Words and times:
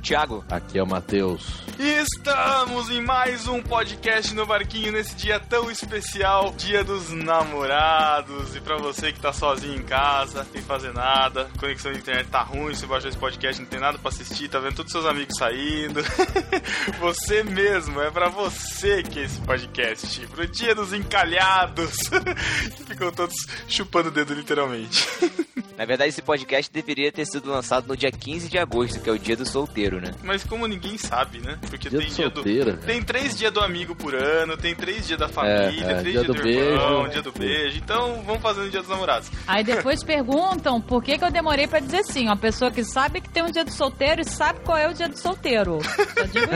o 0.00 0.02
Thiago. 0.02 0.44
Aqui 0.50 0.78
é 0.78 0.82
o 0.82 0.86
Matheus. 0.86 1.62
Estamos 1.78 2.90
em 2.90 3.02
mais 3.02 3.46
um 3.46 3.62
podcast 3.62 4.34
no 4.34 4.46
Barquinho 4.46 4.92
nesse 4.92 5.14
dia 5.14 5.38
tão 5.38 5.70
especial, 5.70 6.52
Dia 6.56 6.82
dos 6.82 7.10
Namorados. 7.10 8.56
E 8.56 8.60
pra 8.60 8.76
você 8.78 9.12
que 9.12 9.20
tá 9.20 9.32
sozinho 9.32 9.76
em 9.76 9.82
casa, 9.82 10.46
sem 10.50 10.62
fazer 10.62 10.92
nada, 10.92 11.48
conexão 11.58 11.92
de 11.92 11.98
internet 11.98 12.28
tá 12.28 12.42
ruim, 12.42 12.74
você 12.74 12.86
baixou 12.86 13.10
esse 13.10 13.18
podcast, 13.18 13.60
não 13.60 13.68
tem 13.68 13.78
nada 13.78 13.98
pra 13.98 14.08
assistir, 14.08 14.48
tá 14.48 14.58
vendo 14.58 14.76
todos 14.76 14.90
seus 14.90 15.04
amigos 15.04 15.36
saindo. 15.36 16.00
você 16.98 17.42
mesmo, 17.42 18.00
é 18.00 18.10
pra 18.10 18.28
você 18.28 19.02
que 19.02 19.20
é 19.20 19.24
esse 19.24 19.40
podcast. 19.40 20.26
Pro 20.28 20.46
Dia 20.46 20.74
dos 20.74 20.92
Encalhados. 20.92 22.08
que 22.76 22.84
ficam 22.84 23.12
todos 23.12 23.36
chupando 23.68 24.08
o 24.08 24.12
dedo 24.12 24.32
literalmente. 24.32 25.06
Na 25.80 25.86
verdade, 25.86 26.10
esse 26.10 26.20
podcast 26.20 26.70
deveria 26.70 27.10
ter 27.10 27.24
sido 27.24 27.50
lançado 27.50 27.88
no 27.88 27.96
dia 27.96 28.12
15 28.12 28.50
de 28.50 28.58
agosto, 28.58 29.00
que 29.00 29.08
é 29.08 29.12
o 29.14 29.18
dia 29.18 29.34
do 29.34 29.46
solteiro, 29.46 29.98
né? 29.98 30.10
Mas 30.22 30.44
como 30.44 30.66
ninguém 30.66 30.98
sabe, 30.98 31.38
né? 31.40 31.58
Porque 31.70 31.88
Dia 31.88 31.98
tem 32.00 32.08
do 32.10 32.14
dia 32.14 32.24
solteiro, 32.30 32.72
do. 32.74 32.82
Tem 32.84 33.02
três 33.02 33.34
dias 33.38 33.50
do 33.50 33.60
amigo 33.60 33.94
por 33.96 34.14
ano, 34.14 34.58
tem 34.58 34.74
três 34.74 35.06
dias 35.06 35.18
da 35.18 35.26
família, 35.26 35.86
É, 35.86 35.92
é, 35.92 35.94
três 36.00 36.02
dia 36.02 36.22
dias 36.22 36.26
do, 36.26 36.34
do 36.34 36.46
irmão, 36.46 36.96
beijo. 37.04 37.10
dia 37.12 37.22
do 37.22 37.32
beijo. 37.32 37.78
Então 37.78 38.22
vamos 38.26 38.42
fazendo 38.42 38.66
o 38.66 38.70
dia 38.70 38.80
dos 38.80 38.90
namorados. 38.90 39.30
Aí 39.46 39.64
depois 39.64 40.04
perguntam 40.04 40.82
por 40.82 41.02
que, 41.02 41.16
que 41.16 41.24
eu 41.24 41.30
demorei 41.30 41.66
pra 41.66 41.80
dizer 41.80 42.04
sim. 42.04 42.26
Uma 42.26 42.36
pessoa 42.36 42.70
que 42.70 42.84
sabe 42.84 43.22
que 43.22 43.30
tem 43.30 43.42
um 43.42 43.50
dia 43.50 43.64
do 43.64 43.72
solteiro 43.72 44.20
e 44.20 44.24
sabe 44.26 44.60
qual 44.60 44.76
é 44.76 44.86
o 44.86 44.92
dia 44.92 45.08
do 45.08 45.16
solteiro. 45.18 45.78
Só 45.82 46.24
digo 46.24 46.52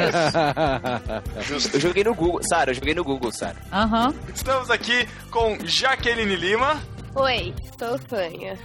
isso. 1.56 1.72
Eu 1.76 1.80
joguei 1.80 2.04
no 2.04 2.14
Google, 2.14 2.42
Sara, 2.42 2.72
eu 2.72 2.74
joguei 2.74 2.92
no 2.94 3.02
Google, 3.02 3.32
Sara. 3.32 3.56
Aham. 3.72 4.12
Estamos 4.34 4.70
aqui 4.70 5.08
com 5.30 5.56
Jaqueline 5.64 6.36
Lima. 6.36 6.78
Oi, 7.14 7.54
sou 7.78 7.96
fanha. 8.06 8.58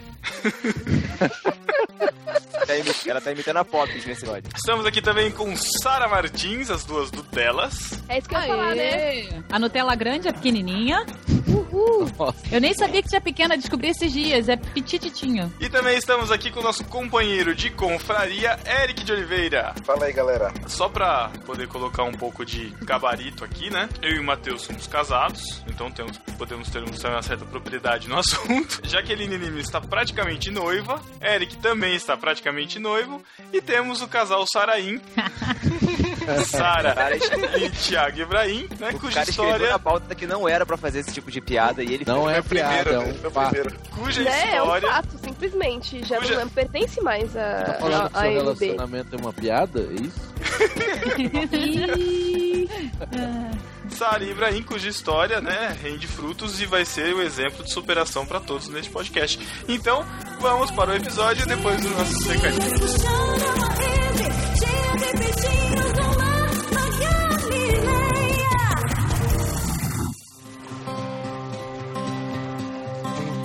Tá 2.69 2.75
Ela 3.09 3.19
tá 3.19 3.31
imitando 3.31 3.57
a 3.57 3.65
Pop 3.65 3.91
nesse 3.91 4.09
episódio. 4.09 4.49
Estamos 4.55 4.85
aqui 4.85 5.01
também 5.01 5.31
com 5.31 5.55
Sara 5.55 6.07
Martins, 6.07 6.69
as 6.69 6.83
duas 6.85 7.09
do 7.09 7.23
Delas. 7.23 7.99
É 8.07 8.19
isso 8.19 8.29
que 8.29 8.35
eu 8.35 8.39
ia 8.39 8.47
falar, 8.47 8.75
né? 8.75 9.43
A 9.51 9.57
Nutella 9.57 9.95
grande 9.95 10.27
é 10.27 10.31
pequenininha. 10.31 11.03
Uhul. 11.47 12.07
Eu 12.51 12.61
nem 12.61 12.73
sabia 12.73 13.01
que 13.01 13.09
tinha 13.09 13.21
pequena, 13.21 13.57
descobri 13.57 13.89
esses 13.89 14.11
dias. 14.11 14.47
É 14.49 14.55
petititinho. 14.55 15.51
E 15.59 15.67
também 15.67 15.97
estamos 15.97 16.31
aqui 16.31 16.51
com 16.51 16.59
o 16.59 16.63
nosso 16.63 16.83
companheiro 16.85 17.55
de 17.55 17.71
confraria, 17.71 18.59
Eric 18.83 19.03
de 19.03 19.11
Oliveira. 19.13 19.73
Fala 19.83 20.05
aí, 20.05 20.13
galera. 20.13 20.53
Só 20.67 20.87
pra 20.87 21.31
poder 21.45 21.67
colocar 21.67 22.03
um 22.03 22.11
pouco 22.11 22.45
de 22.45 22.69
gabarito 22.83 23.43
aqui, 23.43 23.71
né? 23.71 23.89
Eu 24.01 24.11
e 24.11 24.19
o 24.19 24.23
Matheus 24.23 24.61
somos 24.63 24.85
casados, 24.85 25.63
então 25.67 25.89
temos, 25.89 26.17
podemos 26.37 26.69
ter 26.69 26.83
uma 26.83 27.21
certa 27.23 27.45
propriedade 27.45 28.07
no 28.07 28.17
assunto. 28.19 28.81
Jaqueline 28.83 29.37
Lima 29.37 29.59
está 29.59 29.81
praticamente 29.81 30.08
noiva, 30.51 31.01
Eric 31.21 31.57
também 31.57 31.95
está 31.95 32.15
praticamente 32.17 32.79
noivo, 32.79 33.21
e 33.53 33.61
temos 33.61 34.01
o 34.01 34.07
casal 34.07 34.45
Saraim, 34.47 34.99
Sara 36.45 36.95
e 37.57 37.69
Thiago 37.71 38.19
Ibrahim, 38.21 38.67
né? 38.79 38.89
O 38.93 38.99
Cuja 38.99 39.15
cara 39.15 39.29
escreveu 39.29 39.53
história, 39.55 39.69
na 39.73 39.79
pauta 39.79 40.13
que 40.13 40.27
não 40.27 40.47
era 40.47 40.65
pra 40.65 40.77
fazer 40.77 40.99
esse 40.99 41.11
tipo 41.11 41.31
de 41.31 41.41
piada 41.41 41.83
e 41.83 41.93
ele 41.93 42.03
Não 42.05 42.29
é 42.29 42.41
piada, 42.41 42.71
é 42.75 42.83
Primeiro, 42.83 43.01
um 43.01 43.05
né? 43.23 43.29
Fato. 43.31 43.49
primeiro. 43.55 43.75
cuja 43.95 44.21
Né? 44.21 44.51
É 44.55 44.61
um 44.61 44.65
história 44.65 44.89
fato, 44.91 45.17
simplesmente. 45.23 46.05
Já 46.05 46.17
Cuja- 46.19 46.39
não 46.39 46.49
pertence 46.49 47.01
mais 47.01 47.35
a, 47.35 47.63
Tá 47.63 47.73
falando 47.75 48.09
que 48.11 48.17
a, 48.17 48.19
a 48.19 48.21
seu 48.23 48.31
MB. 48.31 48.37
relacionamento 48.37 49.15
é 49.15 49.19
uma 49.19 49.33
piada? 49.33 49.79
É 49.79 49.93
isso? 50.01 50.29
Sara 53.95 54.23
e 54.23 54.31
Ibrahim, 54.31 54.63
cuja 54.63 54.89
história, 54.89 55.41
né, 55.41 55.77
rende 55.81 56.07
frutos 56.07 56.61
e 56.61 56.65
vai 56.65 56.85
ser 56.85 57.13
o 57.13 57.21
exemplo 57.21 57.63
de 57.63 57.71
superação 57.71 58.25
para 58.25 58.39
todos 58.39 58.67
neste 58.69 58.91
podcast. 58.91 59.39
Então, 59.67 60.05
vamos 60.39 60.71
para 60.71 60.91
o 60.91 60.95
episódio 60.95 61.45
depois 61.45 61.81
dos 61.81 61.91
nossos 61.91 62.27
recadinhos. 62.27 62.95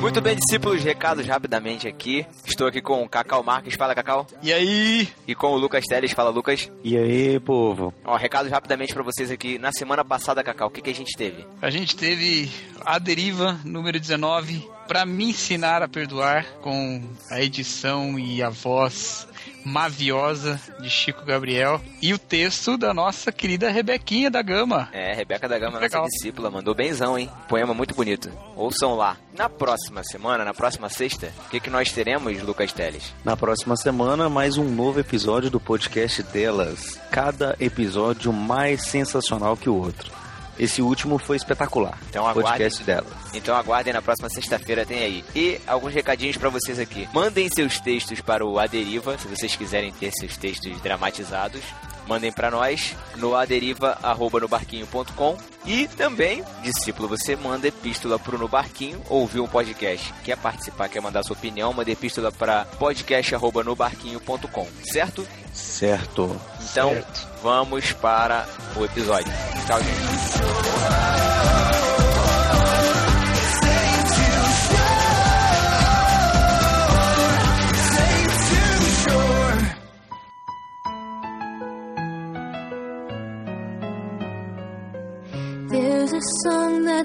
Muito 0.04 0.20
bem, 0.20 0.36
discípulos, 0.36 0.84
recados 0.84 1.26
rapidamente 1.26 1.88
aqui. 1.88 2.26
Estou 2.46 2.66
aqui 2.66 2.82
com 2.82 3.02
o 3.02 3.08
Cacau 3.08 3.42
Marques, 3.42 3.74
fala 3.74 3.94
Cacau. 3.94 4.26
E 4.42 4.52
aí? 4.52 5.08
E 5.26 5.34
com 5.34 5.54
o 5.54 5.56
Lucas 5.56 5.82
Teles, 5.86 6.12
fala 6.12 6.28
Lucas. 6.28 6.70
E 6.84 6.94
aí, 6.94 7.40
povo? 7.40 7.92
Ó, 8.04 8.14
recados 8.14 8.52
rapidamente 8.52 8.92
pra 8.92 9.02
vocês 9.02 9.30
aqui. 9.30 9.58
Na 9.58 9.72
semana 9.72 10.04
passada, 10.04 10.44
Cacau, 10.44 10.68
o 10.68 10.70
que, 10.70 10.82
que 10.82 10.90
a 10.90 10.94
gente 10.94 11.16
teve? 11.16 11.46
A 11.62 11.70
gente 11.70 11.96
teve 11.96 12.50
a 12.84 12.98
deriva 12.98 13.58
número 13.64 13.98
19 13.98 14.68
para 14.86 15.06
me 15.06 15.30
ensinar 15.30 15.82
a 15.82 15.88
perdoar 15.88 16.44
com 16.60 17.02
a 17.30 17.40
edição 17.40 18.18
e 18.18 18.42
a 18.42 18.50
voz 18.50 19.26
maviosa 19.64 20.60
de 20.80 20.90
Chico 20.90 21.24
Gabriel 21.24 21.80
e 22.02 22.12
o 22.12 22.18
texto 22.18 22.76
da 22.76 22.92
nossa 22.92 23.32
querida 23.32 23.70
Rebequinha 23.70 24.30
da 24.30 24.42
Gama. 24.42 24.88
É, 24.92 25.14
Rebeca 25.14 25.48
da 25.48 25.58
Gama, 25.58 25.72
nossa 25.72 25.84
Legal. 25.84 26.04
discípula, 26.06 26.50
mandou 26.50 26.74
benzão, 26.74 27.18
hein? 27.18 27.30
Poema 27.48 27.72
muito 27.74 27.94
bonito. 27.94 28.30
Ouçam 28.54 28.94
lá. 28.94 29.16
Na 29.36 29.48
próxima 29.48 30.04
semana, 30.04 30.44
na 30.44 30.54
próxima 30.54 30.88
sexta, 30.88 31.32
o 31.46 31.50
que, 31.50 31.60
que 31.60 31.70
nós 31.70 31.90
teremos, 31.90 32.40
Lucas 32.42 32.72
Teles? 32.72 33.12
Na 33.24 33.36
próxima 33.36 33.76
semana, 33.76 34.28
mais 34.28 34.56
um 34.56 34.64
novo 34.64 35.00
episódio 35.00 35.50
do 35.50 35.58
podcast 35.58 36.22
delas. 36.24 37.00
Cada 37.10 37.56
episódio 37.58 38.32
mais 38.32 38.82
sensacional 38.82 39.56
que 39.56 39.68
o 39.68 39.74
outro. 39.74 40.23
Esse 40.58 40.82
último 40.82 41.18
foi 41.18 41.36
espetacular. 41.36 41.98
Então 42.08 42.26
aguardem. 42.26 42.44
podcast 42.44 42.82
delas. 42.84 43.12
Então 43.32 43.56
aguardem 43.56 43.92
na 43.92 44.02
próxima 44.02 44.28
sexta-feira, 44.28 44.86
tem 44.86 44.98
aí. 44.98 45.24
E 45.34 45.60
alguns 45.66 45.92
recadinhos 45.92 46.36
pra 46.36 46.48
vocês 46.48 46.78
aqui. 46.78 47.08
Mandem 47.12 47.48
seus 47.54 47.80
textos 47.80 48.20
para 48.20 48.44
o 48.44 48.58
Aderiva, 48.58 49.18
se 49.18 49.28
vocês 49.28 49.56
quiserem 49.56 49.92
ter 49.92 50.10
seus 50.12 50.36
textos 50.36 50.80
dramatizados. 50.80 51.62
Mandem 52.06 52.30
pra 52.30 52.50
nós 52.50 52.94
no 53.16 53.34
aderiva@nobarquinho.com 53.34 55.38
e 55.64 55.88
também, 55.88 56.44
discípulo, 56.62 57.08
você 57.08 57.34
manda 57.34 57.66
epístola 57.66 58.18
pro 58.18 58.36
No 58.36 58.46
Barquinho, 58.46 59.00
ouviu 59.08 59.44
um 59.44 59.48
podcast, 59.48 60.12
quer 60.22 60.36
participar, 60.36 60.90
quer 60.90 61.00
mandar 61.00 61.22
sua 61.22 61.34
opinião, 61.34 61.72
manda 61.72 61.90
epístola 61.90 62.30
para 62.30 62.66
podcast@nobarquinho.com, 62.78 64.68
certo? 64.84 65.26
Certo. 65.54 66.38
Então, 66.70 66.94
vamos 67.42 67.92
para 67.92 68.46
o 68.76 68.84
episódio. 68.84 69.32
Tchau, 69.66 69.82
gente. 69.82 70.13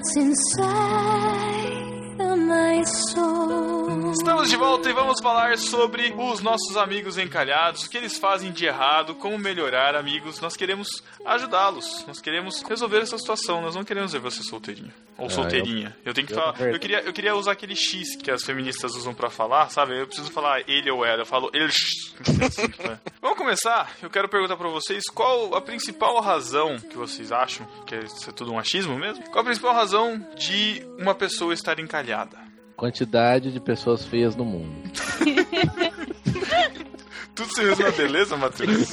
That's 0.00 0.16
inside 0.16 1.82
of 2.20 2.38
my 2.38 2.82
soul. 2.84 3.39
Estamos 4.20 4.50
de 4.50 4.56
volta 4.56 4.90
e 4.90 4.92
vamos 4.92 5.18
falar 5.22 5.56
sobre 5.56 6.14
os 6.14 6.42
nossos 6.42 6.76
amigos 6.76 7.16
encalhados, 7.16 7.84
o 7.84 7.88
que 7.90 7.96
eles 7.96 8.18
fazem 8.18 8.52
de 8.52 8.66
errado, 8.66 9.14
como 9.14 9.38
melhorar, 9.38 9.96
amigos. 9.96 10.42
Nós 10.42 10.54
queremos 10.58 11.02
ajudá-los, 11.24 12.04
nós 12.06 12.20
queremos 12.20 12.60
resolver 12.60 12.98
essa 12.98 13.16
situação, 13.16 13.62
nós 13.62 13.74
não 13.74 13.82
queremos 13.82 14.12
ver 14.12 14.18
você 14.18 14.42
solteirinho 14.42 14.92
ou 15.16 15.26
Ah, 15.26 15.30
solteirinha. 15.30 15.96
Eu, 16.04 16.12
tenho 16.12 16.26
que 16.26 16.34
eu 16.34 16.36
falar, 16.38 16.60
eu 16.60 16.78
queria, 16.78 17.00
eu 17.00 17.14
queria 17.14 17.34
usar 17.34 17.52
aquele 17.52 17.74
X 17.74 18.14
que 18.16 18.30
as 18.30 18.44
feministas 18.44 18.94
usam 18.94 19.14
pra 19.14 19.30
falar, 19.30 19.70
sabe? 19.70 19.98
Eu 19.98 20.06
preciso 20.06 20.30
falar 20.30 20.60
ele 20.68 20.90
ou 20.90 21.02
ela, 21.02 21.22
eu 21.22 21.26
falo 21.26 21.50
eles. 21.54 22.14
Vamos 23.22 23.38
começar. 23.38 23.90
Eu 24.02 24.10
quero 24.10 24.28
perguntar 24.28 24.58
pra 24.58 24.68
vocês 24.68 25.04
qual 25.06 25.54
a 25.54 25.62
principal 25.62 26.20
razão 26.20 26.78
que 26.78 26.96
vocês 26.96 27.32
acham 27.32 27.66
que 27.86 27.96
isso 27.96 28.28
é 28.28 28.32
tudo 28.34 28.52
um 28.52 28.58
achismo 28.58 28.98
mesmo? 28.98 29.24
Qual 29.30 29.40
a 29.40 29.44
principal 29.44 29.72
razão 29.74 30.18
de 30.36 30.86
uma 30.98 31.14
pessoa 31.14 31.54
estar 31.54 31.80
encalhada? 31.80 32.49
Quantidade 32.80 33.52
de 33.52 33.60
pessoas 33.60 34.06
feias 34.06 34.34
no 34.34 34.42
mundo. 34.42 34.72
Tudo 37.34 37.54
se 37.54 37.62
resume 37.62 37.88
a 37.88 37.92
beleza, 37.92 38.38
Matheus? 38.38 38.88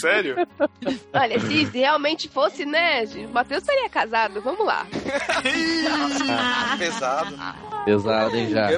Sério? 0.00 0.34
Olha, 1.12 1.38
se 1.38 1.64
realmente 1.66 2.28
fosse, 2.28 2.66
né, 2.66 3.04
o 3.04 3.32
Matheus 3.32 3.62
estaria 3.62 3.88
casado. 3.88 4.40
Vamos 4.40 4.66
lá. 4.66 4.84
Pesado. 6.78 7.36
Pesado, 7.84 8.36
hein, 8.36 8.48
já. 8.50 8.68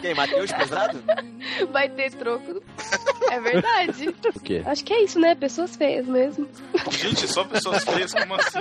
Quem, 0.00 0.14
Matheus 0.14 0.52
Pesado? 0.52 1.02
Vai 1.72 1.88
ter 1.88 2.10
troco. 2.12 2.62
É 3.30 3.40
verdade. 3.40 4.08
O 4.08 4.40
quê? 4.40 4.62
Acho 4.66 4.84
que 4.84 4.92
é 4.92 5.02
isso, 5.02 5.18
né? 5.18 5.34
Pessoas 5.34 5.74
feias 5.76 6.06
mesmo. 6.06 6.48
Gente, 6.90 7.26
só 7.28 7.44
pessoas 7.44 7.82
feias, 7.84 8.12
como 8.12 8.34
assim? 8.34 8.60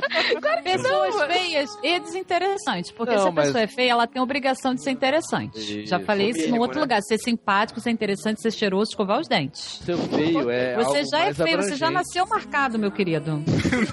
Pessoas 0.63 1.15
Não, 1.15 1.27
feias 1.27 1.69
e 1.83 1.99
desinteressantes. 1.99 2.91
Porque 2.91 3.13
Não, 3.15 3.21
se 3.23 3.27
a 3.27 3.31
mas- 3.31 3.45
pessoa 3.47 3.63
é 3.63 3.67
feia, 3.67 3.91
ela 3.91 4.07
tem 4.07 4.19
a 4.19 4.23
obrigação 4.23 4.73
de 4.73 4.83
ser 4.83 4.91
interessante. 4.91 5.59
Isso. 5.59 5.87
Já 5.87 5.99
falei 5.99 6.29
isso 6.29 6.49
no 6.49 6.59
outro 6.59 6.75
né? 6.77 6.81
lugar. 6.81 7.01
Ser 7.01 7.17
simpático, 7.17 7.79
ser 7.79 7.91
interessante, 7.91 8.41
ser 8.41 8.51
cheiroso, 8.51 8.91
escovar 8.91 9.19
os 9.19 9.27
dentes. 9.27 9.79
Seu 9.83 9.97
feio 9.97 10.49
é 10.49 10.75
Você 10.75 10.97
algo 10.99 11.09
já 11.09 11.19
é 11.25 11.33
feio, 11.33 11.57
você 11.61 11.75
já 11.75 11.87
abrangente. 11.87 11.93
nasceu 11.93 12.25
marcado, 12.27 12.79
meu 12.79 12.91
querido. 12.91 13.43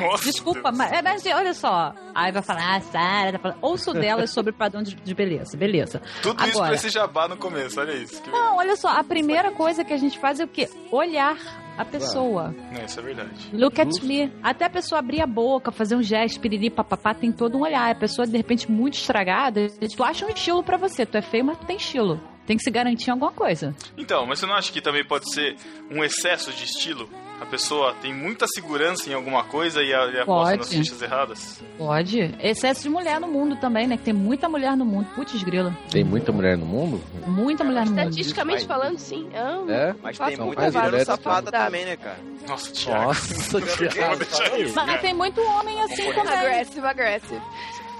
Nossa. 0.00 0.25
Desculpa, 0.25 0.70
mas, 0.72 0.93
é, 0.93 1.02
mas 1.02 1.25
olha 1.26 1.52
só. 1.54 1.93
Aí 2.14 2.32
vai 2.32 2.43
falar, 2.43 2.76
ah, 2.76 2.81
Sara, 2.81 3.32
tá 3.32 3.38
falando. 3.38 3.58
Ouço 3.60 3.93
delas 3.93 4.31
sobre 4.31 4.52
padrão 4.52 4.82
de, 4.82 4.94
de 4.94 5.14
beleza. 5.14 5.56
Beleza. 5.56 5.80
Tudo 6.23 6.43
isso 6.44 6.53
pra 6.53 6.61
Agora- 6.62 6.75
esse 6.75 6.88
jabá 6.88 7.29
no 7.29 7.37
começo, 7.37 7.81
olha 7.81 7.93
isso. 7.93 8.21
Que... 8.23 8.31
Não, 8.31 8.56
olha 8.56 8.77
só, 8.77 8.88
a 8.88 9.05
primeira 9.05 9.50
coisa 9.53 9.85
que 9.85 9.93
a 9.93 9.97
gente 9.97 10.19
faz 10.19 10.41
é 10.41 10.44
o 10.44 10.49
quê? 10.49 10.69
Olhar 10.91 11.37
a 11.79 11.85
pessoa. 11.85 12.55
Não, 12.73 12.85
isso 12.85 13.00
é 13.00 13.03
verdade. 13.03 13.50
Look 13.53 13.81
at 13.81 14.03
me. 14.03 14.31
Até 14.43 14.67
a 14.67 14.71
pessoa 14.71 14.99
abrir 14.99 15.23
a 15.23 15.27
boca, 15.27 15.73
fazer 15.73 15.97
um 15.97 16.03
gesto, 16.03 16.41
piriri, 16.41 16.69
papapá, 16.71 17.15
tem 17.15 17.32
todo 17.32 17.56
um 17.56 17.62
olhar. 17.62 17.91
A 17.91 17.94
pessoa, 17.94 18.27
de 18.27 18.37
repente, 18.37 18.71
muito 18.71 18.94
estragada, 18.94 19.67
tu 19.97 20.05
acha 20.05 20.27
um 20.27 20.29
estilo 20.29 20.62
pra 20.62 20.77
você. 20.77 21.06
Tu 21.06 21.17
é 21.17 21.23
feio, 21.23 21.44
mas 21.44 21.59
tu 21.59 21.65
tem 21.67 21.77
estilo. 21.77 22.21
Tem 22.47 22.56
que 22.56 22.62
se 22.65 22.71
garantir 22.71 23.09
em 23.09 23.12
alguma 23.12 23.31
coisa. 23.32 23.75
Então, 23.97 24.27
mas 24.27 24.41
você 24.41 24.47
não 24.47 24.55
acha 24.55 24.73
que 24.73 24.81
também 24.81 25.05
pode 25.05 25.32
ser 25.32 25.56
um 25.91 26.03
excesso 26.03 26.50
de 26.53 26.65
estilo? 26.65 27.09
A 27.40 27.46
pessoa 27.46 27.94
tem 28.02 28.12
muita 28.14 28.46
segurança 28.46 29.08
em 29.08 29.14
alguma 29.14 29.42
coisa 29.42 29.82
e, 29.82 29.92
a- 29.94 30.06
e 30.08 30.20
aposta 30.20 30.56
nas 30.58 30.69
fichas 30.69 31.00
erradas? 31.00 31.60
Pode. 31.78 32.34
Excesso 32.38 32.82
de 32.82 32.88
mulher 32.90 33.19
no 33.19 33.26
mundo 33.26 33.56
também, 33.56 33.87
né? 33.87 33.96
Que 33.96 34.04
tem 34.04 34.14
muita 34.14 34.46
mulher 34.48 34.76
no 34.76 34.84
mundo. 34.84 35.06
Putz, 35.14 35.42
grila. 35.42 35.75
Tem 35.90 36.04
muita 36.04 36.31
mulher 36.32 36.58
no 36.58 36.66
mundo? 36.66 37.02
Muita 37.26 37.64
mulher 37.64 37.87
no 37.87 37.92
mundo. 37.92 37.98
Estatisticamente 38.00 38.66
falando, 38.66 38.98
sim. 38.98 39.28
Ah, 39.34 39.58
É? 39.69 39.94
Mas 40.02 40.19
tem 40.19 40.37
muita 40.37 40.70
mulheres 40.70 41.06
safada 41.06 41.50
também, 41.50 41.84
né, 41.87 41.96
cara? 41.96 42.19
Nossa, 42.46 42.70
Thiago. 42.72 43.04
Nossa, 43.04 43.60
Thiago. 43.60 44.72
Mas 44.75 45.00
tem 45.00 45.14
muito 45.14 45.40
homem 45.40 45.81
assim 45.82 46.12
também. 46.12 46.32
Aggressive, 46.34 46.86
aggressive. 46.86 47.40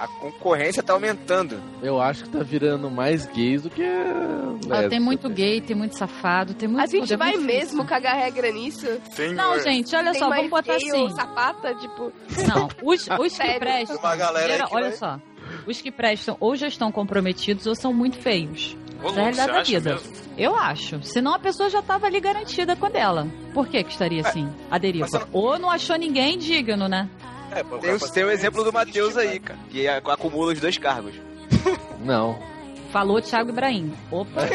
A 0.01 0.07
concorrência 0.07 0.81
tá 0.81 0.93
aumentando. 0.93 1.61
Eu 1.79 2.01
acho 2.01 2.23
que 2.23 2.29
tá 2.31 2.39
virando 2.39 2.89
mais 2.89 3.27
gays 3.27 3.61
do 3.61 3.69
que. 3.69 3.83
Ah, 3.83 4.89
tem 4.89 4.99
muito 4.99 5.29
né? 5.29 5.35
gay, 5.35 5.61
tem 5.61 5.75
muito 5.75 5.95
safado, 5.95 6.55
tem 6.55 6.67
muito 6.67 6.81
A 6.81 6.87
gente 6.87 7.13
é 7.13 7.17
vai 7.17 7.37
mesmo 7.37 7.85
cagar 7.85 8.15
regra 8.17 8.51
nisso? 8.51 8.87
Tem, 9.15 9.31
Não, 9.31 9.53
é, 9.53 9.59
gente, 9.59 9.95
olha 9.95 10.11
Tem 10.11 10.19
só, 10.19 10.27
mais 10.27 10.49
vamos 10.49 10.49
botar 10.49 10.77
gay 10.79 10.89
assim. 10.89 11.01
ou 11.03 11.09
sapata, 11.11 11.75
tipo... 11.75 12.11
Não, 12.47 12.67
os, 12.83 13.07
os 13.19 13.37
que 13.37 13.59
prestam. 13.59 13.97
Uma 13.97 14.15
galera 14.15 14.45
aí 14.47 14.51
geral- 14.53 14.67
que 14.69 14.75
olha 14.75 14.89
vai- 14.89 14.97
só. 14.97 15.19
Os 15.67 15.79
que 15.79 15.91
prestam 15.91 16.35
ou 16.39 16.55
já 16.55 16.67
estão 16.67 16.91
comprometidos 16.91 17.67
ou 17.67 17.75
são 17.75 17.93
muito 17.93 18.17
feios. 18.17 18.75
Ô, 19.03 19.09
é 19.09 19.13
realidade 19.13 19.51
da 19.51 19.61
vida. 19.63 19.93
mesmo? 19.93 20.13
Eu 20.37 20.55
acho. 20.55 21.01
Senão 21.03 21.33
a 21.33 21.39
pessoa 21.39 21.69
já 21.69 21.81
tava 21.81 22.07
ali 22.07 22.19
garantida 22.19 22.75
com 22.75 22.85
a 22.85 22.89
dela. 22.89 23.27
Por 23.53 23.67
que 23.67 23.83
que 23.83 23.91
estaria 23.91 24.21
assim? 24.21 24.47
A 24.69 24.77
deriva. 24.77 25.07
eu 25.17 25.27
Ou 25.31 25.59
não 25.59 25.69
achou 25.69 25.95
ninguém 25.95 26.37
digno, 26.37 26.87
né? 26.87 27.09
É, 27.51 27.63
pô, 27.63 27.77
Tem, 27.77 27.93
o- 27.93 27.99
tem 27.99 28.23
o 28.23 28.31
exemplo 28.31 28.63
do 28.63 28.71
Matheus 28.73 29.17
aí, 29.17 29.39
cara. 29.39 29.59
Que 29.69 29.87
acumula 29.87 30.53
os 30.53 30.59
dois 30.59 30.77
cargos. 30.77 31.13
Não. 31.99 32.39
Falou 32.91 33.21
Thiago 33.21 33.49
Ibrahim. 33.51 33.93
Opa. 34.11 34.41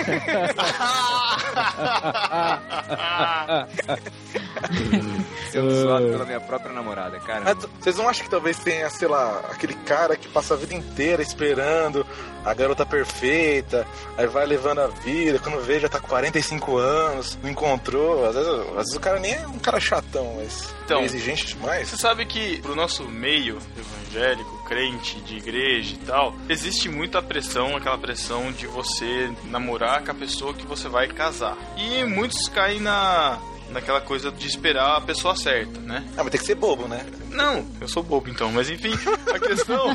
Sendo 5.60 5.80
zoado 5.82 6.06
pela 6.06 6.24
minha 6.24 6.40
própria 6.40 6.72
namorada, 6.72 7.18
cara. 7.20 7.54
T- 7.54 7.66
vocês 7.80 7.96
não 7.96 8.08
acham 8.08 8.24
que 8.24 8.30
talvez 8.30 8.58
tenha, 8.58 8.88
sei 8.90 9.08
lá, 9.08 9.40
aquele 9.50 9.74
cara 9.74 10.16
que 10.16 10.28
passa 10.28 10.54
a 10.54 10.56
vida 10.56 10.74
inteira 10.74 11.22
esperando 11.22 12.06
a 12.44 12.54
garota 12.54 12.86
perfeita, 12.86 13.84
aí 14.16 14.26
vai 14.28 14.46
levando 14.46 14.78
a 14.80 14.86
vida, 14.86 15.38
quando 15.40 15.60
vê 15.64 15.80
já 15.80 15.88
tá 15.88 15.98
com 15.98 16.06
45 16.06 16.76
anos, 16.76 17.36
não 17.42 17.50
encontrou, 17.50 18.24
às 18.24 18.34
vezes, 18.36 18.48
às 18.70 18.76
vezes 18.76 18.94
o 18.94 19.00
cara 19.00 19.18
nem 19.18 19.32
é 19.34 19.46
um 19.48 19.58
cara 19.58 19.80
chatão, 19.80 20.34
mas 20.36 20.72
Então, 20.84 21.00
é 21.00 21.04
exigente 21.04 21.46
demais. 21.46 21.88
Você 21.88 21.96
sabe 21.96 22.24
que 22.24 22.60
pro 22.62 22.76
nosso 22.76 23.02
meio 23.02 23.58
evangélico, 23.76 24.64
crente, 24.64 25.20
de 25.22 25.38
igreja 25.38 25.94
e 25.94 25.98
tal, 26.06 26.34
existe 26.48 26.88
muita 26.88 27.20
pressão, 27.20 27.76
aquela 27.76 27.98
pressão 27.98 28.52
de 28.52 28.66
você 28.68 29.28
namorar 29.44 30.04
com 30.04 30.12
a 30.12 30.14
pessoa 30.14 30.54
que 30.54 30.64
você 30.66 30.88
vai 30.88 31.08
casar. 31.08 31.56
E 31.76 32.04
muitos 32.04 32.48
caem 32.48 32.78
na 32.80 33.40
naquela 33.70 34.00
coisa 34.00 34.30
de 34.30 34.46
esperar 34.46 34.96
a 34.96 35.00
pessoa 35.00 35.34
certa, 35.36 35.80
né? 35.80 36.04
Ah, 36.16 36.22
mas 36.22 36.30
tem 36.30 36.40
que 36.40 36.46
ser 36.46 36.54
bobo, 36.54 36.86
né? 36.88 37.04
Não, 37.30 37.66
eu 37.80 37.88
sou 37.88 38.02
bobo 38.02 38.28
então, 38.30 38.50
mas 38.52 38.70
enfim, 38.70 38.92
a 39.32 39.38
questão, 39.38 39.86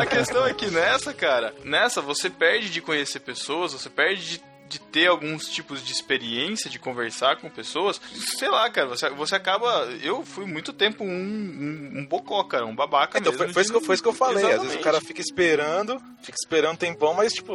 a 0.00 0.06
questão 0.06 0.46
é 0.46 0.54
que 0.54 0.66
nessa, 0.70 1.12
cara, 1.12 1.54
nessa 1.64 2.00
você 2.00 2.30
perde 2.30 2.70
de 2.70 2.80
conhecer 2.80 3.20
pessoas, 3.20 3.72
você 3.72 3.90
perde 3.90 4.22
de, 4.38 4.42
de 4.68 4.78
ter 4.78 5.06
alguns 5.08 5.48
tipos 5.48 5.82
de 5.84 5.92
experiência, 5.92 6.68
de 6.70 6.78
conversar 6.78 7.36
com 7.36 7.48
pessoas. 7.48 8.00
Sei 8.36 8.48
lá, 8.48 8.68
cara, 8.70 8.86
você, 8.88 9.08
você 9.10 9.34
acaba. 9.34 9.88
Eu 10.02 10.24
fui 10.24 10.44
muito 10.44 10.72
tempo 10.74 11.02
um, 11.02 11.08
um, 11.08 12.00
um 12.00 12.06
bocó, 12.06 12.44
cara, 12.44 12.66
um 12.66 12.74
babaca 12.76 13.18
Então, 13.18 13.32
mesmo. 13.32 13.46
foi, 13.46 13.52
foi 13.54 13.62
isso 13.62 13.70
que, 13.72 13.76
eu- 13.78 13.82
foi 13.84 13.94
isso 13.94 14.02
que 14.02 14.08
eu 14.08 14.12
falei. 14.14 14.36
Às 14.36 14.42
vezes 14.42 14.58
o 14.58 14.64
Exatamente. 14.66 14.84
cara 14.84 15.00
fica 15.00 15.20
esperando, 15.22 15.98
fica 16.22 16.36
esperando 16.40 16.74
um 16.74 16.76
tempão, 16.76 17.14
mas 17.14 17.32
tipo. 17.32 17.52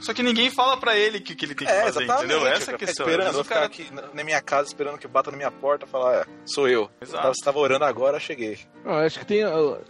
Só 0.00 0.14
que 0.14 0.22
ninguém 0.22 0.50
fala 0.50 0.76
pra 0.76 0.96
ele 0.96 1.18
o 1.18 1.22
que, 1.22 1.34
que 1.34 1.44
ele 1.44 1.54
tem 1.54 1.66
que 1.66 1.72
É, 1.72 1.82
fazer, 1.82 2.02
exatamente. 2.04 2.32
entendeu? 2.34 2.46
Essa 2.52 2.70
é 2.70 2.74
a 2.74 2.78
questão. 2.78 3.06
Esperando, 3.06 3.32
vou 3.32 3.40
o 3.40 3.44
ficar 3.44 3.54
cara- 3.56 3.66
aqui 3.66 3.86
na- 4.14 4.24
minha 4.24 4.40
casa 4.40 4.68
esperando 4.68 4.98
que 4.98 5.06
bata 5.06 5.30
na 5.30 5.36
minha 5.36 5.50
porta 5.50 5.84
e 5.86 5.88
falar, 5.88 6.16
é, 6.20 6.24
sou 6.46 6.68
eu. 6.68 6.90
Exato. 7.00 7.28
Você 7.28 7.44
tava 7.44 7.58
orando 7.58 7.84
agora, 7.84 8.18
cheguei. 8.18 8.58
Eu 8.84 8.92
acho 8.94 9.18
que 9.18 9.26
tem 9.26 9.44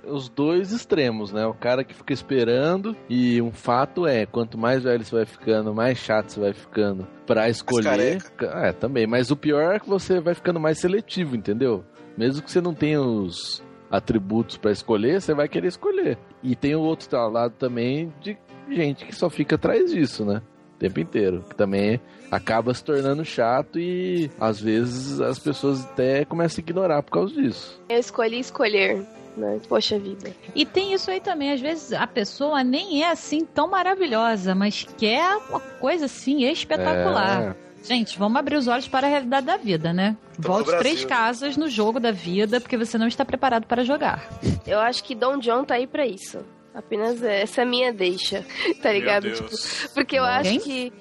os 0.05 0.29
dois 0.29 0.73
extremos, 0.73 1.33
né? 1.33 1.47
O 1.47 1.55
cara 1.55 1.85
que 1.85 1.95
fica 1.95 2.13
esperando 2.13 2.97
e 3.09 3.41
um 3.41 3.53
fato 3.53 4.07
é, 4.07 4.27
quanto 4.27 4.59
mais 4.59 4.83
velho 4.83 5.05
você 5.05 5.15
vai 5.15 5.27
ficando, 5.27 5.75
mais 5.75 5.99
chato 5.99 6.31
você 6.31 6.41
vai 6.41 6.53
ficando 6.53 7.07
pra 7.27 7.49
escolher. 7.49 8.19
É, 8.41 8.73
também. 8.73 9.07
Mas 9.07 9.31
o 9.31 9.37
pior 9.37 9.75
é 9.75 9.79
que 9.79 9.89
você 9.89 10.21
vai 10.21 10.35
ficando 10.35 10.59
mais 10.59 10.79
seletivo, 10.81 11.37
entendeu? 11.37 11.85
Mesmo 12.19 12.43
que 12.43 12.51
você 12.51 12.61
não 12.61 12.75
tenha 12.75 13.01
os 13.01 13.63
atributos 13.91 14.57
pra 14.57 14.71
escolher, 14.71 15.21
você 15.21 15.35
vai 15.35 15.49
querer 15.49 15.69
escolher. 15.69 16.19
E 16.43 16.55
tem 16.55 16.75
o 16.75 16.81
outro 16.81 17.09
lado 17.31 17.55
também 17.59 18.13
de 18.21 18.37
gente 18.75 19.05
que 19.05 19.15
só 19.15 19.29
fica 19.31 19.57
atrás 19.57 19.91
disso, 19.91 20.25
né? 20.25 20.43
O 20.77 20.79
tempo 20.79 21.01
inteiro. 21.01 21.45
Que 21.49 21.55
também 21.55 22.01
acaba 22.31 22.73
se 22.73 22.85
tornando 22.85 23.25
chato 23.25 23.79
e 23.79 24.31
às 24.39 24.61
vezes 24.61 25.21
as 25.21 25.39
pessoas 25.39 25.85
até 25.85 26.25
começam 26.25 26.61
a 26.61 26.63
ignorar 26.63 27.03
por 27.03 27.13
causa 27.13 27.35
disso. 27.35 27.81
Eu 27.89 27.99
escolhi 27.99 28.39
escolher, 28.39 29.05
né? 29.37 29.61
Poxa 29.69 29.99
vida. 29.99 30.31
E 30.55 30.65
tem 30.65 30.93
isso 30.93 31.11
aí 31.11 31.21
também. 31.21 31.53
Às 31.53 31.61
vezes 31.61 31.93
a 31.93 32.07
pessoa 32.07 32.63
nem 32.63 33.03
é 33.03 33.11
assim 33.11 33.45
tão 33.45 33.69
maravilhosa, 33.69 34.55
mas 34.55 34.87
quer 34.97 35.37
uma 35.49 35.61
coisa 35.61 36.07
assim 36.07 36.45
espetacular. 36.45 37.57
É. 37.67 37.71
Gente, 37.83 38.19
vamos 38.19 38.39
abrir 38.39 38.57
os 38.57 38.69
olhos 38.69 38.87
para 38.87 39.07
a 39.07 39.11
realidade 39.11 39.47
da 39.47 39.57
vida, 39.57 39.93
né? 39.93 40.17
Volte 40.39 40.77
três 40.79 41.05
casas 41.05 41.57
no 41.57 41.69
jogo 41.69 41.99
da 41.99 42.13
vida, 42.13 42.61
porque 42.61 42.77
você 42.77 42.99
não 42.99 43.09
está 43.09 43.25
preparado 43.25 43.67
para 43.67 43.85
jogar. 43.85 44.29
Eu 44.67 44.79
acho 44.79 45.03
que 45.03 45.15
Don 45.15 45.39
John 45.39 45.65
tá 45.65 45.75
aí 45.77 45.87
pra 45.87 46.07
isso. 46.07 46.45
Apenas 46.75 47.23
essa 47.23 47.63
é 47.63 47.65
a 47.65 47.67
minha 47.67 47.93
deixa, 47.93 48.45
tá 48.83 48.93
ligado? 48.93 49.25
Meu 49.25 49.35
Tipo, 49.35 49.51
porque 49.95 50.17
eu 50.17 50.25
acho 50.25 50.51
Quem? 50.51 50.61
que 50.61 50.93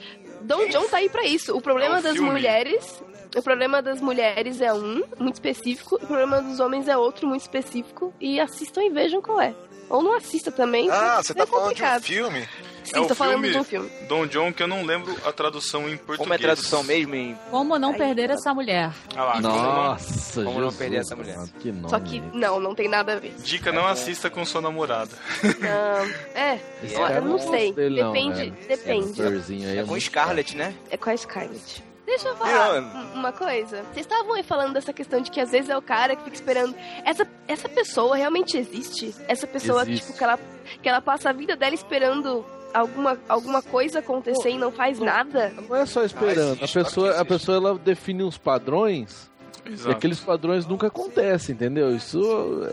Don 0.41 0.67
John 0.69 0.87
tá 0.87 0.97
aí 0.97 1.09
pra 1.09 1.25
isso. 1.25 1.55
O 1.55 1.61
problema 1.61 1.97
É 1.97 1.99
um 1.99 2.01
das 2.01 2.13
filme. 2.13 2.29
mulheres. 2.31 3.03
O 3.35 3.43
problema 3.43 3.79
das 3.81 4.01
mulheres 4.01 4.59
é 4.59 4.73
um, 4.73 5.03
muito 5.19 5.35
específico. 5.35 5.95
O 5.97 5.99
problema 5.99 6.41
dos 6.41 6.59
homens 6.59 6.87
é 6.87 6.97
outro, 6.97 7.27
muito 7.27 7.41
específico. 7.41 8.11
E 8.19 8.39
assistam 8.39 8.81
e 8.83 8.89
vejam 8.89 9.21
qual 9.21 9.39
é. 9.39 9.53
Ou 9.87 10.01
não 10.01 10.15
assista 10.15 10.51
também. 10.51 10.89
Ah, 10.89 11.17
porque 11.17 11.23
você 11.27 11.31
é 11.33 11.35
tá 11.35 11.45
falando 11.45 11.75
de 11.75 11.83
um 11.83 11.99
filme? 12.01 12.47
Sim, 12.83 12.97
É 12.97 12.99
o 13.01 13.07
tô 13.07 13.15
falando 13.15 13.45
um 13.45 13.63
filme. 13.63 13.89
Dom 14.07 14.25
John, 14.27 14.51
que 14.53 14.63
eu 14.63 14.67
não 14.67 14.83
lembro 14.83 15.15
a 15.25 15.31
tradução 15.31 15.81
em 15.89 15.95
português. 15.97 16.17
Como 16.19 16.33
é 16.33 16.37
tradução 16.37 16.83
mesmo 16.83 17.15
em 17.15 17.37
Como 17.51 17.77
não 17.77 17.91
Aí, 17.91 17.97
perder 17.97 18.27
tá. 18.29 18.33
essa 18.35 18.53
mulher? 18.53 18.91
Ah 19.15 19.23
lá, 19.23 19.41
Nossa, 19.41 20.43
Como 20.43 20.55
não 20.59 20.69
Jesus, 20.69 20.77
perder 20.77 20.97
essa 20.97 21.15
mulher? 21.15 21.37
mano, 21.37 21.49
Que 21.59 21.71
nome. 21.71 21.89
Só 21.89 21.99
que 21.99 22.19
não, 22.33 22.59
não 22.59 22.73
tem 22.75 22.87
nada 22.87 23.13
a 23.13 23.15
ver. 23.19 23.33
Dica, 23.43 23.71
não 23.71 23.85
assista 23.87 24.29
com 24.29 24.43
sua 24.45 24.61
namorada. 24.61 25.11
Não, 25.43 26.39
é, 26.39 26.59
eu, 26.83 26.99
eu 27.07 27.21
não 27.23 27.37
sei. 27.39 27.73
dele, 27.73 28.01
não, 28.01 28.11
Depende, 28.11 28.37
velho. 28.39 28.55
depende. 28.67 29.21
Aí 29.65 29.77
É 29.77 29.83
com 29.83 29.99
Scarlett, 29.99 30.55
né? 30.57 30.73
É 30.89 30.97
com 30.97 31.09
a 31.09 31.17
Scarlett. 31.17 31.83
Deixa 32.05 32.27
eu 32.27 32.35
falar 32.37 32.81
Não, 32.81 32.87
um- 33.01 33.13
uma 33.19 33.31
coisa. 33.31 33.83
Vocês 33.93 33.97
estavam 34.05 34.33
aí 34.33 34.41
falando 34.41 34.73
dessa 34.73 34.91
questão 34.91 35.21
de 35.21 35.29
que 35.29 35.39
às 35.39 35.51
vezes 35.51 35.69
é 35.69 35.77
o 35.77 35.81
cara 35.81 36.15
que 36.15 36.23
fica 36.23 36.35
esperando. 36.35 36.75
Essa, 37.05 37.27
essa 37.47 37.69
pessoa 37.69 38.15
realmente 38.15 38.57
existe? 38.57 39.13
Essa 39.27 39.45
pessoa, 39.45 39.83
Existe. 39.83 40.07
tipo, 40.07 40.17
que 40.17 40.23
ela, 40.23 40.39
que 40.81 40.89
ela 40.89 41.01
passa 41.01 41.29
a 41.29 41.33
vida 41.33 41.55
dela 41.55 41.75
esperando 41.75 42.43
alguma, 42.73 43.17
alguma 43.27 43.61
coisa 43.61 43.99
acontecer 43.99 44.51
e 44.51 44.57
não 44.57 44.71
faz 44.71 44.99
nada? 44.99 45.53
Não 45.67 45.75
é 45.75 45.85
só 45.85 46.03
esperando. 46.03 46.53
Ah, 46.53 46.63
existe, 46.63 46.79
a 46.79 46.83
pessoa, 46.83 47.07
claro 47.09 47.21
a 47.21 47.25
pessoa 47.25 47.57
ela 47.57 47.77
define 47.77 48.23
uns 48.23 48.37
padrões 48.37 49.29
e 49.69 49.73
Exato. 49.73 49.95
aqueles 49.95 50.19
padrões 50.19 50.65
nunca 50.65 50.87
acontecem, 50.87 51.53
entendeu? 51.53 51.95
Isso 51.95 52.19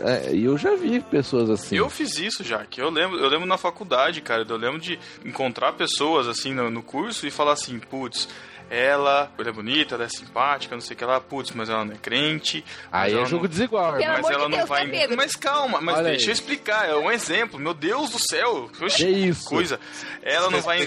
é, 0.01 0.33
e 0.33 0.45
eu 0.45 0.57
já 0.57 0.75
vi 0.75 0.99
pessoas 0.99 1.49
assim. 1.49 1.75
Eu 1.75 1.89
fiz 1.89 2.17
isso 2.17 2.43
já, 2.43 2.65
que 2.65 2.81
eu 2.81 2.89
lembro, 2.89 3.19
eu 3.19 3.29
lembro 3.29 3.45
na 3.45 3.57
faculdade, 3.57 4.21
cara, 4.21 4.45
eu 4.47 4.57
lembro 4.57 4.79
de 4.79 4.99
encontrar 5.23 5.73
pessoas 5.73 6.27
assim 6.27 6.53
no, 6.53 6.69
no 6.71 6.81
curso 6.81 7.27
e 7.27 7.31
falar 7.31 7.53
assim, 7.53 7.79
putz, 7.79 8.27
ela, 8.69 9.31
ela 9.37 9.49
é 9.49 9.51
bonita, 9.51 9.95
ela 9.95 10.03
é 10.05 10.09
simpática, 10.09 10.75
não 10.75 10.81
sei 10.81 10.95
o 10.95 10.97
que 10.97 11.05
lá, 11.05 11.19
putz, 11.21 11.51
mas 11.51 11.69
ela 11.69 11.85
não 11.85 11.93
é 11.93 11.97
crente. 11.97 12.63
Aí 12.91 13.13
é 13.13 13.15
não- 13.15 13.25
jogo 13.25 13.47
desigual, 13.47 13.91
Pelo 13.93 14.03
irmão. 14.03 14.15
Mas 14.17 14.25
amor 14.25 14.31
ela 14.33 14.43
de 14.45 14.51
não 14.51 14.57
Deus, 14.57 14.69
vai. 14.69 14.87
Pedro? 14.87 15.17
Mas 15.17 15.35
calma, 15.35 15.81
mas 15.81 15.95
Olha 15.97 16.09
deixa 16.09 16.25
aí. 16.25 16.29
eu 16.29 16.33
explicar. 16.33 16.89
É 16.89 16.95
um 16.95 17.11
exemplo. 17.11 17.59
Meu 17.59 17.73
Deus 17.73 18.09
do 18.11 18.19
céu. 18.19 18.69
Oxi, 18.81 19.05
Que 19.05 19.09
isso? 19.09 19.45
coisa. 19.49 19.79
Ela 20.23 20.49
não 20.49 20.61
vai. 20.61 20.77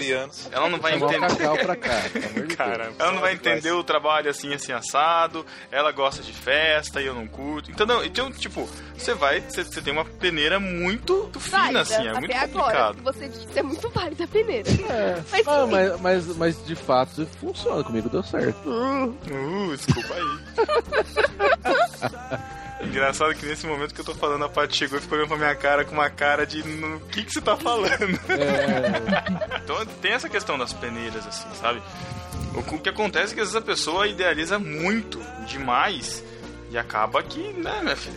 Ela 0.51 0.69
não 0.69 0.79
vai 0.79 0.95
entender. 0.95 1.19
Pra 1.61 1.75
cá, 1.75 2.01
ela 2.99 3.11
não 3.11 3.19
vai 3.19 3.33
entender 3.33 3.71
o 3.71 3.83
trabalho 3.83 4.29
assim, 4.29 4.53
assim, 4.53 4.71
assado. 4.71 5.45
Ela 5.71 5.91
gosta 5.91 6.21
de 6.21 6.31
festa 6.33 7.01
e 7.01 7.05
eu 7.05 7.13
não 7.13 7.27
curto. 7.27 7.71
Então, 7.71 7.85
não, 7.85 8.03
então 8.03 8.31
tipo, 8.31 8.67
você 8.95 9.13
vai, 9.13 9.41
você, 9.41 9.63
você 9.63 9.81
tem 9.81 9.91
uma 9.93 10.05
peneira 10.05 10.59
muito 10.59 11.29
fina, 11.39 11.57
Válida, 11.61 11.81
assim, 11.81 11.93
é 11.93 12.09
até 12.09 12.19
muito 12.19 12.31
agora. 12.35 12.47
complicado. 12.47 13.01
Você 13.03 13.27
disse 13.29 13.47
que 13.47 13.59
é 13.59 13.63
muito 13.63 13.89
válida 13.89 14.23
a 14.23 14.27
peneira. 14.27 14.69
É. 14.89 15.21
Mas 15.31 15.47
Ah, 15.47 15.65
mas, 15.67 16.01
mas, 16.01 16.37
mas 16.37 16.65
de 16.65 16.75
fato 16.75 17.25
funciona, 17.39 17.70
comigo 17.83 18.09
deu 18.09 18.23
certo. 18.23 18.57
Hum, 18.69 19.13
Uh, 19.29 19.75
desculpa 19.77 20.13
aí. 20.13 20.21
Engraçado 22.87 23.35
que 23.35 23.45
nesse 23.45 23.65
momento 23.67 23.93
que 23.93 24.01
eu 24.01 24.05
tô 24.05 24.15
falando, 24.15 24.43
a 24.45 24.49
Paty 24.49 24.75
chegou 24.75 24.97
e 24.97 25.01
ficou 25.01 25.15
olhando 25.17 25.27
pra 25.29 25.37
minha 25.37 25.55
cara 25.55 25.85
com 25.85 25.93
uma 25.93 26.09
cara 26.09 26.45
de 26.47 26.63
"No- 26.67 26.97
o 26.97 26.99
que, 27.01 27.23
que 27.23 27.31
você 27.31 27.39
tá 27.39 27.55
falando? 27.55 28.19
então 29.63 29.85
tem 30.01 30.13
essa 30.13 30.27
questão 30.27 30.57
das 30.57 30.73
peneiras, 30.73 31.25
assim, 31.27 31.47
sabe? 31.61 31.81
O 32.55 32.63
que- 32.63 32.75
o 32.75 32.79
que 32.79 32.89
acontece 32.89 33.33
é 33.33 33.35
que 33.35 33.41
às 33.41 33.47
vezes 33.49 33.55
a 33.55 33.61
pessoa 33.61 34.07
idealiza 34.07 34.57
muito, 34.57 35.21
demais, 35.47 36.23
e 36.71 36.77
acaba 36.77 37.21
que, 37.21 37.53
né, 37.53 37.79
minha 37.83 37.95
filha, 37.95 38.15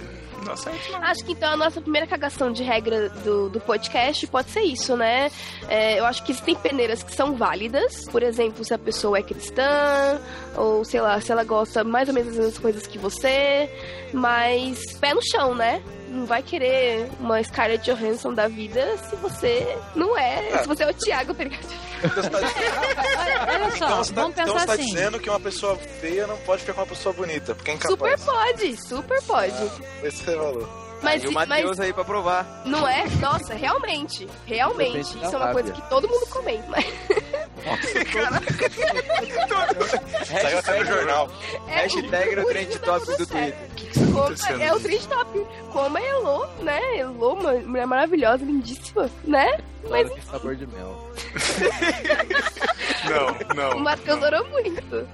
Acho 1.02 1.24
que 1.24 1.32
então 1.32 1.52
a 1.52 1.56
nossa 1.56 1.80
primeira 1.80 2.06
cagação 2.06 2.52
de 2.52 2.62
regra 2.62 3.08
do, 3.08 3.48
do 3.48 3.60
podcast 3.60 4.26
pode 4.26 4.50
ser 4.50 4.62
isso, 4.62 4.96
né? 4.96 5.30
É, 5.68 5.98
eu 5.98 6.04
acho 6.04 6.22
que 6.24 6.32
existem 6.32 6.54
peneiras 6.54 7.02
que 7.02 7.14
são 7.14 7.34
válidas. 7.34 8.04
Por 8.10 8.22
exemplo, 8.22 8.64
se 8.64 8.72
a 8.74 8.78
pessoa 8.78 9.18
é 9.18 9.22
cristã, 9.22 10.20
ou 10.56 10.84
sei 10.84 11.00
lá, 11.00 11.20
se 11.20 11.32
ela 11.32 11.44
gosta 11.44 11.84
mais 11.84 12.08
ou 12.08 12.14
menos 12.14 12.30
das 12.30 12.38
mesmas 12.38 12.58
coisas 12.58 12.86
que 12.86 12.98
você. 12.98 13.68
Mas 14.12 14.78
pé 15.00 15.14
no 15.14 15.22
chão, 15.22 15.54
né? 15.54 15.82
Não 16.08 16.26
vai 16.26 16.42
querer 16.42 17.08
uma 17.18 17.42
Scarlett 17.42 17.90
Johansson 17.90 18.32
da 18.32 18.46
vida 18.46 18.96
se 18.98 19.16
você 19.16 19.76
não 19.96 20.16
é. 20.16 20.58
Se 20.58 20.68
você 20.68 20.84
é 20.84 20.90
o 20.90 20.94
Thiago, 20.94 21.34
tá 21.34 21.44
ligado? 21.44 21.93
Então 22.04 22.22
você 22.22 22.30
tá, 22.30 22.38
Olha, 22.38 23.46
olha 23.64 23.70
só, 23.70 23.76
então 23.86 24.04
você 24.04 24.12
tá- 24.14 24.20
vamos 24.20 24.32
então 24.38 24.44
pensar 24.46 24.58
você 24.60 24.66
tá 24.66 24.72
assim. 24.74 24.84
dizendo 24.86 25.20
que 25.20 25.30
uma 25.30 25.40
pessoa 25.40 25.76
feia 26.00 26.26
não 26.26 26.36
pode 26.38 26.60
ficar 26.60 26.74
com 26.74 26.80
uma 26.80 26.86
pessoa 26.86 27.12
bonita, 27.12 27.54
porque 27.54 27.70
é 27.70 27.74
Super 27.80 28.12
incapaz. 28.12 28.24
pode, 28.24 28.88
super 28.88 29.22
pode. 29.22 29.70
Esse 30.02 30.24
você 30.24 30.36
falou. 30.36 30.84
Mas, 31.02 31.22
e 31.22 31.28
o 31.28 31.32
Matheus 31.32 31.78
aí 31.80 31.92
pra 31.92 32.02
provar. 32.04 32.62
não 32.64 32.88
é? 32.88 33.04
Nossa, 33.20 33.52
realmente. 33.52 34.26
Realmente. 34.46 35.00
Isso 35.00 35.18
é 35.34 35.36
uma 35.36 35.52
coisa 35.52 35.70
que 35.72 35.82
todo 35.90 36.08
mundo 36.08 36.26
comenta. 36.30 36.64
Mas 36.68 36.84
Saiu 40.24 40.58
até 40.58 40.80
no 40.80 40.86
jornal. 40.86 41.30
é 41.68 41.74
Hashtag 41.82 42.36
no 42.36 42.44
trend 42.46 42.78
tá 42.78 42.86
top 43.00 43.06
do. 43.06 43.16
Twitter. 43.26 43.54
Como- 43.94 44.18
acontecendo, 44.20 44.62
é 44.62 44.72
o 44.72 44.80
trend 44.80 45.08
top. 45.08 45.46
Como 45.72 45.96
a 45.96 46.00
Elo, 46.02 46.46
né? 46.62 46.80
Uma 47.06 47.52
mulher 47.62 47.86
maravilhosa, 47.86 48.44
lindíssima, 48.44 49.10
né? 49.24 49.58
Mas 49.88 50.08
que 50.10 50.20
sabor 50.22 50.56
de 50.56 50.66
mel. 50.66 51.10
Não, 53.04 53.36
não. 53.54 53.76
o 53.76 53.80
Matheus 53.80 54.22
orou 54.22 54.48
muito. 54.48 55.06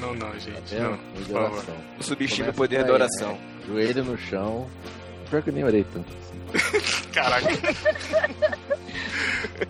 Não, 0.00 0.12
não, 0.14 0.32
gente, 0.40 0.74
É, 0.74 0.80
não, 0.80 0.98
por 0.98 1.22
favor. 1.24 1.64
Não 1.96 2.02
subestime 2.02 2.46
Começa 2.46 2.50
o 2.50 2.54
poder 2.56 2.78
da 2.80 2.86
aí, 2.86 2.90
oração. 2.92 3.32
né? 3.34 3.38
Joelho 3.64 4.02
no 4.04 4.18
chão. 4.18 4.66
Pior 5.30 5.40
que 5.42 5.50
eu 5.50 5.54
nem 5.54 5.62
orei 5.64 5.84
tanto. 5.84 6.08
Caraca. 7.12 7.48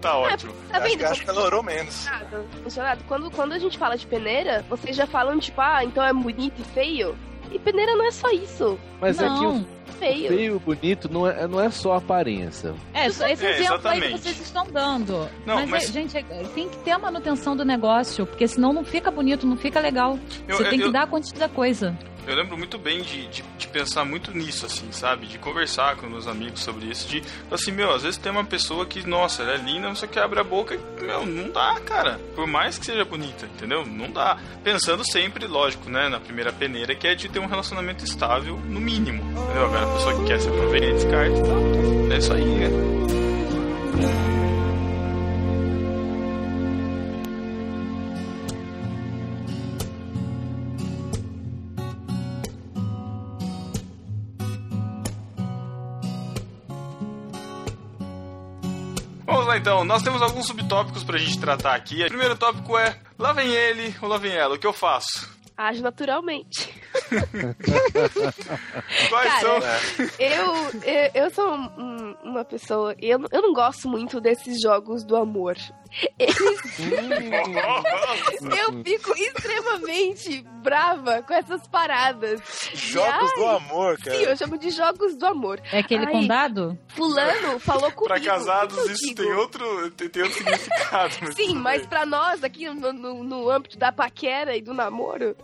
tá 0.00 0.16
ótimo. 0.18 0.52
Tá 0.70 0.78
Acho, 0.78 0.88
vendo? 0.88 0.98
que- 0.98 1.04
acho 1.04 1.24
que 1.24 1.30
ela 1.30 1.42
orou 1.42 1.62
menos. 1.62 2.04
Nada. 2.06 2.44
Funcionado. 2.62 3.04
Quando, 3.08 3.30
quando 3.30 3.52
a 3.52 3.58
gente 3.58 3.78
fala 3.78 3.96
de 3.96 4.06
peneira, 4.06 4.64
vocês 4.68 4.96
já 4.96 5.06
falam, 5.06 5.38
tipo, 5.38 5.60
ah, 5.60 5.84
então 5.84 6.04
é 6.04 6.12
bonito 6.12 6.60
e 6.60 6.64
feio. 6.74 7.16
E 7.50 7.58
peneira 7.58 7.94
não 7.96 8.06
é 8.06 8.10
só 8.10 8.30
isso. 8.30 8.78
Mas 9.00 9.18
é 9.18 9.24
que 9.24 9.28
Não. 9.30 9.60
o 9.62 9.66
Feio. 9.98 10.28
feio 10.28 10.56
e 10.56 10.58
bonito 10.58 11.08
não 11.10 11.26
é, 11.26 11.46
não 11.48 11.60
é 11.60 11.70
só 11.70 11.94
aparência. 11.94 12.74
É, 12.92 13.08
só 13.10 13.26
esse 13.26 13.44
É, 13.44 13.50
exemplo 13.58 13.88
aí 13.88 14.00
que 14.00 14.06
exatamente. 14.06 14.22
vocês 14.22 14.40
estão 14.40 14.66
dando. 14.70 15.28
Não, 15.46 15.54
mas, 15.56 15.70
mas- 15.70 15.88
é, 15.88 15.92
gente, 15.92 16.16
é- 16.16 16.22
tem 16.54 16.68
que 16.68 16.76
ter 16.78 16.90
a 16.90 16.98
manutenção 16.98 17.56
do 17.56 17.64
negócio, 17.64 18.26
porque 18.26 18.46
senão 18.46 18.72
não 18.72 18.84
fica 18.84 19.10
bonito, 19.10 19.46
não 19.46 19.56
fica 19.56 19.80
legal. 19.80 20.18
Eu- 20.46 20.58
Você 20.58 20.64
tem 20.68 20.78
eu- 20.78 20.86
que 20.86 20.92
dar 20.92 21.04
a 21.04 21.06
quantidade 21.06 21.40
da 21.40 21.48
coisa. 21.48 21.96
Eu 22.28 22.34
lembro 22.34 22.58
muito 22.58 22.76
bem 22.76 23.00
de, 23.00 23.26
de, 23.28 23.42
de 23.56 23.68
pensar 23.68 24.04
muito 24.04 24.36
nisso, 24.36 24.66
assim, 24.66 24.92
sabe? 24.92 25.26
De 25.26 25.38
conversar 25.38 25.96
com 25.96 26.06
meus 26.06 26.26
amigos 26.26 26.60
sobre 26.60 26.84
isso. 26.84 27.08
De, 27.08 27.22
assim, 27.50 27.72
meu, 27.72 27.90
às 27.90 28.02
vezes 28.02 28.18
tem 28.18 28.30
uma 28.30 28.44
pessoa 28.44 28.84
que, 28.84 29.08
nossa, 29.08 29.42
ela 29.42 29.54
é 29.54 29.56
linda, 29.56 29.88
você 29.88 30.06
que 30.06 30.18
abre 30.18 30.38
a 30.38 30.44
boca 30.44 30.74
e, 30.74 31.02
meu, 31.02 31.24
não 31.24 31.50
dá, 31.50 31.80
cara. 31.80 32.20
Por 32.34 32.46
mais 32.46 32.76
que 32.76 32.84
seja 32.84 33.02
bonita, 33.02 33.46
entendeu? 33.46 33.86
Não 33.86 34.10
dá. 34.10 34.36
Pensando 34.62 35.10
sempre, 35.10 35.46
lógico, 35.46 35.88
né, 35.88 36.10
na 36.10 36.20
primeira 36.20 36.52
peneira, 36.52 36.94
que 36.94 37.08
é 37.08 37.14
de 37.14 37.30
ter 37.30 37.38
um 37.38 37.46
relacionamento 37.46 38.04
estável, 38.04 38.58
no 38.58 38.78
mínimo. 38.78 39.22
Entendeu? 39.22 39.64
Agora, 39.64 39.84
a 39.90 39.94
pessoa 39.94 40.18
que 40.18 40.24
quer 40.26 40.38
se 40.38 40.48
aproveitar, 40.48 40.92
descarta 40.92 41.38
e 41.38 41.42
tal. 41.42 42.12
É 42.12 42.18
isso 42.18 42.32
aí, 42.34 42.44
né? 42.44 42.68
Vamos 59.28 59.46
lá 59.46 59.58
então, 59.58 59.84
nós 59.84 60.02
temos 60.02 60.22
alguns 60.22 60.46
subtópicos 60.46 61.04
pra 61.04 61.18
gente 61.18 61.38
tratar 61.38 61.74
aqui. 61.74 62.02
O 62.02 62.08
primeiro 62.08 62.34
tópico 62.34 62.78
é: 62.78 62.98
lá 63.18 63.34
vem 63.34 63.50
ele 63.50 63.94
ou 64.00 64.08
lá 64.08 64.16
vem 64.16 64.32
ela, 64.32 64.54
o 64.54 64.58
que 64.58 64.66
eu 64.66 64.72
faço? 64.72 65.28
Age 65.54 65.82
naturalmente. 65.82 66.72
Quais 69.08 69.32
Cara, 69.32 69.40
são. 69.40 69.58
Eu, 70.18 70.54
eu, 70.82 71.10
eu 71.14 71.30
sou 71.30 71.50
um- 71.54 71.70
um- 71.78 72.16
uma 72.24 72.44
pessoa. 72.44 72.94
Eu, 73.00 73.20
eu 73.30 73.42
não 73.42 73.52
gosto 73.52 73.88
muito 73.88 74.20
desses 74.20 74.60
jogos 74.60 75.04
do 75.04 75.16
amor. 75.16 75.56
Eles, 76.18 76.36
eu 78.60 78.84
fico 78.84 79.16
extremamente 79.16 80.42
brava 80.62 81.22
com 81.22 81.32
essas 81.32 81.66
paradas. 81.66 82.40
Jogos 82.74 83.30
Ai, 83.30 83.36
do 83.38 83.46
amor, 83.46 83.98
cara. 83.98 84.16
Sim, 84.18 84.24
eu 84.24 84.36
chamo 84.36 84.58
de 84.58 84.70
jogos 84.70 85.16
do 85.16 85.24
amor. 85.26 85.60
É 85.72 85.78
aquele 85.78 86.04
Ai, 86.04 86.12
condado? 86.12 86.78
Fulano 86.88 87.58
falou 87.58 87.90
comigo. 87.92 88.04
Pra 88.04 88.20
casados, 88.20 88.76
isso 88.90 89.06
digo? 89.08 89.22
tem 89.22 89.32
outro, 89.32 89.90
tem, 89.92 90.08
tem 90.10 90.22
outro 90.24 90.36
significado. 90.38 91.14
mas 91.22 91.34
Sim, 91.34 91.54
mas 91.54 91.80
bem. 91.80 91.88
pra 91.88 92.04
nós 92.04 92.44
aqui 92.44 92.68
no, 92.68 92.92
no, 92.92 93.24
no 93.24 93.48
âmbito 93.50 93.78
da 93.78 93.90
paquera 93.90 94.54
e 94.56 94.60
do 94.60 94.74
namoro, 94.74 95.34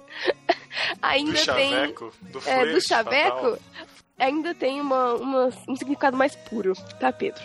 ainda 1.02 1.32
Do 1.32 1.36
tem. 1.54 1.70
chaveco, 1.70 2.12
do 2.22 2.42
É, 2.46 2.66
do 2.72 2.80
chaveco, 2.80 3.36
fatal. 3.36 3.58
ainda 4.18 4.54
tem 4.54 4.80
uma, 4.80 5.14
uma- 5.14 5.50
um 5.68 5.76
significado 5.76 6.16
mais 6.16 6.34
puro, 6.36 6.72
tá, 7.00 7.12
Pedro? 7.12 7.42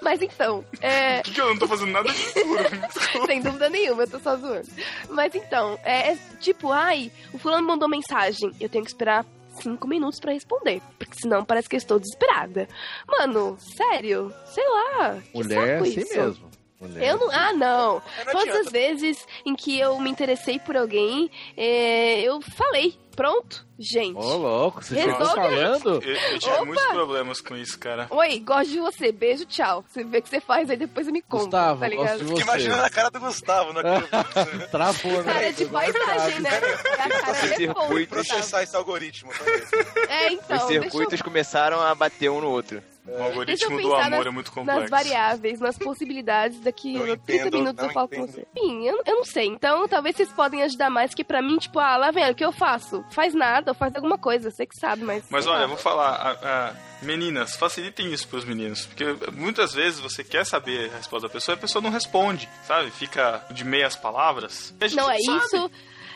Mas 0.00 0.20
então, 0.20 0.64
é, 0.80 1.18
Por 1.22 1.24
que, 1.24 1.30
que 1.32 1.40
eu 1.40 1.46
não 1.48 1.58
tô 1.58 1.66
fazendo 1.68 1.92
nada 1.92 2.08
de 2.12 2.22
puro? 2.42 2.64
sem 3.26 3.40
dúvida 3.40 3.68
nenhuma, 3.70 4.02
eu 4.04 4.10
tô 4.10 4.18
só 4.18 4.36
zoando. 4.36 4.68
Mas 5.10 5.34
então, 5.34 5.78
é, 5.82 6.12
é 6.12 6.18
tipo, 6.40 6.70
ai, 6.70 7.10
o 7.32 7.38
fulano 7.38 7.66
mandou 7.66 7.88
mensagem, 7.88 8.52
eu 8.60 8.68
tenho 8.68 8.84
que 8.84 8.90
esperar 8.90 9.24
cinco 9.60 9.86
minutos 9.86 10.18
pra 10.18 10.32
responder, 10.32 10.80
porque 10.98 11.14
senão 11.20 11.44
parece 11.44 11.68
que 11.68 11.76
eu 11.76 11.78
estou 11.78 11.98
desesperada. 11.98 12.66
Mano, 13.06 13.56
sério, 13.76 14.32
sei 14.46 14.64
lá. 14.66 15.18
que 15.20 15.36
Mulher 15.38 15.68
é 15.68 15.78
assim 15.78 16.00
isso. 16.00 16.16
mesmo. 16.18 16.51
Mulher. 16.82 17.08
Eu 17.10 17.18
não. 17.18 17.30
Ah, 17.30 17.52
não. 17.52 18.02
É, 18.18 18.24
não 18.24 18.32
Todas 18.32 18.48
adianta. 18.48 18.60
as 18.66 18.72
vezes 18.72 19.26
em 19.46 19.54
que 19.54 19.78
eu 19.78 19.98
me 20.00 20.10
interessei 20.10 20.58
por 20.58 20.76
alguém, 20.76 21.30
é, 21.56 22.20
eu 22.22 22.40
falei. 22.42 23.00
Pronto, 23.14 23.66
gente. 23.78 24.16
Ô, 24.16 24.36
louco, 24.38 24.82
você 24.82 24.94
ficou 24.96 25.26
aí. 25.26 25.34
falando? 25.34 26.02
Eu, 26.02 26.14
eu 26.14 26.38
tive 26.38 26.54
Opa! 26.54 26.64
muitos 26.64 26.86
problemas 26.86 27.40
com 27.42 27.54
isso, 27.54 27.78
cara. 27.78 28.06
Oi, 28.08 28.38
gosto 28.38 28.70
de 28.70 28.80
você. 28.80 29.12
Beijo, 29.12 29.44
tchau. 29.44 29.84
Você 29.86 30.02
vê 30.02 30.16
o 30.16 30.22
que 30.22 30.30
você 30.30 30.40
faz 30.40 30.70
aí, 30.70 30.78
depois 30.78 31.04
você 31.04 31.12
me 31.12 31.20
conta. 31.20 31.44
Gustavo, 31.44 31.80
tá 31.80 31.88
ligado? 31.88 32.06
gosto 32.06 32.24
de 32.24 32.32
você. 32.32 32.42
imaginando 32.42 32.82
a 32.84 32.88
cara 32.88 33.10
do 33.10 33.20
Gustavo 33.20 33.72
naquele 33.74 34.06
Travou, 34.72 35.22
né? 35.22 35.30
Cara 35.34 35.52
de 35.52 35.64
paisagem, 35.66 36.40
né? 36.40 36.50
É 36.50 37.02
a 37.02 37.08
cara 37.20 37.30
Esse 37.32 37.56
de 37.58 37.66
fome, 37.66 37.80
circuito. 37.80 38.14
processar 38.14 38.62
esse 38.62 38.74
algoritmo. 38.76 39.30
também. 39.34 39.62
É, 40.08 40.32
então. 40.32 40.56
Os 40.56 40.62
deixa 40.68 40.72
eu- 40.72 40.82
circuitos 40.90 41.20
começaram 41.20 41.82
a 41.82 41.94
bater 41.94 42.30
um 42.30 42.40
no 42.40 42.48
outro. 42.48 42.82
O 43.04 43.06
Deixa 43.10 43.18
eu 43.20 43.24
algoritmo 43.24 43.82
do 43.82 43.94
amor 43.94 44.10
nas, 44.10 44.26
é 44.26 44.30
muito 44.30 44.46
nas 44.46 44.54
complexo. 44.54 44.88
variáveis, 44.90 45.58
nas 45.60 45.76
possibilidades. 45.76 46.60
Daqui 46.60 46.92
Não 46.92 47.02
a 47.12 47.16
30 47.16 47.32
entendo, 47.32 47.58
minutos 47.58 47.84
eu 47.84 47.90
falo 47.90 48.08
com 48.08 48.14
entendo. 48.14 48.30
você. 48.32 48.46
Enfim, 48.56 48.84
eu, 48.86 49.02
eu 49.04 49.16
não 49.16 49.24
sei. 49.24 49.46
Então, 49.46 49.88
talvez 49.88 50.14
vocês 50.16 50.30
podem 50.32 50.62
ajudar 50.62 50.88
mais, 50.88 51.12
que 51.12 51.24
pra 51.24 51.42
mim, 51.42 51.58
tipo, 51.58 51.80
ah, 51.80 51.96
lá 51.96 52.10
vem, 52.12 52.30
o 52.30 52.34
que 52.34 52.44
eu 52.44 52.52
faço? 52.52 53.04
Faz 53.10 53.34
nada, 53.34 53.72
ou 53.72 53.74
faz 53.74 53.94
alguma 53.96 54.16
coisa, 54.16 54.50
você 54.52 54.64
que 54.64 54.76
sabe, 54.76 55.02
mas. 55.02 55.24
Mas 55.30 55.46
olha, 55.48 55.62
eu 55.64 55.68
vou 55.68 55.76
falar, 55.76 56.10
a- 56.10 56.68
a- 56.68 56.72
meninas, 57.04 57.56
facilitem 57.56 58.12
isso 58.12 58.28
pros 58.28 58.44
meninos, 58.44 58.86
porque 58.86 59.04
muitas 59.32 59.74
vezes 59.74 59.98
você 59.98 60.22
quer 60.22 60.46
saber 60.46 60.92
a 60.92 60.96
resposta 60.98 61.26
da 61.26 61.32
pessoa 61.32 61.54
e 61.54 61.58
a 61.58 61.60
pessoa 61.60 61.82
não 61.82 61.90
responde, 61.90 62.48
sabe? 62.64 62.92
Fica 62.92 63.44
de 63.50 63.64
meias 63.64 63.96
palavras. 63.96 64.72
Não, 64.94 65.10
é 65.10 65.18
sabe. 65.18 65.38
isso. 65.38 65.70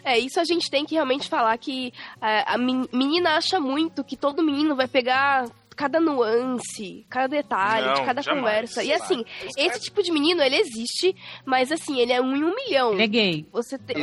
É 0.05 0.17
isso 0.21 0.39
a 0.39 0.45
gente 0.45 0.71
tem 0.71 0.85
que 0.87 0.95
realmente 0.95 1.29
falar 1.29 1.59
que 1.59 1.93
é, 2.23 2.45
a 2.47 2.57
men- 2.57 2.89
menina 2.93 3.31
acha 3.37 3.59
muito 3.59 4.05
que 4.05 4.17
todo 4.17 4.41
menino 4.41 4.77
vai 4.77 4.87
pegar 4.87 5.47
cada 5.77 6.01
nuance, 6.01 7.07
cada 7.11 7.29
detalhe 7.29 7.87
Não, 7.87 7.95
de 7.95 8.05
cada 8.05 8.23
jamais. 8.23 8.43
conversa. 8.45 8.83
E 8.83 8.93
assim, 8.93 9.25
esse 9.57 9.81
tipo 9.81 10.03
de 10.03 10.11
menino, 10.11 10.43
ele 10.43 10.57
existe, 10.57 11.15
mas 11.45 11.71
assim, 11.71 12.01
ele 12.01 12.13
é 12.13 12.21
um 12.21 12.35
em 12.35 12.43
um 12.43 12.55
milhão. 12.55 12.95
Ele 12.95 13.03
é 13.03 13.07
gay. 13.07 13.47
Você 13.53 13.79
tem... 13.79 13.97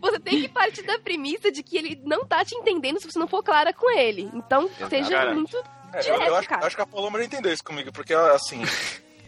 você 0.00 0.18
tem 0.20 0.40
que 0.42 0.48
partir 0.48 0.82
da 0.82 0.98
premissa 0.98 1.50
de 1.50 1.62
que 1.62 1.76
ele 1.76 2.00
não 2.04 2.24
tá 2.24 2.44
te 2.44 2.54
entendendo 2.54 3.00
se 3.00 3.10
você 3.10 3.18
não 3.18 3.26
for 3.26 3.42
clara 3.42 3.72
com 3.72 3.90
ele. 3.90 4.30
Então, 4.32 4.70
seja 4.88 5.10
Cara, 5.10 5.34
muito 5.34 5.56
É, 5.92 5.98
eu, 5.98 6.02
direto, 6.02 6.26
eu 6.26 6.36
acho, 6.36 6.54
acho 6.54 6.76
que 6.76 6.82
a 6.82 6.86
Paloma 6.86 7.18
já 7.18 7.24
entendeu 7.24 7.52
isso 7.52 7.64
comigo, 7.64 7.92
porque 7.92 8.14
assim, 8.14 8.62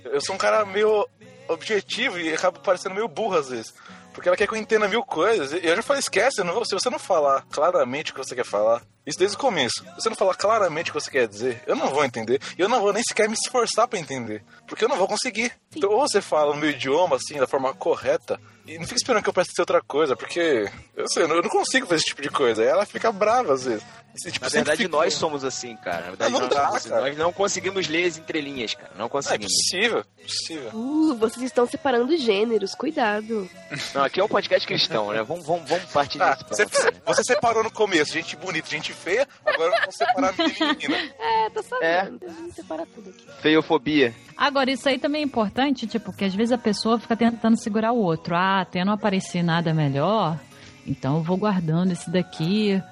eu 0.04 0.20
sou 0.20 0.34
um 0.34 0.38
cara 0.38 0.64
meio 0.64 1.06
objetivo 1.48 2.18
e 2.18 2.32
acabo 2.32 2.60
parecendo 2.60 2.94
meio 2.94 3.08
burro 3.08 3.36
às 3.36 3.48
vezes. 3.48 3.74
Porque 4.18 4.28
ela 4.28 4.36
quer 4.36 4.48
que 4.48 4.54
eu 4.54 4.58
entenda 4.58 4.88
mil 4.88 5.04
coisas. 5.04 5.52
E 5.52 5.64
eu 5.64 5.76
já 5.76 5.80
falei, 5.80 6.00
esquece, 6.00 6.42
não 6.42 6.64
se 6.64 6.74
você 6.74 6.90
não 6.90 6.98
falar 6.98 7.46
claramente 7.52 8.10
o 8.10 8.14
que 8.16 8.18
você 8.18 8.34
quer 8.34 8.44
falar, 8.44 8.82
isso 9.06 9.16
desde 9.16 9.36
o 9.36 9.38
começo. 9.38 9.84
Se 9.84 9.94
você 10.02 10.08
não 10.08 10.16
falar 10.16 10.34
claramente 10.34 10.90
o 10.90 10.92
que 10.92 11.00
você 11.00 11.08
quer 11.08 11.28
dizer, 11.28 11.62
eu 11.68 11.76
não 11.76 11.86
vou 11.86 12.04
entender. 12.04 12.40
E 12.58 12.60
eu 12.60 12.68
não 12.68 12.80
vou 12.80 12.92
nem 12.92 13.00
sequer 13.04 13.28
me 13.28 13.36
esforçar 13.40 13.86
pra 13.86 13.96
entender. 13.96 14.42
Porque 14.66 14.84
eu 14.84 14.88
não 14.88 14.96
vou 14.96 15.06
conseguir. 15.06 15.52
Então, 15.72 15.90
ou 15.90 16.00
você 16.00 16.20
fala 16.20 16.52
no 16.52 16.60
meu 16.60 16.70
idioma, 16.70 17.14
assim, 17.14 17.38
da 17.38 17.46
forma 17.46 17.72
correta, 17.72 18.40
e 18.68 18.78
não 18.78 18.84
fica 18.86 18.96
esperando 18.96 19.22
que 19.22 19.28
eu 19.28 19.32
preste 19.32 19.58
outra 19.60 19.80
coisa, 19.82 20.14
porque 20.16 20.70
eu 20.96 21.08
sei, 21.08 21.22
eu 21.24 21.28
não 21.42 21.48
consigo 21.48 21.86
fazer 21.86 21.96
esse 21.96 22.06
tipo 22.06 22.22
de 22.22 22.30
coisa. 22.30 22.62
Aí 22.62 22.68
ela 22.68 22.84
fica 22.86 23.10
brava 23.10 23.54
às 23.54 23.64
vezes. 23.64 23.84
Esse, 24.14 24.32
tipo, 24.32 24.44
Na 24.46 24.50
verdade, 24.50 24.82
fica- 24.82 24.88
nós 24.96 25.14
somos 25.14 25.44
assim, 25.44 25.76
cara. 25.76 26.00
Na 26.00 26.06
verdade, 26.08 26.32
Não, 26.32 26.40
não 26.40 26.46
nós, 26.48 26.56
dá, 26.56 26.62
somos 26.64 26.76
assim. 26.78 26.88
cara. 26.88 27.02
nós 27.02 27.16
não 27.16 27.32
conseguimos 27.32 27.86
ler 27.86 28.04
as 28.06 28.16
entrelinhas, 28.18 28.74
cara. 28.74 28.90
Não 28.92 28.98
Não, 29.00 29.06
é 29.06 29.08
conseguimos. 29.10 29.52
possível, 29.52 30.04
possível. 30.22 30.70
Uh, 30.74 31.14
vocês 31.14 31.44
estão 31.44 31.66
separando 31.66 32.16
gêneros, 32.16 32.74
cuidado. 32.74 33.48
Não, 33.94 34.02
aqui 34.02 34.18
é 34.18 34.24
um 34.24 34.28
podcast 34.28 34.66
cristão, 34.66 35.12
né? 35.12 35.22
Vamos, 35.22 35.46
vamos, 35.46 35.68
vamos 35.68 35.84
partir 35.92 36.20
Ah, 36.20 36.32
disso. 36.34 36.46
você, 36.48 36.66
você 37.06 37.22
separou 37.24 37.62
no 37.62 37.70
começo, 37.70 38.12
gente 38.12 38.34
bonita, 38.34 38.68
gente 38.68 38.92
feia, 38.92 39.28
agora 39.46 39.70
vamos 39.78 39.94
separar 39.94 40.34
menino 40.36 40.76
e 40.80 40.88
menina. 40.88 41.14
É, 41.20 41.50
tô 41.50 41.62
sabendo. 41.62 42.24
É. 42.24 42.28
Vamos 42.28 42.54
separar 42.54 42.86
tudo 42.86 43.10
aqui. 43.10 43.24
Feiofobia. 43.40 44.14
Agora, 44.36 44.70
isso 44.70 44.88
aí 44.88 44.98
também 44.98 45.22
é 45.22 45.24
importante, 45.24 45.86
tipo, 45.86 46.12
que 46.12 46.24
às 46.24 46.34
vezes 46.34 46.52
a 46.52 46.58
pessoa 46.58 46.98
fica 46.98 47.16
tentando 47.16 47.56
segurar 47.60 47.92
o 47.92 47.98
outro. 47.98 48.34
Ah, 48.34 48.57
até 48.60 48.84
não 48.84 48.92
aparecer 48.92 49.42
nada 49.42 49.72
melhor, 49.74 50.38
então 50.86 51.16
eu 51.16 51.22
vou 51.22 51.36
guardando 51.36 51.92
esse 51.92 52.10
daqui. 52.10 52.82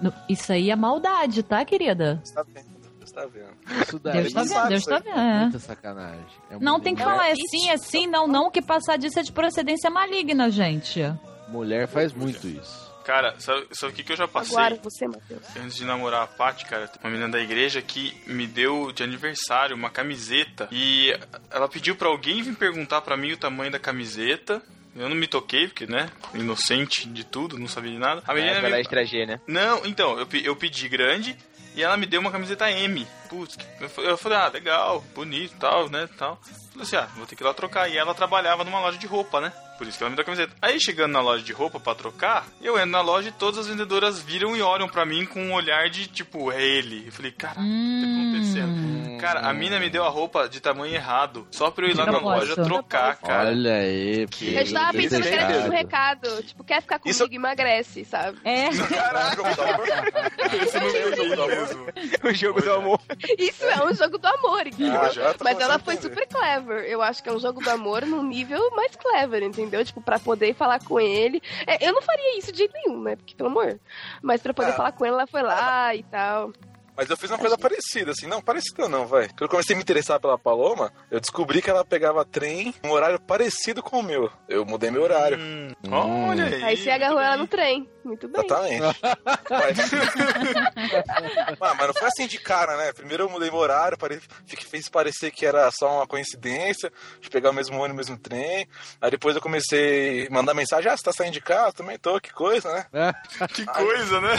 No- 0.00 0.12
Isso 0.28 0.52
aí 0.52 0.70
é 0.70 0.76
maldade, 0.76 1.42
tá, 1.42 1.64
querida? 1.64 2.20
Você 2.22 2.34
tá 2.34 2.42
vendo, 2.42 2.66
você 3.00 3.14
tá 3.14 3.26
vendo. 3.26 3.82
Isso 3.82 3.98
daí 3.98 4.22
Deus 4.22 4.32
tá 4.32 4.42
vendo, 4.42 4.68
Deus 4.68 4.84
tá 4.84 4.98
vendo. 4.98 5.18
é 5.18 5.36
é. 5.36 5.40
muita 5.42 5.58
sacanagem. 5.58 6.26
É 6.50 6.58
Não 6.58 6.78
tem 6.80 6.94
que 6.94 7.02
falar 7.02 7.30
assim, 7.32 7.70
assim, 7.70 8.06
não, 8.06 8.26
não, 8.26 8.50
que 8.50 8.60
passar 8.60 8.96
disso 8.98 9.18
é 9.18 9.22
de 9.22 9.32
procedência 9.32 9.90
maligna, 9.90 10.50
gente. 10.50 11.00
Mulher 11.48 11.88
faz 11.88 12.12
muito 12.12 12.46
isso. 12.46 12.90
Cara, 13.04 13.34
sabe, 13.40 13.66
sabe 13.72 13.92
o 13.92 13.96
que, 13.96 14.04
que 14.04 14.12
eu 14.12 14.16
já 14.16 14.28
passei? 14.28 14.56
Agora 14.56 14.78
você, 14.84 15.06
Matheus. 15.08 15.40
Antes 15.56 15.74
de 15.76 15.84
namorar 15.84 16.22
a 16.22 16.26
Paty, 16.26 16.66
cara, 16.66 16.86
tem 16.86 17.00
uma 17.02 17.10
menina 17.10 17.28
da 17.30 17.40
igreja 17.40 17.80
que 17.82 18.14
me 18.26 18.46
deu 18.46 18.92
de 18.92 19.02
aniversário 19.02 19.74
uma 19.74 19.90
camiseta 19.90 20.68
e 20.70 21.12
ela 21.50 21.66
pediu 21.68 21.96
pra 21.96 22.08
alguém 22.08 22.42
vir 22.42 22.54
perguntar 22.54 23.00
pra 23.00 23.16
mim 23.16 23.32
o 23.32 23.36
tamanho 23.36 23.72
da 23.72 23.78
camiseta. 23.80 24.62
Eu 24.96 25.08
não 25.08 25.16
me 25.16 25.26
toquei, 25.26 25.68
porque, 25.68 25.86
né, 25.86 26.10
inocente 26.34 27.08
de 27.08 27.24
tudo, 27.24 27.58
não 27.58 27.68
sabia 27.68 27.92
de 27.92 27.98
nada. 27.98 28.22
A 28.26 28.34
menina 28.34 28.56
É, 28.56 28.62
me... 28.70 28.80
extra 28.80 29.04
G, 29.04 29.24
né? 29.24 29.40
Não, 29.46 29.86
então, 29.86 30.18
eu, 30.18 30.26
eu 30.42 30.56
pedi 30.56 30.88
grande 30.88 31.36
e 31.76 31.82
ela 31.82 31.96
me 31.96 32.06
deu 32.06 32.20
uma 32.20 32.30
camiseta 32.32 32.70
M. 32.70 33.06
Putz, 33.28 33.56
eu 33.98 34.16
falei, 34.18 34.38
ah, 34.38 34.48
legal, 34.48 35.04
bonito, 35.14 35.54
tal, 35.58 35.88
né, 35.88 36.08
tal. 36.18 36.40
Falei 36.72 36.82
assim, 36.82 36.96
ah, 36.96 37.08
vou 37.16 37.26
ter 37.26 37.36
que 37.36 37.42
ir 37.42 37.46
lá 37.46 37.54
trocar. 37.54 37.88
E 37.88 37.96
ela 37.96 38.14
trabalhava 38.14 38.64
numa 38.64 38.80
loja 38.80 38.98
de 38.98 39.06
roupa, 39.06 39.40
né? 39.40 39.52
Por 39.80 39.88
isso 39.88 39.96
que 39.96 40.04
ela 40.04 40.10
me 40.10 40.16
deu 40.16 40.22
a 40.22 40.26
camiseta. 40.26 40.52
Aí, 40.60 40.78
chegando 40.78 41.12
na 41.12 41.22
loja 41.22 41.42
de 41.42 41.54
roupa 41.54 41.80
pra 41.80 41.94
trocar, 41.94 42.46
eu 42.60 42.76
entro 42.76 42.90
na 42.90 43.00
loja 43.00 43.30
e 43.30 43.32
todas 43.32 43.60
as 43.60 43.66
vendedoras 43.66 44.20
viram 44.20 44.54
e 44.54 44.60
olham 44.60 44.86
pra 44.86 45.06
mim 45.06 45.24
com 45.24 45.40
um 45.42 45.54
olhar 45.54 45.88
de, 45.88 46.06
tipo, 46.06 46.52
é 46.52 46.62
ele. 46.62 47.04
Eu 47.06 47.12
falei, 47.12 47.32
caraca, 47.32 47.60
o 47.60 47.64
que 47.64 48.02
tá 48.02 48.20
acontecendo? 48.20 49.18
Cara, 49.20 49.40
a 49.48 49.54
mina 49.54 49.80
me 49.80 49.88
deu 49.88 50.04
a 50.04 50.08
roupa 50.10 50.46
de 50.50 50.60
tamanho 50.60 50.94
errado, 50.94 51.46
só 51.50 51.70
pra 51.70 51.86
eu 51.86 51.90
ir 51.92 51.96
lá 51.96 52.04
na 52.04 52.18
loja 52.18 52.54
trocar, 52.56 53.16
cara. 53.16 53.48
Olha 53.48 53.72
aí, 53.76 54.26
Que- 54.28 54.54
Eu 54.54 54.62
estava 54.62 54.92
pensando 54.92 55.22
que 55.22 55.28
era 55.28 55.46
tipo 55.54 55.66
um 55.66 55.70
recado. 55.70 56.42
Tipo, 56.42 56.62
quer 56.64 56.82
ficar 56.82 56.98
comigo, 56.98 57.10
Isso- 57.16 57.28
emagrece, 57.32 58.04
sabe? 58.04 58.38
É, 58.44 58.68
Caraca, 58.68 59.36
jogo 59.36 59.54
do 59.54 59.62
amor. 59.62 59.86
Esse 60.62 60.78
não 60.78 60.90
Jogo 60.90 61.16
veio 61.16 61.36
do 61.36 61.42
amor. 61.42 61.92
O 62.24 62.34
jogo 62.34 62.60
do 62.62 62.72
amor. 62.74 63.00
Isso 63.38 63.64
é 63.64 63.82
um 63.84 63.94
jogo 63.94 64.18
do 64.18 64.26
amor? 64.26 64.60
Ah, 64.60 65.34
tô 65.34 65.44
Mas 65.44 65.58
ela 65.58 65.78
foi 65.78 65.94
entender. 65.94 66.14
super 66.14 66.26
clever. 66.28 66.84
Eu 66.90 67.00
acho 67.00 67.22
que 67.22 67.28
é 67.28 67.32
um 67.32 67.38
jogo 67.40 67.62
do 67.62 67.70
amor 67.70 68.04
num 68.04 68.22
nível 68.22 68.60
mais 68.74 68.94
clever, 68.96 69.42
entendeu? 69.42 69.69
Tipo, 69.84 70.00
pra 70.00 70.18
poder 70.18 70.54
falar 70.54 70.82
com 70.84 70.98
ele. 71.00 71.40
É, 71.66 71.86
eu 71.86 71.92
não 71.92 72.02
faria 72.02 72.38
isso 72.38 72.52
de 72.52 72.58
jeito 72.58 72.74
nenhum, 72.74 73.00
né? 73.02 73.16
Porque, 73.16 73.34
pelo 73.34 73.48
amor. 73.50 73.78
Mas 74.22 74.42
pra 74.42 74.52
poder 74.54 74.70
Ah. 74.70 74.74
falar 74.74 74.92
com 74.92 75.04
ele, 75.04 75.14
ela 75.14 75.26
foi 75.26 75.42
lá 75.42 75.94
e 75.94 76.02
tal. 76.04 76.52
Mas 77.00 77.08
eu 77.08 77.16
fiz 77.16 77.30
uma 77.30 77.38
coisa 77.38 77.56
parecida, 77.56 78.10
assim, 78.10 78.26
não, 78.26 78.42
parecida 78.42 78.86
não, 78.86 79.06
vai. 79.06 79.26
Quando 79.28 79.40
eu 79.44 79.48
comecei 79.48 79.72
a 79.74 79.76
me 79.78 79.82
interessar 79.82 80.20
pela 80.20 80.36
Paloma, 80.38 80.92
eu 81.10 81.18
descobri 81.18 81.62
que 81.62 81.70
ela 81.70 81.82
pegava 81.82 82.26
trem 82.26 82.74
um 82.84 82.90
horário 82.90 83.18
parecido 83.18 83.82
com 83.82 84.00
o 84.00 84.02
meu. 84.02 84.30
Eu 84.46 84.66
mudei 84.66 84.90
meu 84.90 85.02
horário. 85.02 85.38
Hum, 85.40 85.72
olha 85.90 86.44
aí. 86.44 86.62
Aí 86.62 86.76
você 86.76 86.90
agarrou 86.90 87.18
ela 87.18 87.38
no 87.38 87.46
trem. 87.46 87.88
Muito 88.04 88.28
bem. 88.28 88.44
Exatamente. 88.44 89.00
mas... 89.48 89.78
Ah, 91.60 91.74
mas 91.74 91.86
não 91.88 91.94
foi 91.94 92.08
assim 92.08 92.26
de 92.26 92.38
cara, 92.38 92.76
né? 92.76 92.92
Primeiro 92.92 93.24
eu 93.24 93.28
mudei 93.30 93.50
meu 93.50 93.58
horário, 93.60 93.96
pare... 93.98 94.20
fique- 94.46 94.64
fez 94.66 94.88
parecer 94.88 95.30
que 95.30 95.44
era 95.46 95.70
só 95.70 95.96
uma 95.98 96.06
coincidência 96.06 96.90
de 97.20 97.28
pegar 97.30 97.50
o 97.50 97.52
mesmo 97.52 97.76
ônibus, 97.78 98.08
o 98.08 98.12
mesmo 98.12 98.18
trem. 98.18 98.66
Aí 99.00 99.10
depois 99.10 99.34
eu 99.36 99.42
comecei 99.42 100.26
a 100.26 100.30
mandar 100.30 100.54
mensagem: 100.54 100.90
ah, 100.90 100.96
você 100.96 101.02
tá 101.02 101.12
saindo 101.12 101.32
de 101.34 101.40
casa? 101.40 101.72
Também 101.72 101.98
tô, 101.98 102.18
que 102.20 102.32
coisa, 102.32 102.72
né? 102.72 102.86
Que 103.54 103.64
coisa, 103.66 104.20
né? 104.20 104.30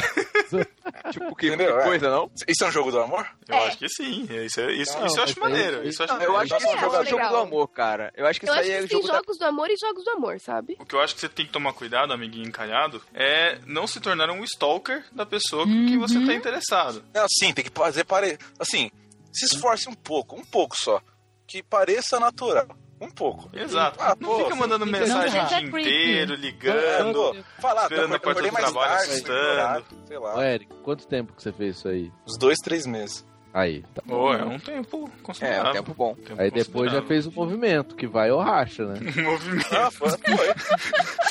Tipo, 1.11 1.35
que, 1.35 1.47
Entendeu? 1.47 1.75
que 1.75 1.81
É. 1.81 1.85
coisa, 1.85 2.09
não? 2.09 2.31
Isso 2.51 2.63
é 2.63 2.67
um 2.67 2.71
jogo 2.71 2.91
do 2.91 2.99
amor? 2.99 3.27
Eu 3.47 3.57
acho 3.63 3.77
que 3.77 3.87
sim. 3.89 4.23
Isso, 4.29 4.59
é- 4.61 4.71
isso, 4.73 4.97
Não, 4.97 5.05
isso 5.05 5.17
eu 5.19 5.23
acho 5.23 5.39
maneiro. 5.39 5.87
Isso 5.87 6.01
eu 6.01 6.05
acho 6.05 6.13
Não, 6.15 6.21
eu 6.23 6.37
acho 6.37 6.47
que 6.49 6.53
É, 6.53 6.57
isso 6.57 6.67
é 6.67 6.71
acho 6.71 7.01
o 7.01 7.05
jogo 7.05 7.29
do 7.29 7.37
amor, 7.37 7.67
cara. 7.69 8.13
Eu 8.15 8.25
acho 8.27 8.39
que 8.39 8.45
Eu 8.45 8.51
isso 8.51 8.59
acho 8.59 8.69
aí 8.69 8.75
é 8.75 8.79
que 8.79 8.85
o 8.85 8.87
tem 8.89 8.97
jogo 8.97 9.07
da... 9.07 9.13
jogos 9.15 9.37
do 9.37 9.45
amor 9.45 9.69
e 9.69 9.77
jogos 9.77 10.03
do 10.03 10.09
amor, 10.11 10.39
sabe? 10.39 10.77
O 10.79 10.85
que 10.85 10.95
eu 10.95 11.01
acho 11.01 11.15
que 11.15 11.21
você 11.21 11.29
tem 11.29 11.45
que 11.45 11.51
tomar 11.51 11.73
cuidado, 11.73 12.13
amiguinho 12.13 12.47
encalhado, 12.47 13.01
é 13.13 13.59
não 13.65 13.87
se 13.87 13.99
tornar 13.99 14.29
um 14.29 14.43
stalker 14.43 15.03
da 15.11 15.25
pessoa 15.25 15.65
com 15.65 15.85
que 15.87 15.97
você 15.97 16.15
tá 16.25 16.33
interessado. 16.33 17.03
Não, 17.13 17.25
sim, 17.29 17.53
tem 17.53 17.63
que 17.63 17.71
fazer 17.73 18.03
pare... 18.03 18.37
Assim, 18.59 18.91
se 19.31 19.45
esforce 19.45 19.87
um 19.89 19.93
pouco, 19.93 20.35
um 20.35 20.43
pouco 20.45 20.75
só. 20.77 21.01
Que 21.47 21.61
pareça 21.63 22.19
natural. 22.19 22.67
Um 23.01 23.09
pouco. 23.09 23.49
Exato. 23.57 23.97
Ah, 23.99 24.15
não 24.19 24.29
pô, 24.29 24.43
fica 24.43 24.55
mandando 24.55 24.85
não 24.85 24.91
mensagem 24.91 25.41
o 25.43 25.47
dia 25.47 25.61
inteiro, 25.61 26.35
ligando. 26.35 27.35
Falar, 27.59 27.83
Esperando 27.83 28.13
a 28.15 28.19
porta 28.19 28.41
do 28.43 28.49
trabalho, 28.51 28.73
tarde, 28.91 29.11
assustando. 29.11 29.85
sei 30.07 30.17
lá. 30.19 30.35
Ô, 30.37 30.41
Eric, 30.43 30.73
quanto 30.83 31.07
tempo 31.07 31.33
que 31.33 31.41
você 31.41 31.51
fez 31.51 31.77
isso 31.77 31.87
aí? 31.87 32.11
Uns 32.27 32.37
dois, 32.37 32.59
três 32.59 32.85
meses. 32.85 33.25
Aí, 33.53 33.83
tá. 33.93 34.01
Pô, 34.07 34.33
é 34.33 34.45
um 34.45 34.59
tempo 34.59 35.09
É, 35.19 35.23
considerável. 35.23 35.71
um 35.71 35.73
tempo 35.73 35.93
bom. 35.95 36.15
Tempo 36.15 36.41
Aí 36.41 36.51
depois 36.51 36.91
já 36.91 37.01
fez 37.01 37.25
o 37.25 37.31
movimento, 37.31 37.95
que 37.95 38.07
vai 38.07 38.31
ou 38.31 38.39
racha, 38.39 38.85
né? 38.85 38.99
Movimento. 39.21 39.75
Ah, 39.75 39.91
foi, 39.91 40.09
foi. 40.11 40.53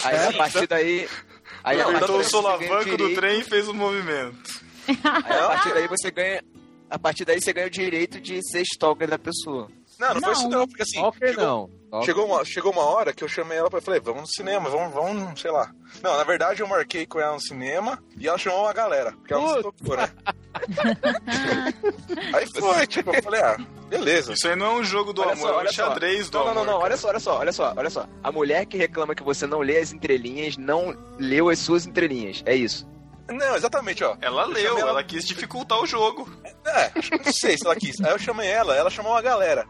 Aí 0.04 0.26
a 0.28 0.32
partir 0.36 0.66
daí... 0.66 1.08
Aí 1.62 1.80
a 1.80 1.84
partir 1.84 1.96
Apertou 1.96 2.16
daí 2.18 2.26
o 2.26 2.28
solavanco 2.28 2.96
do 2.96 3.14
trem 3.14 3.40
e 3.40 3.44
fez 3.44 3.68
o 3.68 3.74
movimento. 3.74 4.36
Aí 4.88 5.38
a 5.38 5.46
partir 5.48 5.72
daí 5.72 5.86
você 5.88 6.10
ganha... 6.10 6.42
A 6.90 6.98
partir 6.98 7.24
daí 7.24 7.40
você 7.40 7.52
ganha 7.52 7.68
o 7.68 7.70
direito 7.70 8.20
de 8.20 8.40
ser 8.50 8.62
stalker 8.62 9.08
da 9.08 9.18
pessoa. 9.18 9.68
Não, 10.00 10.14
não, 10.14 10.20
foi 10.20 10.32
isso 10.32 10.42
Não. 10.48 10.50
não, 10.60 10.66
porque 10.68 10.82
assim, 10.82 10.96
Stalker 10.96 11.28
chegou, 11.28 11.44
não. 11.44 11.70
Stalker- 11.84 12.06
chegou, 12.06 12.26
uma, 12.26 12.44
chegou 12.44 12.72
uma 12.72 12.82
hora 12.84 13.12
que 13.12 13.22
eu 13.22 13.28
chamei 13.28 13.58
ela 13.58 13.68
pra 13.68 13.80
falei, 13.82 14.00
vamos 14.00 14.22
no 14.22 14.26
cinema, 14.28 14.70
vamos, 14.70 14.94
vamos, 14.94 15.40
sei 15.40 15.50
lá. 15.50 15.70
Não, 16.02 16.16
na 16.16 16.24
verdade 16.24 16.60
eu 16.62 16.66
marquei 16.66 17.04
com 17.06 17.20
ela 17.20 17.34
no 17.34 17.40
cinema 17.40 18.02
e 18.18 18.26
ela 18.26 18.38
chamou 18.38 18.62
uma 18.62 18.72
galera, 18.72 19.12
porque 19.12 19.34
ela 19.34 19.42
não 19.42 19.54
se 19.56 19.62
tocou, 19.62 19.96
né? 19.96 20.08
Aí 22.32 22.46
foi, 22.58 22.86
tipo, 22.86 23.14
eu 23.14 23.22
falei, 23.22 23.40
ah, 23.40 23.56
beleza. 23.88 24.32
Isso 24.32 24.48
aí 24.48 24.56
não 24.56 24.66
é 24.66 24.70
um 24.80 24.84
jogo 24.84 25.12
do 25.12 25.20
Olha 25.22 25.32
amor, 25.32 25.42
só, 25.42 25.48
é 25.48 25.52
um 25.52 25.56
olha 25.58 25.68
só. 25.72 25.74
xadrez 25.88 26.30
do 26.30 26.38
Não, 26.38 26.44
não, 26.44 26.50
amor. 26.52 26.64
não, 26.66 26.72
não, 26.72 26.78
cara. 26.80 26.84
olha 26.90 26.96
só, 26.96 27.08
olha 27.08 27.20
só, 27.20 27.38
olha 27.38 27.52
só, 27.52 27.74
olha 27.76 27.90
só. 27.90 28.06
A 28.22 28.32
mulher 28.32 28.66
que 28.66 28.76
reclama 28.76 29.14
que 29.14 29.22
você 29.22 29.46
não 29.46 29.60
lê 29.60 29.78
as 29.78 29.92
entrelinhas, 29.92 30.56
não 30.56 30.96
leu 31.18 31.48
as 31.48 31.58
suas 31.58 31.86
entrelinhas. 31.86 32.42
É 32.46 32.54
isso. 32.54 32.88
Não, 33.28 33.54
exatamente, 33.54 34.02
ó. 34.02 34.16
Ela 34.20 34.42
Eu 34.42 34.48
leu, 34.48 34.68
chamei 34.76 34.90
ela 34.90 35.04
quis 35.04 35.24
dificultar 35.24 35.80
o 35.80 35.86
jogo. 35.86 36.28
É, 36.66 36.90
acho 36.98 37.10
que 37.10 37.18
não 37.24 37.32
sei 37.32 37.56
se 37.56 37.64
ela 37.64 37.76
quis. 37.76 38.00
Aí 38.00 38.10
eu 38.10 38.18
chamei 38.18 38.48
ela, 38.48 38.74
ela 38.74 38.90
chamou 38.90 39.12
uma 39.12 39.22
galera. 39.22 39.66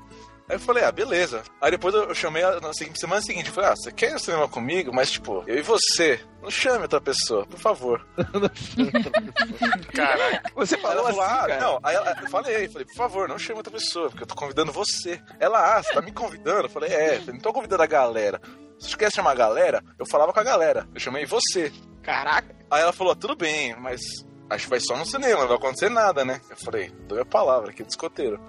Aí 0.51 0.57
eu 0.57 0.61
falei, 0.61 0.83
ah, 0.83 0.91
beleza. 0.91 1.45
Aí 1.61 1.71
depois 1.71 1.95
eu 1.95 2.13
chamei 2.13 2.43
ela 2.43 2.61
na 2.61 2.73
semana 2.73 3.23
seguinte. 3.23 3.47
Eu 3.49 3.55
falei, 3.55 3.71
ah, 3.71 3.77
você 3.77 3.93
quer 3.93 4.11
ir 4.11 4.13
no 4.15 4.19
cinema 4.19 4.49
comigo? 4.49 4.93
Mas, 4.93 5.13
tipo, 5.13 5.45
eu 5.47 5.57
e 5.59 5.63
você. 5.63 6.19
Não 6.43 6.51
chame 6.51 6.83
outra 6.83 7.01
pessoa, 7.01 7.47
por 7.47 7.59
favor. 7.61 8.05
Caraca. 9.95 10.43
Você 10.55 10.77
falou 10.79 10.99
ela 10.99 11.09
assim, 11.11 11.19
falou, 11.19 11.35
ah, 11.35 11.47
cara. 11.47 11.61
não. 11.61 11.81
Aí 11.83 11.95
ela- 11.95 12.17
eu 12.21 12.29
falei, 12.29 12.69
falei, 12.69 12.87
por 12.87 12.95
favor, 12.97 13.29
não 13.29 13.39
chame 13.39 13.59
outra 13.59 13.73
pessoa, 13.73 14.09
porque 14.11 14.23
eu 14.25 14.27
tô 14.27 14.35
convidando 14.35 14.73
você. 14.73 15.21
Ela, 15.39 15.77
ah, 15.77 15.83
você 15.83 15.93
tá 15.93 16.03
me 16.03 16.13
convidando? 16.13 16.63
Eu 16.67 16.71
falei, 16.71 16.91
é, 16.91 17.19
eu 17.27 17.33
não 17.33 17.41
tô 17.41 17.53
convidando 17.53 17.83
a 17.83 17.87
galera. 17.87 18.41
Se 18.79 18.91
você 18.91 18.97
quer 18.97 19.13
chamar 19.13 19.33
a 19.33 19.35
galera, 19.37 19.85
eu 19.99 20.07
falava 20.07 20.33
com 20.33 20.41
a 20.41 20.45
galera. 20.45 20.89
Eu 20.95 21.01
chamei 21.01 21.27
você. 21.27 21.73
Caraca. 22.03 22.55
Aí 22.71 22.83
ela 22.83 22.93
falou, 22.93 23.15
tudo 23.15 23.37
bem, 23.37 23.77
mas 23.79 24.01
acho 24.49 24.65
que 24.65 24.71
vai 24.71 24.81
só 24.81 24.97
no 24.97 25.05
cinema, 25.07 25.41
não 25.43 25.49
vai 25.49 25.57
acontecer 25.59 25.91
nada, 25.91 26.25
né? 26.25 26.41
Eu 26.51 26.57
falei, 26.57 26.91
dou 27.07 27.21
a 27.21 27.25
palavra 27.25 27.71
aqui 27.71 27.83
do 27.83 27.89
escoteiro. 27.91 28.41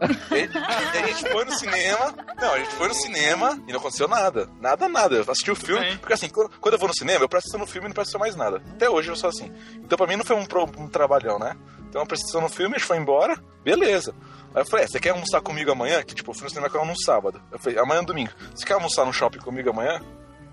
E 0.00 0.98
a 0.98 1.06
gente 1.06 1.28
foi 1.28 1.44
no 1.44 1.52
cinema. 1.52 2.14
Não, 2.40 2.54
a 2.54 2.58
gente 2.58 2.70
foi 2.74 2.88
no 2.88 2.94
cinema 2.94 3.58
e 3.66 3.72
não 3.72 3.80
aconteceu 3.80 4.08
nada. 4.08 4.48
Nada, 4.60 4.88
nada. 4.88 5.16
Eu 5.16 5.22
assisti 5.22 5.50
o 5.50 5.56
filme. 5.56 5.96
Porque 5.98 6.12
assim, 6.12 6.28
quando, 6.28 6.50
quando 6.60 6.74
eu 6.74 6.78
vou 6.78 6.88
no 6.88 6.94
cinema, 6.94 7.24
eu 7.24 7.28
presto 7.28 7.58
no 7.58 7.66
filme 7.66 7.86
e 7.86 7.88
não 7.88 7.94
presto 7.94 8.18
mais 8.18 8.36
nada. 8.36 8.62
Até 8.72 8.88
hoje 8.88 9.10
eu 9.10 9.16
sou 9.16 9.28
assim. 9.28 9.52
Então 9.76 9.96
pra 9.98 10.06
mim 10.06 10.16
não 10.16 10.24
foi 10.24 10.36
um, 10.36 10.46
um 10.78 10.88
trabalhão, 10.88 11.38
né? 11.38 11.56
Então 11.88 12.02
eu 12.02 12.06
prestei 12.06 12.40
no 12.40 12.48
filme, 12.48 12.76
a 12.76 12.78
gente 12.78 12.86
foi 12.86 12.98
embora, 12.98 13.36
beleza. 13.64 14.14
Aí 14.54 14.62
eu 14.62 14.66
falei, 14.66 14.84
é, 14.84 14.88
você 14.88 15.00
quer 15.00 15.10
almoçar 15.10 15.40
comigo 15.40 15.70
amanhã? 15.72 16.02
Que 16.02 16.14
tipo, 16.14 16.30
eu 16.30 16.34
fui 16.34 16.44
no 16.44 16.50
cinema 16.50 16.68
com 16.70 16.78
ela 16.78 16.86
num 16.86 16.96
sábado. 16.96 17.40
Eu 17.50 17.58
falei, 17.58 17.78
amanhã 17.78 18.00
é 18.02 18.04
domingo. 18.04 18.30
Você 18.54 18.64
quer 18.64 18.74
almoçar 18.74 19.04
no 19.04 19.12
shopping 19.12 19.38
comigo 19.38 19.70
amanhã? 19.70 20.00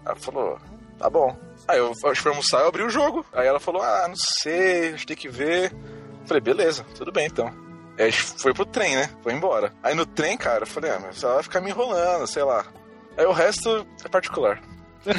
Ela 0.05 0.15
falou, 0.15 0.57
tá 0.97 1.09
bom. 1.09 1.35
Aí 1.67 1.79
eu, 1.79 1.93
gente 1.93 2.21
foi 2.21 2.31
almoçar, 2.31 2.61
eu 2.61 2.67
abri 2.67 2.83
o 2.83 2.89
jogo. 2.89 3.25
Aí 3.33 3.47
ela 3.47 3.59
falou, 3.59 3.81
ah, 3.81 4.07
não 4.07 4.15
sei, 4.15 4.89
a 4.89 4.91
gente 4.91 5.07
tem 5.07 5.17
que 5.17 5.29
ver. 5.29 5.71
Eu 5.71 6.27
falei, 6.27 6.41
beleza, 6.41 6.85
tudo 6.95 7.11
bem 7.11 7.25
então. 7.27 7.51
Aí 7.97 8.05
a 8.05 8.09
gente 8.09 8.23
foi 8.41 8.53
pro 8.53 8.65
trem, 8.65 8.95
né? 8.95 9.09
Foi 9.23 9.31
embora. 9.33 9.71
Aí 9.81 9.95
no 9.95 10.05
trem, 10.05 10.37
cara, 10.37 10.63
eu 10.63 10.67
falei, 10.67 10.91
ah, 10.91 10.99
mas 11.01 11.23
ela 11.23 11.35
vai 11.35 11.43
ficar 11.43 11.61
me 11.61 11.69
enrolando, 11.69 12.27
sei 12.27 12.43
lá. 12.43 12.65
Aí 13.17 13.25
o 13.25 13.31
resto 13.31 13.85
é 14.03 14.07
particular. 14.09 14.61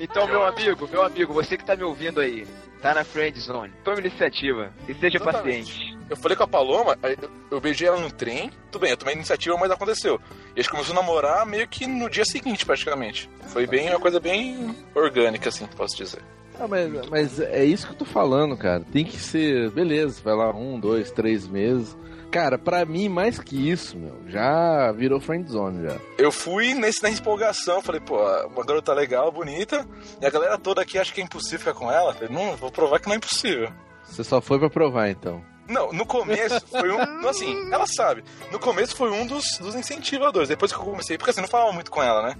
Então, 0.00 0.26
meu 0.26 0.44
amigo, 0.44 0.86
meu 0.88 1.02
amigo, 1.02 1.32
você 1.32 1.56
que 1.56 1.64
tá 1.64 1.74
me 1.74 1.82
ouvindo 1.82 2.20
aí, 2.20 2.46
tá 2.82 2.94
na 2.94 3.04
friend 3.04 3.38
zone. 3.40 3.72
Tome 3.84 4.00
iniciativa 4.00 4.72
e 4.86 4.94
seja 4.94 5.16
Exatamente. 5.16 5.72
paciente. 5.72 5.98
eu 6.10 6.16
falei 6.16 6.36
com 6.36 6.42
a 6.44 6.48
Paloma, 6.48 6.98
aí 7.02 7.16
eu- 7.50 7.60
beijei 7.60 7.88
ela 7.88 7.98
no 7.98 8.10
trem, 8.10 8.50
tudo 8.70 8.82
bem, 8.82 8.90
eu 8.90 8.96
tomei 8.96 9.14
iniciativa, 9.14 9.56
mas 9.56 9.70
aconteceu. 9.70 10.20
E 10.54 10.60
a 10.60 10.62
gente 10.62 10.70
começou 10.70 10.92
a 10.92 10.96
namorar 11.00 11.46
meio 11.46 11.66
que 11.68 11.86
no 11.86 12.08
dia 12.10 12.24
seguinte, 12.24 12.64
praticamente. 12.66 13.28
Foi 13.48 13.66
bem 13.66 13.88
uma 13.90 14.00
coisa 14.00 14.20
bem 14.20 14.76
orgânica, 14.94 15.48
assim, 15.48 15.66
posso 15.66 15.96
dizer. 15.96 16.22
Ah, 16.60 16.66
mas, 16.66 17.08
mas 17.08 17.40
é 17.40 17.64
isso 17.64 17.86
que 17.86 17.92
eu 17.92 17.98
tô 17.98 18.04
falando, 18.04 18.56
cara. 18.56 18.84
Tem 18.92 19.04
que 19.04 19.18
ser. 19.18 19.70
Beleza, 19.70 20.20
vai 20.22 20.34
lá 20.34 20.50
um, 20.54 20.78
dois, 20.78 21.10
três 21.10 21.46
meses. 21.46 21.96
Cara, 22.30 22.58
pra 22.58 22.84
mim, 22.84 23.08
mais 23.08 23.38
que 23.38 23.70
isso, 23.70 23.96
meu, 23.96 24.14
já 24.26 24.92
virou 24.92 25.18
friendzone 25.18 25.88
já. 25.88 25.96
Eu 26.18 26.30
fui 26.30 26.74
nesse, 26.74 27.02
na 27.02 27.08
empolgação, 27.08 27.80
falei, 27.80 28.02
pô, 28.02 28.18
uma 28.48 28.64
garota 28.66 28.92
legal, 28.92 29.32
bonita, 29.32 29.86
e 30.20 30.26
a 30.26 30.30
galera 30.30 30.58
toda 30.58 30.82
aqui 30.82 30.98
acha 30.98 31.10
que 31.10 31.22
é 31.22 31.24
impossível 31.24 31.60
ficar 31.60 31.72
com 31.72 31.90
ela. 31.90 32.12
Falei, 32.12 32.28
não, 32.28 32.54
vou 32.56 32.70
provar 32.70 33.00
que 33.00 33.06
não 33.06 33.14
é 33.14 33.16
impossível. 33.16 33.72
Você 34.04 34.22
só 34.22 34.42
foi 34.42 34.58
pra 34.58 34.68
provar, 34.68 35.08
então. 35.08 35.42
Não, 35.68 35.92
no 35.92 36.06
começo 36.06 36.66
foi 36.66 36.90
um. 36.90 36.98
não, 37.20 37.28
Assim, 37.28 37.54
ela 37.72 37.86
sabe. 37.86 38.24
No 38.50 38.58
começo 38.58 38.96
foi 38.96 39.10
um 39.10 39.26
dos, 39.26 39.58
dos 39.58 39.74
incentivadores. 39.74 40.48
Depois 40.48 40.72
que 40.72 40.78
eu 40.78 40.82
comecei. 40.82 41.18
Porque 41.18 41.30
assim, 41.30 41.42
não 41.42 41.48
falava 41.48 41.72
muito 41.72 41.90
com 41.90 42.02
ela, 42.02 42.22
né? 42.22 42.36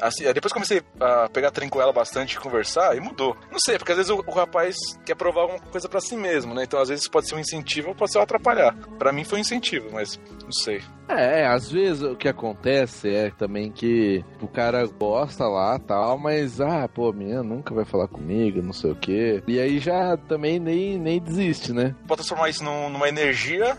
Assim, 0.00 0.24
depois 0.32 0.52
comecei 0.52 0.82
a 1.00 1.28
pegar 1.28 1.50
trem 1.50 1.68
com 1.68 1.80
ela 1.80 1.92
bastante 1.92 2.34
e 2.34 2.38
conversar, 2.40 2.96
e 2.96 3.00
mudou. 3.00 3.36
Não 3.50 3.58
sei, 3.58 3.78
porque 3.78 3.92
às 3.92 3.98
vezes 3.98 4.10
o, 4.10 4.22
o 4.26 4.32
rapaz 4.32 4.76
quer 5.04 5.14
provar 5.14 5.42
alguma 5.42 5.60
coisa 5.60 5.88
pra 5.88 6.00
si 6.00 6.16
mesmo, 6.16 6.52
né? 6.54 6.64
Então 6.64 6.80
às 6.80 6.88
vezes 6.88 7.08
pode 7.08 7.28
ser 7.28 7.34
um 7.34 7.38
incentivo 7.38 7.88
ou 7.88 7.94
pode 7.94 8.12
ser 8.12 8.18
um 8.18 8.22
atrapalhar. 8.22 8.74
Pra 8.98 9.12
mim 9.12 9.24
foi 9.24 9.38
um 9.38 9.40
incentivo, 9.40 9.88
mas 9.92 10.18
não 10.42 10.52
sei. 10.52 10.82
É, 11.08 11.46
às 11.46 11.70
vezes 11.70 12.02
o 12.02 12.16
que 12.16 12.28
acontece 12.28 13.08
é 13.14 13.30
também 13.30 13.70
que 13.70 14.24
o 14.40 14.48
cara 14.48 14.86
gosta 14.86 15.46
lá 15.46 15.78
tal, 15.78 16.18
mas 16.18 16.60
ah, 16.60 16.88
pô, 16.88 17.10
a 17.10 17.12
menina 17.12 17.42
nunca 17.42 17.74
vai 17.74 17.84
falar 17.84 18.08
comigo, 18.08 18.62
não 18.62 18.72
sei 18.72 18.90
o 18.90 18.96
quê. 18.96 19.42
E 19.46 19.60
aí 19.60 19.78
já 19.78 20.16
também 20.16 20.58
nem, 20.58 20.98
nem 20.98 21.20
desiste, 21.20 21.72
né? 21.72 21.94
Pode 22.08 22.18
transformar 22.20 22.48
isso 22.48 22.64
num- 22.64 22.88
numa 22.88 23.08
energia 23.08 23.76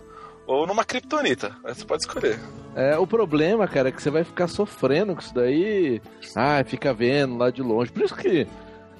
ou 0.47 0.65
numa 0.67 0.83
kriptonita. 0.85 1.55
Aí 1.63 1.73
Você 1.73 1.85
pode 1.85 2.03
escolher. 2.03 2.39
É, 2.75 2.97
o 2.97 3.07
problema, 3.07 3.67
cara, 3.67 3.89
é 3.89 3.91
que 3.91 4.01
você 4.01 4.09
vai 4.09 4.23
ficar 4.23 4.47
sofrendo 4.47 5.13
com 5.15 5.21
isso 5.21 5.33
daí. 5.33 6.01
Ah, 6.35 6.63
fica 6.65 6.93
vendo 6.93 7.37
lá 7.37 7.49
de 7.49 7.61
longe. 7.61 7.91
Por 7.91 8.03
isso 8.03 8.15
que 8.15 8.47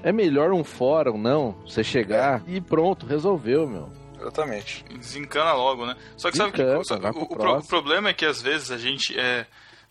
é 0.01 0.11
melhor 0.11 0.51
um 0.53 0.63
fórum, 0.63 1.17
não. 1.17 1.51
Você 1.67 1.83
chegar 1.83 2.41
e 2.47 2.61
pronto, 2.61 3.05
resolveu, 3.05 3.67
meu. 3.67 3.91
Exatamente. 4.19 4.83
Desencana 4.97 5.53
logo, 5.53 5.85
né? 5.85 5.95
Só 6.17 6.31
que 6.31 6.37
sabe 6.37 6.51
que 6.53 6.57
Desencana, 6.63 6.83
só- 6.85 6.97
vai 6.97 7.11
o, 7.11 7.17
o 7.19 7.57
o 7.59 7.67
problema 7.67 8.09
é 8.09 8.13
que 8.13 8.25
às 8.25 8.41
vezes 8.41 8.71
a 8.71 8.77
gente 8.77 9.17
é, 9.19 9.45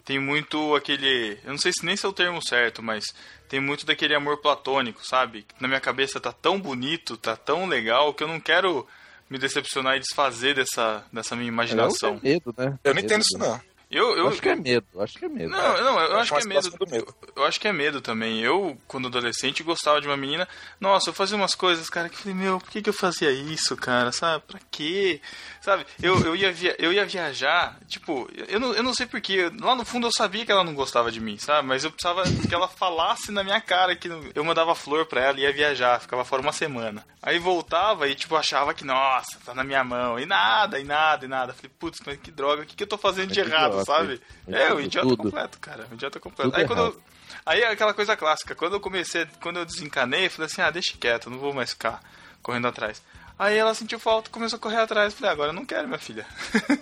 tem 0.04 0.18
muito 0.18 0.74
aquele. 0.74 1.38
Eu 1.44 1.50
não 1.52 1.58
sei 1.58 1.72
se 1.72 1.84
nem 1.84 1.94
se 1.96 2.06
é 2.06 2.08
o 2.08 2.12
termo 2.12 2.40
certo, 2.42 2.82
mas 2.82 3.04
tem 3.48 3.60
muito 3.60 3.84
daquele 3.84 4.14
amor 4.14 4.38
platônico, 4.38 5.06
sabe? 5.06 5.46
Na 5.60 5.68
minha 5.68 5.80
cabeça 5.80 6.18
tá 6.18 6.32
tão 6.32 6.58
bonito, 6.58 7.16
tá 7.18 7.36
tão 7.36 7.66
legal, 7.66 8.14
que 8.14 8.24
eu 8.24 8.28
não 8.28 8.40
quero 8.40 8.86
me 9.28 9.38
decepcionar 9.38 9.96
e 9.96 10.00
desfazer 10.00 10.54
dessa, 10.54 11.04
dessa 11.12 11.34
minha 11.34 11.48
imaginação. 11.48 12.20
É 12.22 12.28
medo, 12.28 12.54
né? 12.56 12.78
Eu 12.84 12.94
não 12.94 13.02
Medo 13.02 13.06
entendo 13.06 13.22
isso, 13.22 13.38
não. 13.38 13.60
Eu, 13.90 14.16
eu, 14.16 14.28
Acho 14.28 14.42
que 14.42 14.48
é 14.48 14.56
medo, 14.56 14.86
acho 14.98 15.18
que 15.18 15.24
é 15.24 15.28
medo. 15.28 15.50
Não, 15.50 15.82
não, 15.82 16.00
eu, 16.00 16.10
Eu 16.12 16.18
acho 16.18 16.34
que 16.34 16.42
é 16.42 16.46
medo. 16.46 16.70
medo. 16.90 17.14
Eu 17.36 17.44
acho 17.44 17.60
que 17.60 17.68
é 17.68 17.72
medo 17.72 18.00
também. 18.00 18.40
Eu, 18.40 18.76
quando 18.88 19.08
adolescente, 19.08 19.62
gostava 19.62 20.00
de 20.00 20.06
uma 20.06 20.16
menina. 20.16 20.48
Nossa, 20.80 21.10
eu 21.10 21.14
fazia 21.14 21.36
umas 21.36 21.54
coisas, 21.54 21.88
cara, 21.88 22.08
que 22.08 22.14
eu 22.16 22.18
falei, 22.18 22.34
meu, 22.34 22.58
por 22.58 22.70
que, 22.70 22.82
que 22.82 22.88
eu 22.88 22.94
fazia 22.94 23.30
isso, 23.30 23.76
cara? 23.76 24.10
Sabe? 24.10 24.42
Pra 24.46 24.58
quê? 24.70 25.20
Sabe? 25.60 25.86
Eu, 26.02 26.18
eu, 26.24 26.34
ia, 26.36 26.52
via, 26.52 26.74
eu 26.78 26.92
ia 26.92 27.06
viajar, 27.06 27.78
tipo, 27.88 28.28
eu 28.48 28.58
não, 28.58 28.72
eu 28.74 28.82
não 28.82 28.94
sei 28.94 29.06
porquê. 29.06 29.50
Lá 29.60 29.74
no 29.74 29.84
fundo 29.84 30.06
eu 30.06 30.12
sabia 30.12 30.44
que 30.44 30.52
ela 30.52 30.64
não 30.64 30.74
gostava 30.74 31.10
de 31.12 31.20
mim, 31.20 31.38
sabe? 31.38 31.66
Mas 31.68 31.84
eu 31.84 31.90
precisava 31.90 32.24
que 32.24 32.54
ela 32.54 32.68
falasse 32.68 33.30
na 33.30 33.44
minha 33.44 33.60
cara 33.60 33.94
que 33.94 34.08
eu 34.34 34.44
mandava 34.44 34.74
flor 34.74 35.06
pra 35.06 35.20
ela 35.20 35.38
e 35.38 35.42
ia 35.42 35.52
viajar, 35.52 36.00
ficava 36.00 36.24
fora 36.24 36.42
uma 36.42 36.52
semana. 36.52 37.04
Aí 37.22 37.38
voltava 37.38 38.06
e, 38.06 38.14
tipo, 38.14 38.36
achava 38.36 38.74
que, 38.74 38.84
nossa, 38.84 39.38
tá 39.44 39.54
na 39.54 39.64
minha 39.64 39.82
mão. 39.82 40.18
E 40.18 40.26
nada, 40.26 40.78
e 40.78 40.84
nada, 40.84 41.24
e 41.24 41.28
nada. 41.28 41.54
Falei, 41.54 41.70
putz, 41.78 42.00
mas 42.04 42.18
que 42.18 42.30
droga, 42.30 42.62
o 42.62 42.66
que, 42.66 42.76
que 42.76 42.82
eu 42.82 42.86
tô 42.86 42.98
fazendo 42.98 43.32
de 43.32 43.40
Mas 43.40 43.48
que 43.48 43.54
errado, 43.54 43.83
sabe? 43.84 44.20
É, 44.48 44.72
o 44.72 44.80
idiota 44.80 45.08
tudo. 45.08 45.22
completo, 45.22 45.58
cara. 45.58 45.86
O 45.90 45.94
idiota 45.94 46.20
completo. 46.20 46.50
Tudo 46.50 46.60
Aí 46.60 46.66
quando 46.66 46.80
eu, 46.80 47.02
Aí 47.46 47.60
é 47.60 47.70
aquela 47.70 47.92
coisa 47.92 48.16
clássica, 48.16 48.54
quando 48.54 48.74
eu 48.74 48.80
comecei, 48.80 49.26
quando 49.42 49.58
eu 49.58 49.64
desencanei, 49.66 50.26
eu 50.26 50.30
falei 50.30 50.46
assim, 50.46 50.62
ah, 50.62 50.70
deixa 50.70 50.96
quieto, 50.98 51.28
não 51.28 51.38
vou 51.38 51.52
mais 51.52 51.70
ficar 51.70 52.00
correndo 52.42 52.68
atrás. 52.68 53.02
Aí 53.38 53.56
ela 53.56 53.74
sentiu 53.74 53.98
falta, 53.98 54.30
começou 54.30 54.56
a 54.56 54.60
correr 54.60 54.76
atrás. 54.76 55.12
Falei, 55.12 55.32
agora 55.32 55.48
eu 55.50 55.54
não 55.54 55.66
quero, 55.66 55.88
minha 55.88 55.98
filha. 55.98 56.24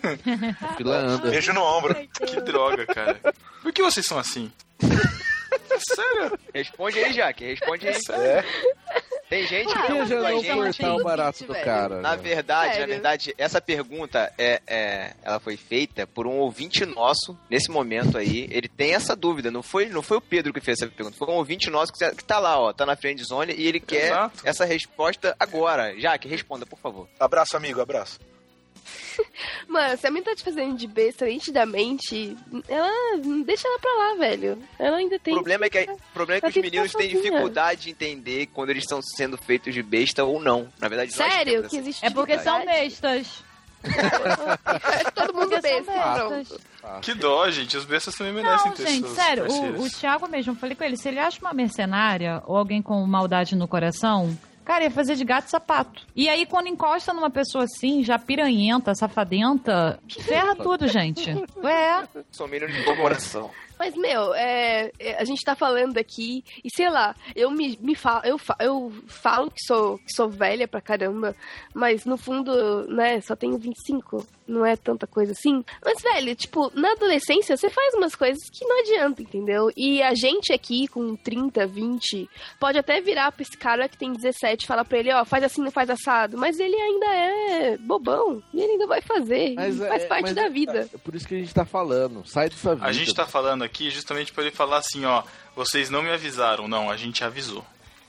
Fila 0.77 0.97
anda. 0.99 1.31
Beijo 1.31 1.53
no 1.53 1.63
ombro. 1.63 1.95
que 2.13 2.41
droga, 2.43 2.87
cara. 2.87 3.19
Por 3.63 3.73
que 3.73 3.83
vocês 3.83 4.07
são 4.07 4.19
assim? 4.19 4.53
Sério? 5.83 6.39
Responde 6.55 6.99
aí, 6.99 7.13
Jaque, 7.13 7.45
responde 7.45 7.89
aí. 7.89 7.97
É. 8.11 8.45
Tem 9.29 9.47
gente 9.47 9.73
que 9.73 9.79
Por 9.81 9.87
que 9.87 9.93
tem 9.93 10.07
já 10.07 10.55
não 10.57 10.63
cortar 10.63 10.95
o 10.95 11.03
barato 11.03 11.45
do 11.45 11.53
velho. 11.55 11.65
cara? 11.65 12.01
Na 12.03 12.15
verdade, 12.17 12.69
na 12.69 12.75
Sério? 12.75 12.89
verdade, 12.95 13.35
essa 13.39 13.61
pergunta 13.63 14.31
é, 14.37 14.61
é, 14.67 15.15
ela 15.23 15.41
foi 15.41 15.57
feita 15.57 16.07
por 16.07 16.27
um 16.27 16.33
ouvinte 16.39 16.85
nosso 16.85 17.39
nesse 17.49 17.71
momento 17.71 18.19
aí. 18.19 18.47
Ele 18.51 18.69
tem 18.69 18.95
essa 18.95 19.17
dúvida. 19.17 19.51
Não 19.51 19.63
foi, 19.63 19.87
não 19.87 20.03
foi 20.03 20.19
o 20.19 20.21
Pedro 20.21 20.53
que 20.53 20.61
fez 20.61 20.83
essa 20.83 20.91
pergunta. 20.91 21.17
Foi 21.17 21.29
um 21.29 21.37
ouvinte 21.39 21.71
nosso 21.71 21.93
que, 21.95 22.11
que 22.15 22.25
tá 22.25 22.39
lá, 22.39 22.61
ó, 22.61 22.75
tá 22.75 22.85
na 22.85 22.95
friend 22.95 23.25
zone 23.25 23.55
e 23.57 23.67
ele 23.67 23.81
quer 23.81 24.09
Exato. 24.09 24.41
essa 24.45 24.67
resposta 24.67 25.35
agora. 25.41 25.99
Jaque, 25.99 26.29
responda, 26.29 26.67
por 26.67 26.79
favor. 26.79 27.09
Abraço, 27.19 27.57
amigo, 27.57 27.81
abraço. 27.81 28.21
Mano, 29.69 29.97
se 29.97 30.07
a 30.07 30.11
menina 30.11 30.31
tá 30.31 30.37
te 30.37 30.45
fazendo 30.45 30.77
de 30.77 30.87
besta 30.87 31.27
nitidamente, 31.27 32.37
ela. 32.69 32.91
Deixa 33.45 33.67
ela 33.69 33.79
pra 33.79 33.91
lá, 33.95 34.15
velho. 34.17 34.63
Ela 34.79 34.97
ainda 34.99 35.17
O 35.17 35.19
tem. 35.21 35.35
problema 35.35 35.67
é 35.67 35.71
que, 35.71 35.79
o 35.91 35.99
problema 36.13 36.39
é 36.39 36.41
que 36.41 36.47
Ela 36.47 36.49
os 36.51 36.55
que 36.55 36.63
meninos 36.63 36.93
têm 36.93 37.09
dificuldade 37.09 37.83
de 37.83 37.91
entender 37.91 38.47
quando 38.53 38.71
eles 38.71 38.85
estão 38.85 39.01
sendo 39.03 39.37
feitos 39.37 39.73
de 39.75 39.83
besta 39.83 40.25
ou 40.25 40.41
não. 40.41 40.69
Na 40.81 40.89
verdade, 40.89 41.13
Sério? 41.13 41.61
Que 41.63 41.67
essa- 41.67 41.77
existe 41.77 42.05
É 42.05 42.11
porque 42.11 42.39
são 42.41 42.65
bestas. 42.65 43.45
Todo 45.15 45.35
mundo 45.35 45.61
besta. 45.61 45.93
Pronto. 45.93 46.61
Que 47.01 47.15
dó, 47.15 47.51
gente. 47.51 47.77
Os 47.77 47.85
bestas 47.85 48.15
também 48.15 48.33
merecem 48.33 48.69
Não, 48.71 48.77
ter 48.77 48.87
gente, 48.87 49.05
seus 49.07 49.15
sério, 49.17 49.43
parceiros. 49.45 49.81
o, 49.81 49.85
o 49.85 49.91
Thiago 49.91 50.29
mesmo, 50.29 50.53
eu 50.53 50.57
falei 50.57 50.77
com 50.77 50.85
ele, 50.85 50.97
se 50.97 51.09
ele 51.09 51.19
acha 51.19 51.41
uma 51.41 51.53
mercenária 51.53 52.43
ou 52.47 52.57
alguém 52.57 52.81
com 52.83 53.05
maldade 53.07 53.57
no 53.57 53.67
coração, 53.69 54.37
cara, 54.65 54.85
ia 54.85 54.91
fazer 54.91 55.15
de 55.17 55.25
gato 55.25 55.47
e 55.47 55.51
sapato. 55.51 56.07
E 56.15 56.29
aí, 56.29 56.47
quando 56.47 56.69
encosta 56.69 57.13
numa 57.13 57.31
pessoa 57.31 57.65
assim, 57.65 58.03
já 58.05 58.19
piranhenta, 58.19 58.95
safadenta, 58.95 59.99
ferra 60.09 60.55
tudo, 60.57 60.87
gente. 60.89 61.31
É, 61.31 62.23
São 62.31 62.47
meninos 62.49 62.75
de 62.75 62.83
bom 62.85 62.97
coração. 62.97 63.51
Mas, 63.79 63.97
meu, 63.97 64.33
é, 64.35 64.93
é, 64.99 65.17
a 65.21 65.25
gente 65.25 65.43
tá 65.45 65.57
falando 65.57 65.99
aqui, 65.99 66.45
e 66.63 66.69
sei 66.73 66.89
lá, 66.89 67.17
eu 67.35 67.51
me, 67.51 67.77
me 67.81 67.97
falo, 67.97 68.25
eu, 68.25 68.39
fa- 68.39 68.57
eu 68.61 68.93
falo 69.09 69.51
que 69.51 69.61
sou, 69.67 69.99
que 69.99 70.13
sou 70.15 70.29
velha 70.29 70.69
pra 70.69 70.81
caramba, 70.81 71.35
mas 71.75 72.05
no 72.05 72.17
fundo, 72.17 72.87
né, 72.87 73.21
só 73.21 73.35
tenho 73.35 73.59
25, 73.59 74.25
não 74.53 74.65
é 74.67 74.77
tanta 74.77 75.07
coisa 75.07 75.33
assim. 75.33 75.65
Mas, 75.85 76.01
velho, 76.03 76.35
tipo, 76.37 76.71
na 76.75 76.93
adolescência 76.93 77.57
você 77.57 77.71
faz 77.71 77.95
umas 77.95 78.15
coisas 78.15 78.39
que 78.53 78.65
não 78.65 78.81
adianta, 78.81 79.23
entendeu? 79.23 79.71
E 79.77 80.03
a 80.03 80.15
gente 80.15 80.53
aqui 80.53 80.87
com 80.89 81.17
30, 81.17 81.67
20, 81.67 82.29
pode 82.61 82.79
até 82.79 83.01
virar 83.01 83.33
pra 83.33 83.43
esse 83.43 83.57
cara 83.57 83.89
que 83.89 83.97
tem 83.97 84.13
17 84.13 84.65
e 84.65 84.67
falar 84.67 84.85
pra 84.85 84.99
ele, 84.99 85.13
ó, 85.13 85.25
faz 85.25 85.43
assim, 85.45 85.63
não 85.63 85.71
faz 85.71 85.89
assado, 85.91 86.37
mas 86.37 86.59
ele 86.61 86.77
ainda 86.77 87.07
é 87.07 87.77
bobão, 87.79 88.43
e 88.53 88.61
ele 88.61 88.73
ainda 88.73 88.87
vai 88.87 89.01
fazer, 89.01 89.55
Mas 89.55 89.79
e 89.79 89.85
é- 89.85 89.89
faz 89.89 90.05
parte 90.05 90.23
mas 90.25 90.35
da 90.35 90.43
é- 90.45 90.51
vida. 90.51 90.89
É 90.93 90.99
por 90.99 91.15
isso 91.15 91.27
que 91.27 91.35
a 91.35 91.39
gente 91.39 91.55
tá 91.55 91.65
falando. 91.65 92.27
Sai 92.27 92.49
dessa 92.49 92.75
vida. 92.75 92.87
A 92.87 92.93
gente 92.93 93.15
tá 93.15 93.27
falando 93.27 93.63
aqui 93.65 93.91
justamente 93.91 94.33
pra 94.33 94.43
ele 94.45 94.53
falar 94.53 94.79
assim, 94.79 95.05
ó, 95.05 95.23
vocês 95.57 95.91
não 95.91 96.03
me 96.03 96.11
avisaram. 96.11 96.69
Não, 96.69 96.91
a 96.91 96.97
gente 96.97 97.25
avisou. 97.25 97.65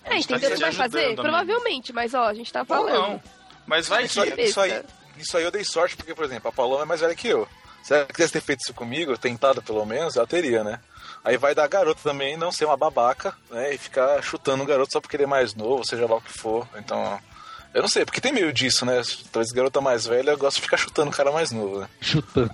A 0.06 0.10
É, 0.10 0.14
gente 0.16 0.28
tá 0.28 0.36
entendeu? 0.38 0.50
te 0.58 0.60
Você 0.60 0.64
vai 0.64 0.72
fazer? 0.74 1.06
amigo. 1.06 1.22
Provavelmente, 1.22 1.94
mas 1.94 2.14
ó, 2.14 2.26
a 2.26 2.34
gente 2.34 2.52
tá 2.52 2.60
Ou 2.62 2.66
falando. 2.66 2.94
não. 2.94 3.24
Mas 3.66 3.88
vai 3.88 4.04
que... 4.08 4.42
isso, 4.42 4.60
aí, 4.60 4.84
isso 5.18 5.38
aí 5.38 5.44
eu 5.44 5.52
dei 5.52 5.64
sorte, 5.64 5.96
porque, 5.96 6.14
por 6.14 6.26
exemplo, 6.26 6.50
a 6.50 6.52
Paloma 6.52 6.84
é 6.84 6.86
mais 6.86 7.02
velha 7.02 7.16
que 7.16 7.28
eu. 7.28 7.48
Se 7.84 7.94
ela 7.94 8.06
quisesse 8.06 8.34
ter 8.34 8.42
feito 8.42 8.62
isso 8.62 8.74
comigo, 8.74 9.18
tentado 9.18 9.62
pelo 9.62 9.86
menos, 9.86 10.16
ela 10.16 10.26
teria, 10.26 10.64
né? 10.64 10.80
Aí 11.24 11.38
vai 11.38 11.54
dar 11.54 11.68
garoto 11.68 12.02
também 12.02 12.38
não 12.38 12.52
ser 12.52 12.66
uma 12.66 12.78
babaca, 12.78 13.36
né? 13.50 13.74
E 13.74 13.78
ficar 13.78 14.22
chutando 14.22 14.64
o 14.64 14.66
garoto 14.66 14.94
só 14.94 15.02
porque 15.02 15.16
ele 15.16 15.24
é 15.24 15.28
mais 15.28 15.54
novo, 15.54 15.86
seja 15.86 16.06
lá 16.06 16.16
o 16.16 16.22
que 16.22 16.32
for. 16.32 16.68
Então, 16.78 17.20
eu 17.74 17.82
não 17.82 17.90
sei, 17.90 18.06
porque 18.06 18.22
tem 18.22 18.32
meio 18.32 18.54
disso, 18.54 18.86
né? 18.86 19.02
Talvez 19.32 19.52
garota 19.52 19.82
mais 19.82 20.06
velha 20.06 20.36
gosta 20.36 20.60
de 20.60 20.64
ficar 20.64 20.78
chutando 20.78 21.12
o 21.12 21.14
cara 21.14 21.32
mais 21.32 21.52
novo, 21.52 21.82
né? 21.82 21.90
Chutando. 22.02 22.52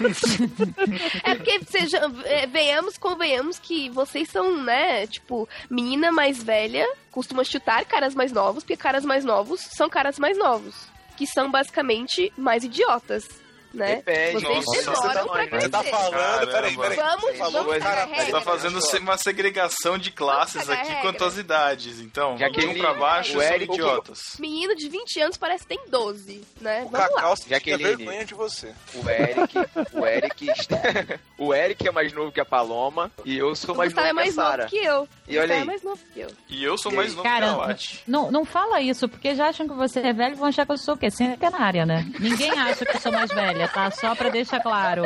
É 1.22 1.34
porque 1.36 1.60
seja, 1.66 2.00
é, 2.24 2.46
venhamos, 2.46 2.98
convenhamos 2.98 3.60
que 3.60 3.88
vocês 3.90 4.28
são, 4.28 4.60
né, 4.60 5.06
tipo, 5.06 5.48
menina 5.70 6.10
mais 6.10 6.42
velha 6.42 6.84
costuma 7.12 7.44
chutar 7.44 7.84
caras 7.84 8.12
mais 8.12 8.32
novos, 8.32 8.64
porque 8.64 8.76
caras 8.76 9.04
mais 9.04 9.24
novos 9.24 9.60
são 9.60 9.88
caras 9.88 10.18
mais 10.18 10.36
novos. 10.36 10.74
Que 11.16 11.26
são 11.26 11.50
basicamente 11.50 12.32
mais 12.36 12.64
idiotas. 12.64 13.43
Né? 13.74 13.96
Depende. 13.96 14.44
Vocês 14.44 14.86
Nossa, 14.86 15.08
demoram 15.08 15.26
você 15.28 15.38
tá, 15.38 15.46
pra 15.48 15.60
você 15.60 15.68
tá 15.68 15.82
falando, 15.84 16.50
peraí, 16.50 16.76
peraí. 16.76 16.96
Vamos- 16.96 17.20
Você 17.24 17.34
falou 17.34 17.64
vamos 17.64 17.78
cara, 17.82 18.06
Você 18.06 18.14
tá 18.16 18.22
regra. 18.22 18.40
fazendo 18.40 18.80
uma 19.00 19.18
segregação 19.18 19.98
de 19.98 20.10
classes 20.10 20.68
aqui 20.68 20.86
regra. 20.88 21.02
quanto 21.02 21.24
às 21.24 21.36
idades. 21.36 22.00
Então, 22.00 22.36
Já 22.38 22.48
que 22.50 22.64
um 22.66 22.74
pra 22.78 22.94
baixo 22.94 23.38
o 23.38 23.42
são 23.42 23.52
Eric- 23.54 23.72
idiotas. 23.74 24.36
Menino 24.38 24.74
de 24.74 24.88
20 24.88 25.20
anos 25.20 25.36
parece 25.36 25.64
que 25.66 25.68
tem 25.76 25.80
12, 25.88 26.42
né? 26.60 26.80
O 26.82 26.88
Vamos 26.88 27.00
lá. 27.00 27.08
Cacau 27.08 27.34
tinha 27.36 27.48
Jaqueline. 27.50 27.96
vergonha 27.96 28.24
de 28.24 28.34
você. 28.34 28.72
O 28.94 29.08
Eric, 29.10 29.58
o 29.92 30.06
Eric, 30.06 30.46
o 31.38 31.54
Eric 31.54 31.88
é 31.88 31.90
mais 31.90 32.12
novo 32.12 32.32
que 32.32 32.40
a 32.40 32.44
Paloma 32.44 33.10
e 33.24 33.36
eu 33.36 33.54
sou 33.54 33.74
O 33.74 33.78
mais 33.78 33.92
novo 33.92 34.00
é 34.00 34.04
que 34.04 34.10
a 34.10 34.14
mais 34.14 34.36
novo 34.36 34.48
Sara. 34.48 34.66
que 34.66 34.76
eu. 34.76 35.08
E 35.26 35.38
olha 35.38 35.46
Gustavo 35.46 35.52
aí. 35.54 35.60
é 35.62 35.64
mais 35.64 35.82
novo 35.82 36.00
que 36.12 36.20
eu. 36.20 36.28
E 36.48 36.64
eu 36.64 36.78
sou 36.78 36.92
E 36.92 36.96
mais 36.96 37.10
novo 37.14 37.22
Cara, 37.22 37.46
que 37.46 37.52
a 37.52 37.56
Lati. 37.56 38.02
Não, 38.06 38.30
não 38.30 38.44
fala 38.44 38.80
isso, 38.80 39.08
porque 39.08 39.34
já 39.34 39.48
acham 39.48 39.66
que 39.66 39.74
você 39.74 40.00
é 40.00 40.12
velho 40.12 40.34
e 40.34 40.36
vão 40.36 40.48
achar 40.48 40.66
que 40.66 40.72
eu 40.72 40.78
sou 40.78 40.94
o 40.94 40.98
quê? 40.98 41.10
Centenária, 41.10 41.86
né? 41.86 42.06
Ninguém 42.18 42.50
acha 42.50 42.84
que 42.84 42.96
eu 42.96 43.00
sou 43.00 43.10
mais 43.12 43.30
velha, 43.30 43.63
tá? 43.68 43.90
Só 43.90 44.14
pra 44.14 44.28
deixar 44.28 44.60
claro. 44.60 45.02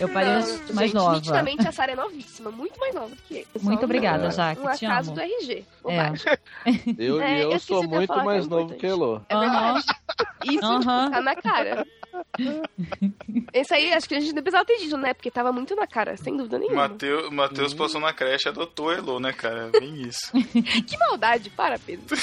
Eu 0.00 0.08
pareço 0.08 0.58
Não, 0.68 0.74
mais 0.74 0.90
gente, 0.90 0.94
nova. 0.94 1.16
Nitidamente 1.16 1.68
a 1.68 1.72
Sara 1.72 1.92
é 1.92 1.96
novíssima, 1.96 2.50
muito 2.50 2.78
mais 2.80 2.94
nova 2.94 3.08
do 3.08 3.16
que 3.22 3.46
eu. 3.54 3.60
Muito 3.62 3.84
obrigada, 3.84 4.28
um- 4.28 4.30
Jaque, 4.30 4.60
Um 4.60 4.68
acaso 4.68 5.10
amo. 5.10 5.14
do 5.14 5.20
RG. 5.20 5.64
É. 5.88 6.36
Eu, 6.98 7.20
É, 7.20 7.42
eu 7.44 7.52
eu 7.52 7.60
sou 7.60 7.82
muito 7.86 8.12
é 8.12 8.24
mais 8.24 8.46
novo 8.48 8.62
importante. 8.74 8.80
que 8.80 8.86
Elô. 8.86 9.20
É 9.28 9.38
verdade. 9.38 9.84
Isso 10.44 10.64
Aham. 10.64 11.10
tá 11.10 11.20
na 11.22 11.34
cara. 11.36 11.86
Esse 13.52 13.74
aí, 13.74 13.92
acho 13.92 14.08
que 14.08 14.14
a 14.14 14.20
gente 14.20 14.32
não 14.34 14.42
precisava 14.42 14.64
ter 14.64 14.78
dito, 14.78 14.96
né? 14.96 15.12
Porque 15.14 15.30
tava 15.30 15.52
muito 15.52 15.74
na 15.76 15.86
cara, 15.86 16.16
sem 16.16 16.36
dúvida 16.36 16.58
nenhuma. 16.58 16.88
Mateus, 16.88 17.30
Mateus 17.30 17.74
passou 17.74 18.00
na 18.00 18.12
creche 18.12 18.48
e 18.48 18.50
adotou 18.50 18.90
Elo, 18.92 19.20
né, 19.20 19.32
cara? 19.32 19.70
É 19.72 19.80
Bem 19.80 20.02
isso. 20.02 20.30
Que 20.86 20.96
maldade, 20.98 21.50
para, 21.50 21.78
Pedro. 21.78 22.16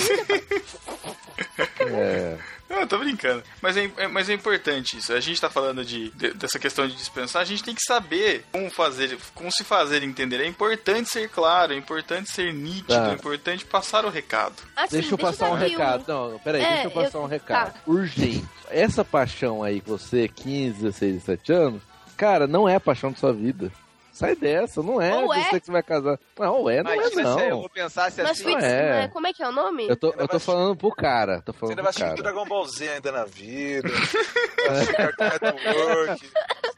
É. 1.80 2.38
Não, 2.70 2.80
eu 2.82 2.88
tô 2.88 2.98
brincando. 2.98 3.44
Mas 3.62 3.78
é, 3.78 3.90
é- 3.98 4.08
mas 4.08 4.30
é 4.30 4.34
importante 4.34 4.98
isso. 4.98 5.14
A 5.14 5.20
gente 5.20 5.40
tá 5.40 5.50
falando 5.50 5.84
de, 5.86 6.10
de- 6.12 6.34
dessa 6.34 6.58
questão 6.58 6.88
de 6.88 6.96
dispensar, 6.96 7.42
a 7.42 7.46
gente 7.46 7.64
tem 7.64 7.76
que 7.76 7.84
saber 7.86 8.46
como 8.52 8.70
fazer, 8.72 9.18
como 9.36 9.52
se 9.52 9.64
fazer 9.64 10.02
entender. 10.04 10.40
É 10.42 10.48
importante 10.48 11.10
ser 11.10 11.30
claro, 11.30 11.74
é 11.74 11.76
importante 11.78 12.32
ser 12.32 12.52
nítido, 12.54 12.88
Tá. 12.88 13.12
é 13.12 13.14
importante 13.14 13.66
passar 13.66 14.06
o 14.06 14.10
recado. 14.10 14.56
Assim, 14.76 14.98
Deixa 14.98 15.14
eu 15.14 15.18
passar 15.18 15.50
um 15.52 15.56
recado. 15.56 16.06
Não, 16.08 16.40
peraí, 16.40 16.64
É, 16.64 16.70
deixa 16.74 16.88
eu 16.88 16.92
passar 16.92 17.18
eu- 17.20 17.24
um 17.24 17.28
recado. 17.28 17.74
tá. 17.74 17.80
Urgente. 17.86 18.46
Essa 18.70 19.06
paixão 19.06 19.62
aí 19.62 19.80
que 19.80 19.90
você, 19.90 20.28
15, 20.28 20.82
16, 20.82 21.14
17 21.16 21.52
anos, 21.54 21.82
cara, 22.18 22.48
não 22.48 22.68
é 22.68 22.76
a 22.76 22.80
paixão 22.80 23.12
de 23.12 23.20
sua 23.20 23.34
vida. 23.34 23.72
Sai 24.14 24.36
dessa, 24.36 24.84
não 24.84 25.02
é 25.02 25.12
Ou 25.16 25.28
você 25.28 25.56
é. 25.56 25.60
que 25.60 25.66
você 25.66 25.72
vai 25.72 25.82
casar. 25.82 26.20
Não, 26.38 26.54
ou 26.60 26.70
é, 26.70 26.84
não 26.84 26.92
é 26.92 26.96
Imagina 26.98 27.34
se 27.34 27.42
eu 27.42 27.50
não. 27.50 27.60
vou 27.62 27.70
pensar 27.70 28.12
se 28.12 28.22
Mas 28.22 28.40
assim. 28.40 28.56
É. 28.56 28.60
né? 28.60 29.08
Como 29.08 29.26
é 29.26 29.34
que 29.34 29.42
é 29.42 29.50
o 29.50 29.52
nome? 29.52 29.88
Eu 29.90 29.96
tô, 29.96 30.12
Ainda 30.12 30.22
eu 30.24 30.28
tô 30.28 30.38
vai 30.38 30.46
falando 30.46 30.76
pro 30.78 30.92
cara. 30.92 31.42
Tô 31.42 31.52
Você 31.52 31.58
falando 31.60 31.72
ainda 31.80 31.84
pro 31.90 31.92
vai 32.00 32.08
assistir. 32.10 32.24
Dragon 32.24 32.46
Ball 32.46 32.66
Z 32.68 32.90
ainda 32.90 33.12
na 33.12 33.26
vida. 33.26 33.90
vai 33.90 34.70
assistir 34.78 34.96
Cartoon 34.96 35.26
Network. 35.56 36.30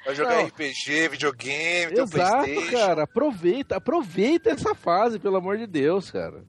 Vai 0.06 0.16
jogar 0.16 0.36
Não. 0.38 0.46
RPG, 0.46 1.08
videogame, 1.10 1.92
tem 1.94 2.02
um 2.02 2.04
Exato, 2.06 2.44
Playstation. 2.46 2.78
cara. 2.78 3.04
Aproveita, 3.04 3.76
aproveita 3.76 4.50
essa 4.52 4.74
fase, 4.74 5.20
pelo 5.20 5.36
amor 5.36 5.58
de 5.58 5.68
Deus, 5.68 6.10
cara. 6.12 6.44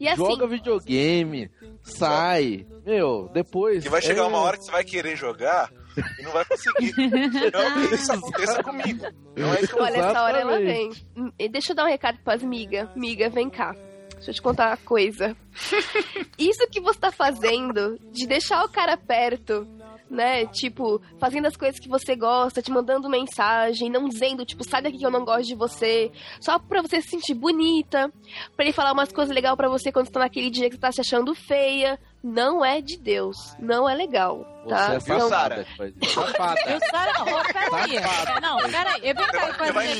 E 0.00 0.08
assim, 0.08 0.24
Joga 0.24 0.46
videogame, 0.46 1.50
sai. 1.82 2.66
Meu, 2.84 3.28
depois. 3.32 3.84
E 3.84 3.88
vai 3.88 4.00
chegar 4.02 4.22
é- 4.22 4.26
uma 4.26 4.38
hora 4.38 4.56
que 4.56 4.64
você 4.64 4.70
vai 4.72 4.82
querer 4.84 5.14
jogar 5.16 5.70
e 6.18 6.22
não 6.22 6.32
vai 6.32 6.44
conseguir. 6.44 6.94
Não 6.96 7.88
que 7.88 7.94
isso 7.94 8.12
aconteça 8.12 8.62
comigo. 8.62 9.06
Não 9.36 9.52
é 9.52 9.66
que 9.66 9.80
olha, 9.80 9.96
essa 9.96 10.22
hora 10.22 10.38
ela 10.38 10.58
vem. 10.58 10.90
E 11.38 11.48
Deixa 11.48 11.72
eu 11.72 11.76
dar 11.76 11.84
um 11.84 11.88
recado 11.88 12.18
pras 12.24 12.42
migas. 12.42 12.88
Miga, 12.94 13.28
vem 13.28 13.50
cá. 13.50 13.74
Deixa 14.14 14.30
eu 14.30 14.34
te 14.34 14.42
contar 14.42 14.68
uma 14.68 14.76
coisa. 14.76 15.36
Isso 16.38 16.66
que 16.68 16.80
você 16.80 16.98
tá 16.98 17.10
fazendo, 17.10 17.98
de 18.12 18.26
deixar 18.26 18.64
o 18.64 18.68
cara 18.68 18.96
perto, 18.96 19.66
né? 20.08 20.46
Tipo, 20.46 21.02
fazendo 21.18 21.46
as 21.46 21.56
coisas 21.56 21.80
que 21.80 21.88
você 21.88 22.14
gosta, 22.14 22.62
te 22.62 22.70
mandando 22.70 23.10
mensagem, 23.10 23.90
não 23.90 24.08
dizendo, 24.08 24.44
tipo, 24.44 24.62
sai 24.62 24.82
daqui 24.82 24.98
que 24.98 25.06
eu 25.06 25.10
não 25.10 25.24
gosto 25.24 25.46
de 25.48 25.56
você. 25.56 26.12
Só 26.40 26.58
pra 26.58 26.82
você 26.82 27.02
se 27.02 27.08
sentir 27.08 27.34
bonita, 27.34 28.12
pra 28.54 28.64
ele 28.64 28.72
falar 28.72 28.92
umas 28.92 29.10
coisas 29.10 29.34
legais 29.34 29.56
pra 29.56 29.68
você 29.68 29.90
quando 29.90 30.06
você 30.06 30.12
tá 30.12 30.20
naquele 30.20 30.50
dia 30.50 30.68
que 30.68 30.76
você 30.76 30.80
tá 30.80 30.92
se 30.92 31.00
achando 31.00 31.34
feia. 31.34 31.98
Não 32.22 32.64
é 32.64 32.80
de 32.80 32.96
Deus. 32.98 33.56
Não 33.58 33.88
é 33.88 33.94
legal, 33.94 34.44
tá? 34.68 35.00
Você 35.00 35.12
é 35.12 35.18
safada. 35.20 35.66
isso. 36.00 36.14
Safada. 36.14 36.60
Eu, 36.66 36.80
Sara, 36.88 37.12
oh, 37.20 37.52
peraí. 37.52 38.40
Não, 38.40 38.56
peraí. 38.70 39.00
Eu 39.02 39.14
vem 39.16 39.26
cá 39.26 39.38
e 39.48 39.72
vai, 39.72 39.72
fazia 39.72 39.94
você 39.96 39.98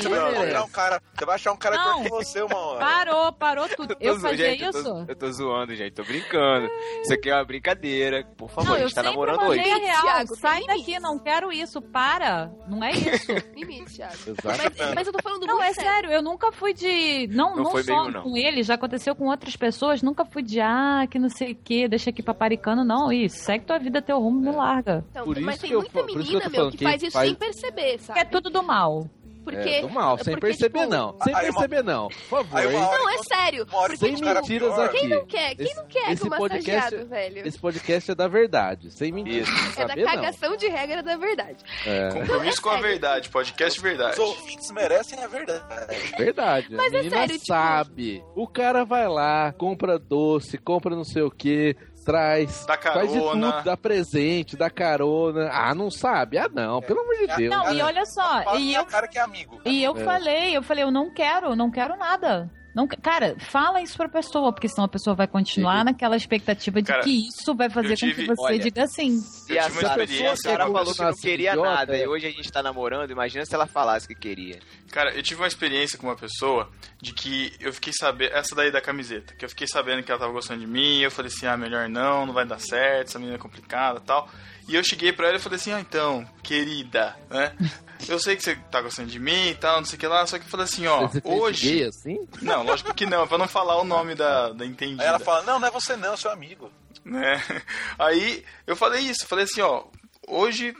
isso. 0.53 0.63
um 0.63 0.69
cara, 0.69 1.01
você 1.13 1.25
vai 1.25 1.35
achar 1.35 1.51
um 1.51 1.57
cara 1.57 1.75
Não. 1.75 2.03
que 2.03 2.09
você 2.09 2.41
uma 2.41 2.57
hora. 2.57 2.79
Parou, 2.79 3.33
parou 3.33 3.67
tudo. 3.69 3.95
Eu 3.99 4.13
tô 4.13 4.19
zo- 4.19 4.27
fazia 4.29 4.49
gente, 4.51 4.63
eu 4.63 4.71
tô- 4.71 4.79
isso? 4.79 5.05
Eu 5.09 5.15
tô, 5.17 5.31
zoando, 5.31 5.75
gente. 5.75 5.93
Tô 5.93 6.03
brincando. 6.03 6.69
Isso 7.01 7.13
aqui 7.13 7.29
é 7.29 7.35
uma 7.35 7.43
brincadeira. 7.45 8.23
Por 8.37 8.49
favor, 8.49 8.69
Não, 8.69 8.75
a 8.75 8.79
eu 8.79 8.87
gente 8.87 8.95
tá 8.95 9.03
sempre 9.03 9.19
namorando 9.19 9.49
hoje. 9.49 9.59
real. 9.61 10.01
Thiago, 10.01 10.35
Sai 10.37 10.59
tem 10.59 10.67
daqui, 10.67 10.99
não 10.99 11.19
quero 11.19 11.51
isso. 11.51 11.81
Para. 11.81 12.49
Não 12.69 12.81
é 12.81 12.91
isso. 12.91 13.31
Limite, 13.53 13.95
Thiago. 13.95 14.13
Mas, 14.45 14.93
mas 14.95 15.07
eu 15.07 15.13
tô 15.13 15.19
falando 15.21 15.45
Não, 15.45 15.57
muito 15.57 15.69
é 15.69 15.73
sério, 15.73 16.09
eu 16.09 16.21
nunca 16.21 16.51
fui 16.53 16.73
de. 16.73 17.27
Não, 17.27 17.55
Não 17.55 17.63
não, 17.65 17.71
foi 17.71 17.83
só 17.83 17.95
mesmo, 18.05 18.11
não. 18.11 18.23
com 18.23 18.37
ele, 18.37 18.63
já 18.63 18.75
aconteceu 18.75 19.13
com 19.13 19.25
outras 19.27 19.57
pessoas. 19.57 20.01
Nunca 20.01 20.23
fui 20.23 20.41
de, 20.41 20.61
ah, 20.61 21.05
que 21.11 21.19
não 21.19 21.27
sei 21.29 21.51
o 21.51 21.55
que, 21.55 21.87
deixa 21.89 22.12
aqui 22.13 22.23
paparicando. 22.23 22.83
Não, 22.85 23.11
isso, 23.11 23.37
segue 23.37 23.65
tua 23.65 23.77
vida, 23.79 24.01
teu 24.01 24.19
rumo, 24.19 24.39
me 24.39 24.55
larga. 24.55 25.03
Então, 25.11 25.25
Por 25.25 25.39
mas 25.41 25.55
isso 25.55 25.61
tem 25.61 25.69
que 25.69 25.75
eu 25.75 25.79
muita 25.81 25.93
fa- 25.93 25.99
por 25.99 26.09
isso 26.09 26.17
que 26.17 26.21
eu 26.21 26.25
menina, 26.25 26.43
tô 26.45 26.49
meu, 26.49 26.57
falando, 26.59 26.71
que 26.71 26.77
quem 26.77 26.87
faz 26.87 27.03
isso 27.03 27.11
faz- 27.11 27.27
sem 27.27 27.35
perceber, 27.35 27.97
Que 27.97 28.03
sabe? 28.03 28.19
é 28.19 28.25
tudo 28.25 28.49
do 28.49 28.63
mal. 28.63 29.09
Porque. 29.43 29.57
É, 29.69 29.81
do 29.81 29.89
mal, 29.89 30.17
sem 30.19 30.35
porque, 30.35 30.47
perceber 30.47 30.79
tipo, 30.79 30.89
não. 30.89 31.17
Sem 31.21 31.35
aí 31.35 31.49
uma- 31.49 31.59
perceber 31.59 31.83
não. 31.83 32.07
Por 32.07 32.45
favor, 32.45 32.63
Não, 32.63 33.09
é 33.09 33.17
que- 33.17 33.25
sério. 33.25 33.65
que 33.65 33.71
Porque, 33.73 33.97
Sem 33.97 34.15
tipo, 34.15 34.29
mentiras 34.33 34.73
pior. 34.73 34.85
aqui. 34.85 34.97
quem 34.99 35.09
não 35.09 35.25
quer? 35.25 35.55
Quem 35.55 35.65
Esse- 35.65 35.75
não 35.75 35.85
quer 35.85 36.11
esse 36.13 36.21
com 36.21 36.29
podcast- 36.29 36.71
massageado, 36.95 37.09
velho? 37.09 37.47
Esse 37.49 37.59
podcast 37.59 38.11
é 38.11 38.15
da 38.15 38.27
verdade, 38.29 38.89
sem 38.91 39.11
mentiras. 39.11 39.49
É 39.49 39.51
da 39.51 39.87
saber, 39.89 40.05
não. 40.05 40.11
cagação 40.13 40.55
de 40.55 40.67
regra 40.69 41.03
da 41.03 41.17
verdade. 41.17 41.57
É, 41.85 42.09
Compromisso 42.13 42.61
com 42.61 42.69
a 42.69 42.77
verdade, 42.79 43.27
podcast 43.29 43.81
verdade. 43.81 44.13
Os 44.13 44.19
ouvintes 44.29 44.71
merecem 44.71 45.21
a 45.21 45.27
verdade. 45.27 46.13
verdade. 46.17 46.67
Mas 46.71 46.93
a 46.93 46.97
é 46.97 47.01
menina 47.01 47.17
sério, 47.17 47.33
tipo- 47.33 47.45
sabe. 47.47 48.23
O 48.37 48.47
cara 48.47 48.85
vai 48.85 49.09
lá, 49.09 49.51
compra 49.51 49.99
doce, 49.99 50.57
compra 50.57 50.95
não 50.95 51.03
sei 51.03 51.21
o 51.21 51.29
que, 51.29 51.75
traz. 52.03 52.65
Dá 52.67 52.77
Faz 52.77 53.11
de 53.11 53.17
carona. 53.19 53.51
tudo, 53.53 53.63
dá 53.65 53.77
presente, 53.77 54.55
dá 54.57 54.69
carona. 54.69 55.49
Ah, 55.51 55.73
não 55.73 55.89
sabe? 55.89 56.37
Ah, 56.37 56.49
não, 56.53 56.81
pelo 56.81 56.99
amor 57.01 57.15
de 57.15 57.31
É. 57.31 57.35
Deus. 57.35 57.49
Não, 57.55 57.73
e 57.73 57.81
olha 57.81 58.05
só, 58.05 58.41
e 58.41 58.43
pra 58.73 58.81
eu, 58.81 58.85
cara 58.85 59.07
que 59.07 59.17
é 59.17 59.21
amigo. 59.21 59.59
e 59.65 59.83
eu 59.83 59.97
É. 59.97 60.03
falei, 60.03 60.55
eu 60.55 60.61
falei, 60.63 60.83
eu 60.83 60.91
não 60.91 61.11
quero, 61.13 61.55
não 61.55 61.71
quero 61.71 61.95
nada. 61.97 62.49
Não, 62.75 62.87
cara, 62.87 63.35
fala 63.39 63.81
isso 63.81 63.95
pra 63.95 64.09
pessoa, 64.09 64.51
porque 64.51 64.67
senão 64.67 64.85
a 64.85 64.87
pessoa 64.87 65.15
vai 65.15 65.27
continuar 65.27 65.79
Sim. 65.79 65.85
naquela 65.85 66.15
expectativa 66.17 66.81
de 66.81 66.87
Cara, 66.87 67.03
que 67.03 67.27
isso 67.27 67.53
vai 67.53 67.69
fazer 67.69 67.95
tive- 67.95 68.13
com 68.13 68.21
que 68.21 68.27
você 68.35 68.41
olha, 68.53 68.59
diga 68.59 68.87
sim. 68.87 69.19
Se 69.19 69.53
Eu 69.53 69.59
a 69.61 69.63
tive 69.65 69.77
uma 69.79 69.81
Sara, 69.89 70.03
experiência 70.03 70.35
se 70.37 70.47
a 70.47 70.51
Sara 70.51 70.65
com- 70.65 70.73
falou 70.73 70.93
que 70.93 71.01
não 71.03 71.13
queria 71.15 71.51
idiota, 71.51 71.69
nada 71.69 71.95
é. 71.97 72.03
e 72.03 72.07
hoje 72.07 72.27
a 72.27 72.31
gente 72.31 72.51
tá 72.51 72.63
namorando, 72.63 73.11
imagina 73.11 73.45
se 73.45 73.53
ela 73.53 73.67
falasse 73.67 74.07
que 74.07 74.15
queria. 74.15 74.59
Cara, 74.91 75.13
eu 75.13 75.21
tive 75.21 75.41
uma 75.41 75.47
experiência 75.47 75.97
com 75.97 76.07
uma 76.07 76.15
pessoa 76.15 76.69
de 77.01 77.13
que 77.13 77.53
eu 77.59 77.71
fiquei 77.73 77.93
sabendo. 77.93 78.33
Essa 78.33 78.55
daí 78.55 78.71
da 78.71 78.81
camiseta, 78.81 79.33
que 79.35 79.45
eu 79.45 79.49
fiquei 79.49 79.67
sabendo 79.67 80.01
que 80.03 80.11
ela 80.11 80.19
tava 80.19 80.31
gostando 80.31 80.59
de 80.59 80.67
mim. 80.67 80.99
Eu 80.99 81.11
falei 81.11 81.31
assim: 81.31 81.45
ah, 81.45 81.55
melhor 81.57 81.87
não, 81.89 82.25
não 82.25 82.33
vai 82.33 82.45
dar 82.45 82.59
certo, 82.59 83.09
essa 83.09 83.19
menina 83.19 83.35
é 83.37 83.39
complicada 83.39 83.99
e 83.99 84.01
tal. 84.03 84.27
E 84.67 84.75
eu 84.75 84.83
cheguei 84.83 85.11
pra 85.11 85.27
ela 85.27 85.37
e 85.37 85.39
falei 85.39 85.57
assim: 85.57 85.71
ah, 85.73 85.79
então, 85.79 86.25
querida, 86.41 87.15
né? 87.29 87.53
Eu 88.07 88.19
sei 88.19 88.35
que 88.35 88.43
você 88.43 88.55
tá 88.71 88.81
gostando 88.81 89.09
de 89.09 89.19
mim 89.19 89.49
e 89.49 89.55
tal, 89.55 89.77
não 89.77 89.85
sei 89.85 89.95
o 89.97 89.99
que 89.99 90.07
lá, 90.07 90.25
só 90.25 90.37
que 90.37 90.45
eu 90.45 90.49
falei 90.49 90.65
assim: 90.65 90.85
ó, 90.87 91.07
Você 91.07 91.21
hoje. 91.23 91.69
gay 91.69 91.87
assim? 91.87 92.27
Não, 92.41 92.63
lógico 92.63 92.93
que 92.93 93.05
não, 93.05 93.27
pra 93.27 93.37
não 93.37 93.47
falar 93.47 93.77
o 93.79 93.83
nome 93.83 94.15
da, 94.15 94.49
da 94.49 94.65
entendida. 94.65 95.03
Aí 95.03 95.09
ela 95.09 95.19
fala, 95.19 95.43
não, 95.43 95.59
não 95.59 95.67
é 95.67 95.71
você 95.71 95.95
não, 95.95 96.13
é 96.13 96.17
seu 96.17 96.31
amigo. 96.31 96.71
né? 97.05 97.41
Aí 97.97 98.43
eu 98.67 98.75
falei 98.75 99.01
isso, 99.01 99.25
falei 99.27 99.45
assim, 99.45 99.61
ó, 99.61 99.83
hoje, 100.27 100.73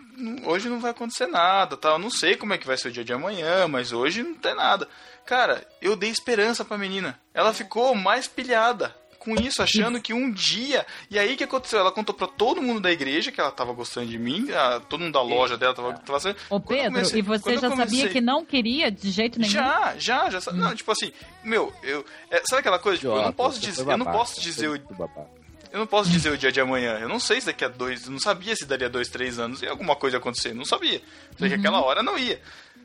hoje 0.45 0.69
não 0.69 0.79
vai 0.79 0.91
acontecer 0.91 1.27
nada, 1.27 1.75
tá? 1.77 1.89
Eu 1.89 1.99
não 1.99 2.09
sei 2.09 2.35
como 2.35 2.53
é 2.53 2.57
que 2.57 2.67
vai 2.67 2.77
ser 2.77 2.89
o 2.89 2.91
dia 2.91 3.03
de 3.03 3.13
amanhã, 3.13 3.67
mas 3.67 3.91
hoje 3.91 4.23
não 4.23 4.35
tem 4.35 4.55
nada. 4.55 4.87
Cara, 5.25 5.65
eu 5.81 5.95
dei 5.95 6.09
esperança 6.09 6.65
pra 6.65 6.77
menina. 6.77 7.19
Ela 7.33 7.53
ficou 7.53 7.95
mais 7.95 8.27
pilhada 8.27 8.95
com 9.23 9.35
isso, 9.35 9.61
achando 9.63 10.01
que 10.01 10.13
um 10.13 10.29
dia. 10.31 10.85
E 11.09 11.17
aí 11.17 11.33
o 11.33 11.37
que 11.37 11.43
aconteceu? 11.43 11.79
Ela 11.79 11.91
contou 11.91 12.13
pra 12.13 12.27
todo 12.27 12.61
mundo 12.61 12.79
da 12.81 12.91
igreja 12.91 13.31
que 13.31 13.39
ela 13.39 13.51
tava 13.51 13.71
gostando 13.73 14.07
de 14.07 14.17
mim, 14.19 14.51
a- 14.51 14.79
todo 14.81 15.01
mundo 15.01 15.13
da 15.13 15.21
loja 15.21 15.57
dela 15.57 15.73
tava, 15.73 15.93
tava 15.93 16.19
sendo. 16.19 16.35
Ô 16.49 16.59
Pedro, 16.59 16.91
comecei- 16.93 17.19
e 17.19 17.21
você 17.21 17.53
já 17.55 17.61
sabia 17.61 17.75
comecei- 17.85 18.09
que 18.09 18.21
não 18.21 18.43
queria 18.45 18.91
de 18.91 19.09
jeito 19.11 19.39
nenhum? 19.39 19.51
Já, 19.51 19.95
já, 19.97 20.29
já. 20.29 20.41
sa- 20.41 20.51
Não, 20.51 20.75
tipo 20.75 20.91
assim, 20.91 21.11
meu, 21.43 21.73
eu. 21.83 22.05
é, 22.29 22.41
sabe 22.49 22.59
aquela 22.59 22.79
coisa? 22.79 22.99
Tipo, 22.99 23.13
eu 23.13 23.21
não 23.23 23.33
posso 23.33 23.59
você 23.59 23.65
dizer. 23.67 23.81
Eu 23.89 23.97
não 23.97 24.05
posso 24.05 24.41
dizer 24.41 24.67
o, 24.69 24.75
eu 25.71 25.79
não 25.79 25.87
posso 25.87 26.09
dizer 26.11 26.31
o 26.31 26.37
dia 26.37 26.51
de 26.51 26.61
amanhã. 26.61 26.99
Eu 26.99 27.09
não 27.09 27.19
sei 27.19 27.39
se 27.39 27.47
daqui 27.47 27.65
a 27.65 27.67
dois. 27.67 28.05
Eu 28.05 28.11
não 28.11 28.19
sabia 28.19 28.55
se 28.55 28.65
daria 28.65 28.89
dois, 28.89 29.07
três 29.09 29.39
anos 29.39 29.61
e 29.61 29.67
alguma 29.67 29.95
coisa 29.95 30.17
acontecer. 30.17 30.53
Não 30.53 30.65
sabia. 30.65 31.01
Sei 31.39 31.49
que 31.49 31.55
aquela 31.55 31.81
hora 31.83 32.03
não 32.03 32.17
ia. 32.17 32.39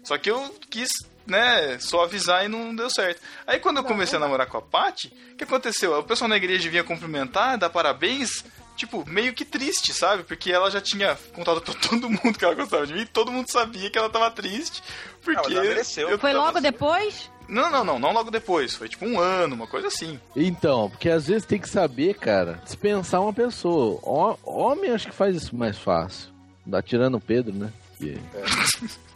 Só 0.05 0.17
que 0.17 0.31
eu 0.31 0.55
quis, 0.71 0.89
né, 1.29 1.79
só 1.79 2.03
avisar 2.05 2.45
e 2.45 2.49
não 2.49 2.75
deu 2.75 2.91
certo. 2.91 3.21
Aí 3.47 3.61
quando 3.61 3.77
eu 3.77 3.85
comecei 3.85 4.17
a 4.17 4.21
namorar 4.21 4.47
com 4.47 4.57
a 4.59 4.63
Paty, 4.63 5.13
o 5.33 5.37
que 5.37 5.45
aconteceu? 5.45 5.97
O 5.99 6.03
pessoal 6.03 6.29
na 6.29 6.37
igreja 6.37 6.69
vinha 6.71 6.83
cumprimentar, 6.83 7.57
dar 7.59 7.71
parabéns. 7.71 8.45
Tipo, 8.77 9.05
meio 9.11 9.35
que 9.35 9.45
triste, 9.45 9.93
sabe? 9.93 10.23
Porque 10.23 10.53
ela 10.53 10.71
já 10.71 10.81
tinha 10.81 11.17
contado 11.35 11.61
pra 11.61 11.75
todo 11.89 12.09
mundo 12.09 12.39
que 12.39 12.45
ela 12.45 12.55
gostava 12.55 12.87
de 12.87 12.95
mim 12.95 13.01
e 13.01 13.07
todo 13.07 13.33
mundo 13.33 13.51
sabia 13.51 13.91
que 13.91 13.99
ela 13.99 14.09
tava 14.09 14.31
triste. 14.31 14.83
Porque. 15.25 15.41
mas 15.49 15.53
ela 15.53 15.63
mereceu. 15.65 16.09
eu 16.09 16.17
Foi 16.19 16.31
tava- 16.33 16.45
logo 16.45 16.61
depois? 16.61 17.29
Não, 17.49 17.71
não, 17.71 17.83
não, 17.83 17.99
não 17.99 18.13
logo 18.13 18.31
depois. 18.31 18.75
Foi 18.75 18.89
tipo 18.89 19.05
um 19.05 19.19
ano, 19.19 19.57
uma 19.57 19.67
coisa 19.67 19.89
assim. 19.89 20.21
Então, 20.37 20.89
porque 20.91 21.09
às 21.11 21.27
vezes 21.27 21.45
tem 21.45 21.59
que 21.59 21.69
saber, 21.69 22.15
cara, 22.15 22.61
dispensar 22.65 23.21
uma 23.21 23.33
pessoa. 23.33 23.99
Ho- 24.03 24.39
Homem 24.45 24.93
acho 24.93 25.09
que 25.09 25.15
faz 25.15 25.35
isso 25.35 25.57
mais 25.57 25.77
fácil. 25.77 26.29
Dá 26.65 26.81
tirando 26.81 27.17
o 27.17 27.21
Pedro, 27.21 27.53
né? 27.55 27.73
aqui. 27.97 28.21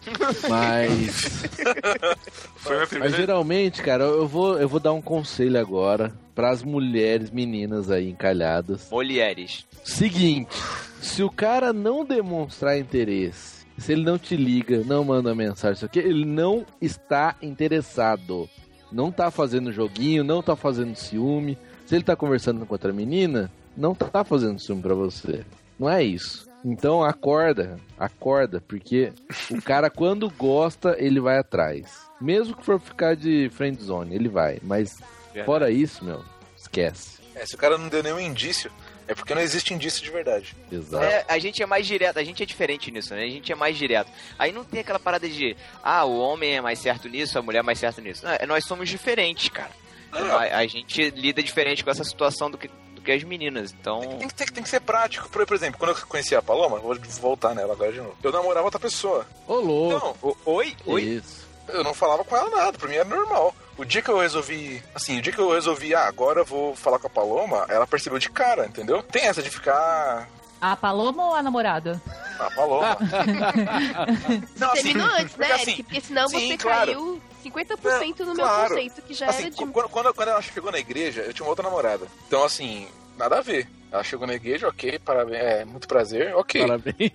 Mas, 0.48 1.44
Foi 2.56 2.76
minha 2.76 2.86
mas 3.00 3.14
geralmente, 3.14 3.82
cara, 3.82 4.04
eu 4.04 4.26
vou, 4.26 4.58
eu 4.58 4.68
vou 4.68 4.80
dar 4.80 4.92
um 4.92 5.02
conselho 5.02 5.58
agora 5.58 6.12
pras 6.34 6.62
mulheres, 6.62 7.30
meninas 7.30 7.90
aí 7.90 8.08
encalhadas. 8.08 8.88
Mulheres. 8.90 9.66
Seguinte, 9.84 10.56
se 11.00 11.22
o 11.22 11.30
cara 11.30 11.72
não 11.72 12.04
demonstrar 12.04 12.78
interesse, 12.78 13.66
se 13.78 13.92
ele 13.92 14.02
não 14.02 14.18
te 14.18 14.36
liga, 14.36 14.82
não 14.84 15.04
manda 15.04 15.34
mensagem, 15.34 15.74
isso 15.74 15.84
aqui, 15.84 15.98
ele 15.98 16.24
não 16.24 16.64
está 16.80 17.36
interessado. 17.42 18.48
Não 18.90 19.10
tá 19.10 19.30
fazendo 19.30 19.72
joguinho, 19.72 20.22
não 20.22 20.42
tá 20.42 20.54
fazendo 20.54 20.94
ciúme. 20.94 21.56
Se 21.86 21.94
ele 21.94 22.04
tá 22.04 22.14
conversando 22.14 22.64
com 22.66 22.74
outra 22.74 22.92
menina, 22.92 23.50
não 23.76 23.94
tá 23.94 24.22
fazendo 24.22 24.60
ciúme 24.60 24.82
pra 24.82 24.94
você. 24.94 25.44
Não 25.78 25.88
é 25.88 26.04
isso. 26.04 26.51
Então 26.64 27.02
acorda, 27.02 27.78
acorda, 27.98 28.60
porque 28.60 29.12
o 29.50 29.60
cara 29.60 29.90
quando 29.90 30.30
gosta, 30.30 30.96
ele 30.98 31.20
vai 31.20 31.38
atrás. 31.38 32.02
Mesmo 32.20 32.56
que 32.56 32.64
for 32.64 32.80
ficar 32.80 33.16
de 33.16 33.50
friend 33.50 33.82
zone, 33.82 34.14
ele 34.14 34.28
vai. 34.28 34.58
Mas 34.62 34.98
fora 35.44 35.70
isso, 35.70 36.04
meu, 36.04 36.24
esquece. 36.56 37.20
É, 37.34 37.44
se 37.44 37.54
o 37.54 37.58
cara 37.58 37.76
não 37.76 37.88
deu 37.88 38.02
nenhum 38.02 38.20
indício, 38.20 38.70
é 39.08 39.14
porque 39.14 39.34
não 39.34 39.42
existe 39.42 39.74
indício 39.74 40.02
de 40.04 40.10
verdade. 40.10 40.54
Exato. 40.70 41.04
É, 41.04 41.24
a 41.26 41.38
gente 41.38 41.62
é 41.62 41.66
mais 41.66 41.86
direto, 41.86 42.18
a 42.18 42.24
gente 42.24 42.42
é 42.42 42.46
diferente 42.46 42.90
nisso, 42.92 43.14
né? 43.14 43.24
A 43.24 43.28
gente 43.28 43.50
é 43.50 43.54
mais 43.54 43.76
direto. 43.76 44.10
Aí 44.38 44.52
não 44.52 44.64
tem 44.64 44.80
aquela 44.80 45.00
parada 45.00 45.28
de, 45.28 45.56
ah, 45.82 46.04
o 46.04 46.16
homem 46.18 46.56
é 46.56 46.60
mais 46.60 46.78
certo 46.78 47.08
nisso, 47.08 47.38
a 47.38 47.42
mulher 47.42 47.58
é 47.58 47.62
mais 47.62 47.78
certo 47.78 48.00
nisso. 48.00 48.24
Não, 48.24 48.32
é- 48.32 48.46
nós 48.46 48.64
somos 48.64 48.88
diferentes, 48.88 49.48
cara. 49.48 49.70
A, 50.12 50.58
a 50.58 50.66
gente 50.66 51.10
lida 51.10 51.42
diferente 51.42 51.82
com 51.82 51.90
essa 51.90 52.04
situação 52.04 52.50
do 52.50 52.56
que, 52.58 52.70
do 53.02 53.04
que 53.04 53.12
as 53.12 53.22
meninas. 53.24 53.74
Então, 53.78 54.00
Tem 54.18 54.28
que, 54.28 54.34
tem, 54.34 54.46
que- 54.46 54.52
tem 54.52 54.62
que 54.62 54.68
ser 54.68 54.80
prático. 54.80 55.28
Por, 55.28 55.44
por 55.44 55.54
exemplo, 55.54 55.78
quando 55.78 55.90
eu 55.98 56.06
conheci 56.06 56.34
a 56.36 56.40
Paloma, 56.42 56.78
vou 56.78 56.96
voltar 57.20 57.54
nela 57.54 57.72
agora 57.74 57.92
de 57.92 57.98
novo. 57.98 58.16
Eu 58.22 58.32
namorava 58.32 58.64
outra 58.64 58.80
pessoa. 58.80 59.26
Ô, 59.46 59.54
louco. 59.56 59.96
Então, 59.96 60.16
o- 60.30 60.36
oi, 60.52 60.76
oi. 60.86 61.02
isso. 61.02 61.42
eu 61.68 61.82
não 61.84 61.94
falava 61.94 62.24
com 62.24 62.36
ela 62.36 62.50
nada, 62.50 62.76
pra 62.78 62.88
mim 62.88 62.96
era 62.96 63.04
normal. 63.08 63.54
O 63.78 63.84
dia 63.84 64.02
que 64.02 64.10
eu 64.10 64.18
resolvi, 64.18 64.82
assim, 64.94 65.18
o 65.18 65.22
dia 65.22 65.32
que 65.32 65.38
eu 65.38 65.52
resolvi, 65.52 65.94
ah, 65.94 66.06
agora 66.06 66.40
eu 66.40 66.44
vou 66.44 66.74
falar 66.76 66.98
com 66.98 67.06
a 67.06 67.10
Paloma, 67.10 67.64
ela 67.68 67.86
percebeu 67.86 68.18
de 68.18 68.28
cara, 68.30 68.66
entendeu? 68.66 69.02
Tem 69.02 69.22
essa 69.26 69.42
de 69.42 69.48
ficar, 69.48 70.28
A 70.60 70.76
Paloma 70.76 71.24
ou 71.28 71.34
a 71.34 71.42
namorada? 71.42 72.00
ah, 72.38 72.50
Paloma. 72.54 72.98
não, 74.58 74.72
assim, 74.72 74.82
Terminou 74.82 75.06
antes, 75.08 75.36
né, 75.36 75.46
porque, 75.46 75.52
assim, 75.52 75.62
Eric? 75.70 75.82
Porque 75.84 76.00
senão 76.00 76.28
sim, 76.28 76.48
você 76.48 76.58
claro. 76.58 76.86
caiu 76.92 77.22
50% 77.42 78.20
no 78.20 78.34
meu 78.34 78.44
claro. 78.44 78.68
conceito, 78.68 79.02
que 79.02 79.14
já 79.14 79.28
assim, 79.28 79.42
era 79.42 79.50
de. 79.50 79.56
quando, 79.56 79.88
quando, 79.88 80.14
quando 80.14 80.28
ela 80.28 80.42
chegou 80.42 80.70
na 80.70 80.78
igreja, 80.78 81.22
eu 81.22 81.32
tinha 81.32 81.44
uma 81.44 81.50
outra 81.50 81.64
namorada. 81.64 82.06
Então, 82.26 82.44
assim, 82.44 82.86
nada 83.16 83.38
a 83.38 83.40
ver. 83.40 83.68
Ela 83.90 84.02
chegou 84.02 84.26
na 84.26 84.34
igreja, 84.34 84.68
ok, 84.68 84.98
parabéns, 85.00 85.42
é, 85.42 85.64
muito 85.66 85.86
prazer, 85.86 86.34
ok. 86.34 86.62
Parabéns. 86.62 87.12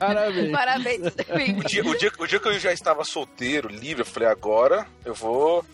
Parabéns. 0.00 0.50
Parabéns. 0.52 1.00
O 1.58 1.68
dia, 1.68 1.84
o, 1.84 1.96
dia, 1.96 2.12
o 2.18 2.26
dia 2.26 2.40
que 2.40 2.48
eu 2.48 2.58
já 2.58 2.72
estava 2.72 3.04
solteiro, 3.04 3.68
livre, 3.68 4.02
eu 4.02 4.06
falei, 4.06 4.28
agora 4.28 4.84
eu 5.04 5.14
vou 5.14 5.64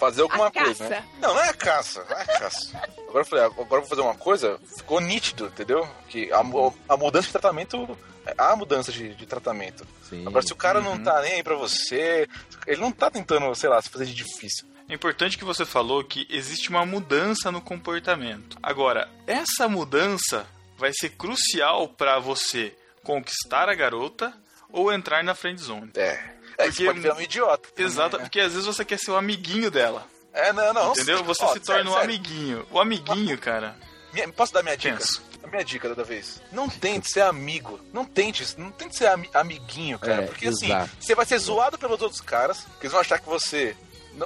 fazer 0.00 0.22
alguma 0.22 0.48
A 0.48 0.50
coisa, 0.50 0.88
né? 0.88 1.04
Não, 1.20 1.32
não 1.32 1.40
é 1.44 1.52
caça, 1.52 2.04
não 2.10 2.18
é 2.18 2.24
caça. 2.24 2.76
Agora 3.08 3.20
eu 3.20 3.24
falei, 3.24 3.44
agora 3.44 3.62
eu 3.70 3.80
vou 3.80 3.88
fazer 3.88 4.00
uma 4.00 4.16
coisa, 4.16 4.58
ficou 4.76 5.00
nítido, 5.00 5.46
entendeu? 5.46 5.88
Que 6.08 6.28
a, 6.32 6.40
a 6.88 6.96
mudança 6.96 7.26
de 7.28 7.32
tratamento, 7.32 7.96
há 8.38 8.54
mudança 8.56 8.90
de, 8.92 9.14
de 9.14 9.26
tratamento. 9.26 9.86
Sim. 10.08 10.26
Agora, 10.26 10.44
se 10.46 10.52
o 10.52 10.56
cara 10.56 10.78
Uhum. 10.80 10.96
não 10.96 11.02
tá 11.02 11.20
nem 11.22 11.34
aí 11.34 11.42
pra 11.42 11.54
você, 11.56 12.28
ele 12.66 12.80
não 12.80 12.92
tá 12.92 13.10
tentando, 13.10 13.54
sei 13.54 13.68
lá, 13.68 13.80
se 13.80 13.88
fazer 13.90 14.06
de 14.06 14.14
difícil. 14.14 14.66
É 14.88 14.94
importante 14.94 15.38
que 15.38 15.44
você 15.44 15.64
falou 15.64 16.04
que 16.04 16.26
existe 16.28 16.68
uma 16.68 16.84
mudança 16.84 17.50
no 17.50 17.60
comportamento. 17.60 18.58
Agora, 18.62 19.08
essa 19.26 19.68
mudança 19.68 20.46
vai 20.76 20.92
ser 20.92 21.10
crucial 21.10 21.88
pra 21.88 22.18
você 22.18 22.76
conquistar 23.02 23.68
a 23.68 23.74
garota 23.74 24.32
ou 24.70 24.92
entrar 24.92 25.22
na 25.24 25.34
friend 25.34 25.60
zone. 25.60 25.90
É. 25.94 26.10
É, 26.58 26.64
Porque- 26.64 26.72
você 26.72 26.84
pode 26.84 27.00
virar 27.00 27.14
um 27.14 27.20
idiota. 27.20 27.68
também, 27.70 27.86
Exato, 27.86 28.16
né? 28.18 28.24
porque 28.24 28.40
às 28.40 28.52
vezes 28.52 28.66
você 28.66 28.84
quer 28.84 28.98
ser 28.98 29.10
o 29.10 29.16
amiguinho 29.16 29.70
dela, 29.70 30.06
É, 30.34 30.52
não, 30.52 30.72
não. 30.74 30.92
entendeu? 30.92 31.24
Você 31.24 31.42
Ó, 31.44 31.52
se 31.54 31.60
torna 31.60 31.76
sério, 31.84 31.90
um 31.90 31.94
sério. 31.94 32.04
amiguinho. 32.10 32.66
O 32.70 32.78
amiguinho, 32.80 33.38
cara. 33.38 33.74
Posso 34.36 34.52
dar 34.52 34.62
minha 34.62 34.76
dica? 34.76 34.96
Penso. 34.96 35.22
Minha 35.52 35.64
dica 35.64 35.94
da 35.94 36.02
vez. 36.02 36.40
Não 36.50 36.66
tente 36.66 37.10
ser 37.12 37.20
amigo. 37.20 37.78
Não 37.92 38.04
tente, 38.06 38.58
não 38.58 38.70
tente 38.72 38.96
ser 38.96 39.06
ami- 39.06 39.28
amiguinho, 39.34 39.98
cara. 39.98 40.22
É, 40.22 40.26
porque 40.26 40.48
assim, 40.48 40.64
exato. 40.66 40.90
você 40.98 41.14
vai 41.14 41.26
ser 41.26 41.38
zoado 41.38 41.78
pelos 41.78 42.00
outros 42.00 42.22
caras, 42.22 42.60
que 42.80 42.86
eles 42.86 42.92
vão 42.92 43.00
achar 43.02 43.18
que 43.18 43.28
você 43.28 43.76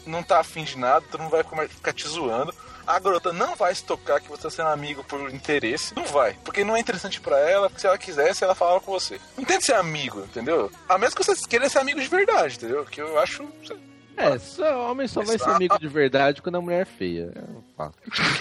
não 0.06 0.22
tá 0.22 0.38
afim 0.38 0.62
de 0.62 0.78
nada, 0.78 1.04
todo 1.10 1.20
mundo 1.22 1.32
vai 1.32 1.66
ficar 1.68 1.92
te 1.92 2.06
zoando. 2.06 2.54
A 2.86 3.00
garota 3.00 3.32
não 3.32 3.56
vai 3.56 3.74
se 3.74 3.82
tocar 3.82 4.20
que 4.20 4.28
você 4.28 4.42
tá 4.44 4.50
sendo 4.50 4.68
amigo 4.68 5.02
por 5.02 5.28
interesse. 5.34 5.92
Não 5.96 6.04
vai. 6.04 6.34
Porque 6.44 6.62
não 6.62 6.76
é 6.76 6.80
interessante 6.80 7.20
pra 7.20 7.36
ela, 7.40 7.68
porque 7.68 7.80
se 7.80 7.86
ela 7.88 7.98
quisesse, 7.98 8.44
ela 8.44 8.54
falava 8.54 8.80
com 8.80 8.92
você. 8.92 9.20
Não 9.36 9.44
tente 9.44 9.64
ser 9.64 9.74
amigo, 9.74 10.20
entendeu? 10.20 10.70
A 10.88 10.96
menos 10.96 11.12
que 11.12 11.24
você 11.24 11.34
queira 11.48 11.68
ser 11.68 11.80
amigo 11.80 12.00
de 12.00 12.06
verdade, 12.06 12.54
entendeu? 12.54 12.84
Que 12.84 13.00
eu 13.00 13.18
acho. 13.18 13.44
É, 14.16 14.38
só, 14.38 14.90
homem 14.90 15.06
só 15.06 15.22
vai 15.22 15.38
ser 15.38 15.50
amigo 15.50 15.78
de 15.78 15.88
verdade 15.88 16.40
quando 16.40 16.56
a 16.56 16.60
mulher 16.60 16.82
é 16.82 16.84
feia. 16.84 17.30
É 17.34 17.40
um 17.40 17.62
fato. 17.76 17.96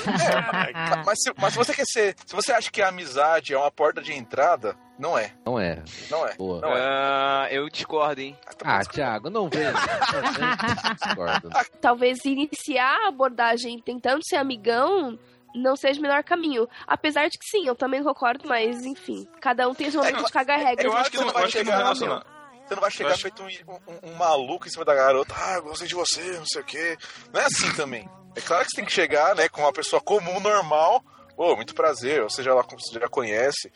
Ma- 0.06 1.04
Mas 1.06 1.20
se, 1.22 1.34
mas 1.38 1.54
se 1.54 1.58
você 1.60 1.74
quer 1.74 1.86
ser. 1.86 2.16
Se 2.26 2.36
você 2.36 2.52
acha 2.52 2.72
que 2.72 2.82
a 2.82 2.88
amizade 2.90 3.54
é 3.54 3.58
uma 3.58 3.70
porta 3.72 4.02
de 4.02 4.14
entrada, 4.14 4.76
não 4.98 5.18
é. 5.18 5.32
Não 5.46 5.60
é. 5.60 5.84
Não 6.10 6.26
é. 6.28 6.34
Boa. 6.36 6.62
Não 6.62 6.70
é. 6.76 6.80
Ah, 6.82 7.48
eu 7.52 7.70
discordo, 7.70 8.22
hein? 8.22 8.38
Ah, 8.64 8.84
Thiago, 8.86 9.30
não 9.30 9.50
vem. 9.50 9.64
Não 9.66 9.74
vem. 10.34 10.96
Discordo. 11.04 11.50
Talvez 11.82 12.24
iniciar 12.26 12.98
a 13.06 13.08
abordagem 13.10 13.80
tentando 13.80 14.22
ser 14.26 14.38
amigão 14.38 15.18
não 15.54 15.76
seja 15.76 16.00
o 16.00 16.02
melhor 16.02 16.22
caminho. 16.24 16.68
Apesar 16.86 17.30
de 17.30 17.38
que 17.38 17.46
sim, 17.50 17.66
eu 17.68 17.76
também 17.76 18.04
concordo, 18.04 18.48
mas 18.48 18.86
enfim. 18.86 19.26
Cada 19.40 19.68
um 19.70 19.74
tem 19.74 19.90
seu 19.90 20.02
momento 20.04 20.26
de 20.26 20.32
cagar 20.32 20.60
regras. 20.60 20.86
Eu 20.86 20.98
acho 20.98 21.12
que 21.12 21.18
não, 21.18 21.28
vai 21.32 21.44
eu 21.44 21.46
acho 21.46 21.52
que 21.58 21.64
não 21.64 21.66
chegar, 21.66 21.78
relaciona. 21.78 22.26
Você 22.68 22.74
não 22.76 22.82
vai 22.82 22.92
chegar 22.92 23.12
acho- 23.12 23.22
feito 23.22 23.44
um, 23.44 23.48
um- 23.48 24.12
um 24.12 24.16
maluco 24.16 24.68
em 24.68 24.72
cima 24.72 24.84
da 24.86 24.94
garota. 24.96 25.34
Ah, 25.38 25.54
eu 25.56 25.64
gostei 25.64 25.88
de 25.88 25.96
você, 25.96 26.22
não 26.38 26.46
sei 26.46 26.62
o 26.62 26.66
quê. 26.66 26.98
Não 27.34 27.42
é 27.42 27.46
assim 27.46 27.72
também. 27.76 28.10
É 28.36 28.42
claro 28.42 28.64
que 28.66 28.72
você 28.72 28.78
tem 28.78 28.86
que 28.86 28.92
chegar, 28.92 29.36
né, 29.36 29.48
com 29.48 29.62
uma 29.62 29.72
pessoa 29.74 30.02
comum, 30.02 30.40
normal. 30.40 31.04
Ô, 31.38 31.56
muito 31.56 31.76
prazer, 31.76 32.24
ou 32.24 32.30
seja, 32.30 32.54
lá 32.54 32.64
você 32.64 33.00
já 33.00 33.08
conhece. 33.10 33.72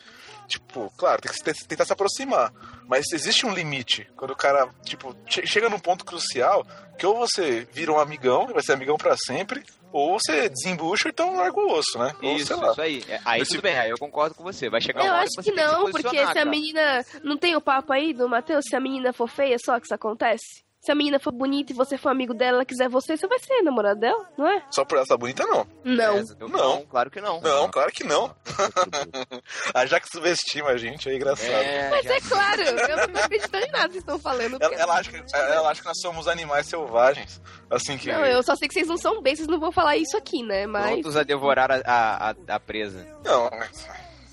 Tipo, 0.48 0.90
claro, 0.96 1.20
tem 1.20 1.30
que 1.32 1.66
tentar 1.66 1.84
se 1.84 1.92
aproximar. 1.92 2.52
Mas 2.86 3.06
existe 3.12 3.44
um 3.46 3.52
limite. 3.54 4.10
Quando 4.16 4.30
o 4.32 4.36
cara, 4.36 4.68
tipo, 4.84 5.14
che- 5.26 5.46
chega 5.46 5.68
num 5.68 5.78
ponto 5.78 6.04
crucial 6.04 6.66
que 6.98 7.06
ou 7.06 7.16
você 7.16 7.66
vira 7.72 7.92
um 7.92 7.98
amigão, 8.00 8.46
vai 8.48 8.62
ser 8.62 8.72
amigão 8.72 8.96
pra 8.96 9.16
sempre, 9.16 9.62
ou 9.92 10.18
você 10.18 10.48
desembucha 10.48 11.08
ou 11.08 11.10
então 11.10 11.34
larga 11.36 11.58
o 11.60 11.72
osso, 11.72 11.98
né? 11.98 12.14
Ou 12.22 12.36
Isso, 12.36 12.46
sei 12.46 12.56
lá. 12.56 12.70
isso 12.72 12.80
aí. 12.82 13.04
É, 13.08 13.20
Aí 13.24 13.42
Esse- 13.42 13.52
tudo 13.52 13.62
bem, 13.62 13.78
aí 13.78 13.90
eu 13.90 13.98
concordo 13.98 14.34
com 14.34 14.42
você. 14.42 14.68
Vai 14.68 14.80
chegar 14.80 15.00
Eu 15.04 15.06
uma 15.12 15.18
hora 15.18 15.26
que 15.28 15.42
tem 15.42 15.54
não, 15.54 15.90
porque 15.90 16.08
se 16.32 16.38
a 16.38 16.44
menina. 16.44 17.04
Não 17.22 17.36
tem 17.36 17.54
o 17.56 17.60
papo 17.60 17.92
aí 17.92 18.12
do 18.12 18.28
Matheus? 18.28 18.64
Se 18.68 18.74
a 18.76 18.80
menina 18.80 19.12
for 19.12 19.28
feia, 19.28 19.56
só 19.64 19.78
que 19.78 19.86
isso 19.86 19.94
acontece? 19.94 20.64
Se 20.80 20.90
a 20.90 20.94
menina 20.94 21.18
for 21.20 21.30
bonita 21.30 21.72
e 21.72 21.76
você 21.76 21.98
for 21.98 22.08
amigo 22.08 22.32
dela, 22.32 22.56
ela 22.58 22.64
quiser 22.64 22.88
você, 22.88 23.14
você 23.14 23.26
vai 23.28 23.38
ser 23.38 23.60
namorado 23.62 24.00
dela, 24.00 24.26
não 24.38 24.46
é? 24.48 24.62
Só 24.70 24.82
por 24.82 24.94
ela 24.94 25.02
estar 25.02 25.18
bonita, 25.18 25.44
não. 25.46 25.66
Não. 25.84 26.16
É, 26.16 26.24
eu- 26.40 26.48
Não. 26.48 26.86
claro 26.86 27.10
que 27.10 27.20
não. 27.20 27.38
Não, 27.42 27.70
claro 27.70 27.92
que 27.92 28.02
não. 28.02 28.34
a 29.74 29.84
Jaque 29.84 30.08
subestima 30.10 30.70
a 30.70 30.76
gente, 30.78 31.08
é 31.10 31.14
engraçado. 31.14 31.50
É, 31.50 31.90
Mas 31.90 32.04
já- 32.06 32.14
é 32.14 32.20
claro, 32.22 32.62
eu 32.62 32.96
não 32.96 33.08
tô 33.08 33.18
acreditando 33.20 33.66
em 33.66 33.70
nada 33.70 33.86
que 33.88 33.92
vocês 33.92 34.02
estão 34.02 34.18
falando. 34.18 34.56
Ela, 34.58 34.74
ela 34.74 34.94
acha 34.98 35.10
que, 35.10 35.36
ela 35.36 35.68
acha 35.70 35.80
que 35.82 35.86
nós 35.86 36.00
somos 36.00 36.26
animais 36.26 36.66
selvagens. 36.66 37.42
Assim 37.70 37.98
que. 37.98 38.10
Não, 38.10 38.24
eu 38.24 38.42
só 38.42 38.56
sei 38.56 38.66
que 38.66 38.72
vocês 38.74 38.88
não 38.88 38.96
são 38.96 39.20
bem, 39.20 39.36
vocês 39.36 39.48
não 39.48 39.60
vão 39.60 39.70
falar 39.70 39.98
isso 39.98 40.16
aqui, 40.16 40.42
né? 40.42 40.66
Mas. 40.66 40.92
prontos 40.92 41.16
a 41.16 41.22
devorar 41.22 41.70
a, 41.70 41.74
a, 41.84 42.30
a- 42.30 42.34
a 42.48 42.58
presa. 42.60 43.06
Não, 43.22 43.50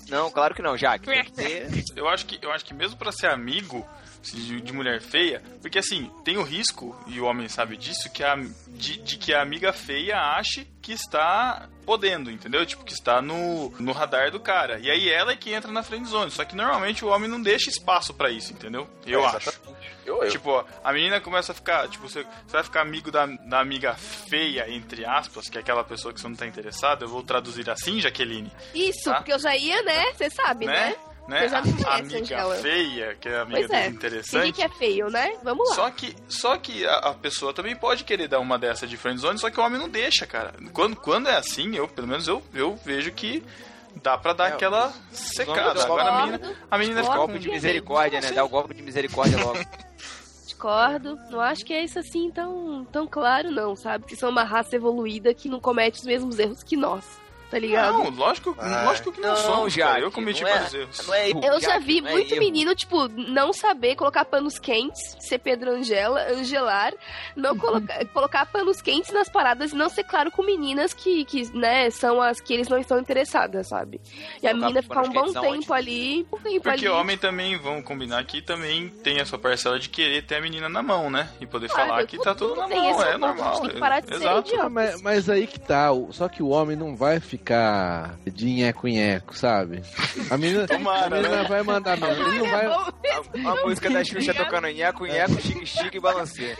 Não, 0.08 0.30
claro 0.30 0.54
que 0.54 0.62
não, 0.62 0.78
Jaque. 0.78 1.04
Ter- 1.34 1.68
Eu 1.94 2.08
acho 2.08 2.24
que, 2.24 2.38
eu 2.40 2.50
acho 2.52 2.64
que 2.64 2.72
mesmo 2.72 2.96
pra 2.96 3.12
ser 3.12 3.26
amigo 3.26 3.86
de, 4.22 4.60
de 4.60 4.72
mulher 4.72 5.00
feia, 5.00 5.42
porque 5.60 5.78
assim, 5.78 6.10
tem 6.24 6.36
o 6.36 6.42
risco, 6.42 6.94
e 7.06 7.20
o 7.20 7.24
homem 7.24 7.48
sabe 7.48 7.76
disso, 7.76 8.10
que 8.10 8.22
a, 8.22 8.36
de, 8.68 8.98
de 8.98 9.16
que 9.16 9.32
a 9.32 9.40
amiga 9.42 9.72
feia 9.72 10.18
ache 10.18 10.66
que 10.82 10.92
está 10.92 11.68
podendo, 11.84 12.30
entendeu? 12.30 12.64
Tipo, 12.66 12.84
que 12.84 12.92
está 12.92 13.20
no, 13.22 13.70
no 13.78 13.92
radar 13.92 14.30
do 14.30 14.38
cara. 14.40 14.78
E 14.78 14.90
aí 14.90 15.08
ela 15.08 15.32
é 15.32 15.36
que 15.36 15.52
entra 15.52 15.70
na 15.72 15.82
friend 15.82 16.06
zone. 16.06 16.30
Só 16.30 16.44
que 16.44 16.54
normalmente 16.54 17.02
o 17.04 17.08
homem 17.08 17.28
não 17.28 17.40
deixa 17.40 17.70
espaço 17.70 18.12
pra 18.12 18.30
isso, 18.30 18.52
entendeu? 18.52 18.88
Eu 19.06 19.22
É, 19.22 19.26
acho. 19.26 19.48
exatamente. 19.48 19.88
Eu, 20.04 20.22
eu. 20.22 20.30
Tipo, 20.30 20.50
ó, 20.50 20.64
a 20.84 20.92
menina 20.92 21.18
começa 21.20 21.52
a 21.52 21.54
ficar, 21.54 21.88
tipo, 21.88 22.06
você, 22.08 22.22
você 22.24 22.52
vai 22.52 22.62
ficar 22.62 22.82
amigo 22.82 23.10
da, 23.10 23.24
da 23.26 23.60
amiga 23.60 23.94
feia, 23.94 24.70
entre 24.70 25.04
aspas, 25.04 25.48
que 25.48 25.56
é 25.56 25.60
aquela 25.60 25.82
pessoa 25.84 26.12
que 26.12 26.20
você 26.20 26.28
não 26.28 26.36
tá 26.36 26.46
interessado. 26.46 27.02
Eu 27.04 27.08
vou 27.08 27.22
traduzir 27.22 27.68
assim, 27.70 28.00
Jaqueline, 28.00 28.50
Isso, 28.74 29.04
Tá. 29.04 29.16
porque 29.16 29.32
eu 29.32 29.38
já 29.38 29.56
ia, 29.56 29.82
né? 29.82 30.12
Você 30.14 30.28
sabe, 30.30 30.66
né? 30.66 30.90
né? 30.90 30.96
Né? 31.28 31.44
Eu 31.44 31.48
já 31.50 31.62
me 31.62 31.84
A 31.84 31.94
amiga 31.96 32.18
Angela. 32.18 32.54
feia, 32.56 33.14
que 33.20 33.28
é 33.28 33.36
a 33.36 33.42
amiga 33.42 33.58
Pois 33.58 33.70
é. 33.70 33.82
desinteressante. 33.86 34.36
Ninguém 34.36 34.52
que 34.52 34.62
é 34.62 34.68
feio, 34.68 35.08
né? 35.10 35.36
Vamos 35.44 35.68
lá. 35.68 35.74
Só 35.76 35.90
que, 35.90 36.16
só 36.28 36.56
que 36.56 36.86
a, 36.86 36.96
a 36.96 37.14
pessoa 37.14 37.52
também 37.54 37.76
pode 37.76 38.02
querer 38.04 38.26
dar 38.26 38.40
uma 38.40 38.58
dessa 38.58 38.86
de 38.86 38.96
friendzone, 38.96 39.38
só 39.38 39.50
que 39.50 39.60
o 39.60 39.62
homem 39.62 39.78
não 39.78 39.88
deixa, 39.88 40.26
cara. 40.26 40.54
Quando, 40.72 40.96
quando 40.96 41.28
é 41.28 41.36
assim, 41.36 41.76
eu, 41.76 41.86
pelo 41.86 42.08
menos 42.08 42.26
eu, 42.26 42.42
eu 42.54 42.76
vejo 42.84 43.12
que 43.12 43.44
dá 44.02 44.16
pra 44.16 44.32
dar 44.32 44.50
É, 44.50 44.52
aquela 44.54 44.92
secada. 45.12 45.82
Agora 45.82 46.08
a 46.08 46.26
menina, 46.26 46.56
a 46.70 46.78
menina 46.78 47.02
fica 47.02 47.16
Golpe 47.16 47.38
de 47.38 47.48
misericórdia, 47.50 48.20
né? 48.20 48.32
Dá 48.32 48.44
o 48.44 48.48
golpe 48.48 48.74
de 48.74 48.82
misericórdia 48.82 49.38
logo. 49.44 49.58
Discordo. 50.44 51.16
Não 51.30 51.40
acho 51.40 51.64
que 51.64 51.72
é 51.72 51.84
isso 51.84 51.98
assim 51.98 52.30
tão, 52.30 52.84
tão 52.90 53.06
claro, 53.06 53.50
não, 53.50 53.76
sabe? 53.76 54.06
Que 54.06 54.16
são 54.16 54.30
uma 54.30 54.42
raça 54.44 54.74
evoluída 54.74 55.32
que 55.34 55.48
não 55.48 55.60
comete 55.60 55.98
os 56.00 56.04
mesmos 56.06 56.38
erros 56.38 56.62
que 56.62 56.76
nós. 56.76 57.04
Tá 57.50 57.58
ligado? 57.58 57.98
Não, 57.98 58.10
lógico, 58.10 58.54
Ah, 58.58 58.84
lógico 58.84 59.12
que 59.12 59.20
não, 59.20 59.30
Não, 59.30 59.36
somos, 59.36 59.72
Jaque, 59.72 59.92
cara. 59.92 60.04
Eu 60.04 60.12
cometi 60.12 60.44
é- 60.44 60.48
vários 60.52 60.74
erros. 60.74 61.08
É 61.10 61.30
erro, 61.30 61.40
Eu 61.44 61.60
já 61.60 61.70
Jaque, 61.72 61.84
vi 61.84 61.98
é 61.98 62.02
muito 62.02 62.32
erro. 62.34 62.40
menino, 62.44 62.74
tipo, 62.74 63.08
não 63.08 63.52
saber 63.52 63.96
colocar 63.96 64.24
panos 64.24 64.58
quentes, 64.58 65.00
ser 65.20 65.38
Pedro 65.38 65.70
Angela, 65.70 66.22
angelar, 66.30 66.92
não 67.34 67.56
colocar, 67.56 68.04
colocar 68.12 68.46
panos 68.46 68.80
quentes 68.82 69.12
nas 69.12 69.28
paradas 69.28 69.72
e 69.72 69.74
não 69.74 69.88
ser 69.88 70.04
claro 70.04 70.30
com 70.30 70.42
meninas 70.42 70.92
que, 70.92 71.24
que, 71.24 71.50
né, 71.56 71.90
são 71.90 72.20
as 72.20 72.40
que 72.40 72.52
eles 72.52 72.68
não 72.68 72.78
estão 72.78 72.98
interessadas, 72.98 73.68
sabe? 73.68 74.00
E 74.42 74.46
a 74.46 74.54
menina 74.54 74.82
ficar 74.82 75.02
um 75.02 75.10
bom 75.10 75.32
tempo 75.32 75.72
ali, 75.72 76.26
um 76.32 76.38
tempo 76.38 76.62
Porque 76.62 76.86
ali. 76.86 76.88
homem 76.88 77.16
também, 77.18 77.56
vamos 77.56 77.84
combinar 77.84 78.18
aqui, 78.18 78.42
também 78.42 78.88
tem 78.88 79.20
a 79.20 79.26
sua 79.26 79.38
parcela 79.38 79.78
de 79.78 79.88
querer 79.88 80.22
ter 80.22 80.36
a 80.36 80.40
menina 80.40 80.68
na 80.68 80.82
mão, 80.82 81.10
né? 81.10 81.30
E 81.40 81.46
poder 81.46 81.68
Claro, 81.68 81.88
falar 81.90 82.06
que 82.06 82.18
tá 82.18 82.34
tudo 82.34 82.54
na 82.56 82.68
mão, 82.68 83.02
é 83.02 83.16
normal. 83.16 83.48
a 83.50 83.52
gente 83.54 83.62
tem 83.62 83.70
que 83.70 83.80
parar 83.80 84.00
de 84.00 84.08
ser 84.08 84.14
Exato. 84.14 84.70
Mas, 84.70 85.00
mas 85.02 85.30
aí 85.30 85.46
que 85.46 85.58
tá, 85.58 85.88
só 86.10 86.28
que 86.28 86.42
o 86.42 86.48
homem 86.48 86.76
não 86.76 86.94
vai 86.96 87.20
ficar 87.20 87.37
de 88.32 88.46
nheco-nheco, 88.46 89.36
sabe? 89.36 89.82
A 90.30 90.36
menina, 90.36 90.66
Tomara, 90.66 91.06
a 91.06 91.10
menina 91.10 91.42
né? 91.42 91.48
vai 91.48 91.62
mandar 91.62 91.96
mesmo. 91.98 92.22
Ele 92.28 92.38
não 92.38 92.50
vai. 92.50 92.66
A, 92.66 93.52
a 93.52 93.64
música 93.64 93.90
da 93.90 94.04
Xuxa 94.04 94.34
tocando 94.34 94.68
nheco, 94.68 95.06
nheco, 95.06 95.40
chique, 95.40 95.66
chique 95.66 95.96
e 95.96 96.00
balanceio. 96.00 96.56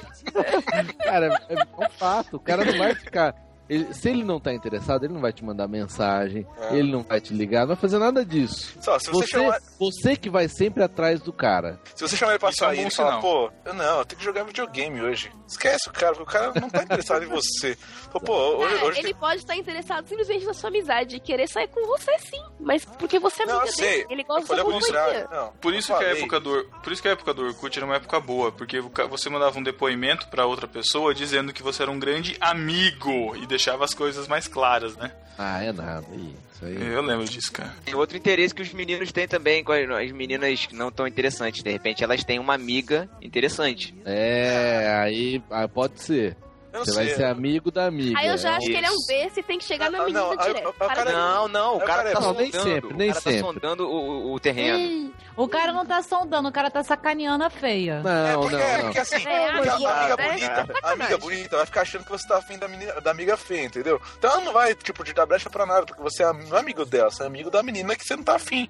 Cara, 1.05 1.41
é 1.49 1.55
um 1.55 1.91
fato. 1.91 2.37
O 2.37 2.41
cara 2.41 2.65
não 2.65 2.79
vai 2.79 2.95
ficar. 2.95 3.35
Ele- 3.69 3.93
se 3.95 4.09
ele 4.09 4.25
não 4.25 4.39
tá 4.41 4.53
interessado, 4.53 5.05
ele 5.05 5.13
não 5.15 5.21
vai 5.21 5.33
te 5.33 5.45
mandar 5.45 5.69
mensagem, 5.69 6.47
É. 6.71 6.77
ele 6.77 6.91
não 6.91 7.03
vai 7.03 7.21
te 7.21 7.33
ligar, 7.35 7.61
não 7.61 7.69
vai 7.69 7.77
fazer 7.77 7.99
nada 7.99 8.25
disso. 8.25 8.77
Só, 8.81 8.99
se 8.99 9.07
você, 9.11 9.19
Você, 9.19 9.27
chamar, 9.27 9.59
você 9.79 10.17
que 10.17 10.31
vai 10.31 10.49
sempre 10.49 10.83
atrás 10.83 11.21
do 11.21 11.33
cara. 11.33 11.81
se 11.95 12.03
você 12.07 12.17
chamar 12.17 12.33
ele 12.33 12.39
pra 12.39 12.49
é 12.49 12.53
sair 12.53 12.87
e 12.87 12.91
falar, 12.91 13.21
pô, 13.21 13.51
eu 13.65 13.75
não, 13.75 13.99
eu 13.99 14.05
tenho 14.05 14.19
que 14.19 14.25
jogar 14.25 14.45
videogame 14.45 15.01
hoje. 15.01 15.31
Esquece 15.47 15.89
o 15.89 15.93
cara, 15.93 16.15
porque 16.15 16.23
o 16.31 16.33
cara 16.33 16.53
não 16.61 16.69
tá 16.69 16.83
interessado 16.83 17.23
em 17.25 17.29
você. 17.29 17.77
Pô, 18.13 18.21
pô 18.21 18.33
hoje, 18.35 18.75
É, 18.75 18.85
hoje 18.85 18.99
ele 19.01 19.15
pode 19.15 19.41
estar 19.41 19.55
interessado 19.57 20.07
simplesmente 20.09 20.45
na 20.47 20.55
sua 20.55 20.69
amizade 20.71 21.17
e 21.17 21.21
querer 21.21 21.47
sair 21.47 21.69
com 21.69 21.87
você 21.87 22.11
sim, 22.21 22.43
mas 22.59 22.85
porque 22.85 23.19
você 23.19 23.43
é 23.43 23.47
Não, 23.47 23.61
amiga 23.61 23.77
dele, 23.77 24.07
ele 24.09 24.25
gosta 24.25 24.57
companhia. 24.63 25.29
Não, 25.31 25.53
Por 25.61 25.75
isso, 25.75 25.95
que 25.97 26.05
a 26.05 26.09
época 26.09 26.41
do, 26.41 26.65
por 26.83 26.93
isso 26.93 27.03
que 27.03 27.09
a 27.09 27.13
época 27.13 27.35
do 27.35 27.43
Orkut 27.45 27.79
era 27.79 27.85
uma 27.87 27.97
época 27.97 28.19
boa, 28.21 28.51
porque 28.51 28.81
você 28.81 29.29
mandava 29.29 29.59
um 29.59 29.63
depoimento 29.63 30.29
pra 30.29 30.47
outra 30.47 30.67
pessoa 30.67 31.15
dizendo 31.15 31.53
que 31.53 31.63
você 31.63 31.83
era 31.83 31.91
um 31.91 31.99
grande 31.99 32.37
amigo 32.41 33.37
e 33.37 33.47
deixava 33.59 33.85
as 33.85 33.93
coisas 33.93 34.27
mais 34.29 34.47
claras, 34.49 34.97
né? 34.97 35.11
Ah, 35.37 35.63
é 35.63 35.73
nada. 35.73 36.07
Isso 36.55 36.65
aí. 36.65 36.77
Eu 36.93 37.03
lembro 37.03 37.25
disso, 37.27 37.53
cara. 37.53 37.75
Tem 37.85 37.95
outro 37.95 38.17
interesse 38.17 38.55
que 38.55 38.63
os 38.63 38.73
meninos 38.73 39.11
têm 39.13 39.27
também, 39.29 39.63
com 39.63 39.73
as 39.73 39.89
as 39.91 40.13
meninas 40.13 40.65
que 40.67 40.75
não 40.75 40.91
tão 40.91 41.07
interessantes. 41.07 41.63
De 41.63 41.71
repente 41.71 42.03
elas 42.03 42.25
têm 42.25 42.39
uma 42.39 42.55
amiga 42.55 43.09
interessante. 43.21 43.95
É, 44.05 45.01
aí, 45.03 45.43
aí 45.51 45.69
pode 45.69 46.01
ser. 46.01 46.37
Eu 46.73 46.81
não 46.81 46.85
Você 46.85 46.93
sei. 46.93 47.05
vai 47.07 47.15
ser 47.15 47.25
amigo 47.25 47.71
da 47.71 47.87
amiga. 47.87 48.19
Aí 48.19 48.29
eu 48.29 48.37
já 48.39 48.51
É 48.53 48.57
acho 48.57 48.67
que 48.67 48.73
ele 48.73 48.87
é 48.87 48.91
um 48.91 49.07
besta 49.09 49.41
e 49.41 49.43
tem 49.43 49.59
que 49.59 49.65
chegar 49.65 49.87
Ah, 49.87 49.91
na 49.91 49.99
não, 49.99 50.05
menina 50.07 50.31
aí- 50.43 50.53
direto. 50.55 50.73
cara- 50.75 51.13
Não, 51.13 51.49
não, 51.49 51.79
o 51.79 51.83
É, 51.83 51.85
cara 51.85 52.03
cara, 52.05 52.15
tá 52.15 52.21
não, 52.21 52.35
nem 52.35 52.53
sondando. 52.53 52.71
sempre, 52.75 52.95
nem 52.97 53.09
o 53.11 53.13
cara 53.13 53.21
sempre. 53.23 53.41
tá 53.41 53.47
sondando 53.47 53.89
o, 53.89 53.93
o- 54.29 54.33
o 54.35 54.41
terreno. 54.41 54.79
Ei, 54.79 55.13
O 55.39 55.49
cara 55.49 55.73
não 55.73 55.87
tá 55.87 56.03
sondando, 56.03 56.49
o 56.49 56.53
cara 56.53 56.71
tá 56.71 56.83
sacaneando 56.83 57.45
a 57.45 57.51
feia. 57.51 58.03
É, 58.05 58.33
Não, 58.33 58.41
porque, 58.43 58.57
não, 58.57 58.63
é, 58.63 58.83
porque 58.83 58.99
assim, 58.99 59.15
É, 59.17 59.53
porque 59.53 59.69
a 59.69 59.75
amiga, 59.75 59.93
amiga 59.95 60.17
né? 60.17 60.29
bonita, 60.29 60.75
a 60.83 60.91
amiga 60.93 61.19
bonita 61.19 61.57
vai 61.59 61.67
ficar 61.67 61.81
achando 61.83 62.05
que 62.05 62.11
você 62.11 62.27
tá 62.27 62.39
afim 62.39 62.59
da, 62.59 62.67
menina, 62.69 63.01
da 63.01 63.11
amiga 63.13 63.37
feia, 63.37 63.65
entendeu? 63.67 64.01
Então 64.19 64.31
ela 64.33 64.41
não 64.41 64.53
vai, 64.53 64.75
tipo, 64.75 65.05
te 65.05 65.13
dar 65.13 65.27
brecha 65.27 65.49
pra 65.49 65.65
nada, 65.65 65.87
porque 65.87 66.03
você 66.03 66.25
é 66.25 66.33
não 66.33 66.57
é 66.57 66.61
amigo 66.61 66.85
dela, 66.85 67.11
você 67.11 67.23
é 67.23 67.27
amigo 67.27 67.51
da 67.51 67.63
menina 67.63 67.95
que 67.95 68.05
você 68.05 68.17
não 68.17 68.25
tá 68.25 68.35
afim. 68.35 68.69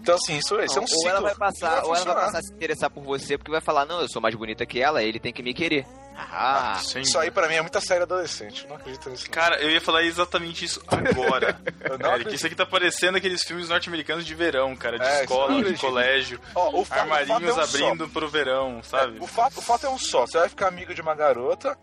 Então, 0.00 0.14
assim, 0.14 0.36
isso, 0.38 0.60
isso 0.62 0.78
é 0.78 0.80
um 0.80 0.84
ou 0.84 0.88
ciclo. 0.88 1.08
ela 1.08 1.20
vai 1.20 1.34
passar, 1.34 1.84
ou 1.84 1.94
ela 1.94 2.04
vai 2.04 2.14
passar 2.14 2.38
a 2.38 2.42
se 2.42 2.52
interessar 2.52 2.90
por 2.90 3.02
você 3.02 3.36
porque 3.38 3.50
vai 3.50 3.60
falar, 3.60 3.84
não, 3.86 4.00
eu 4.00 4.08
sou 4.08 4.20
mais 4.20 4.34
bonita 4.34 4.64
que 4.66 4.80
ela, 4.80 5.02
ele 5.02 5.20
tem 5.20 5.32
que 5.32 5.42
me 5.42 5.52
querer. 5.54 5.86
Ah, 6.18 6.78
Sem 6.82 7.02
Isso 7.02 7.18
aí 7.18 7.30
pra 7.30 7.46
mim 7.46 7.56
é 7.56 7.60
muita 7.60 7.78
série 7.78 8.02
adolescente, 8.02 8.62
eu 8.64 8.70
não 8.70 8.76
acredito 8.76 9.10
nisso. 9.10 9.24
não. 9.26 9.32
Cara, 9.32 9.60
eu 9.60 9.68
ia 9.70 9.80
falar 9.82 10.02
exatamente 10.02 10.64
isso 10.64 10.82
agora. 10.86 11.60
Eric, 12.14 12.34
isso 12.34 12.46
aqui 12.46 12.54
tá 12.54 12.64
parecendo 12.64 13.18
aqueles 13.18 13.42
filmes 13.42 13.68
norte-americanos 13.68 14.24
de 14.24 14.34
verão, 14.34 14.74
cara, 14.76 14.98
de 14.98 15.04
É, 15.04 15.20
escola, 15.22 15.48
de 15.52 15.60
acredito. 15.60 15.80
Colégio. 16.06 16.40
Ó, 16.54 16.80
o 16.80 16.84
fato, 16.84 17.00
Armarinhos 17.00 17.52
o 17.52 17.54
fato 17.54 17.60
é 17.60 17.62
um 17.62 17.66
só. 17.66 17.84
abrindo 17.86 18.08
pro 18.08 18.28
verão, 18.28 18.82
sabe? 18.82 19.18
É, 19.18 19.22
o, 19.22 19.26
fato, 19.26 19.58
o 19.58 19.62
fato 19.62 19.86
é 19.86 19.90
um 19.90 19.98
só. 19.98 20.26
Você 20.26 20.38
vai 20.38 20.48
ficar 20.48 20.68
amigo 20.68 20.94
de 20.94 21.00
uma 21.00 21.14
garota 21.14 21.76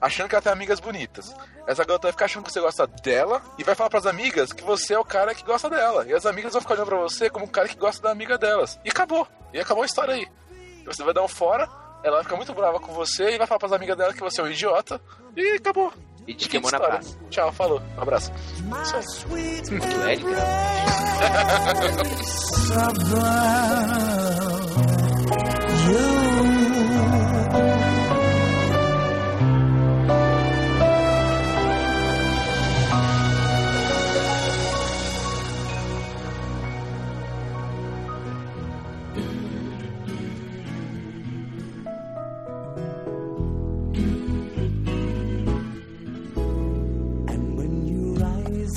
achando 0.00 0.28
que 0.28 0.34
ela 0.34 0.42
tem 0.42 0.52
amigas 0.52 0.80
bonitas. 0.80 1.34
Essa 1.66 1.84
garota 1.84 2.06
vai 2.06 2.12
ficar 2.12 2.26
achando 2.26 2.44
que 2.44 2.52
você 2.52 2.60
gosta 2.60 2.86
dela 2.86 3.42
e 3.58 3.64
vai 3.64 3.74
falar 3.74 3.90
pras 3.90 4.06
amigas 4.06 4.52
que 4.52 4.62
você 4.62 4.94
é 4.94 4.98
o 4.98 5.04
cara 5.04 5.34
que 5.34 5.44
gosta 5.44 5.68
dela. 5.68 6.06
E 6.06 6.12
as 6.12 6.26
amigas 6.26 6.52
vão 6.52 6.60
ficar 6.60 6.74
olhando 6.74 6.86
pra 6.86 6.98
você 6.98 7.28
como 7.28 7.46
o 7.46 7.50
cara 7.50 7.68
que 7.68 7.76
gosta 7.76 8.02
da 8.02 8.10
amiga 8.10 8.38
delas. 8.38 8.78
E 8.84 8.90
acabou. 8.90 9.26
E 9.52 9.60
acabou 9.60 9.82
a 9.82 9.86
história 9.86 10.14
aí. 10.14 10.28
Você 10.86 11.02
vai 11.04 11.12
dar 11.12 11.22
um 11.22 11.28
fora, 11.28 11.68
ela 12.02 12.16
vai 12.16 12.24
ficar 12.24 12.36
muito 12.36 12.54
brava 12.54 12.80
com 12.80 12.92
você 12.92 13.30
e 13.34 13.38
vai 13.38 13.46
falar 13.46 13.58
pras 13.58 13.72
amigas 13.72 13.96
dela 13.96 14.14
que 14.14 14.20
você 14.20 14.40
é 14.40 14.44
um 14.44 14.50
idiota. 14.50 15.00
E 15.36 15.56
acabou. 15.56 15.92
E 16.28 16.34
te 16.34 16.48
queimou 16.48 16.70
na 16.70 16.78
praça. 16.78 17.16
Tchau, 17.30 17.50
falou. 17.52 17.82
Um 17.96 18.02
abraço. 18.02 18.30
É, 20.06 20.12
Eric? 20.12 20.26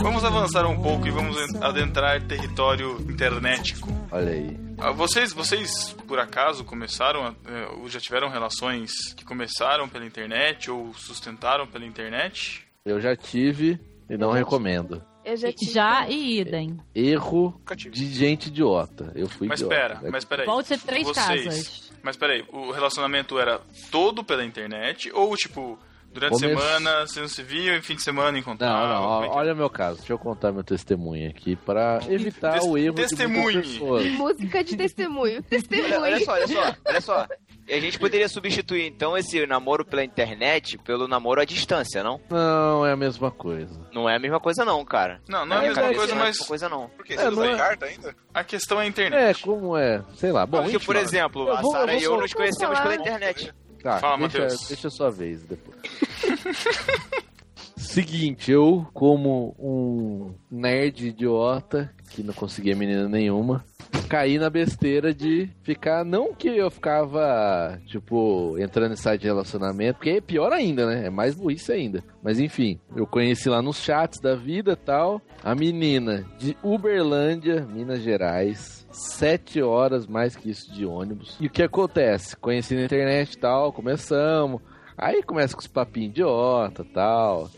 Vamos 0.01 0.23
avançar 0.25 0.65
um 0.65 0.81
pouco 0.81 1.07
e 1.07 1.11
vamos 1.11 1.35
en- 1.37 1.63
adentrar 1.63 2.21
território 2.27 2.97
internetico. 3.09 3.87
Olha 4.11 4.31
aí. 4.31 4.57
Ah, 4.77 4.91
Vocês, 4.91 5.31
vocês 5.31 5.93
por 6.07 6.19
acaso 6.19 6.63
começaram, 6.63 7.23
a- 7.27 7.35
eh, 7.45 7.67
ou 7.77 7.87
já 7.87 7.99
tiveram 7.99 8.29
relações 8.29 8.91
que 9.15 9.23
começaram 9.23 9.87
pela 9.87 10.05
internet 10.05 10.69
ou 10.71 10.93
sustentaram 10.95 11.67
pela 11.67 11.85
internet? 11.85 12.65
Eu 12.83 12.99
já 12.99 13.15
tive 13.15 13.79
e 14.09 14.17
não 14.17 14.31
recomendo. 14.31 15.01
Eu 15.23 15.37
já 15.37 15.51
tive. 15.53 15.71
Já 15.71 16.09
e 16.09 16.39
idem. 16.39 16.77
Erro 16.95 17.61
de 17.91 18.05
gente 18.11 18.47
idiota. 18.47 19.11
Eu 19.15 19.29
fui 19.29 19.47
Mas 19.47 19.61
idiota. 19.61 19.75
pera, 19.75 19.99
né? 20.01 20.09
mas 20.11 20.25
peraí. 20.25 20.45
Volte 20.47 20.75
três 20.79 21.05
Vocês- 21.07 21.45
casas. 21.45 21.91
Mas 22.01 22.17
peraí, 22.17 22.43
o 22.51 22.71
relacionamento 22.71 23.37
era 23.37 23.61
todo 23.91 24.23
pela 24.23 24.43
internet 24.43 25.11
ou 25.13 25.35
tipo 25.35 25.77
durante 26.11 26.33
a 26.33 26.39
Come- 26.39 26.47
semana 26.61 27.01
vocês 27.07 27.17
não 27.21 27.27
se 27.27 27.41
e 27.77 27.81
fim 27.81 27.95
de 27.95 28.03
semana 28.03 28.31
Não, 28.31 28.37
encontravam? 28.39 28.87
não, 28.87 28.95
Como 29.01 29.11
ó, 29.11 29.23
é 29.23 29.29
olha 29.29 29.53
o 29.53 29.55
meu 29.55 29.69
caso. 29.69 29.97
Deixa 29.97 30.13
eu 30.13 30.19
contar 30.19 30.51
meu 30.51 30.63
testemunho 30.63 31.29
aqui 31.29 31.55
pra 31.55 31.99
evitar 32.09 32.53
Tes- 32.59 32.65
o 32.65 32.77
erro 32.77 32.95
testemunhe. 32.95 33.37
de 33.37 33.41
muitas 33.53 33.71
pessoas. 33.71 34.05
Música 34.11 34.63
de 34.63 34.77
testemunho. 34.77 35.21
Olha, 35.41 35.43
Testemunho. 35.43 36.01
olha 36.01 36.19
só, 36.25 36.31
olha 36.33 36.47
só, 36.47 36.75
olha 36.85 37.01
só. 37.01 37.27
E 37.67 37.73
a 37.73 37.79
gente 37.79 37.97
poderia 37.99 38.27
substituir 38.27 38.85
então 38.87 39.17
esse 39.17 39.45
namoro 39.45 39.85
pela 39.85 40.03
internet 40.03 40.77
pelo 40.79 41.07
namoro 41.07 41.39
à 41.41 41.45
distância, 41.45 42.03
não? 42.03 42.19
Não, 42.29 42.85
é 42.85 42.91
a 42.91 42.97
mesma 42.97 43.31
coisa. 43.31 43.79
Não 43.93 44.09
é 44.09 44.15
a 44.15 44.19
mesma 44.19 44.39
coisa 44.39 44.65
não, 44.65 44.83
cara. 44.83 45.21
Não, 45.29 45.45
não 45.45 45.55
é 45.55 45.59
a 45.59 45.61
Na 45.61 45.61
minha 45.61 45.69
mesma 45.69 45.81
cabeça 45.83 45.99
coisa, 45.99 46.15
não 46.15 46.19
é 46.21 46.23
a 46.23 46.27
mas 46.27 46.35
mesma 46.37 46.47
coisa 46.47 46.69
não. 46.69 46.89
Por 46.89 47.05
quê? 47.05 47.13
É, 47.13 47.17
Você 47.17 47.23
não 47.29 47.31
usa 47.43 47.51
é- 47.51 47.55
carta 47.57 47.85
ainda? 47.85 48.15
a 48.33 48.43
questão 48.43 48.77
é 48.79 48.81
a 48.81 48.85
É, 48.85 48.87
internet. 48.89 49.41
como 49.43 49.77
é? 49.77 50.03
Sei 50.15 50.31
lá. 50.31 50.45
Bom, 50.45 50.63
Porque, 50.63 50.79
por 50.79 50.95
exemplo, 50.95 51.47
eu 51.47 51.53
a 51.53 51.63
Sara 51.63 51.93
e 51.95 52.03
eu 52.03 52.17
nos 52.17 52.33
conhecemos 52.33 52.77
falar. 52.77 52.89
pela 52.89 53.01
internet. 53.01 53.53
Tá, 53.81 53.99
Fala, 53.99 54.17
deixa, 54.27 54.39
Matheus. 54.39 54.67
deixa 54.67 54.87
a 54.87 54.91
sua 54.91 55.09
vez 55.09 55.43
depois. 55.43 55.77
Seguinte, 57.77 58.51
eu, 58.51 58.87
como 58.93 59.55
um 59.59 60.33
nerd 60.49 61.07
idiota, 61.07 61.93
que 62.11 62.21
não 62.23 62.33
conseguia 62.33 62.75
menina 62.75 63.09
nenhuma, 63.09 63.65
caí 64.09 64.37
na 64.37 64.49
besteira 64.49 65.13
de 65.13 65.49
ficar. 65.63 66.03
Não 66.03 66.33
que 66.33 66.49
eu 66.49 66.69
ficava, 66.69 67.79
tipo, 67.85 68.57
entrando 68.59 68.93
em 68.93 68.97
site 68.97 69.21
de 69.21 69.27
relacionamento, 69.27 69.97
porque 69.97 70.09
é 70.09 70.21
pior 70.21 70.51
ainda, 70.51 70.85
né? 70.85 71.07
É 71.07 71.09
mais 71.09 71.35
burrice 71.35 71.71
ainda. 71.71 72.03
Mas 72.21 72.39
enfim, 72.39 72.79
eu 72.95 73.07
conheci 73.07 73.49
lá 73.49 73.61
nos 73.61 73.77
chats 73.77 74.19
da 74.19 74.35
vida 74.35 74.75
tal, 74.75 75.21
a 75.43 75.55
menina 75.55 76.25
de 76.37 76.57
Uberlândia, 76.63 77.65
Minas 77.65 78.01
Gerais. 78.01 78.85
Sete 78.91 79.61
horas 79.61 80.05
mais 80.05 80.35
que 80.35 80.49
isso 80.49 80.73
de 80.73 80.85
ônibus. 80.85 81.37
E 81.39 81.47
o 81.47 81.49
que 81.49 81.63
acontece? 81.63 82.35
Conheci 82.35 82.75
na 82.75 82.83
internet 82.83 83.37
tal, 83.37 83.71
começamos. 83.71 84.61
Aí 84.97 85.23
começa 85.23 85.55
com 85.55 85.61
os 85.61 85.67
papinhos 85.67 86.11
idiota 86.11 86.85
tal. 86.93 87.49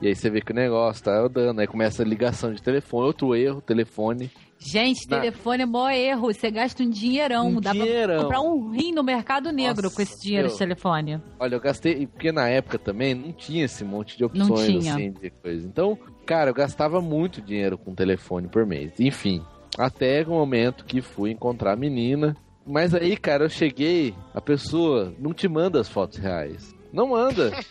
E 0.00 0.06
aí 0.06 0.14
você 0.14 0.30
vê 0.30 0.40
que 0.40 0.52
o 0.52 0.54
negócio 0.54 1.04
tá 1.04 1.20
andando. 1.20 1.60
Aí 1.60 1.66
começa 1.66 2.02
a 2.02 2.06
ligação 2.06 2.52
de 2.52 2.62
telefone. 2.62 3.06
Outro 3.06 3.34
erro, 3.34 3.60
telefone. 3.60 4.30
Gente, 4.58 5.06
telefone 5.06 5.62
é 5.62 5.66
maior 5.66 5.90
erro. 5.92 6.32
Você 6.32 6.50
gasta 6.50 6.82
um 6.82 6.90
dinheirão. 6.90 7.48
Um 7.48 7.60
Dá 7.60 7.72
dinheirão. 7.72 8.14
pra 8.14 8.22
comprar 8.24 8.40
um 8.40 8.70
rim 8.70 8.92
no 8.92 9.02
mercado 9.04 9.52
negro 9.52 9.84
Nossa, 9.84 9.96
com 9.96 10.02
esse 10.02 10.20
dinheiro 10.20 10.46
meu. 10.46 10.52
de 10.52 10.58
telefone. 10.58 11.22
Olha, 11.38 11.54
eu 11.54 11.60
gastei. 11.60 12.06
Porque 12.06 12.32
na 12.32 12.48
época 12.48 12.78
também 12.78 13.14
não 13.14 13.32
tinha 13.32 13.64
esse 13.64 13.84
monte 13.84 14.16
de 14.16 14.24
opções 14.24 14.86
assim 14.86 15.12
de 15.12 15.30
coisa. 15.30 15.66
Então, 15.66 15.96
cara, 16.26 16.50
eu 16.50 16.54
gastava 16.54 17.00
muito 17.00 17.40
dinheiro 17.40 17.78
com 17.78 17.94
telefone 17.94 18.48
por 18.48 18.66
mês. 18.66 18.92
Enfim. 18.98 19.42
Até 19.78 20.24
o 20.24 20.30
momento 20.30 20.84
que 20.84 21.00
fui 21.00 21.30
encontrar 21.30 21.74
a 21.74 21.76
menina. 21.76 22.36
Mas 22.66 22.94
aí, 22.94 23.16
cara, 23.16 23.44
eu 23.44 23.48
cheguei, 23.48 24.14
a 24.34 24.40
pessoa 24.40 25.14
não 25.18 25.32
te 25.32 25.48
manda 25.48 25.80
as 25.80 25.88
fotos 25.88 26.18
reais. 26.18 26.74
Não 26.92 27.14
anda. 27.14 27.50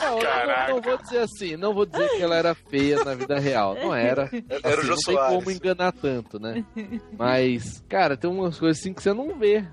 Não, 0.00 0.18
Caraca. 0.20 0.68
não, 0.68 0.76
não 0.76 0.82
vou 0.82 0.96
dizer 0.98 1.18
assim, 1.18 1.56
não 1.56 1.74
vou 1.74 1.86
dizer 1.86 2.08
que 2.10 2.22
ela 2.22 2.36
era 2.36 2.54
feia 2.54 3.02
na 3.04 3.14
vida 3.14 3.38
real. 3.38 3.74
Não 3.74 3.94
era. 3.94 4.30
Era 4.62 4.76
o 4.76 4.80
Assim, 4.80 4.86
Jô 4.86 4.88
não 4.94 4.96
tem 5.02 5.14
Soares. 5.14 5.34
como 5.36 5.50
enganar 5.50 5.92
tanto, 5.92 6.38
né? 6.38 6.64
Mas, 7.18 7.84
cara, 7.88 8.16
tem 8.16 8.30
umas 8.30 8.58
coisas 8.58 8.78
assim 8.80 8.92
que 8.92 9.02
você 9.02 9.12
não 9.12 9.36
vê. 9.38 9.64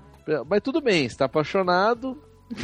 Mas 0.48 0.60
tudo 0.62 0.80
bem, 0.80 1.08
você 1.08 1.16
tá 1.16 1.26
apaixonado, 1.26 2.20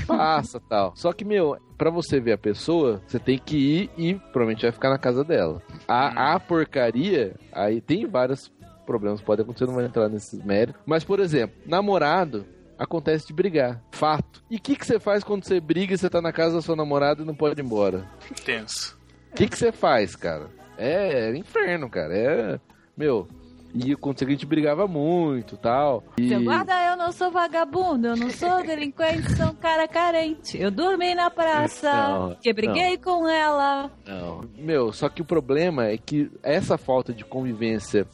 passa 0.07 0.61
tal. 0.69 0.93
Só 0.97 1.13
que, 1.13 1.25
meu, 1.25 1.57
pra 1.79 1.91
você 1.91 2.19
ver 2.21 2.33
a 2.33 2.39
pessoa, 2.39 3.01
você 3.07 3.19
tem 3.19 3.39
que 3.39 3.57
ir 3.57 3.91
e 3.97 4.15
provavelmente 4.15 4.63
vai 4.63 4.73
ficar 4.73 4.91
na 4.91 4.99
casa 4.99 5.23
dela. 5.23 5.63
A, 5.87 6.35
a 6.35 6.41
porcaria, 6.41 7.37
aí 7.53 7.81
tem 7.81 8.07
vários 8.07 8.51
problemas, 8.85 9.21
pode 9.21 9.43
acontecer, 9.43 9.67
não 9.67 9.75
vai 9.75 9.85
entrar 9.85 10.09
nesses 10.09 10.43
méritos. 10.45 10.81
Mas, 10.85 11.05
por 11.05 11.21
exemplo, 11.21 11.57
namorado. 11.67 12.45
Acontece 12.83 13.29
de 13.29 13.33
brigar. 13.33 13.81
Fato. 13.93 14.43
E 14.51 14.57
o 14.57 14.61
que, 14.61 14.75
que 14.75 14.85
você 14.85 14.99
faz 14.99 15.23
quando 15.23 15.45
você 15.45 15.61
briga 15.61 15.95
e 15.95 15.99
você 15.99 16.11
tá 16.11 16.21
na 16.21 16.33
casa 16.33 16.57
da 16.57 16.63
sua 16.63 16.75
namorada 16.75 17.23
e 17.23 17.25
não 17.25 17.35
pode 17.35 17.61
ir 17.61 17.65
embora? 17.65 18.05
Tenso. 18.45 18.99
O 19.31 19.37
que 19.37 19.49
que 19.49 19.57
você 19.57 19.71
faz, 19.71 20.17
cara? 20.17 20.51
É, 20.77 21.29
é 21.29 21.37
inferno, 21.37 21.89
cara. 21.89 22.13
É. 22.13 22.61
Meu. 22.97 23.29
E 23.73 23.93
aconteceu 23.93 24.27
que 24.27 24.33
a 24.33 24.37
gente 24.37 24.47
brigava 24.47 24.89
muito 24.89 25.57
tal. 25.57 26.03
E... 26.19 26.29
Seu 26.29 26.43
guarda, 26.43 26.75
eu 26.91 26.97
não 26.97 27.13
sou 27.13 27.31
vagabundo, 27.31 28.09
eu 28.09 28.17
não 28.17 28.31
sou 28.31 28.61
delinquente, 28.67 29.35
sou 29.37 29.47
um 29.47 29.55
cara 29.55 29.87
carente. 29.87 30.61
Eu 30.61 30.71
dormi 30.71 31.15
na 31.15 31.31
praça, 31.31 31.91
Não, 31.91 32.35
que 32.35 32.53
briguei 32.53 32.99
com 32.99 33.29
ela. 33.29 33.91
Não. 34.05 34.45
Meu, 34.59 34.93
só 34.93 35.09
que 35.09 35.23
o 35.23 35.25
problema 35.25 35.87
é 35.87 35.97
que 35.97 36.31
essa 36.43 36.77
falta 36.77 37.15
de 37.15 37.25
convivência 37.25 38.07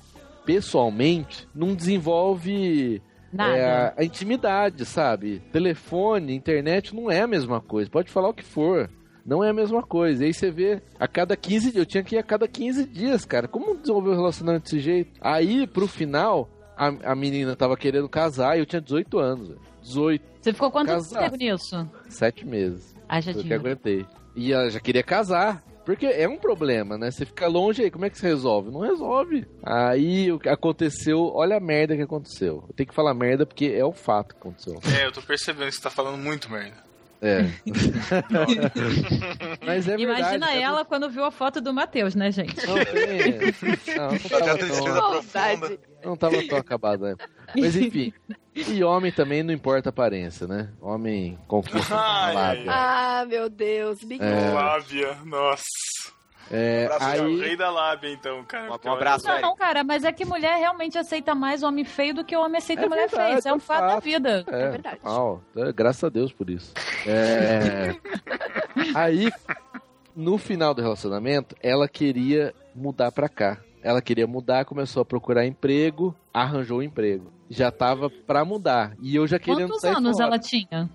pessoalmente 0.44 1.48
não 1.54 1.74
desenvolve 1.74 3.02
Nada. 3.32 3.56
é, 3.56 3.94
a, 3.96 4.04
intimidade, 4.04 4.84
sabe? 4.84 5.40
Telefone, 5.52 6.34
internet 6.34 6.94
não 6.94 7.10
é 7.10 7.20
a 7.20 7.26
mesma 7.26 7.60
coisa. 7.60 7.90
Pode 7.90 8.10
falar 8.10 8.28
o 8.30 8.34
que 8.34 8.44
for. 8.44 8.88
Não 9.24 9.44
é 9.44 9.50
a 9.50 9.52
mesma 9.52 9.82
coisa. 9.82 10.22
E 10.24 10.28
aí 10.28 10.32
você 10.34 10.50
vê, 10.50 10.80
a 10.98 11.06
cada 11.06 11.36
15 11.36 11.64
dias, 11.72 11.76
eu 11.76 11.84
tinha 11.86 12.02
que 12.02 12.14
ir 12.16 12.18
a 12.18 12.22
cada 12.22 12.48
15 12.48 12.86
dias, 12.86 13.24
cara. 13.26 13.46
Como 13.46 13.76
desenvolver 13.76 14.10
um 14.10 14.16
relacionamento 14.16 14.64
desse 14.64 14.80
jeito? 14.80 15.12
Aí, 15.20 15.66
pro 15.66 15.86
final, 15.86 16.48
a, 16.76 16.86
a 17.12 17.14
menina 17.14 17.54
tava 17.54 17.76
querendo 17.76 18.08
casar 18.08 18.56
e 18.56 18.60
eu 18.60 18.66
tinha 18.66 18.80
18 18.80 19.18
anos. 19.18 19.48
velho. 19.48 19.60
18, 19.82 20.24
Você 20.40 20.52
ficou 20.52 20.70
quanto 20.70 20.88
Casar. 20.88 21.20
tempo 21.24 21.36
nisso? 21.36 21.88
7 22.08 22.46
meses. 22.46 22.94
Ah, 23.08 23.20
já 23.20 23.32
o 23.32 23.34
que 23.34 23.42
tinha. 23.42 23.56
aguentei. 23.56 24.06
E 24.34 24.52
ela 24.52 24.70
já 24.70 24.80
queria 24.80 25.02
casar. 25.02 25.62
Porque 25.88 26.04
é 26.04 26.28
um 26.28 26.36
problema, 26.36 26.98
né? 26.98 27.10
Você 27.10 27.24
fica 27.24 27.46
longe 27.46 27.82
aí, 27.82 27.90
como 27.90 28.04
é 28.04 28.10
que 28.10 28.18
você 28.18 28.26
resolve? 28.26 28.70
Não 28.70 28.80
resolve. 28.80 29.46
Aí 29.62 30.30
o 30.30 30.38
que 30.38 30.46
aconteceu, 30.46 31.32
olha 31.34 31.56
a 31.56 31.60
merda 31.60 31.96
que 31.96 32.02
aconteceu. 32.02 32.62
Eu 32.68 32.74
tenho 32.74 32.86
que 32.86 32.94
falar 32.94 33.14
merda 33.14 33.46
porque 33.46 33.72
é 33.74 33.82
o 33.82 33.90
fato 33.90 34.34
que 34.34 34.38
aconteceu. 34.38 34.78
É, 35.00 35.06
eu 35.06 35.12
tô 35.12 35.22
percebendo 35.22 35.70
que 35.70 35.76
você 35.76 35.80
tá 35.80 35.88
falando 35.88 36.18
muito 36.18 36.52
merda. 36.52 36.76
É. 37.20 37.50
Mas 39.66 39.88
é 39.88 39.96
verdade. 39.96 40.02
Imagina 40.02 40.52
é 40.52 40.62
ela 40.62 40.84
quando 40.84 41.10
viu 41.10 41.24
a 41.24 41.30
foto 41.30 41.60
do 41.60 41.74
Matheus, 41.74 42.14
né, 42.14 42.30
gente? 42.30 42.54
Não. 42.66 42.76
Não, 42.76 44.18
tava 44.18 44.58
tão, 44.58 45.78
não 46.04 46.16
tava 46.16 46.46
tão 46.46 46.58
acabado, 46.58 47.04
né? 47.04 47.16
Mas 47.56 47.76
enfim. 47.76 48.12
E 48.54 48.82
homem 48.82 49.12
também 49.12 49.42
não 49.42 49.52
importa 49.52 49.88
a 49.88 49.90
aparência, 49.90 50.46
né? 50.46 50.70
Homem 50.80 51.38
conquista 51.46 51.94
Ai, 51.94 52.00
a 52.00 52.26
ai, 52.26 52.34
lábia. 52.34 52.64
Ah, 52.68 53.26
meu 53.26 53.48
Deus. 53.48 54.00
É. 54.20 54.50
Lábia, 54.50 55.16
nossa. 55.24 55.64
É, 56.50 56.86
Abraço, 56.86 57.16
É 57.16 57.20
o 57.22 57.26
aí, 57.26 57.40
rei 57.40 57.56
da 57.56 57.70
lábia, 57.70 58.10
então, 58.10 58.42
cara. 58.44 58.70
Um- 58.72 58.88
um 58.88 58.92
abraço, 58.92 59.26
Não, 59.26 59.40
não, 59.40 59.56
cara, 59.56 59.84
mas 59.84 60.04
é 60.04 60.12
que 60.12 60.24
mulher 60.24 60.56
realmente 60.58 60.96
aceita 60.96 61.34
mais 61.34 61.62
homem 61.62 61.84
feio 61.84 62.14
do 62.14 62.24
que 62.24 62.34
homem 62.36 62.56
aceita 62.58 62.82
É 62.84 62.88
mulher 62.88 63.08
verdade, 63.08 63.28
feia. 63.28 63.38
Isso 63.38 63.48
é 63.48 63.52
um 63.52 63.56
é 63.56 63.60
fato 63.60 63.80
da 63.82 63.88
fato. 63.92 64.04
vida. 64.04 64.44
É, 64.46 64.70
verdade. 64.70 64.98
normal. 65.04 65.42
É, 65.56 65.72
graças 65.72 66.04
a 66.04 66.08
Deus 66.08 66.32
por 66.32 66.48
isso. 66.48 66.72
É... 67.06 67.94
Aí, 68.94 69.30
no 70.16 70.38
final 70.38 70.72
do 70.74 70.82
relacionamento, 70.82 71.54
ela 71.62 71.88
queria 71.88 72.54
mudar 72.74 73.12
pra 73.12 73.28
cá. 73.28 73.58
Ela 73.82 74.02
queria 74.02 74.26
mudar, 74.26 74.64
começou 74.64 75.02
a 75.02 75.04
procurar 75.04 75.46
emprego, 75.46 76.14
arranjou 76.32 76.78
um 76.78 76.82
emprego. 76.82 77.30
Já 77.48 77.70
tava 77.70 78.10
pra 78.10 78.44
mudar. 78.44 78.94
E 79.00 79.14
eu 79.14 79.26
já 79.26 79.38
querendo 79.38 79.68
Quantos 79.68 79.84
anos 79.84 80.16
fora. 80.16 80.24
ela 80.28 80.38
tinha? 80.38 80.90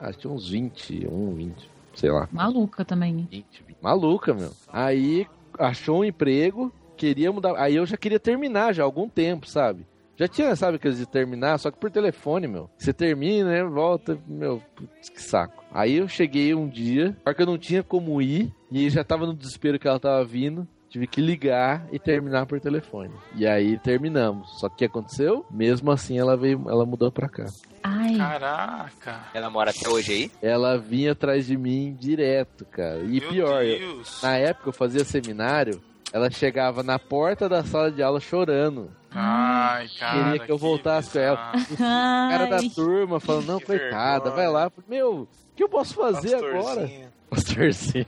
Ah, 0.00 0.12
tinha 0.12 0.32
uns 0.32 0.48
21, 0.48 1.34
20, 1.34 1.70
sei 1.94 2.10
lá. 2.10 2.28
Maluca 2.32 2.84
também. 2.84 3.28
20, 3.30 3.62
20. 3.66 3.71
Maluca, 3.82 4.32
meu. 4.32 4.52
Aí 4.68 5.26
achou 5.58 6.00
um 6.00 6.04
emprego, 6.04 6.72
queria 6.96 7.32
mudar. 7.32 7.56
Aí 7.56 7.74
eu 7.74 7.84
já 7.84 7.96
queria 7.96 8.20
terminar 8.20 8.72
já 8.72 8.82
há 8.82 8.86
algum 8.86 9.08
tempo, 9.08 9.46
sabe? 9.46 9.84
Já 10.14 10.28
tinha, 10.28 10.54
sabe, 10.54 10.76
aqueles 10.76 10.98
de 10.98 11.06
terminar, 11.06 11.58
só 11.58 11.70
que 11.70 11.78
por 11.78 11.90
telefone, 11.90 12.46
meu. 12.46 12.70
Você 12.78 12.92
termina, 12.92 13.50
né? 13.50 13.64
Volta, 13.64 14.16
meu, 14.26 14.62
putz, 14.76 15.08
que 15.08 15.20
saco. 15.20 15.64
Aí 15.72 15.96
eu 15.96 16.06
cheguei 16.06 16.54
um 16.54 16.68
dia, 16.68 17.16
só 17.24 17.34
que 17.34 17.42
eu 17.42 17.46
não 17.46 17.58
tinha 17.58 17.82
como 17.82 18.22
ir, 18.22 18.52
e 18.70 18.88
já 18.88 19.02
tava 19.02 19.26
no 19.26 19.34
desespero 19.34 19.78
que 19.78 19.88
ela 19.88 19.98
tava 19.98 20.24
vindo. 20.24 20.68
Tive 20.92 21.06
que 21.06 21.22
ligar 21.22 21.86
e 21.90 21.98
terminar 21.98 22.44
por 22.44 22.60
telefone. 22.60 23.10
E 23.34 23.46
aí 23.46 23.78
terminamos. 23.78 24.60
Só 24.60 24.68
que 24.68 24.74
o 24.74 24.76
que 24.76 24.84
aconteceu? 24.84 25.46
Mesmo 25.50 25.90
assim, 25.90 26.18
ela 26.18 26.36
veio, 26.36 26.62
ela 26.68 26.84
mudou 26.84 27.10
pra 27.10 27.30
cá. 27.30 27.46
Ai, 27.82 28.14
Caraca. 28.14 29.20
Ela 29.32 29.48
mora 29.48 29.70
até 29.70 29.88
hoje 29.88 30.12
aí? 30.12 30.30
Ela 30.42 30.76
vinha 30.76 31.12
atrás 31.12 31.46
de 31.46 31.56
mim 31.56 31.96
direto, 31.98 32.66
cara. 32.66 32.98
E 32.98 33.20
Meu 33.20 33.30
pior, 33.30 33.64
eu-. 33.64 34.02
Na 34.22 34.36
época 34.36 34.68
eu 34.68 34.72
fazia 34.74 35.02
seminário, 35.02 35.80
ela 36.12 36.30
chegava 36.30 36.82
na 36.82 36.98
porta 36.98 37.48
da 37.48 37.64
sala 37.64 37.90
de 37.90 38.02
aula 38.02 38.20
chorando. 38.20 38.90
Ai, 39.10 39.88
cara. 39.98 40.24
Queria 40.24 40.38
que 40.46 40.52
eu 40.52 40.58
voltasse 40.58 41.12
com 41.12 41.18
ela. 41.20 41.52
O 41.70 41.76
cara 41.78 42.46
da 42.48 42.58
turma 42.68 43.18
falando, 43.18 43.46
não, 43.46 43.58
Que 43.58 43.64
coitada, 43.64 44.24
vergonha. 44.24 44.34
vai 44.36 44.48
lá. 44.48 44.72
Meu, 44.86 45.22
o 45.22 45.28
que 45.56 45.64
eu 45.64 45.70
posso 45.70 45.94
fazer 45.94 46.34
agora? 46.34 46.86
Pastorzinho. 47.34 48.06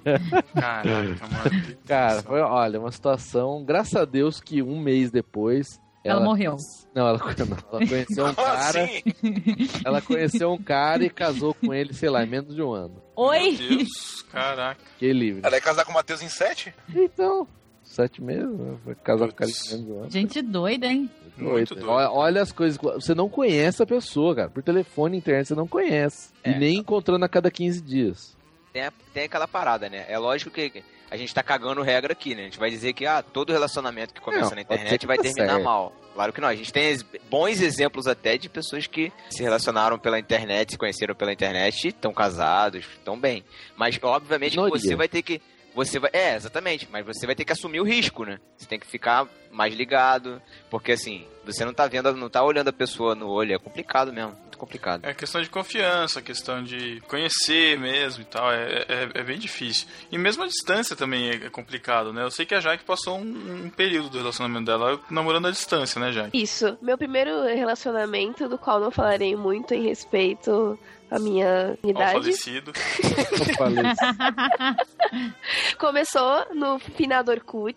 Caraca, 0.55 0.85
mano. 0.93 1.77
Cara, 1.87 2.23
foi, 2.23 2.41
olha, 2.41 2.79
uma 2.79 2.93
situação, 2.93 3.65
graças 3.65 3.97
a 3.97 4.05
Deus 4.05 4.39
que 4.41 4.63
um 4.63 4.79
mês 4.79 5.11
depois... 5.11 5.81
ela, 6.05 6.21
morreu. 6.21 6.57
Não, 6.95 7.09
ela, 7.09 7.19
não, 7.19 7.79
ela 7.79 7.87
conheceu 7.89 8.27
um 8.27 8.35
cara, 8.35 8.85
assim? 8.85 9.03
ela 9.85 10.03
conheceu 10.03 10.53
um 10.53 10.63
cara 10.63 11.05
e 11.05 11.11
casou 11.11 11.55
com 11.55 11.73
ele, 11.73 11.95
sei 11.95 12.11
lá, 12.11 12.23
em 12.23 12.29
menos 12.29 12.55
de 12.55 12.63
um 12.63 12.73
ano. 12.73 12.95
Meu 13.17 13.27
Oi? 13.27 13.57
Deus, 13.57 14.23
caraca. 14.31 14.81
Que 14.99 15.13
livre. 15.13 15.41
Ela 15.43 15.57
ia 15.57 15.63
casar 15.63 15.85
com 15.85 15.93
o 15.93 15.95
Matheus 15.95 16.21
em 16.21 16.29
sete? 16.29 16.75
Então, 16.95 17.49
sete 17.83 18.23
meses, 18.23 18.51
né? 18.51 18.77
Foi 18.85 18.95
casar 18.95 19.27
com 19.29 19.33
o 19.33 19.37
cara 19.37 19.51
em 19.51 19.71
menos 19.71 19.87
de 19.87 19.93
um 19.93 19.99
ano. 20.01 20.11
Gente 20.11 20.43
doida, 20.43 20.87
hein? 20.87 21.11
Muito 21.37 21.75
Doido. 21.75 21.75
doido. 21.75 21.89
Olha, 21.91 22.11
olha 22.11 22.43
as 22.43 22.53
coisas. 22.53 22.79
Você 22.81 23.13
não 23.15 23.29
conhece 23.29 23.83
a 23.83 23.87
pessoa, 23.87 24.37
cara. 24.37 24.51
Por 24.51 24.63
telefone, 24.63 25.17
internet, 25.17 25.49
você 25.49 25.55
não 25.55 25.67
conhece. 25.67 26.31
É. 26.45 26.53
E 26.53 26.59
nem 26.59 26.79
encontrando 26.79 27.25
a 27.25 27.29
cada 27.29 27.51
15 27.51 27.81
dias. 27.81 28.37
Tem, 28.75 28.83
a- 28.83 28.93
tem 29.15 29.25
aquela 29.25 29.47
parada, 29.47 29.89
né? 29.89 30.05
É 30.09 30.19
lógico 30.19 30.51
que 30.51 30.83
a 31.09 31.17
gente 31.17 31.33
tá 31.33 31.45
cagando 31.45 31.81
regra 31.81 32.13
aqui, 32.13 32.35
né? 32.35 32.43
A 32.43 32.45
gente 32.47 32.59
vai 32.59 32.69
dizer 32.71 32.93
que 32.93 33.07
ah, 33.07 33.23
todo 33.23 33.53
relacionamento 33.53 34.13
que 34.13 34.21
começa 34.21 34.47
Não, 34.51 34.57
na 34.57 34.63
internet 34.63 35.07
vai 35.07 35.17
tá 35.17 35.23
terminar 35.23 35.49
certo. 35.53 35.63
mal. 35.65 35.95
Claro 36.13 36.33
que 36.33 36.41
não. 36.41 36.49
A 36.49 36.55
gente 36.57 36.73
tem 36.73 36.99
bons 37.31 37.61
exemplos 37.61 38.09
até 38.09 38.37
de 38.37 38.49
pessoas 38.49 38.89
que 38.89 39.13
se 39.31 39.45
relacionaram 39.45 39.97
pela 39.97 40.19
internet, 40.19 40.73
se 40.73 40.79
conheceram 40.79 41.15
pela 41.15 41.33
internet, 41.33 41.87
estão 41.89 42.13
casados, 42.13 42.85
estão 42.99 43.17
bem. 43.17 43.45
Mas 43.77 43.97
obviamente 44.03 44.57
você 44.57 44.97
vai 44.97 45.07
ter 45.09 45.23
que. 45.23 45.41
Você 45.75 45.99
vai. 45.99 46.11
É, 46.13 46.37
exatamente. 46.37 46.89
Mas 46.91 47.05
você 47.05 47.27
vai 47.27 47.35
ter 47.35 47.45
que 47.45 47.53
assumir 47.53 47.81
o 47.81 47.85
risco, 47.85 48.25
né? 48.25 48.39
Você 48.57 48.67
tem 48.67 48.79
que 48.79 48.87
ficar 48.87 49.27
mais 49.51 49.75
ligado. 49.75 50.41
Porque 50.71 50.93
assim, 50.93 51.27
você 51.45 51.65
não 51.65 51.75
tá 51.75 51.87
vendo, 51.87 52.15
não 52.15 52.31
tá 52.31 52.43
olhando 52.43 52.69
a 52.69 52.73
pessoa 52.73 53.15
no 53.15 53.29
olho. 53.29 53.55
É 53.55 53.59
complicado 53.59 54.13
mesmo. 54.13 54.37
Muito 54.43 54.59
complicado. 54.59 55.05
É 55.05 55.13
questão 55.13 55.43
de 55.43 55.51
confiança, 55.51 56.23
questão 56.23 56.63
de 56.63 57.01
conhecer 57.09 57.79
mesmo 57.79 58.23
e 58.23 58.25
tal. 58.25 58.53
É, 58.53 58.85
é, 58.89 59.11
é 59.15 59.23
bem 59.23 59.39
difícil. 59.39 59.89
E 60.11 60.17
mesmo 60.17 60.45
a 60.45 60.47
distância 60.47 60.95
também 60.95 61.31
é 61.31 61.51
complicado, 61.51 62.13
né? 62.13 62.23
Eu 62.23 62.31
sei 62.31 62.47
que 62.47 62.55
a 62.55 62.61
Jaque 62.61 62.85
passou 62.85 63.19
um, 63.19 63.65
um 63.67 63.71
período 63.71 64.11
do 64.11 64.19
relacionamento 64.19 64.67
dela 64.67 65.01
namorando 65.11 65.49
à 65.49 65.51
distância, 65.51 66.01
né, 66.01 66.13
Jaque? 66.13 66.41
Isso. 66.41 66.79
Meu 66.81 66.97
primeiro 66.97 67.43
relacionamento, 67.43 68.49
do 68.49 68.57
qual 68.57 68.79
não 68.79 68.91
falarei 68.91 69.35
muito 69.35 69.75
em 69.75 69.89
respeito 69.89 70.79
à 71.15 71.19
minha 71.19 71.79
Ao 71.83 71.91
idade, 71.91 72.13
falecido. 72.13 72.73
Eu 72.73 73.55
falei 73.57 73.85
isso. 73.87 75.77
começou 75.79 76.47
no 76.55 76.79
finado 76.79 77.31
Orkut, 77.31 77.77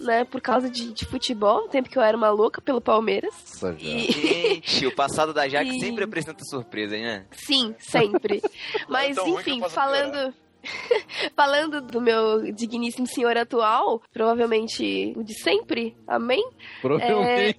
né? 0.00 0.24
Por 0.24 0.40
causa 0.40 0.68
de, 0.68 0.92
de 0.92 1.04
futebol, 1.06 1.62
no 1.62 1.68
tempo 1.68 1.88
que 1.88 1.98
eu 1.98 2.02
era 2.02 2.16
uma 2.16 2.30
louca 2.30 2.60
pelo 2.60 2.80
Palmeiras. 2.80 3.34
Nossa. 3.62 3.76
E, 3.80 4.12
Gente, 4.12 4.86
o 4.86 4.94
passado 4.94 5.32
da 5.32 5.48
Jaque 5.48 5.70
E- 5.76 5.80
sempre 5.80 6.04
apresenta 6.04 6.44
surpresa, 6.44 6.96
né? 6.96 7.26
sim, 7.32 7.74
sempre. 7.78 8.42
Mas, 8.88 9.16
tão 9.16 9.24
ruim 9.30 9.42
que 9.42 9.50
enfim, 9.52 9.68
falando. 9.68 10.34
falando 11.36 11.80
do 11.80 12.00
meu 12.00 12.52
digníssimo 12.52 13.06
senhor 13.06 13.36
atual, 13.36 14.02
provavelmente 14.12 15.12
o 15.16 15.22
de 15.22 15.32
sempre, 15.40 15.96
amém? 16.08 16.44
Provavelmente. 16.82 17.58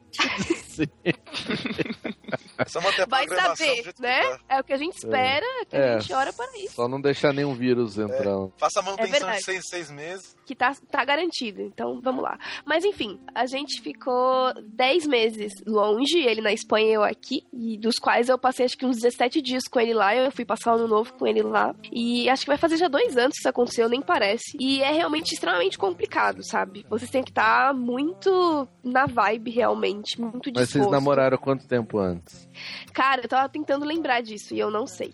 É 2.58 2.66
só 2.66 2.82
manter 2.82 3.04
a 3.04 3.06
Vai 3.06 3.28
saber, 3.28 3.94
né? 4.00 4.22
tá. 4.22 4.40
É 4.50 4.60
o 4.60 4.64
que 4.64 4.74
a 4.74 4.78
gente 4.78 4.98
espera, 4.98 5.46
é 5.62 5.66
que 5.66 5.76
É. 5.76 5.94
a 5.96 6.00
gente 6.00 6.14
ora 6.14 6.34
para 6.34 6.58
isso. 6.58 6.74
Só 6.76 6.88
não 6.88 7.00
deixar 7.00 7.34
nenhum 7.34 7.54
vírus 7.54 7.98
É. 7.98 8.04
entrar. 8.04 8.48
Faça 8.58 8.80
a 8.80 8.84
manutenção 8.84 9.32
de 9.32 9.44
seis, 9.44 9.68
seis 9.68 9.92
meses. 9.92 10.36
que 10.46 10.56
tá, 10.56 10.74
tá 10.90 11.04
garantido. 11.04 11.62
Então, 11.62 12.00
vamos 12.02 12.24
lá. 12.24 12.40
Mas 12.66 12.86
enfim, 12.86 13.20
a 13.36 13.46
gente 13.46 13.82
ficou 13.82 14.54
10 14.64 15.06
meses 15.06 15.54
longe, 15.66 16.20
ele 16.20 16.40
na 16.40 16.54
Espanha 16.54 16.88
e 16.88 16.94
eu 16.94 17.04
aqui, 17.04 17.44
e 17.52 17.78
dos 17.78 17.98
quais 18.00 18.30
eu 18.30 18.38
passei 18.38 18.66
acho 18.66 18.78
que 18.78 18.86
uns 18.86 18.96
17 18.96 19.42
dias 19.42 19.68
com 19.68 19.78
ele 19.80 19.94
lá, 19.94 20.16
eu 20.16 20.32
fui 20.32 20.46
passar 20.46 20.72
o 20.72 20.76
ano 20.76 20.88
novo 20.88 21.14
com 21.16 21.28
ele 21.28 21.42
lá. 21.44 21.76
E 21.92 22.30
acho 22.30 22.44
que 22.44 22.48
vai 22.50 22.58
fazer 22.58 22.78
já 22.78 22.88
dois 22.88 23.18
anos 23.18 23.34
que 23.34 23.40
isso 23.40 23.50
aconteceu, 23.50 23.90
nem 23.90 24.02
parece. 24.02 24.56
E 24.60 24.82
é 24.82 24.92
realmente 24.92 25.34
extremamente 25.34 25.78
complicado, 25.78 26.42
sabe? 26.44 26.86
Vocês 26.90 27.12
têm 27.12 27.24
que 27.24 27.32
estar 27.32 27.74
muito 27.74 28.68
na 28.84 29.06
vibe, 29.06 29.52
realmente, 29.52 30.20
muito 30.20 30.50
Mas 30.56 30.67
disposto. 30.68 30.90
vocês 30.90 30.92
namoraram 30.92 31.38
quanto 31.38 31.68
tempo 31.68 31.98
antes? 31.98 32.48
Cara, 32.94 33.22
eu 33.22 33.28
tava 33.28 33.50
tentando 33.50 33.86
lembrar 33.86 34.22
disso 34.22 34.54
e 34.54 34.60
eu 34.60 34.70
não 34.70 34.86
sei. 34.86 35.14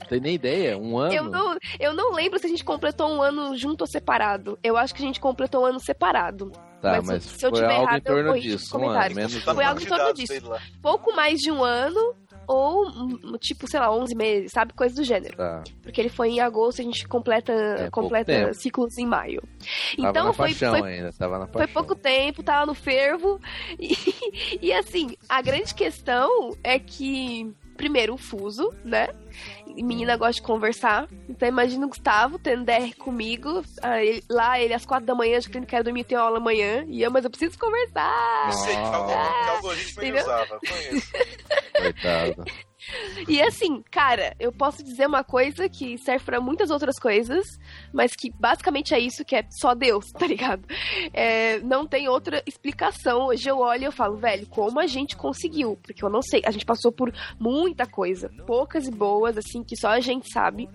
Não 0.00 0.06
tem 0.08 0.20
nem 0.20 0.34
ideia? 0.34 0.78
Um 0.78 0.96
ano? 0.98 1.12
Eu 1.12 1.24
não, 1.24 1.56
eu 1.80 1.92
não 1.94 2.12
lembro 2.12 2.38
se 2.38 2.46
a 2.46 2.48
gente 2.48 2.64
completou 2.64 3.10
um 3.10 3.22
ano 3.22 3.56
junto 3.56 3.82
ou 3.82 3.86
separado. 3.86 4.58
Eu 4.62 4.76
acho 4.76 4.94
que 4.94 5.02
a 5.02 5.06
gente 5.06 5.20
completou 5.20 5.62
um 5.62 5.66
ano 5.66 5.80
separado. 5.80 6.52
Tá, 6.80 6.96
mas 6.98 7.06
mas, 7.06 7.24
se 7.24 7.46
eu 7.46 7.50
foi 7.50 7.60
tiver 7.60 7.72
algo 7.72 7.88
errado, 7.88 7.98
em 7.98 8.02
torno 8.02 8.20
eu 8.20 8.26
corrijo 8.34 8.58
disso. 8.58 8.78
Um 8.78 8.88
ano, 8.90 9.14
menos 9.14 9.44
Tá 9.44 9.52
um 9.52 9.54
Foi 9.54 9.64
algo 9.64 9.80
em 9.80 9.86
torno 9.86 10.04
dados 10.04 10.20
disso. 10.20 10.52
Pouco 10.82 11.16
mais 11.16 11.40
de 11.40 11.50
um 11.50 11.64
ano 11.64 12.14
ou, 12.46 12.88
hum, 12.88 13.36
tipo, 13.38 13.68
sei 13.68 13.80
lá, 13.80 13.94
11 13.94 14.14
meses, 14.14 14.52
sabe? 14.52 14.72
Coisa 14.72 14.94
do 14.94 15.04
gênero. 15.04 15.36
Tá. 15.36 15.62
Porque 15.82 16.00
ele 16.00 16.08
foi 16.08 16.30
em 16.30 16.40
agosto, 16.40 16.80
a 16.80 16.84
gente 16.84 17.06
completa, 17.06 17.52
É, 17.52 17.90
completa 17.90 18.52
ciclos 18.54 18.98
em 18.98 19.06
maio. 19.06 19.42
Tava 19.96 20.10
Então 20.10 20.32
foi, 20.32 20.52
foi 20.52 20.82
ainda, 20.82 21.12
foi 21.52 21.66
pouco 21.66 21.94
tempo, 21.94 22.42
tava 22.42 22.66
no 22.66 22.74
fervo. 22.74 23.40
E, 23.78 23.94
e 24.60 24.72
assim, 24.72 25.16
a 25.28 25.40
grande 25.42 25.74
questão 25.74 26.50
é 26.62 26.78
que, 26.78 27.52
primeiro, 27.76 28.14
o 28.14 28.18
fuso, 28.18 28.72
né? 28.84 29.08
E 29.76 29.82
Menina 29.82 30.16
gosta 30.16 30.34
de 30.34 30.42
conversar. 30.42 31.08
Então 31.28 31.48
imagina 31.48 31.84
o 31.84 31.88
Gustavo 31.88 32.38
tendo 32.38 32.64
DR 32.64 32.94
comigo. 32.96 33.62
ah, 33.82 34.00
ele- 34.02 34.22
lá 34.30 34.60
ele 34.60 34.72
às 34.72 34.86
quatro 34.86 35.04
da 35.06 35.14
manhã, 35.14 35.40
já 35.40 35.46
que 35.48 35.54
ele 35.54 35.60
não 35.60 35.66
quer 35.66 35.82
dormir, 35.82 36.04
tem 36.04 36.16
aula 36.16 36.38
amanhã. 36.38 36.84
E 36.88 37.02
eu, 37.02 37.10
mas 37.10 37.24
eu 37.24 37.30
preciso 37.30 37.58
conversar. 37.58 38.46
Eu 38.46 38.52
sei 38.52 38.74
que 38.74 38.80
algoritmo, 38.80 39.44
que 39.44 39.50
algoritmo 39.50 40.02
ele 40.02 40.20
usava. 40.20 40.60
Conheço. 40.60 41.12
Coitado. 41.76 42.44
E 43.28 43.40
assim, 43.40 43.82
cara, 43.90 44.34
eu 44.38 44.52
posso 44.52 44.82
dizer 44.82 45.06
uma 45.06 45.24
coisa 45.24 45.68
que 45.68 45.96
serve 45.98 46.24
pra 46.24 46.40
muitas 46.40 46.70
outras 46.70 46.98
coisas, 46.98 47.44
mas 47.92 48.14
que 48.14 48.30
basicamente 48.30 48.94
é 48.94 48.98
isso 48.98 49.24
que 49.24 49.34
é 49.34 49.44
só 49.50 49.74
Deus, 49.74 50.10
tá 50.12 50.26
ligado? 50.26 50.62
É, 51.12 51.58
não 51.60 51.86
tem 51.86 52.08
outra 52.08 52.42
explicação. 52.46 53.26
Hoje 53.26 53.48
eu 53.48 53.58
olho 53.58 53.82
e 53.82 53.84
eu 53.86 53.92
falo, 53.92 54.16
velho, 54.16 54.46
como 54.46 54.78
a 54.78 54.86
gente 54.86 55.16
conseguiu? 55.16 55.78
Porque 55.82 56.04
eu 56.04 56.10
não 56.10 56.22
sei, 56.22 56.42
a 56.44 56.50
gente 56.50 56.66
passou 56.66 56.92
por 56.92 57.12
muita 57.38 57.86
coisa, 57.86 58.30
poucas 58.46 58.86
e 58.86 58.90
boas, 58.90 59.38
assim, 59.38 59.62
que 59.62 59.76
só 59.76 59.88
a 59.88 60.00
gente 60.00 60.30
sabe. 60.32 60.68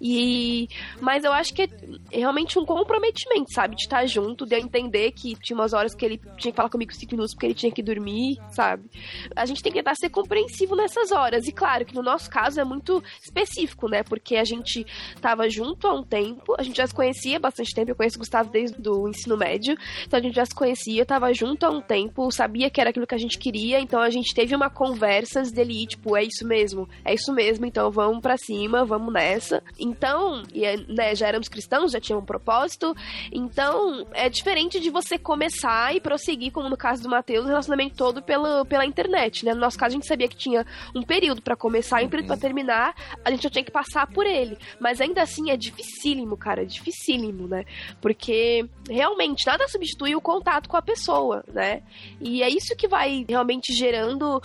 E 0.00 0.68
mas 1.00 1.24
eu 1.24 1.32
acho 1.32 1.54
que 1.54 1.62
é 1.62 2.18
realmente 2.18 2.58
um 2.58 2.64
comprometimento, 2.64 3.52
sabe, 3.52 3.76
de 3.76 3.82
estar 3.82 4.04
junto, 4.06 4.46
de 4.46 4.56
eu 4.56 4.60
entender 4.60 5.12
que 5.12 5.34
tinha 5.36 5.56
umas 5.56 5.72
horas 5.72 5.94
que 5.94 6.04
ele 6.04 6.18
tinha 6.36 6.52
que 6.52 6.56
falar 6.56 6.68
comigo 6.68 6.92
cinco 6.92 7.12
minutos 7.12 7.34
porque 7.34 7.46
ele 7.46 7.54
tinha 7.54 7.72
que 7.72 7.82
dormir, 7.82 8.38
sabe? 8.50 8.90
a 9.34 9.46
gente 9.46 9.62
tem 9.62 9.72
que 9.72 9.78
tentar 9.78 9.94
ser 9.94 10.08
compreensivo 10.10 10.76
nessas 10.76 11.12
horas. 11.12 11.46
E 11.46 11.52
claro 11.54 11.84
que 11.84 11.94
no 11.94 12.02
nosso 12.02 12.30
caso 12.30 12.60
é 12.60 12.64
muito 12.64 13.02
específico, 13.22 13.88
né? 13.88 14.02
Porque 14.02 14.36
a 14.36 14.44
gente 14.44 14.86
tava 15.20 15.48
junto 15.48 15.86
há 15.86 15.94
um 15.94 16.02
tempo, 16.02 16.54
a 16.58 16.62
gente 16.62 16.76
já 16.76 16.86
se 16.86 16.94
conhecia 16.94 17.36
há 17.36 17.40
bastante 17.40 17.74
tempo, 17.74 17.90
eu 17.90 17.96
conheço 17.96 18.16
o 18.16 18.20
Gustavo 18.20 18.50
desde 18.50 18.88
o 18.88 19.08
ensino 19.08 19.36
médio, 19.36 19.76
então 20.06 20.18
a 20.18 20.22
gente 20.22 20.34
já 20.34 20.44
se 20.44 20.54
conhecia, 20.54 21.06
tava 21.06 21.32
junto 21.32 21.64
há 21.64 21.70
um 21.70 21.80
tempo, 21.80 22.30
sabia 22.30 22.70
que 22.70 22.80
era 22.80 22.90
aquilo 22.90 23.06
que 23.06 23.14
a 23.14 23.18
gente 23.18 23.38
queria, 23.38 23.80
então 23.80 24.00
a 24.00 24.10
gente 24.10 24.34
teve 24.34 24.54
uma 24.54 24.70
conversa 24.70 25.42
dele 25.42 25.86
tipo, 25.86 26.16
é 26.16 26.24
isso 26.24 26.46
mesmo, 26.46 26.88
é 27.04 27.14
isso 27.14 27.32
mesmo, 27.32 27.66
então 27.66 27.90
vamos 27.90 28.20
pra 28.20 28.36
cima, 28.36 28.84
vamos 28.84 29.12
nessa. 29.12 29.62
Então, 29.78 30.42
né, 30.88 31.14
já 31.14 31.28
éramos 31.28 31.48
cristãos, 31.48 31.92
já 31.92 32.00
tinha 32.00 32.18
um 32.18 32.24
propósito, 32.24 32.94
então 33.32 34.06
é 34.12 34.28
diferente 34.28 34.80
de 34.80 34.90
você 34.90 35.18
começar 35.18 35.94
e 35.94 36.00
prosseguir, 36.00 36.52
como 36.52 36.68
no 36.68 36.76
caso 36.76 37.02
do 37.02 37.08
Matheus, 37.08 37.44
o 37.44 37.48
relacionamento 37.48 37.96
todo 37.96 38.22
pela, 38.22 38.64
pela 38.64 38.84
internet, 38.84 39.44
né? 39.44 39.54
No 39.54 39.60
nosso 39.60 39.78
caso, 39.78 39.92
a 39.92 39.96
gente 39.96 40.06
sabia 40.06 40.28
que 40.28 40.36
tinha 40.36 40.66
um 40.94 41.02
período 41.02 41.42
pra 41.44 41.54
começar 41.54 42.02
e 42.02 42.06
um 42.06 42.08
período 42.08 42.28
pra 42.28 42.36
terminar, 42.36 42.94
a 43.24 43.30
gente 43.30 43.42
já 43.42 43.50
tinha 43.50 43.64
que 43.64 43.70
passar 43.70 44.06
por 44.06 44.26
ele. 44.26 44.56
Mas 44.80 45.00
ainda 45.00 45.22
assim 45.22 45.50
é 45.50 45.56
dificílimo, 45.56 46.36
cara, 46.36 46.62
é 46.62 46.64
dificílimo, 46.64 47.46
né? 47.46 47.64
Porque 48.00 48.66
realmente 48.88 49.46
nada 49.46 49.68
substitui 49.68 50.16
o 50.16 50.20
contato 50.20 50.68
com 50.68 50.76
a 50.76 50.82
pessoa, 50.82 51.44
né? 51.52 51.82
E 52.20 52.42
é 52.42 52.48
isso 52.48 52.74
que 52.76 52.88
vai 52.88 53.24
realmente 53.28 53.72
gerando 53.72 54.42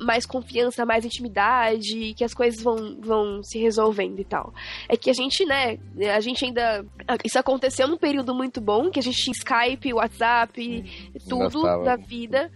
mais 0.00 0.26
confiança, 0.26 0.84
mais 0.84 1.04
intimidade, 1.04 2.14
que 2.14 2.24
as 2.24 2.34
coisas 2.34 2.62
vão, 2.62 2.96
vão 3.00 3.42
se 3.42 3.58
resolvendo 3.58 4.18
e 4.18 4.24
tal. 4.24 4.52
É 4.88 4.96
que 4.96 5.10
a 5.10 5.14
gente, 5.14 5.44
né, 5.46 5.78
a 6.14 6.20
gente 6.20 6.44
ainda. 6.44 6.84
Isso 7.24 7.38
aconteceu 7.38 7.86
num 7.86 7.96
período 7.96 8.34
muito 8.34 8.60
bom, 8.60 8.90
que 8.90 8.98
a 8.98 9.02
gente 9.02 9.16
tinha 9.16 9.32
Skype, 9.32 9.94
WhatsApp, 9.94 11.12
tudo 11.28 11.62
da 11.84 11.96
vida. 11.96 12.50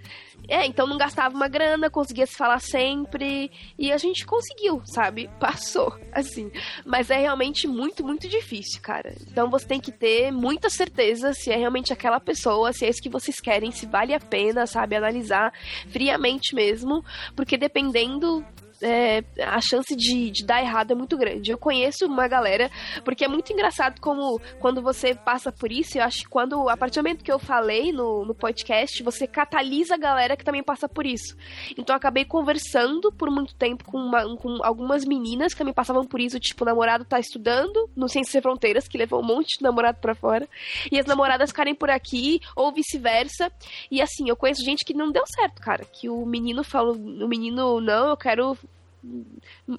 É, 0.49 0.67
então 0.67 0.87
não 0.87 0.97
gastava 0.97 1.35
uma 1.35 1.49
grana, 1.49 1.91
conseguia 1.91 2.27
se 2.27 2.37
falar 2.37 2.61
sempre. 2.61 3.51
E 3.79 3.93
a 3.93 3.99
gente 3.99 4.27
conseguiu, 4.27 4.83
sabe? 4.85 5.31
Passou, 5.41 5.97
assim. 6.13 6.51
Mas 6.85 7.11
é 7.11 7.19
realmente 7.19 7.67
muito, 7.67 8.05
muito 8.05 8.29
difícil, 8.29 8.81
cara. 8.81 9.15
Então 9.29 9.51
você 9.51 9.67
tem 9.67 9.81
que 9.81 9.93
ter 9.93 10.31
muita 10.31 10.69
certeza 10.71 11.33
se 11.33 11.51
é 11.51 11.57
realmente 11.57 11.93
aquela 11.93 12.21
pessoa, 12.21 12.73
se 12.73 12.85
é 12.85 12.89
isso 12.89 13.03
que 13.03 13.09
vocês 13.09 13.41
querem, 13.41 13.71
se 13.71 13.87
vale 13.87 14.15
a 14.15 14.21
pena, 14.21 14.67
sabe? 14.67 14.97
Analisar 14.97 15.53
friamente 15.89 16.55
mesmo. 16.55 17.05
Porque 17.35 17.57
dependendo. 17.57 18.45
É, 18.85 19.25
a 19.43 19.61
chance 19.61 19.97
de, 19.97 20.31
de 20.31 20.45
dar 20.45 20.61
errado 20.63 20.91
é 20.93 20.95
muito 20.95 21.17
grande. 21.17 21.51
Eu 21.51 21.59
conheço 21.59 22.07
uma 22.07 22.29
galera, 22.29 22.71
porque 23.05 23.25
é 23.25 23.29
muito 23.29 23.53
engraçado 23.53 24.01
como 24.01 24.41
quando 24.61 24.83
você 24.83 25.15
passa 25.15 25.51
por 25.51 25.73
isso, 25.73 25.97
eu 25.99 26.03
acho 26.05 26.19
que 26.21 26.29
quando, 26.29 26.69
a 26.69 26.77
partir 26.77 27.01
do 27.01 27.03
momento 27.05 27.25
que 27.25 27.33
eu 27.33 27.39
falei 27.39 27.93
no, 27.93 28.25
no 28.25 28.35
podcast, 28.35 29.03
você 29.03 29.27
catalisa 29.27 29.95
a 29.95 29.99
galera 29.99 30.37
que 30.37 30.45
também 30.45 30.63
passa 30.63 30.89
por 30.89 31.07
isso. 31.07 31.37
Então 31.79 31.95
eu 31.95 31.97
acabei 31.97 32.25
conversando 32.25 33.11
por 33.13 33.31
muito 33.31 33.55
tempo 33.55 33.85
com, 33.85 33.99
uma- 33.99 34.37
com 34.37 34.59
algumas 34.63 35.05
meninas 35.05 35.53
que 35.53 35.59
também 35.59 35.75
passavam 35.75 36.05
por 36.05 36.21
isso, 36.21 36.39
tipo, 36.39 36.63
o 36.63 36.67
namorado 36.67 37.05
tá 37.05 37.19
estudando 37.19 37.89
no 37.97 38.09
Ciências 38.09 38.33
Sem 38.33 38.43
Fronteiras, 38.43 38.87
que 38.87 38.99
levou 38.99 39.21
um 39.21 39.27
monte 39.27 39.57
de 39.59 39.63
namorado 39.65 39.99
pra 40.01 40.15
fora, 40.15 40.47
e 40.93 40.99
as 40.99 41.07
namoradas 41.07 41.51
ficarem 41.51 41.75
por 41.75 41.89
aqui, 41.89 42.41
ou 42.55 42.71
vice-versa. 42.73 43.51
E 43.91 44.03
assim, 44.03 44.29
eu 44.29 44.37
conheço 44.37 44.65
gente 44.65 44.85
que 44.85 44.93
não 44.95 45.11
deu 45.11 45.25
certo, 45.27 45.61
cara, 45.63 45.85
que 45.85 46.09
o 46.09 46.27
menino 46.27 46.63
falou, 46.63 46.95
o 46.95 47.29
menino, 47.29 47.81
não, 47.81 48.11
eu 48.11 48.17
quero 48.17 48.57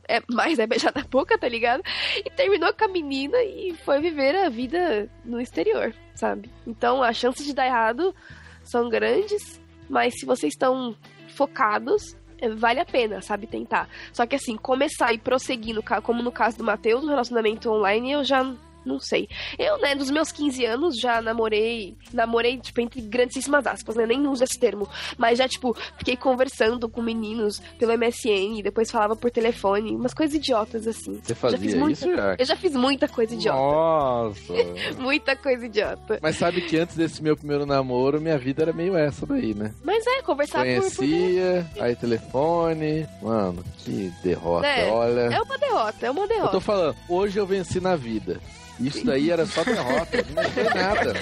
é, 0.07 0.21
mais 0.31 0.59
é 0.59 0.67
beijar 0.67 0.93
na 0.95 1.03
boca, 1.03 1.37
tá 1.37 1.47
ligado? 1.47 1.83
E 2.17 2.29
terminou 2.29 2.73
com 2.73 2.85
a 2.85 2.87
menina 2.87 3.41
e 3.43 3.75
foi 3.83 3.99
viver 4.01 4.35
a 4.35 4.49
vida 4.49 5.09
no 5.23 5.39
exterior, 5.39 5.93
sabe? 6.13 6.49
Então 6.65 7.03
as 7.03 7.17
chances 7.17 7.45
de 7.45 7.53
dar 7.53 7.65
errado 7.65 8.15
são 8.63 8.89
grandes, 8.89 9.61
mas 9.89 10.13
se 10.19 10.25
vocês 10.25 10.53
estão 10.53 10.95
focados, 11.29 12.15
é, 12.39 12.49
vale 12.49 12.79
a 12.79 12.85
pena, 12.85 13.21
sabe? 13.21 13.47
Tentar. 13.47 13.89
Só 14.11 14.25
que 14.25 14.35
assim, 14.35 14.55
começar 14.57 15.13
e 15.13 15.17
prosseguir, 15.17 15.75
no, 15.75 15.83
como 16.01 16.21
no 16.21 16.31
caso 16.31 16.57
do 16.57 16.63
Matheus, 16.63 17.03
no 17.03 17.09
relacionamento 17.09 17.69
online, 17.69 18.11
eu 18.11 18.23
já 18.23 18.55
não 18.85 18.99
sei. 18.99 19.27
Eu, 19.57 19.77
né, 19.79 19.95
dos 19.95 20.09
meus 20.09 20.31
15 20.31 20.65
anos 20.65 20.99
já 20.99 21.21
namorei, 21.21 21.95
namorei, 22.13 22.57
tipo, 22.57 22.81
entre 22.81 23.01
grandíssimas 23.01 23.65
aspas, 23.67 23.95
né? 23.95 24.05
Nem 24.05 24.25
uso 24.27 24.43
esse 24.43 24.59
termo. 24.59 24.87
Mas 25.17 25.37
já, 25.37 25.47
tipo, 25.47 25.75
fiquei 25.97 26.15
conversando 26.15 26.87
com 26.89 27.01
meninos 27.01 27.59
pelo 27.79 27.97
MSN, 27.97 28.59
e 28.59 28.63
depois 28.63 28.91
falava 28.91 29.15
por 29.15 29.31
telefone, 29.31 29.95
umas 29.95 30.13
coisas 30.13 30.35
idiotas, 30.35 30.87
assim. 30.87 31.19
Você 31.23 31.29
já 31.33 31.35
fazia 31.35 31.59
fiz 31.59 31.73
muita, 31.75 32.07
isso, 32.07 32.15
já? 32.15 32.35
Eu 32.37 32.45
já 32.45 32.55
fiz 32.55 32.73
muita 32.73 33.07
coisa 33.07 33.33
idiota. 33.33 33.57
Nossa. 33.59 34.53
Muita 34.99 35.35
coisa 35.35 35.65
idiota. 35.65 36.19
Mas 36.21 36.37
sabe 36.37 36.61
que 36.61 36.77
antes 36.77 36.95
desse 36.95 37.21
meu 37.21 37.35
primeiro 37.35 37.65
namoro, 37.65 38.19
minha 38.21 38.37
vida 38.37 38.63
era 38.63 38.73
meio 38.73 38.95
essa 38.95 39.25
daí, 39.25 39.53
né? 39.53 39.73
Mas 39.83 40.05
é, 40.05 40.21
conversar 40.21 40.65
por, 40.65 40.81
por 40.83 40.95
Conhecia, 40.95 41.65
aí 41.79 41.95
telefone. 41.95 43.07
Mano, 43.21 43.63
que 43.79 44.11
derrota. 44.23 44.67
É, 44.67 44.89
Olha. 44.91 45.21
É 45.21 45.41
uma 45.41 45.57
derrota, 45.57 46.05
é 46.05 46.11
uma 46.11 46.23
Eu 46.23 46.27
derrota. 46.27 46.51
tô 46.51 46.59
falando, 46.59 46.95
hoje 47.09 47.37
eu 47.39 47.45
venci 47.45 47.79
na 47.79 47.95
vida. 47.95 48.39
Isso 48.79 49.05
daí 49.05 49.31
era 49.31 49.45
só 49.45 49.63
derrota, 49.63 50.25
não 50.35 50.43
foi 50.51 50.63
nada. 50.63 51.13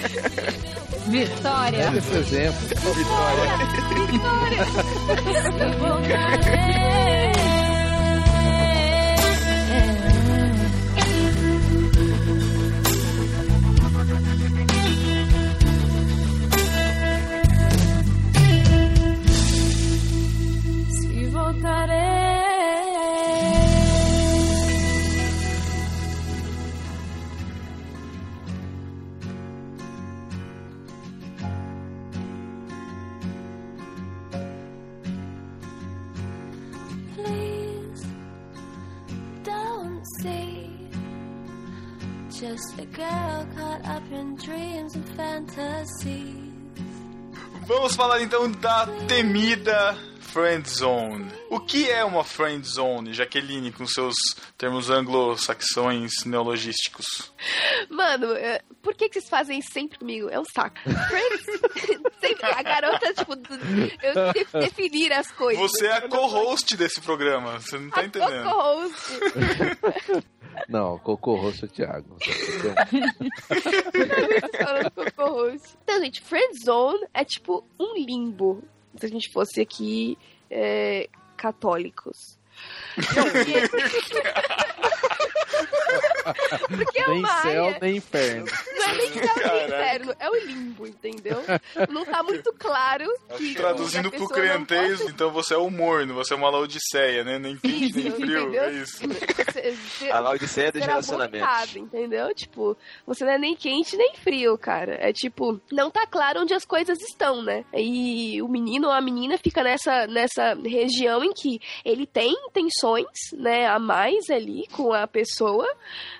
Vitória! 1.06 1.88
Olha 1.88 1.98
esse 1.98 2.16
exemplo. 2.16 2.68
Vitória. 2.94 4.64
Se 20.90 21.26
voltarei. 21.26 22.13
Just 42.40 42.78
a 42.78 42.84
girl 42.86 43.46
caught 43.56 43.84
up 43.86 44.02
in 44.12 44.34
dreams 44.36 44.94
and 44.96 45.04
fantasies. 45.16 46.34
Vamos 47.66 47.94
falar 47.96 48.20
então 48.22 48.50
da 48.50 48.86
temida 49.08 49.96
Friend 50.20 50.68
Zone. 50.68 51.30
O 51.48 51.60
que 51.60 51.88
é 51.88 52.04
uma 52.04 52.24
Friend 52.24 52.66
Zone, 52.66 53.12
Jaqueline, 53.14 53.70
com 53.72 53.86
seus 53.86 54.14
termos 54.58 54.90
anglo-saxões 54.90 56.10
neologísticos? 56.26 57.32
Mano, 57.88 58.32
é, 58.34 58.60
por 58.82 58.94
que, 58.94 59.08
que 59.08 59.14
vocês 59.20 59.30
fazem 59.30 59.60
isso 59.60 59.72
sempre 59.72 59.98
comigo? 59.98 60.28
É 60.28 60.38
um 60.38 60.44
saco. 60.44 60.76
Friends- 60.82 61.60
sempre 62.20 62.46
a 62.46 62.62
garota, 62.62 63.14
tipo, 63.14 63.32
eu 64.02 64.32
tenho 64.32 64.46
que 64.46 64.58
definir 64.58 65.12
as 65.12 65.30
coisas. 65.30 65.62
Você 65.70 65.86
é 65.86 65.92
a 65.92 66.08
co-host 66.08 66.76
desse 66.76 67.00
programa, 67.00 67.60
você 67.60 67.78
não 67.78 67.88
tá 67.90 68.00
a 68.00 68.04
entendendo. 68.04 68.50
co-host. 68.50 70.24
Não, 70.68 70.98
Cocorroço 70.98 71.64
é 71.64 71.68
o 71.68 71.70
Thiago. 71.70 72.16
Falando 74.58 74.90
com 74.90 75.10
co-host. 75.12 75.76
Então, 75.82 76.00
gente, 76.00 76.20
friend 76.20 76.62
zone 76.62 77.06
é 77.12 77.24
tipo 77.24 77.64
um 77.78 77.96
limbo. 77.96 78.62
Se 78.96 79.06
a 79.06 79.08
gente 79.08 79.30
fosse 79.30 79.60
aqui 79.60 80.18
é, 80.50 81.08
católicos. 81.36 82.38
Porque 86.68 86.98
é 86.98 87.08
nem 87.08 87.18
uma 87.18 87.42
céu, 87.42 87.66
área... 87.66 87.78
nem 87.80 87.96
inferno. 87.96 88.46
Não 88.76 88.84
é 88.84 88.94
nem 88.94 89.12
céu 89.12 89.34
nem 89.36 89.64
inferno, 89.66 90.14
é 90.18 90.30
o 90.30 90.34
limbo, 90.36 90.86
entendeu? 90.86 91.42
Não 91.90 92.04
tá 92.04 92.22
muito 92.22 92.52
claro 92.54 93.06
que. 93.36 93.54
Traduzindo 93.54 94.10
que 94.10 94.16
pro 94.18 94.28
crentez, 94.28 94.98
pode- 95.00 95.12
então 95.12 95.30
você 95.30 95.54
é 95.54 95.58
o 95.58 95.70
morno, 95.70 96.14
você 96.14 96.34
é 96.34 96.36
uma 96.36 96.50
laodiceia, 96.50 97.24
né? 97.24 97.38
Nem 97.38 97.56
quente, 97.56 97.92
nem 97.96 98.06
Isso, 98.08 98.16
frio, 98.16 98.40
entendeu? 98.42 98.64
é 98.64 98.72
isso. 98.72 98.98
Você- 99.08 100.10
A 100.10 100.20
Laodiceia 100.20 100.72
dos 100.72 100.80
ser 100.82 100.88
relacionamentos. 100.88 101.46
abortado, 101.48 101.78
entendeu? 101.78 102.34
Tipo, 102.34 102.76
você 103.06 103.24
não 103.24 103.32
é 103.32 103.38
nem 103.38 103.54
quente 103.56 103.96
nem 103.96 104.14
frio, 104.16 104.56
cara. 104.58 104.94
É 105.00 105.12
tipo, 105.12 105.60
não 105.72 105.90
tá 105.90 106.06
claro 106.06 106.40
onde 106.40 106.54
as 106.54 106.64
coisas 106.64 107.00
estão, 107.00 107.42
né? 107.42 107.64
E 107.72 108.40
o 108.42 108.48
menino 108.48 108.88
ou 108.88 108.92
a 108.92 109.00
menina 109.00 109.38
fica 109.38 109.62
nessa, 109.62 110.06
nessa 110.06 110.54
região 110.64 111.22
em 111.24 111.32
que 111.32 111.60
ele 111.84 112.06
tem 112.06 112.32
intenções, 112.48 113.06
né, 113.32 113.66
a 113.66 113.78
mais 113.78 114.28
ali 114.30 114.66
com 114.72 114.92
a 114.92 115.06
pessoa, 115.06 115.66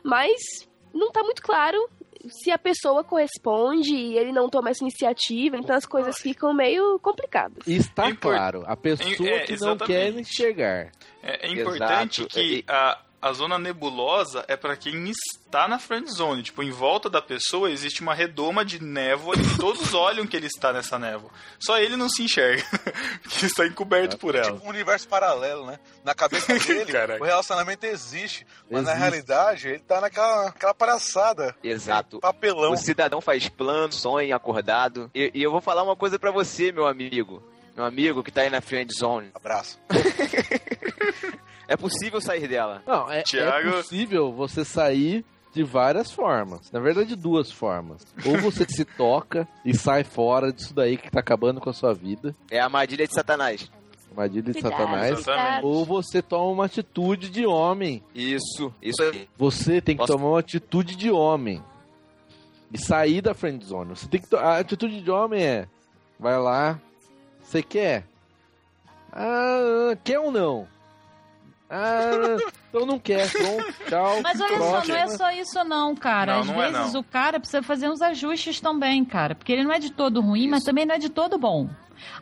mas 0.05 0.39
não 0.93 1.11
tá 1.11 1.23
muito 1.23 1.43
claro 1.43 1.79
se 2.29 2.51
a 2.51 2.57
pessoa 2.59 3.05
corresponde 3.05 3.95
e 3.95 4.17
ele 4.17 4.33
não 4.33 4.49
toma 4.49 4.71
essa 4.71 4.83
iniciativa, 4.83 5.57
então 5.59 5.77
as 5.77 5.85
coisas 5.85 6.17
ficam 6.19 6.55
meio 6.55 6.99
complicadas. 7.01 7.67
E 7.67 7.77
está 7.77 8.07
É 8.07 8.11
impor- 8.11 8.33
claro, 8.35 8.63
a 8.67 8.77
pessoa 8.77 9.29
É, 9.29 9.41
que 9.41 9.57
não 9.61 9.77
quer 9.77 10.11
enxergar. 10.13 10.91
É, 11.23 11.47
é 11.49 11.53
importante 11.53 12.21
Exato. 12.23 12.35
que 12.35 12.65
a, 12.67 12.99
a 13.25 13.33
zona 13.33 13.59
nebulosa 13.59 14.45
é 14.49 14.55
pra 14.55 14.77
quem 14.77 15.11
está 15.11 15.67
na 15.67 15.79
friend 15.79 16.11
zone. 16.13 16.43
Tipo, 16.43 16.63
em 16.63 16.71
volta 16.71 17.09
da 17.09 17.23
pessoa 17.23 17.71
existe 17.71 18.03
uma 18.03 18.13
redoma 18.13 18.67
de 18.67 18.83
névoa 18.85 19.35
e 19.35 19.57
todos 19.57 19.93
olham 19.97 20.27
que 20.27 20.37
ele 20.37 20.47
está 20.47 20.75
nessa 20.75 20.99
névoa. 20.99 21.31
Só 21.59 21.79
ele 21.79 21.97
não 21.97 22.07
se 22.11 22.23
enxerga, 22.23 22.63
que 23.31 23.47
está 23.47 23.67
encoberto 23.67 24.19
por 24.19 24.35
ela. 24.35 24.53
Tipo 24.53 24.67
um 24.67 24.69
universo 24.69 25.09
paralelo, 25.09 25.65
né? 25.65 25.79
Na 26.05 26.15
cabeça 26.15 26.53
dele, 26.69 26.93
Caraca. 26.93 27.23
o 27.23 27.27
relacionamento 27.27 27.87
existe. 27.87 28.47
Mas 28.71 28.83
na 28.85 28.91
Existe. 28.91 29.01
realidade, 29.01 29.69
ele 29.69 29.79
tá 29.79 30.03
naquela 30.03 30.49
aquela 30.49 30.75
palhaçada. 30.75 31.57
Exato. 31.65 32.21
Papelão. 32.21 32.73
O 32.73 32.77
cidadão 32.77 33.23
faz 33.23 33.49
plano, 33.49 33.91
sonha 33.95 34.37
acordado. 34.37 35.11
E, 35.15 35.31
e 35.33 35.43
eu 35.43 35.51
vou 35.51 35.63
falar 35.63 35.83
uma 35.83 35.97
coisa 35.97 36.19
pra 36.19 36.31
você, 36.31 36.71
meu 36.71 36.87
amigo. 36.87 37.43
Meu 37.75 37.87
amigo 37.87 38.23
que 38.23 38.31
tá 38.31 38.43
aí 38.43 38.51
na 38.51 38.61
friend 38.61 38.93
zone. 38.95 39.31
Abraço. 39.35 39.79
É 41.69 41.77
possível 41.77 42.21
sair 42.21 42.47
dela. 42.49 42.83
Não, 42.87 43.11
é, 43.11 43.21
é 43.21 43.23
Thiago- 43.23 43.73
possível 43.73 44.33
você 44.33 44.65
sair 44.65 45.25
de 45.55 45.63
várias 45.63 46.11
formas. 46.11 46.71
Na 46.73 46.81
verdade, 46.81 47.15
duas 47.17 47.51
formas. 47.51 48.05
Ou 48.27 48.39
você 48.39 48.65
se 48.69 48.85
toca 48.85 49.47
e 49.65 49.75
sai 49.75 50.03
fora 50.05 50.53
disso 50.53 50.75
daí 50.75 50.97
que 50.97 51.11
tá 51.11 51.21
acabando 51.21 51.61
com 51.61 51.71
a 51.71 51.73
sua 51.73 51.95
vida. 51.95 52.35
É 52.51 52.59
a 52.61 52.65
armadilha 52.65 53.07
de 53.07 53.15
Satanás. 53.15 53.71
Armadilha 54.11 54.53
de 54.53 54.61
Cuidado, 54.61 54.71
Satanás. 54.79 55.19
Exatamente. 55.19 55.65
Ou 55.67 55.85
você 55.85 56.21
toma 56.23 56.51
uma 56.51 56.65
atitude 56.67 57.29
de 57.31 57.47
homem. 57.47 58.03
Isso, 58.15 58.73
isso 58.83 59.03
aí. 59.03 59.29
Você 59.39 59.81
tem 59.81 59.97
que 59.97 60.01
Posso- 60.01 60.13
tomar 60.13 60.29
uma 60.31 60.39
atitude 60.41 60.95
de 60.97 61.11
homem. 61.11 61.63
E 62.73 62.79
sair 62.79 63.21
da 63.21 63.35
friend 63.35 63.65
zone. 63.65 63.91
Você 63.91 64.09
tem 64.09 64.21
que 64.21 64.29
to- 64.29 64.37
a 64.37 64.59
atitude 64.59 65.01
de 65.01 65.11
homem 65.11 65.43
é 65.45 65.69
vai 66.19 66.37
lá, 66.39 66.81
você 67.43 67.63
quer? 67.63 68.05
Ah, 69.13 69.97
quer 70.03 70.19
ou 70.19 70.33
não? 70.33 70.67
Ah, 71.71 72.37
então 72.69 72.87
não 72.87 72.99
quer. 72.99 73.31
Pronto, 73.33 73.73
tchau. 73.89 74.21
Mas 74.23 74.41
olha 74.41 74.59
só, 74.59 74.85
não 74.87 74.97
é 74.97 75.07
só 75.09 75.31
isso 75.33 75.65
não, 75.65 75.97
cara. 75.97 76.35
Não, 76.35 76.41
Às 76.43 76.47
não 76.49 76.63
é 76.63 76.71
vezes 76.71 76.93
não. 76.93 77.01
o 77.01 77.05
cara 77.05 77.41
precisa 77.41 77.63
fazer 77.63 77.89
uns 77.91 78.03
ajustes 78.03 78.61
também, 78.61 79.05
cara. 79.05 79.35
Porque 79.35 79.53
ele 79.53 79.65
não 79.65 79.73
é 79.73 79.79
de 79.79 79.91
todo 79.91 80.21
ruim, 80.21 80.49
mas 80.49 80.63
também 80.63 80.85
não 80.85 80.95
é 80.95 80.99
de 80.99 81.09
todo 81.09 81.39
bom. 81.39 81.69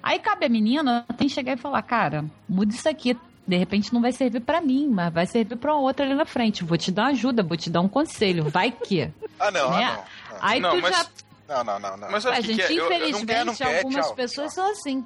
Aí 0.03 0.19
cabe 0.19 0.47
a 0.47 0.49
menina 0.49 1.05
tem 1.19 1.27
que 1.29 1.35
chegar 1.35 1.55
e 1.55 1.61
falar, 1.61 1.83
cara, 1.83 2.25
muda 2.49 2.73
isso 2.73 2.89
aqui. 2.89 3.17
De 3.47 3.57
repente 3.57 3.93
não 3.93 4.01
vai 4.01 4.13
servir 4.13 4.41
pra 4.41 4.61
mim, 4.61 4.89
mas 4.89 5.13
vai 5.13 5.27
servir 5.27 5.57
pra 5.57 5.75
outra 5.75 6.07
ali 6.07 6.15
na 6.15 6.25
frente. 6.25 6.63
Vou 6.63 6.79
te 6.79 6.93
dar 6.93 7.07
ajuda, 7.07 7.43
vou 7.43 7.57
te 7.57 7.69
dar 7.69 7.81
um 7.81 7.89
conselho. 7.89 8.45
Vai 8.49 8.71
que. 8.71 9.11
Ah, 9.41 9.51
não, 9.51 9.71
Né? 9.73 9.85
ah, 9.85 9.97
não. 10.31 10.39
Aí 10.41 10.61
Não, 10.61 10.71
tu 10.77 10.83
mas- 10.83 10.97
já. 10.97 11.07
Não, 11.49 11.65
não, 11.65 11.79
não, 11.81 11.97
não. 11.97 12.11
Mas 12.11 12.23
sabe 12.23 12.37
A 12.37 12.41
o 12.41 12.43
que, 12.45 12.49
que 12.49 12.63
gente, 12.63 12.63
é? 12.63 12.73
Eu, 12.73 12.85
eu, 12.85 12.87
infelizmente, 12.87 13.19
não 13.19 13.27
quer, 13.27 13.45
não 13.45 13.55
quer, 13.55 13.79
algumas 13.79 14.07
tchau, 14.07 14.15
pessoas 14.15 14.55
tchau. 14.55 14.65
são 14.65 14.73
assim. 14.73 15.05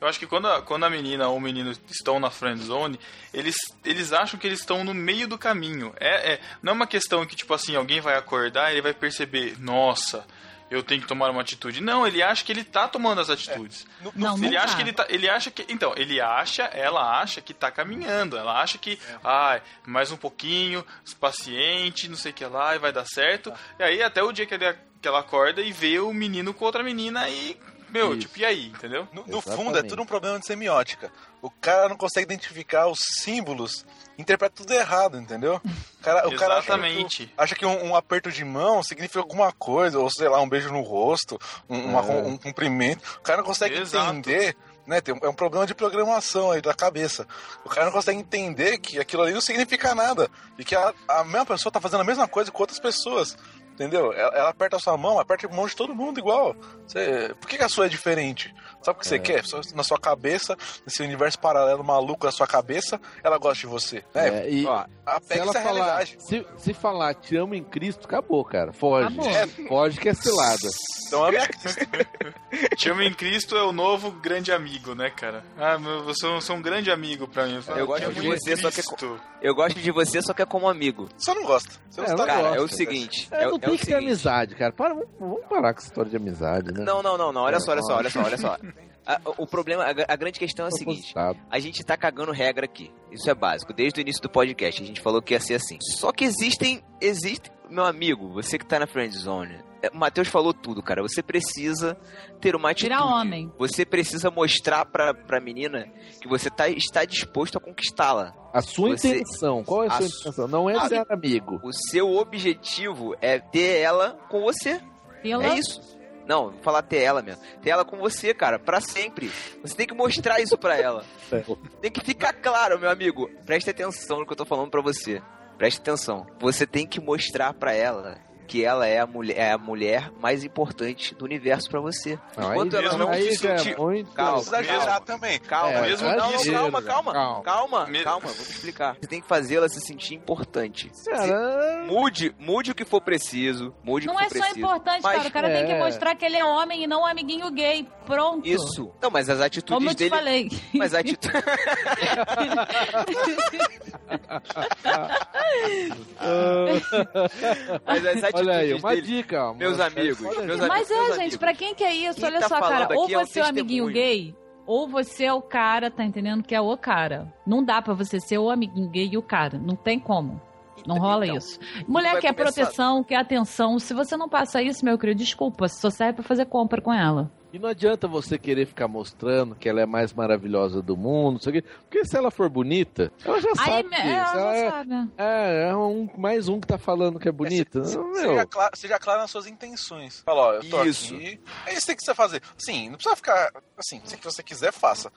Eu 0.00 0.08
acho 0.08 0.18
que 0.18 0.26
quando 0.26 0.46
a, 0.48 0.62
quando 0.62 0.84
a 0.84 0.90
menina 0.90 1.28
ou 1.28 1.36
o 1.36 1.40
menino 1.40 1.70
estão 1.90 2.18
na 2.18 2.30
friend 2.30 2.62
zone, 2.62 2.98
eles, 3.34 3.56
eles 3.84 4.12
acham 4.12 4.38
que 4.38 4.46
eles 4.46 4.60
estão 4.60 4.82
no 4.84 4.94
meio 4.94 5.28
do 5.28 5.36
caminho. 5.38 5.92
É, 6.00 6.32
é, 6.34 6.40
não 6.62 6.72
é 6.72 6.76
uma 6.76 6.86
questão 6.86 7.24
que, 7.26 7.36
tipo 7.36 7.52
assim, 7.54 7.76
alguém 7.76 8.00
vai 8.00 8.16
acordar 8.16 8.70
e 8.70 8.74
ele 8.74 8.82
vai 8.82 8.94
perceber, 8.94 9.56
nossa, 9.58 10.26
eu 10.70 10.82
tenho 10.84 11.02
que 11.02 11.08
tomar 11.08 11.28
uma 11.30 11.40
atitude. 11.40 11.80
Não, 11.80 12.06
ele 12.06 12.22
acha 12.22 12.44
que 12.44 12.52
ele 12.52 12.62
tá 12.62 12.86
tomando 12.86 13.20
as 13.20 13.28
atitudes. 13.28 13.84
No- 14.00 14.12
Não, 14.14 14.36
ele 14.36 14.50
não 14.50 14.58
acha 14.62 14.68
tá. 14.68 14.76
que 14.76 14.82
ele 14.82 14.92
tá. 14.92 15.06
Ele 15.08 15.28
acha 15.28 15.50
que. 15.50 15.66
Então, 15.68 15.92
ele 15.96 16.20
acha, 16.20 16.62
ela 16.62 17.20
acha 17.20 17.40
que 17.40 17.52
tá 17.52 17.72
caminhando. 17.72 18.36
Ela 18.38 18.62
acha 18.62 18.78
que, 18.78 18.96
ai, 19.24 19.60
mais 19.84 20.12
um 20.12 20.16
pouquinho, 20.16 20.86
paciente, 21.18 22.08
não 22.08 22.16
sei 22.16 22.30
o 22.30 22.34
que 22.34 22.44
lá, 22.44 22.74
e 22.74 22.78
vai 22.78 22.92
dar 22.92 23.04
certo. 23.04 23.52
E 23.78 23.82
aí 23.82 24.02
até 24.02 24.22
o 24.22 24.32
dia 24.32 24.46
que, 24.46 24.54
ele, 24.54 24.72
que 25.02 25.08
ela 25.08 25.20
acorda 25.20 25.60
e 25.60 25.72
vê 25.72 25.98
o 25.98 26.12
menino 26.12 26.54
com 26.54 26.64
outra 26.64 26.82
menina 26.82 27.28
e. 27.28 27.56
Meu, 27.92 28.10
Isso. 28.12 28.20
tipo, 28.28 28.38
e 28.38 28.44
aí, 28.44 28.66
entendeu? 28.68 29.06
No, 29.12 29.24
no 29.26 29.40
fundo, 29.40 29.78
é 29.78 29.82
tudo 29.82 30.02
um 30.02 30.06
problema 30.06 30.38
de 30.38 30.46
semiótica. 30.46 31.10
O 31.42 31.50
cara 31.50 31.88
não 31.88 31.96
consegue 31.96 32.24
identificar 32.24 32.86
os 32.86 32.98
símbolos, 33.22 33.84
interpreta 34.18 34.54
tudo 34.56 34.72
errado, 34.72 35.18
entendeu? 35.18 35.60
O 35.64 36.02
cara, 36.02 36.28
o 36.28 36.36
cara 36.36 36.54
acha 36.58 36.68
Exatamente. 36.74 37.26
que, 37.26 37.32
acha 37.36 37.54
que 37.54 37.66
um, 37.66 37.86
um 37.86 37.96
aperto 37.96 38.30
de 38.30 38.44
mão 38.44 38.82
significa 38.82 39.20
alguma 39.20 39.50
coisa, 39.52 39.98
ou 39.98 40.10
sei 40.10 40.28
lá, 40.28 40.40
um 40.40 40.48
beijo 40.48 40.70
no 40.72 40.82
rosto, 40.82 41.38
um, 41.68 41.78
uma- 41.78 42.00
É. 42.12 42.22
um 42.22 42.36
cumprimento. 42.36 43.02
O 43.18 43.22
cara 43.22 43.38
não 43.38 43.44
consegue 43.44 43.76
Exato. 43.78 44.10
entender. 44.10 44.56
Né, 44.86 45.00
tem 45.00 45.14
um- 45.14 45.18
é 45.22 45.28
um 45.28 45.34
problema 45.34 45.66
de 45.66 45.74
programação 45.74 46.50
aí 46.50 46.60
da 46.60 46.74
cabeça. 46.74 47.24
O 47.64 47.68
cara 47.68 47.86
não 47.86 47.92
consegue 47.92 48.18
entender 48.18 48.78
que 48.78 48.98
aquilo 48.98 49.22
ali 49.22 49.32
não 49.32 49.40
significa 49.40 49.94
nada. 49.94 50.28
E 50.58 50.64
que 50.64 50.74
a, 50.74 50.92
a 51.06 51.22
mesma 51.22 51.46
pessoa 51.46 51.70
tá 51.70 51.80
fazendo 51.80 52.00
a 52.00 52.04
mesma 52.04 52.26
coisa 52.26 52.50
com 52.50 52.60
outras 52.60 52.80
pessoas. 52.80 53.36
Entendeu? 53.74 54.12
Ela, 54.12 54.36
ela 54.36 54.48
aperta 54.50 54.76
a 54.76 54.80
sua 54.80 54.96
mão, 54.96 55.18
aperta 55.18 55.46
a 55.46 55.50
mão 55.54 55.66
de 55.66 55.74
todo 55.74 55.94
mundo 55.94 56.18
igual. 56.20 56.54
Você- 56.86 57.34
por 57.40 57.48
que, 57.48 57.56
que 57.56 57.64
a 57.64 57.68
sua 57.68 57.86
é 57.86 57.88
diferente? 57.88 58.54
Sabe 58.82 58.96
o 58.96 59.00
que 59.00 59.06
você 59.08 59.18
quer? 59.18 59.44
Só- 59.44 59.60
Na 59.74 59.82
sua 59.82 59.98
cabeça, 59.98 60.56
nesse 60.86 61.02
universo 61.02 61.38
paralelo 61.38 61.84
maluco 61.84 62.24
da 62.26 62.32
sua 62.32 62.46
cabeça, 62.46 63.00
ela 63.22 63.38
gosta 63.38 63.60
de 63.60 63.66
você. 63.66 64.04
Né? 64.14 64.44
É, 64.46 64.50
e 64.50 64.66
Ó, 64.66 64.82
se 64.84 64.88
Apega 65.06 65.40
ela 65.42 65.50
essa 65.50 65.60
falar, 65.60 65.84
realidade. 65.84 66.16
se, 66.20 66.46
se 66.56 66.72
falar 66.74 67.14
te 67.14 67.36
amo 67.36 67.54
em 67.54 67.64
Cristo, 67.64 68.06
acabou, 68.06 68.44
cara. 68.44 68.72
Foge. 68.72 69.06
Acabou. 69.08 69.28
É, 69.30 69.46
foge 69.68 70.00
que 70.00 70.08
é 70.08 70.14
cilada. 70.14 70.68
Então 71.06 71.26
é 71.26 71.48
Te 72.76 72.88
amo 72.90 73.02
em 73.02 73.12
Cristo 73.12 73.56
é 73.56 73.62
o 73.62 73.72
novo 73.72 74.10
grande 74.12 74.52
amigo, 74.52 74.94
né, 74.94 75.10
cara? 75.10 75.42
Ah, 75.58 75.78
meu, 75.78 76.04
você 76.04 76.26
é 76.26 76.28
um, 76.28 76.40
você 76.40 76.52
é 76.52 76.54
um 76.54 76.62
grande 76.62 76.90
amigo 76.90 77.26
pra 77.28 77.46
mim. 77.46 77.60
falo, 77.62 77.78
Eu 77.78 77.86
"Te 77.86 77.88
gosto 77.88 78.12
de 78.14 78.26
você, 78.28 78.56
só 78.56 78.70
que- 78.70 78.82
Cristo." 78.82 79.20
Eu 79.42 79.54
gosto 79.54 79.78
de 79.80 79.90
você, 79.90 80.20
só 80.22 80.32
que 80.34 80.42
é 80.42 80.46
como 80.46 80.68
amigo. 80.68 81.08
Você 81.16 81.32
não 81.34 81.44
gosta. 81.44 81.70
Você 81.90 82.00
não 82.00 82.06
É, 82.06 82.10
eu 82.10 82.14
está 82.14 82.26
não 82.26 82.34
Cara, 82.34 82.48
gosto, 82.48 82.56
é 82.58 82.60
o 82.64 82.68
seguinte. 82.68 83.28
É, 83.30 83.42
É, 83.42 83.46
não 83.46 83.56
é 83.56 83.58
tem 83.58 83.76
que 83.76 83.86
ter 83.86 83.94
amizade, 83.94 84.54
cara. 84.54 84.72
Para, 84.72 84.94
vamos, 84.94 85.08
vamos 85.18 85.46
parar 85.48 85.72
com 85.72 85.78
essa 85.80 85.88
história 85.88 86.10
de 86.10 86.16
amizade, 86.16 86.72
né? 86.72 86.84
Não, 86.84 87.02
não, 87.02 87.16
não, 87.16 87.32
não. 87.32 87.42
Olha 87.42 87.58
só, 87.60 87.72
olha 87.72 87.82
só, 87.82 87.96
olha 87.96 88.10
só, 88.10 88.20
olha 88.22 88.36
só. 88.38 88.56
A- 89.06 89.20
o 89.38 89.46
problema, 89.46 89.84
a, 89.84 89.90
a 90.12 90.16
grande 90.16 90.38
questão 90.38 90.66
é 90.66 90.68
a 90.68 90.72
seguinte. 90.72 91.12
A 91.50 91.58
gente 91.58 91.82
tá 91.84 91.96
cagando 91.96 92.32
regra 92.32 92.64
aqui. 92.64 92.90
Isso 93.10 93.28
é 93.30 93.34
básico. 93.34 93.72
Desde 93.72 94.00
o 94.00 94.02
início 94.02 94.22
do 94.22 94.28
podcast 94.30 94.82
a 94.82 94.86
gente 94.86 95.00
falou 95.00 95.20
que 95.22 95.34
ia 95.34 95.40
ser 95.40 95.54
assim. 95.54 95.78
Só 95.80 96.12
que 96.12 96.24
existem, 96.24 96.82
existe, 97.00 97.50
meu 97.68 97.84
amigo, 97.84 98.28
você 98.32 98.58
que 98.58 98.66
tá 98.66 98.78
na 98.78 98.86
friend 98.86 99.16
zone. 99.16 99.58
é, 99.82 99.88
O 99.88 99.96
Matheus 99.96 100.28
falou 100.28 100.52
tudo, 100.52 100.82
cara. 100.82 101.02
Você 101.02 101.22
precisa 101.22 101.96
ter 102.40 102.54
uma 102.54 102.70
atitude. 102.70 102.90
Virar 102.92 103.04
homem. 103.06 103.50
Você 103.58 103.84
precisa 103.86 104.30
mostrar 104.30 104.84
pra, 104.84 105.14
pra 105.14 105.40
menina 105.40 105.86
que 106.20 106.28
você 106.28 106.50
tá, 106.50 106.68
está 106.68 107.04
disposto 107.04 107.56
a 107.58 107.60
conquistá-la. 107.60 108.34
A 108.52 108.60
sua 108.60 108.90
Você- 108.90 109.08
intenção, 109.16 109.64
qual 109.64 109.84
é 109.84 109.86
a 109.86 109.90
sua 109.92 110.08
su- 110.08 110.20
intenção? 110.20 110.46
Não 110.48 110.68
é 110.70 110.76
a- 110.76 110.88
ser 110.88 111.04
amigo. 111.10 111.58
O 111.64 111.72
seu 111.72 112.10
objetivo 112.16 113.14
é 113.20 113.38
ter 113.38 113.78
ela 113.80 114.18
com 114.28 114.40
você. 114.42 114.80
Pela... 115.22 115.44
É 115.46 115.58
isso. 115.58 115.98
Não, 116.30 116.52
vou 116.52 116.60
falar 116.62 116.82
ter 116.82 116.98
ela 116.98 117.22
mesmo. 117.22 117.42
Ter 117.60 117.70
ela 117.70 117.84
com 117.84 117.96
você, 117.96 118.32
cara, 118.32 118.56
pra 118.56 118.80
sempre. 118.80 119.32
Você 119.62 119.74
tem 119.74 119.84
que 119.84 119.92
mostrar 119.92 120.38
isso 120.40 120.56
pra 120.56 120.78
ela. 120.78 121.04
Tem 121.82 121.90
que 121.90 122.04
ficar 122.04 122.32
claro, 122.32 122.78
meu 122.78 122.88
amigo. 122.88 123.28
Preste 123.44 123.68
atenção 123.68 124.20
no 124.20 124.26
que 124.26 124.32
eu 124.32 124.36
tô 124.36 124.44
falando 124.44 124.70
pra 124.70 124.80
você. 124.80 125.20
Preste 125.58 125.80
atenção. 125.80 126.24
Você 126.38 126.64
tem 126.68 126.86
que 126.86 127.00
mostrar 127.00 127.52
pra 127.52 127.74
ela 127.74 128.16
que 128.50 128.64
ela 128.64 128.84
é 128.84 128.98
a 128.98 129.06
mulher, 129.06 129.38
é 129.38 129.52
a 129.52 129.58
mulher 129.58 130.10
mais 130.20 130.42
importante 130.42 131.14
do 131.14 131.24
universo 131.24 131.70
pra 131.70 131.78
você. 131.78 132.18
Não, 132.36 132.50
Enquanto 132.50 132.76
aí, 132.76 132.84
ela 132.84 132.98
não 132.98 133.08
aí 133.08 133.28
é 133.28 133.76
muito... 133.76 134.10
Calma, 134.12 134.32
Precisa 134.38 134.60
exagerar 134.60 135.00
também. 135.02 135.38
Calma, 135.38 135.70
É, 135.72 135.82
mesmo 135.82 136.08
é 136.08 136.16
não, 136.16 136.32
calma, 136.32 136.44
já. 136.44 136.52
calma, 136.88 137.12
Calma. 137.12 137.42
calma, 137.44 137.86
Me- 137.86 138.02
calma, 138.02 138.26
vou 138.26 138.34
te 138.44 138.50
explicar. 138.50 138.96
Você 139.00 139.06
tem 139.06 139.20
que 139.20 139.28
fazê-la 139.28 139.68
se 139.68 139.80
sentir 139.80 140.16
importante. 140.16 140.90
Cara, 141.06 141.84
Mude, 141.86 142.34
mude 142.40 142.72
o 142.72 142.74
que 142.74 142.84
for 142.84 143.00
preciso, 143.00 143.72
mude 143.84 144.08
Não 144.08 144.14
o 144.14 144.18
que 144.18 144.24
é 144.24 144.28
for 144.28 144.34
só 144.34 144.40
preciso. 144.42 144.58
importante, 144.66 145.02
Mas- 145.04 145.16
cara. 145.18 145.28
O 145.28 145.32
cara 145.32 145.48
tem 145.50 145.66
que 145.66 145.72
É. 145.72 145.78
mostrar 145.78 146.16
que 146.16 146.24
ele 146.24 146.36
é 146.36 146.44
homem 146.44 146.82
e 146.82 146.86
não 146.88 147.02
um 147.02 147.06
amiguinho 147.06 147.48
gay. 147.52 147.86
Pronto. 148.04 148.44
Isso. 148.48 148.90
Não, 149.00 149.10
mas 149.12 149.30
as 149.30 149.40
atitudes 149.40 149.72
Como 149.76 149.88
eu 149.90 149.94
te 149.94 149.98
dele. 149.98 150.10
falei. 150.10 150.50
Mas 150.74 150.92
a 150.92 150.98
atitude. 150.98 151.32
mas 157.86 158.06
as 158.06 158.24
atitudes 158.24 158.34
olha 158.34 158.56
aí, 158.56 158.74
uma 158.74 158.90
dele. 158.90 159.02
dica. 159.02 159.52
Meus 159.54 159.80
amigos, 159.80 160.20
meus 160.20 160.60
aí. 160.60 160.68
Mas 160.68 160.88
meus 160.88 160.90
é, 160.90 160.94
amigos. 160.94 161.16
gente, 161.16 161.38
pra 161.38 161.54
quem 161.54 161.74
que 161.74 161.84
é 161.84 161.94
isso? 161.94 162.18
Quem 162.18 162.26
Olha 162.26 162.40
tá 162.40 162.48
só, 162.48 162.60
cara. 162.60 162.88
Ou 162.96 163.10
é 163.10 163.18
um 163.18 163.26
você 163.26 163.40
é 163.40 163.42
o 163.42 163.46
amiguinho 163.46 163.86
gay, 163.88 164.34
ou 164.66 164.88
você 164.88 165.24
é 165.24 165.32
o 165.32 165.42
cara, 165.42 165.90
tá 165.90 166.04
entendendo? 166.04 166.42
Que 166.42 166.54
é 166.54 166.60
o 166.60 166.76
cara. 166.76 167.32
Não 167.46 167.64
dá 167.64 167.80
pra 167.82 167.94
você 167.94 168.20
ser 168.20 168.38
o 168.38 168.50
amiguinho 168.50 168.88
gay 168.88 169.08
e 169.12 169.18
o 169.18 169.22
cara. 169.22 169.58
Não 169.58 169.76
tem 169.76 169.98
como. 169.98 170.40
Não 170.86 170.98
rola 170.98 171.26
Então, 171.26 171.36
isso. 171.36 171.58
Mulher 171.86 172.12
vai 172.12 172.22
quer 172.22 172.34
começar. 172.34 172.62
proteção, 172.62 173.04
quer 173.04 173.16
atenção. 173.16 173.78
Se 173.78 173.92
você 173.92 174.16
não 174.16 174.28
passa 174.28 174.62
isso, 174.62 174.84
meu 174.84 174.98
querido, 174.98 175.18
desculpa. 175.18 175.68
Só 175.68 175.90
serve 175.90 176.14
pra 176.14 176.22
fazer 176.22 176.46
compra 176.46 176.80
com 176.80 176.92
ela. 176.92 177.30
E 177.52 177.58
não 177.58 177.68
adianta 177.68 178.06
você 178.06 178.38
querer 178.38 178.64
ficar 178.66 178.86
mostrando 178.86 179.56
que 179.56 179.68
ela 179.68 179.80
é 179.80 179.86
mais 179.86 180.12
maravilhosa 180.12 180.80
do 180.80 180.96
mundo, 180.96 181.32
não 181.34 181.40
sei 181.40 181.50
o 181.50 181.52
quê. 181.62 181.68
Porque 181.82 182.04
se 182.04 182.16
ela 182.16 182.30
for 182.30 182.48
bonita, 182.48 183.12
ela 183.24 183.40
já 183.40 183.48
Aí, 183.50 183.56
sabe 183.56 183.88
disso. 183.90 184.02
é, 184.02 184.10
ela 184.12 184.20
Ela 184.20 184.52
já 184.54 184.54
é, 184.56 184.70
sabe. 184.70 185.10
é, 185.18 185.68
é 185.70 185.76
um, 185.76 186.08
mais 186.16 186.48
um 186.48 186.60
que 186.60 186.66
tá 186.68 186.78
falando 186.78 187.18
que 187.18 187.28
é 187.28 187.32
bonita. 187.32 187.82
Se- 187.84 187.96
Não, 187.96 188.14
se-. 188.14 188.20
Seja 188.22 188.46
claro, 188.46 188.76
seja 188.76 188.98
claro 189.00 189.20
nas 189.20 189.30
suas 189.32 189.46
intenções. 189.48 190.20
Fala, 190.24 190.40
ó, 190.42 190.52
eu 190.54 190.70
tô 190.70 190.84
Isso. 190.84 191.12
aqui. 191.14 191.40
É 191.66 191.74
isso 191.74 191.86
que 191.96 192.04
você 192.04 192.14
fazer. 192.14 192.40
Sim, 192.56 192.88
não 192.90 192.94
precisa 192.96 193.16
ficar. 193.16 193.50
Assim, 193.76 194.00
se 194.04 194.16
você 194.22 194.42
quiser, 194.44 194.72
faça. 194.72 195.10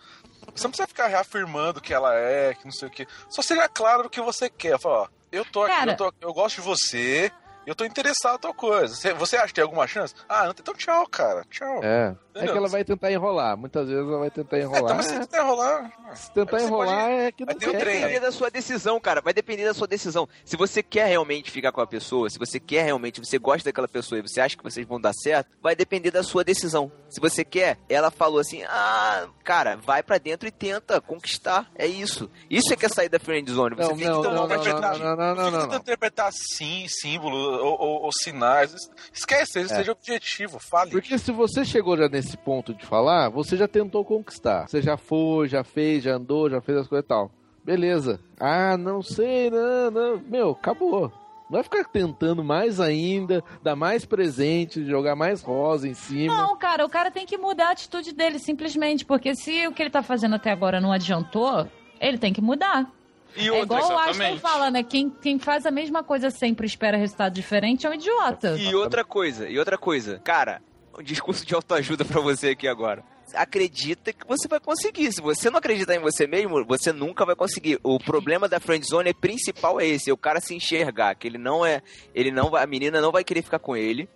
Você 0.56 0.64
não 0.64 0.72
precisa 0.72 0.88
ficar 0.88 1.08
reafirmando 1.08 1.80
que 1.82 1.94
ela 1.94 2.16
é, 2.16 2.54
que 2.56 2.66
não 2.66 2.72
sei 2.72 2.88
o 2.88 2.92
que. 2.92 3.06
Só 3.30 3.42
seja 3.44 3.70
claro 3.70 4.08
o 4.08 4.10
que 4.10 4.20
você 4.22 4.50
quer. 4.50 4.80
Fala, 4.80 5.04
ó, 5.04 5.08
eu 5.32 5.46
tô 5.46 5.62
aqui, 5.64 5.76
Cara- 5.76 5.92
eu, 5.92 5.98
tô- 5.98 6.14
eu 6.20 6.34
gosto 6.34 6.56
de 6.56 6.62
você. 6.62 7.32
Eu 7.66 7.76
tô 7.76 7.86
interessado 7.86 8.36
em 8.36 8.40
tal 8.42 8.54
coisa. 8.54 8.94
Você, 8.96 9.14
você 9.14 9.38
acha 9.38 9.48
que 9.48 9.54
tem 9.54 9.64
alguma 9.64 9.88
chance? 9.88 10.14
Ah, 10.28 10.46
não 10.46 10.54
tem. 10.54 10.62
Então 10.62 10.74
tchau, 10.74 11.08
cara. 11.08 11.44
Tchau. 11.50 11.80
É. 11.84 12.16
É 12.36 12.48
que 12.48 12.58
ela 12.58 12.68
vai 12.68 12.84
tentar 12.84 13.12
enrolar. 13.12 13.56
Muitas 13.56 13.88
vezes 13.88 14.04
ela 14.08 14.18
vai 14.18 14.32
tentar 14.32 14.58
É, 14.58 14.62
enrolar. 14.62 14.84
então, 14.84 14.96
mas 14.96 15.06
se 15.06 15.14
É, 15.14 15.20
tentar 15.20 15.38
enrolar. 15.44 15.92
se 16.16 16.32
tentar 16.32 16.62
enrolar 16.64 16.88
pode- 17.08 17.12
é 17.22 17.32
que 17.32 17.46
vai 17.46 17.54
não 17.54 17.62
Vai 17.62 17.72
quer. 17.72 17.88
aí. 17.88 17.94
depender 18.02 18.20
da 18.20 18.32
sua 18.32 18.50
decisão, 18.50 19.00
cara. 19.00 19.22
Vai 19.22 19.34
depender 19.34 19.66
da 19.66 19.74
sua 19.74 19.86
decisão. 19.88 20.28
Se 20.44 20.58
você 20.58 20.82
quer 20.82 21.06
realmente 21.08 21.52
ficar 21.52 21.72
com 21.72 21.80
a 21.80 21.86
pessoa, 21.86 22.28
se 22.32 22.40
você 22.40 22.60
quer 22.60 22.86
realmente, 22.86 23.20
você 23.24 23.38
gosta 23.38 23.70
daquela 23.70 23.88
pessoa 23.88 24.18
e 24.18 24.24
você 24.24 24.42
acha 24.42 24.58
que 24.58 24.64
vocês 24.64 24.86
vão 24.88 25.00
dar 25.00 25.14
certo, 25.14 25.52
vai 25.62 25.76
depender 25.76 26.10
da 26.10 26.24
sua 26.24 26.44
decisão. 26.44 26.92
Se 27.08 27.22
você 27.22 27.46
quer, 27.46 27.78
ela 27.88 28.10
falou 28.10 28.40
assim: 28.40 28.64
ah, 28.64 29.28
cara, 29.44 29.76
vai 29.78 30.02
pra 30.02 30.18
dentro 30.18 30.48
e 30.48 30.52
tenta 30.52 31.00
conquistar. 31.00 31.70
É 31.76 31.86
isso. 31.86 32.32
Isso 32.50 32.74
é 32.74 32.76
que 32.76 32.86
é 32.88 32.90
sair 32.90 33.10
da 33.10 33.20
friend 33.20 33.50
zone. 33.52 33.76
Você 33.76 33.90
Não, 33.90 33.96
tem 33.98 34.08
não, 34.08 34.14
que 34.14 34.18
não, 34.18 34.24
tomar 34.24 34.36
não, 34.36 34.46
uma 34.46 34.56
não, 34.56 34.62
atitude. 34.64 35.04
não, 35.04 35.16
não, 35.16 35.36
não, 35.36 35.36
Fica 35.46 35.52
não, 35.52 35.62
tentando 35.66 35.82
interpretar 35.82 36.32
sim, 36.34 36.88
símbolo 36.90 37.53
ou, 37.54 37.80
ou- 37.80 38.02
ou 38.04 38.12
sinais. 38.12 38.76
Esquece, 39.12 39.60
É. 39.60 39.68
seja 39.68 39.92
objetivo, 39.92 40.60
fale. 40.60 40.92
Porque 40.92 41.18
se 41.18 41.32
você 41.32 41.64
chegou 41.66 41.98
já 41.98 42.08
nesse 42.08 42.36
ponto 42.38 42.74
de 42.74 42.86
falar, 42.86 43.30
você 43.30 43.56
já 43.58 43.68
tentou 43.68 44.04
conquistar. 44.06 44.68
Você 44.68 44.82
já 44.82 44.98
foi, 44.98 45.48
já 45.48 45.64
fez, 45.64 46.04
já 46.04 46.16
andou, 46.16 46.50
já 46.50 46.62
fez 46.62 46.78
as 46.80 46.88
coisas 46.88 47.06
e 47.06 47.08
tal. 47.08 47.32
Beleza. 47.64 48.20
Ah, 48.40 48.76
não 48.78 49.02
sei, 49.02 49.50
não, 49.50 49.90
não. 49.92 50.18
Meu, 50.28 50.52
acabou. 50.52 51.12
Não 51.50 51.58
vai 51.60 51.64
ficar 51.64 51.84
tentando 51.86 52.44
mais 52.44 52.80
ainda, 52.80 53.44
dar 53.62 53.76
mais 53.76 54.06
presente, 54.06 54.84
jogar 54.86 55.16
mais 55.16 55.42
rosa 55.44 55.88
em 55.88 55.94
cima. 55.94 56.36
Não, 56.36 56.58
cara, 56.58 56.84
o 56.86 56.90
cara 56.90 57.12
tem 57.12 57.26
que 57.26 57.38
mudar 57.38 57.68
a 57.68 57.72
atitude 57.72 58.12
dele, 58.14 58.40
simplesmente. 58.40 59.06
Porque 59.06 59.36
se 59.36 59.68
o 59.68 59.72
que 59.72 59.84
ele 59.84 59.90
tá 59.92 60.02
fazendo 60.02 60.36
até 60.36 60.52
agora 60.52 60.82
não 60.82 60.92
adiantou, 60.92 61.68
ele 62.02 62.18
tem 62.18 62.34
que 62.34 62.42
mudar. 62.42 62.92
E 63.36 63.48
é 63.48 63.52
outra, 63.52 63.78
igual 63.78 63.92
o 63.92 63.98
Ashton 63.98 64.12
exatamente. 64.12 64.42
fala, 64.42 64.72
né? 64.72 64.84
Quem, 64.84 65.10
quem 65.10 65.40
faz 65.40 65.66
a 65.66 65.72
mesma 65.72 66.04
coisa 66.04 66.30
sempre 66.30 66.66
espera 66.66 66.98
resultado 66.98 67.34
diferente 67.34 67.86
é 67.86 67.90
um 67.90 67.94
idiota. 67.94 68.56
E 68.58 68.74
outra 68.76 69.04
coisa, 69.04 69.50
e 69.50 69.58
outra 69.58 69.78
coisa. 69.78 70.20
Cara, 70.24 70.62
um 70.98 71.04
discurso 71.04 71.46
de 71.46 71.56
autoajuda 71.56 72.06
pra 72.06 72.22
você 72.22 72.50
aqui 72.50 72.68
agora. 72.68 73.04
Acredita 73.34 74.14
que 74.14 74.28
você 74.28 74.48
vai 74.48 74.60
conseguir. 74.60 75.12
Se 75.12 75.20
você 75.20 75.50
não 75.50 75.58
acreditar 75.58 75.96
em 75.96 76.00
você 76.00 76.28
mesmo, 76.28 76.64
você 76.66 76.92
nunca 76.92 77.26
vai 77.26 77.36
conseguir. 77.36 77.80
O 77.82 77.98
problema 77.98 78.48
da 78.48 78.60
friend 78.60 78.86
zone 78.86 79.10
é 79.10 79.14
principal 79.14 79.80
é 79.80 79.88
esse, 79.88 80.10
é 80.10 80.14
o 80.14 80.18
cara 80.18 80.40
se 80.40 80.54
enxergar 80.54 81.16
que 81.16 81.28
ele 81.28 81.40
não 81.40 81.66
é, 81.66 81.82
ele 82.14 82.30
não 82.32 82.52
vai, 82.52 82.64
a 82.64 82.68
menina 82.68 83.02
não 83.02 83.12
vai 83.12 83.24
querer 83.24 83.42
ficar 83.42 83.60
com 83.60 83.76
ele. 83.76 84.08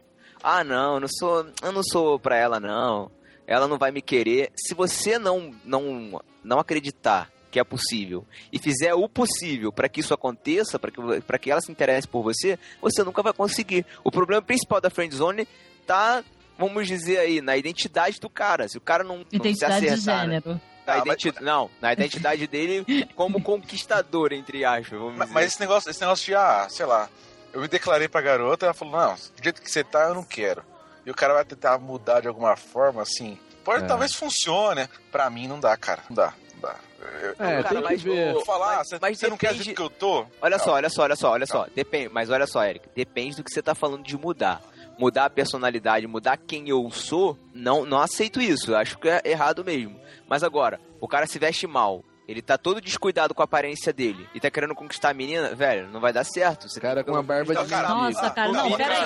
Ah, 0.44 0.64
não, 0.64 0.96
eu 0.96 1.00
não 1.00 1.08
sou, 1.08 1.48
eu 1.64 1.72
não 1.72 1.82
sou 1.84 2.20
pra 2.20 2.38
ela 2.38 2.60
não. 2.60 3.10
Ela 3.48 3.68
não 3.68 3.78
vai 3.78 3.92
me 3.92 4.02
querer. 4.02 4.52
Se 4.56 4.76
você 4.76 5.18
não 5.18 5.52
não 5.66 6.22
não 6.44 6.60
acreditar 6.60 7.32
que 7.50 7.60
é 7.60 7.64
possível 7.64 8.26
e 8.52 8.60
fizer 8.60 8.94
o 8.94 9.08
possível 9.08 9.72
para 9.72 9.88
que 9.90 10.00
isso 10.02 10.14
aconteça, 10.14 10.78
para 10.78 10.92
que 10.92 11.22
para 11.22 11.38
que 11.40 11.50
ela 11.52 11.62
se 11.62 11.72
interesse 11.72 12.08
por 12.08 12.22
você, 12.24 12.58
você 12.82 13.04
nunca 13.04 13.22
vai 13.24 13.34
conseguir. 13.34 13.86
O 14.04 14.12
problema 14.12 14.42
principal 14.42 14.82
da 14.82 14.90
friend 14.90 15.16
zone 15.16 15.48
tá, 15.86 16.24
vamos 16.58 16.88
dizer 16.88 17.18
aí, 17.20 17.42
na 17.42 17.56
identidade 17.58 18.20
do 18.20 18.30
cara. 18.30 18.68
Se 18.68 18.78
o 18.78 18.82
cara 18.82 19.04
não, 19.04 19.18
não 19.20 19.26
se 19.30 19.36
Identidade 19.38 19.80
de 19.82 19.88
acertar, 19.94 20.28
né? 20.28 20.42
gênero. 20.42 20.62
Na 20.86 20.94
Ah, 20.94 21.04
mas- 21.06 21.18
identi- 21.24 21.36
Não, 21.44 21.70
na 21.82 21.92
identidade 21.94 22.48
dele 22.48 22.86
como 23.16 23.42
conquistador, 23.42 24.32
entre 24.34 24.64
aspas. 24.64 24.98
Vamos 24.98 25.16
Mas, 25.18 25.28
dizer. 25.28 25.34
mas 25.34 25.46
esse 25.48 25.60
negócio, 25.60 25.90
esse 25.92 26.00
negócio 26.02 26.26
de, 26.26 26.36
ah, 26.36 26.68
sei 26.70 26.86
lá, 26.86 27.10
eu 27.54 27.60
me 27.62 27.68
declarei 27.68 28.08
pra 28.08 28.22
garota, 28.22 28.66
ela 28.66 28.74
falou, 28.74 28.96
não, 28.98 29.14
do 29.16 29.44
jeito 29.44 29.62
que 29.62 29.70
você 29.70 29.84
tá, 29.84 30.04
eu 30.10 30.16
não 30.16 30.24
quero. 30.24 30.64
E 31.06 31.12
o 31.12 31.14
cara 31.16 31.34
vai 31.34 31.44
tentar 31.46 31.78
mudar 31.78 32.22
de 32.22 32.28
alguma 32.28 32.56
forma, 32.56 33.02
assim. 33.02 33.38
Pode, 33.66 33.84
É. 33.84 33.88
talvez 33.88 34.14
funcione. 34.14 34.88
Pra 35.12 35.30
mim, 35.30 35.46
não 35.48 35.60
dá, 35.60 35.76
cara. 35.76 36.04
Não 36.10 36.16
dá, 36.16 36.34
não 36.47 36.47
dá. 36.62 36.76
Eu, 37.22 37.30
É, 37.32 37.34
Cara, 37.36 37.64
tem 37.64 37.78
que 37.78 37.84
mas 37.84 38.02
ver. 38.02 38.34
vou 38.34 38.46
falar, 38.46 38.78
mas- 38.78 38.88
você, 38.90 38.98
mas 39.02 39.20
você 39.20 39.28
não 39.28 39.38
quer 39.38 39.48
depende- 39.48 39.64
dizer 39.64 39.76
que 39.76 39.82
eu 39.82 39.90
tô? 39.90 40.26
Olha 40.42 40.58
Não. 40.58 40.64
só, 40.64 40.74
olha 40.74 40.90
só, 40.90 41.04
olha 41.04 41.16
só, 41.16 41.32
olha 41.32 41.46
só. 41.46 41.68
Depende, 41.76 42.10
mas 42.10 42.30
olha 42.30 42.46
só, 42.48 42.64
Eric. 42.66 42.88
Depende 42.96 43.38
do 43.38 43.44
que 43.44 43.52
você 43.52 43.62
tá 43.62 43.74
falando 43.76 44.04
de 44.04 44.18
mudar. 44.18 44.62
Mudar 44.98 45.26
a 45.26 45.30
personalidade, 45.30 46.08
mudar 46.08 46.38
quem 46.38 46.68
eu 46.70 46.90
sou, 46.92 47.38
não, 47.54 47.86
não 47.86 48.00
aceito 48.02 48.42
isso. 48.42 48.72
Eu 48.72 48.78
acho 48.78 48.98
que 48.98 49.08
é 49.08 49.22
errado 49.24 49.64
mesmo. 49.64 50.00
Mas 50.28 50.44
agora, 50.44 50.80
o 51.00 51.08
cara 51.08 51.28
se 51.28 51.38
veste 51.38 51.68
mal. 51.68 52.04
Ele 52.28 52.42
tá 52.42 52.58
todo 52.58 52.82
descuidado 52.82 53.34
com 53.34 53.42
a 53.42 53.46
aparência 53.46 53.94
dele 53.94 54.28
e 54.34 54.40
tá 54.40 54.52
querendo 54.52 54.76
conquistar 54.76 55.12
a 55.12 55.14
menina, 55.14 55.56
velho, 55.56 55.88
não 55.88 56.02
vai 56.02 56.12
dar 56.12 56.26
certo. 56.26 56.68
Você 56.68 56.80
Cara 56.80 57.02
que- 57.02 57.10
com 57.10 57.16
uma 57.16 57.24
barba 57.24 57.46
de 57.56 57.62
Então, 57.62 57.68
cara. 57.70 57.88
Nossa, 57.88 58.30
cara, 58.32 58.48
Não, 58.52 58.64
não, 58.64 58.70
não, 58.72 58.78
peraí. 58.78 58.98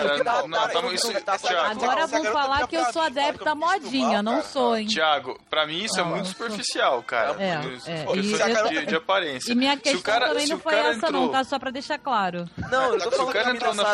Agora 1.70 2.08
vão 2.08 2.24
falar 2.26 2.68
que 2.68 2.76
eu 2.76 2.86
sou 2.92 3.02
adepta 3.02 3.44
que 3.44 3.56
me 3.56 3.56
sinto 3.56 3.56
modinha, 3.56 4.24
não 4.24 4.42
sou, 4.42 4.76
hein? 4.76 4.88
Tiago, 4.88 5.40
pra 5.50 5.68
mim 5.68 5.84
isso 5.84 6.00
é 6.00 6.04
muito 6.04 6.30
superficial, 6.30 7.04
cara. 7.04 7.36
É, 7.42 7.60
Isso- 7.76 7.90
é, 7.90 8.06
e 8.16 8.42
é 8.42 8.86
de, 8.86 8.96
aparência. 8.96 9.52
E 9.52 9.56
minha 9.56 9.78
questão 9.78 10.20
também 10.20 10.48
não 10.48 10.58
o 10.58 10.60
foi 10.60 10.76
essa, 10.76 11.12
não, 11.12 11.30
tá? 11.30 11.44
Só 11.44 11.60
pra 11.60 11.70
deixar 11.72 12.00
claro. 12.00 12.46
Não, 12.72 12.94
eu 12.94 13.00
tô 13.00 13.12
falando 13.12 13.32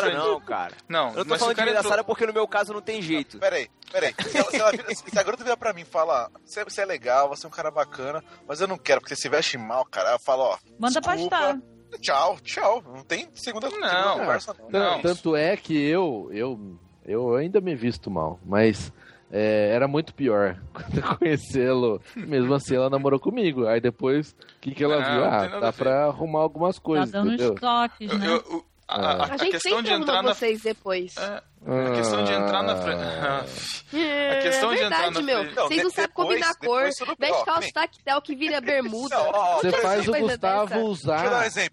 frente- 0.00 0.16
não, 0.16 0.40
cara. 0.40 0.72
Não, 0.88 1.08
Eu 1.14 1.24
tô 1.24 1.36
falando 1.36 1.56
entrou... 1.78 1.90
Sara 1.90 2.04
porque 2.04 2.26
no 2.26 2.32
meu 2.32 2.46
caso 2.48 2.72
não 2.72 2.80
tem 2.80 3.02
jeito. 3.02 3.38
Peraí, 3.38 3.68
peraí. 3.90 4.14
Se, 4.20 4.36
ela, 4.38 4.50
se, 4.50 4.56
ela 4.60 4.70
vira- 4.70 4.94
se 4.94 5.18
a 5.18 5.22
garota 5.22 5.44
vier 5.44 5.56
pra 5.56 5.72
mim 5.72 5.82
e 5.82 5.84
fala, 5.84 6.30
você, 6.44 6.64
você 6.64 6.82
é 6.82 6.84
legal, 6.84 7.28
você 7.28 7.46
é 7.46 7.48
um 7.48 7.52
cara 7.52 7.70
bacana, 7.70 8.22
mas 8.46 8.60
eu 8.60 8.68
não 8.68 8.76
quero, 8.78 9.00
porque 9.00 9.14
você 9.14 9.22
se 9.22 9.28
veste 9.28 9.56
mal, 9.58 9.84
cara. 9.84 10.10
Ela 10.10 10.18
fala, 10.18 10.44
ó. 10.44 10.58
Manda 10.78 11.00
desculpa, 11.00 11.30
pastar. 11.36 11.60
Tchau, 12.00 12.36
tchau. 12.42 12.82
Não 12.86 13.02
tem 13.04 13.28
segunda, 13.34 13.68
segunda 13.70 13.90
Não. 13.92 14.18
conversa, 14.18 14.54
não. 14.58 14.70
Não. 14.70 15.00
Tanto 15.02 15.34
é 15.34 15.56
que 15.56 15.74
eu, 15.88 16.28
eu, 16.32 16.78
eu 17.04 17.34
ainda 17.34 17.60
me 17.62 17.74
visto 17.74 18.10
mal, 18.10 18.38
mas 18.44 18.92
é, 19.32 19.70
era 19.74 19.88
muito 19.88 20.14
pior 20.14 20.60
quando 20.72 20.98
eu 20.98 21.16
conhecê-lo. 21.16 22.00
Mesmo 22.14 22.52
assim, 22.54 22.76
ela 22.76 22.90
namorou 22.90 23.18
comigo. 23.18 23.66
Aí 23.66 23.80
depois, 23.80 24.32
o 24.32 24.60
que, 24.60 24.74
que 24.74 24.84
ela 24.84 25.00
Não, 25.00 25.14
viu? 25.14 25.24
Ah, 25.24 25.46
dá 25.60 25.70
ver. 25.70 25.76
pra 25.78 26.04
arrumar 26.06 26.40
algumas 26.40 26.76
Tá 26.76 26.82
coisas, 26.82 27.10
dando 27.10 27.28
entendeu? 27.32 27.54
uns 27.54 27.60
toques, 27.60 28.10
Eu- 28.12 28.18
né? 28.18 28.26
eu- 28.28 28.56
o- 28.58 28.64
a, 28.88 28.96
a- 28.96 29.12
A, 29.12 29.24
a 29.34 29.36
gente 29.36 29.50
questão 29.52 29.76
sempre 29.76 29.90
de 29.94 30.02
entrar 30.02 30.22
na 30.22 30.32
vocês 30.34 30.62
depois. 30.62 31.14
É, 31.16 31.42
a 31.66 31.90
questão 31.94 32.24
de 32.24 32.32
entrar 32.32 32.62
na 32.62 32.76
frente. 32.76 33.02
É, 33.90 34.40
questão 34.42 34.68
de 34.74 34.82
entrar 34.82 35.10
verdade, 35.10 35.14
na 35.14 35.20
meu. 35.22 35.44
Não, 35.44 35.66
Vocês 35.66 35.82
não 35.82 35.90
sabem 35.90 36.10
combinar 36.12 36.54
cor. 36.56 36.82
Veste 37.18 37.44
calça 37.46 37.72
tactel 37.72 38.20
que 38.20 38.34
vira 38.36 38.60
bermuda. 38.60 39.16
Não, 39.16 39.30
ó, 39.30 39.56
Você 39.56 39.72
faz 39.72 40.06
o 40.08 40.12
Gustavo 40.12 40.68
dessa. 40.68 40.80
usar 40.82 41.24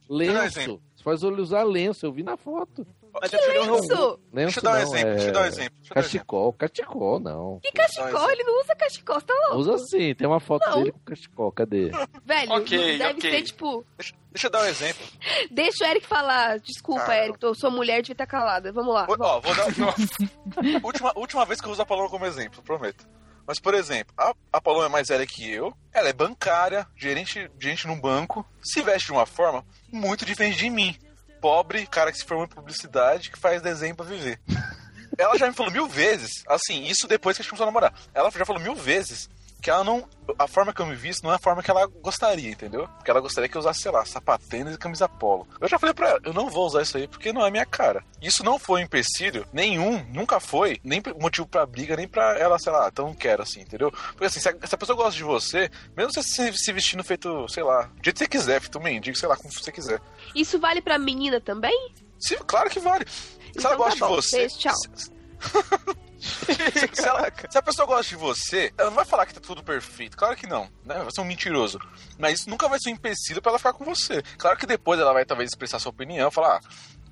um 0.10 0.14
um 0.14 0.16
lenço. 0.18 0.82
Você 0.96 1.04
faz 1.04 1.24
ele 1.24 1.42
usar 1.42 1.64
lenço, 1.64 2.06
eu 2.06 2.12
vi 2.14 2.24
na 2.24 2.38
foto. 2.38 2.88
Mas 3.22 3.32
ele 3.34 3.42
é 3.42 3.62
Isso! 3.62 4.20
Deixa 4.34 4.60
eu 4.60 4.64
dar 4.64 4.74
um 4.74 4.78
exemplo, 4.82 5.10
é 5.10 5.14
deixa 5.16 5.30
eu 5.30 5.34
dar 5.34 5.42
um 5.42 5.46
exemplo. 5.46 5.76
Deixa 5.76 5.92
eu 5.92 5.94
dar 5.94 6.02
um 6.02 6.06
exemplo. 6.06 6.16
Cachecol, 6.16 6.54
cachecol 6.54 7.20
não. 7.20 7.60
Que 7.62 7.72
cachecol? 7.72 8.30
Ele 8.32 8.44
não 8.44 8.62
usa 8.62 8.76
cachecol, 8.76 9.22
tá 9.22 9.34
louco? 9.50 9.58
Usa 9.58 9.78
sim, 9.90 10.14
tem 10.16 10.28
uma 10.28 10.40
foto 10.40 10.68
Não. 10.70 10.78
dele 10.80 10.92
com 10.92 11.00
cachecol, 11.00 11.52
cadê? 11.52 11.92
Velho, 12.26 12.52
Ok, 12.52 12.98
deve 12.98 13.14
ok. 13.20 13.32
ser 13.32 13.42
tipo. 13.44 13.86
Deixa 14.32 14.48
eu 14.48 14.52
dar 14.52 14.64
um 14.64 14.66
exemplo. 14.66 15.06
Deixa 15.50 15.86
o 15.86 15.88
Eric 15.88 16.06
falar. 16.06 16.60
Desculpa, 16.60 17.06
Cara. 17.06 17.26
Eric, 17.26 17.42
eu 17.42 17.56
sou 17.56 17.72
mulher, 17.72 18.02
devia 18.02 18.14
estar 18.14 18.28
calada. 18.28 18.72
Vamos 18.74 18.94
lá. 18.94 19.06
Vou- 19.06 19.16
Ó, 19.20 19.40
vou 19.40 19.56
dar. 19.56 19.66
última, 20.84 21.14
última 21.18 21.46
vez 21.46 21.62
que 21.62 21.68
eu 21.68 21.72
uso 21.72 21.82
a 21.82 21.86
Paloma 21.86 22.10
como 22.10 22.26
exemplo, 22.26 22.62
prometo. 22.62 23.08
Mas, 23.48 23.60
por 23.60 23.76
exemplo, 23.76 24.12
a, 24.18 24.34
a 24.52 24.60
Paloma 24.60 24.88
é 24.88 24.90
mais 24.90 25.08
velha 25.08 25.26
que 25.26 25.50
eu, 25.50 25.72
ela 25.94 26.10
é 26.10 26.14
bancária, 26.14 26.88
gerente, 26.98 27.50
gerente 27.60 27.86
num 27.88 28.00
banco, 28.00 28.44
se 28.64 28.82
veste 28.82 29.06
de 29.08 29.12
uma 29.14 29.26
forma 29.28 29.64
muito 29.92 30.26
diferente 30.26 30.58
de 30.58 30.70
mim. 30.70 30.98
Pobre, 31.46 31.86
cara 31.86 32.12
que 32.12 32.18
se 32.18 32.26
formou 32.26 32.46
em 32.46 32.50
publicidade, 32.50 33.30
que 33.30 33.38
faz 33.38 33.62
desenho 33.62 33.96
pra 33.96 34.04
viver. 34.04 34.40
Ela 35.16 35.38
já 35.38 35.48
me 35.48 35.54
falou 35.54 35.72
mil 35.72 35.88
vezes, 35.88 36.44
assim, 36.48 36.86
isso 36.86 37.08
depois 37.08 37.38
que 37.38 37.42
a 37.42 37.44
gente 37.44 37.52
começou 37.52 37.66
a 37.66 37.68
namorar. 37.68 37.94
Ela 38.16 38.32
já 38.32 38.44
falou 38.44 38.60
mil 38.60 38.74
vezes 38.74 39.30
que 39.62 39.70
ela 39.70 39.84
não. 39.84 40.08
A 40.40 40.48
forma 40.48 40.74
que 40.74 40.82
eu 40.82 40.86
me 40.86 40.96
visto 40.96 41.24
não 41.24 41.32
é 41.32 41.36
a 41.36 41.40
forma 41.40 41.62
que 41.64 41.70
ela 41.72 41.86
gostaria, 41.86 42.50
entendeu? 42.52 42.88
Porque 42.98 43.10
ela 43.12 43.20
gostaria 43.20 43.48
que 43.50 43.56
eu 43.56 43.60
usasse, 43.60 43.82
sei 43.82 43.92
lá, 43.92 44.04
sapatênis 44.06 44.74
e 44.76 44.78
camisa 44.78 45.08
polo. 45.08 45.48
Eu 45.62 45.68
já 45.68 45.78
falei 45.80 45.94
pra 45.94 46.10
ela, 46.10 46.20
eu 46.24 46.34
não 46.34 46.50
vou 46.50 46.66
usar 46.66 46.82
isso 46.82 46.98
aí 46.98 47.08
porque 47.08 47.32
não 47.34 47.46
é 47.46 47.52
minha 47.52 47.66
cara. 47.66 48.04
Isso 48.22 48.44
não 48.44 48.58
foi 48.60 48.82
um 48.82 48.84
empecilho 48.86 49.46
nenhum, 49.54 50.04
nunca 50.12 50.40
foi, 50.40 50.80
nem 50.84 51.02
motivo 51.20 51.48
pra 51.48 51.66
briga, 51.66 51.96
nem 51.96 52.08
pra 52.08 52.38
ela, 52.38 52.58
sei 52.60 52.72
lá, 52.72 52.88
então 52.92 53.14
quero, 53.14 53.44
assim, 53.44 53.62
entendeu? 53.62 53.92
Porque 53.92 54.26
assim, 54.26 54.40
se 54.40 54.50
a, 54.50 54.56
se 54.68 54.74
a 54.76 54.78
pessoa 54.78 54.96
gosta 54.96 55.12
de 55.18 55.24
você, 55.24 55.70
mesmo 55.96 56.12
você 56.14 56.24
se, 56.24 56.54
se 56.58 56.74
vestindo 56.74 57.04
feito, 57.04 57.48
sei 57.50 57.64
lá, 57.64 57.84
do 57.84 58.04
jeito 58.04 58.14
que 58.18 58.20
você 58.20 58.28
quiser, 58.28 58.60
feito 58.62 58.80
um 58.80 58.84
mendigo, 58.84 59.18
sei 59.18 59.30
lá, 59.30 59.38
como 59.38 59.52
você 59.54 59.72
quiser. 59.72 60.02
Isso 60.34 60.60
vale 60.60 60.82
pra 60.82 60.98
menina 60.98 61.40
também? 61.40 61.94
Sim, 62.20 62.38
claro 62.48 62.70
que 62.70 62.80
vale. 62.80 63.06
Se 63.08 63.38
ela 63.40 63.50
Então 63.58 63.72
tá 63.72 63.76
gosta 63.78 64.00
bom, 64.08 64.16
de 64.16 64.22
você. 64.24 64.38
beijo, 64.38 64.58
tchau. 64.58 64.74
Se, 64.96 65.12
se 66.94 67.08
ela- 67.08 67.32
se 67.50 67.58
a 67.58 67.62
pessoa 67.62 67.86
gosta 67.88 68.04
de 68.10 68.16
você, 68.16 68.74
ela 68.78 68.90
não 68.90 68.96
vai 68.96 69.06
falar 69.06 69.26
que 69.26 69.34
tá 69.34 69.40
tudo 69.42 69.64
perfeito. 69.64 70.18
Claro 70.18 70.36
que 70.36 70.48
não, 70.48 70.64
né? 70.84 70.96
Vai 71.00 71.12
ser 71.12 71.22
um 71.22 71.26
mentiroso. 71.26 71.80
Mas 72.18 72.40
isso 72.40 72.50
nunca 72.50 72.68
vai 72.68 72.80
ser 72.80 72.90
um 72.90 72.94
empecilho 72.94 73.42
pra 73.42 73.52
ela 73.52 73.60
ficar 73.60 73.74
com 73.74 73.86
você. 73.86 74.22
Claro 74.38 74.58
que 74.58 74.66
depois 74.66 75.00
ela 75.00 75.14
vai 75.14 75.26
talvez 75.26 75.50
expressar 75.50 75.80
sua 75.80 75.92
opinião, 75.92 76.32
falar, 76.32 76.58
ah, 76.58 76.60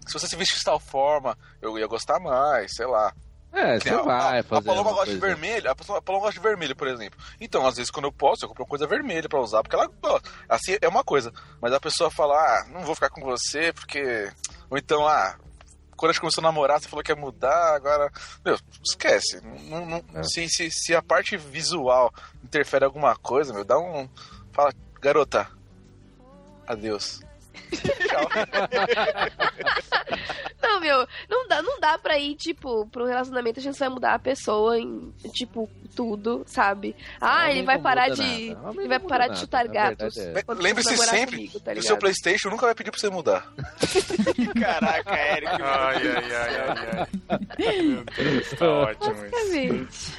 se 0.07 0.13
você 0.13 0.27
se 0.27 0.35
vestir 0.35 0.57
de 0.57 0.63
tal 0.63 0.79
forma, 0.79 1.37
eu 1.61 1.77
ia 1.77 1.87
gostar 1.87 2.19
mais, 2.19 2.73
sei 2.75 2.85
lá. 2.85 3.13
É, 3.55 3.79
você 3.79 3.89
a- 3.89 4.01
vai 4.01 4.39
a, 4.39 4.43
fazer. 4.43 4.61
A 4.69 4.73
Paloma 4.73 4.91
gosta 4.93 5.13
de 5.13 5.19
coisa. 5.19 5.35
vermelho, 5.35 5.69
a 5.69 5.75
pessoa- 5.75 5.99
a 5.99 6.01
Paloma 6.01 6.25
gosta 6.25 6.39
de 6.41 6.47
vermelho, 6.47 6.75
por 6.75 6.87
exemplo. 6.87 7.19
Então, 7.39 7.67
às 7.67 7.75
vezes, 7.75 7.91
quando 7.91 8.05
eu 8.05 8.11
posso, 8.11 8.43
eu 8.43 8.49
compro 8.49 8.63
uma 8.63 8.69
coisa 8.69 8.87
vermelha 8.87 9.29
pra 9.29 9.39
usar, 9.39 9.61
porque 9.61 9.75
ela 9.75 9.85
gosta. 10.01 10.27
Assim 10.49 10.75
é 10.81 10.87
uma 10.87 11.03
coisa. 11.03 11.31
Mas 11.61 11.71
a 11.71 11.79
pessoa 11.79 12.09
fala, 12.09 12.33
ah, 12.35 12.65
não 12.69 12.81
vou 12.81 12.95
ficar 12.95 13.11
com 13.11 13.21
você, 13.21 13.71
porque. 13.71 14.27
Ou 14.71 14.77
então, 14.77 15.07
ah, 15.07 15.35
quando 16.03 16.09
a 16.09 16.13
gente 16.15 16.19
começou 16.19 16.41
a 16.41 16.47
namorar, 16.47 16.81
você 16.81 16.89
falou 16.89 17.01
que 17.01 17.13
ia 17.13 17.15
mudar, 17.15 17.75
agora. 17.75 18.11
Meu, 18.43 18.57
esquece. 18.83 19.39
Não- 19.69 19.85
não- 19.85 20.03
É. 20.15 20.23
se, 20.23 20.49
se, 20.49 20.69
se 20.69 20.93
a 20.93 21.01
parte 21.01 21.37
visual 21.37 22.13
interfere 22.43 22.83
em 22.83 22.87
alguma 22.87 23.15
coisa, 23.15 23.53
meu, 23.53 23.63
dá 23.63 23.79
um. 23.79 24.09
Fala, 24.51 24.73
garota. 24.99 25.47
Adeus. 26.67 27.21
Tchau. 27.71 28.29
Não, 30.61 30.79
meu, 30.79 31.07
não 31.29 31.47
dá, 31.47 31.61
não 31.61 31.79
dá 31.79 31.97
pra 31.97 32.17
ir, 32.17 32.35
tipo, 32.35 32.87
pro 32.87 33.05
relacionamento 33.05 33.59
a 33.59 33.63
gente 33.63 33.77
só 33.77 33.85
vai 33.85 33.93
mudar 33.93 34.13
a 34.15 34.19
pessoa 34.19 34.79
em, 34.79 35.13
tipo, 35.33 35.69
tudo, 35.95 36.43
sabe? 36.47 36.95
Ah, 37.19 37.51
ele 37.51 37.63
vai 37.63 37.79
parar 37.79 38.09
de. 38.09 38.53
nada. 38.53 38.79
Ele 38.79 38.87
vai 38.87 38.99
parar 38.99 39.27
de 39.27 39.39
chutar 39.39 39.67
gatos. 39.67 40.17
é 40.17 40.33
Lembre-se 40.57 40.97
sempre 40.97 41.35
comigo, 41.35 41.59
tá 41.59 41.73
que 41.73 41.79
o 41.79 41.83
seu 41.83 41.97
Playstation 41.97 42.49
nunca 42.49 42.65
vai 42.65 42.75
pedir 42.75 42.91
pra 42.91 42.99
você 42.99 43.09
mudar. 43.09 43.51
Caraca, 44.59 45.15
Eric. 45.15 45.47
Ai, 45.47 46.07
ai, 46.07 46.33
ai, 46.33 46.55
ai, 46.55 47.07
ai. 47.59 47.77
Meu 47.83 48.03
Deus, 48.03 48.49
tá 48.51 48.69
ótimo 48.69 49.15
isso. 49.25 50.13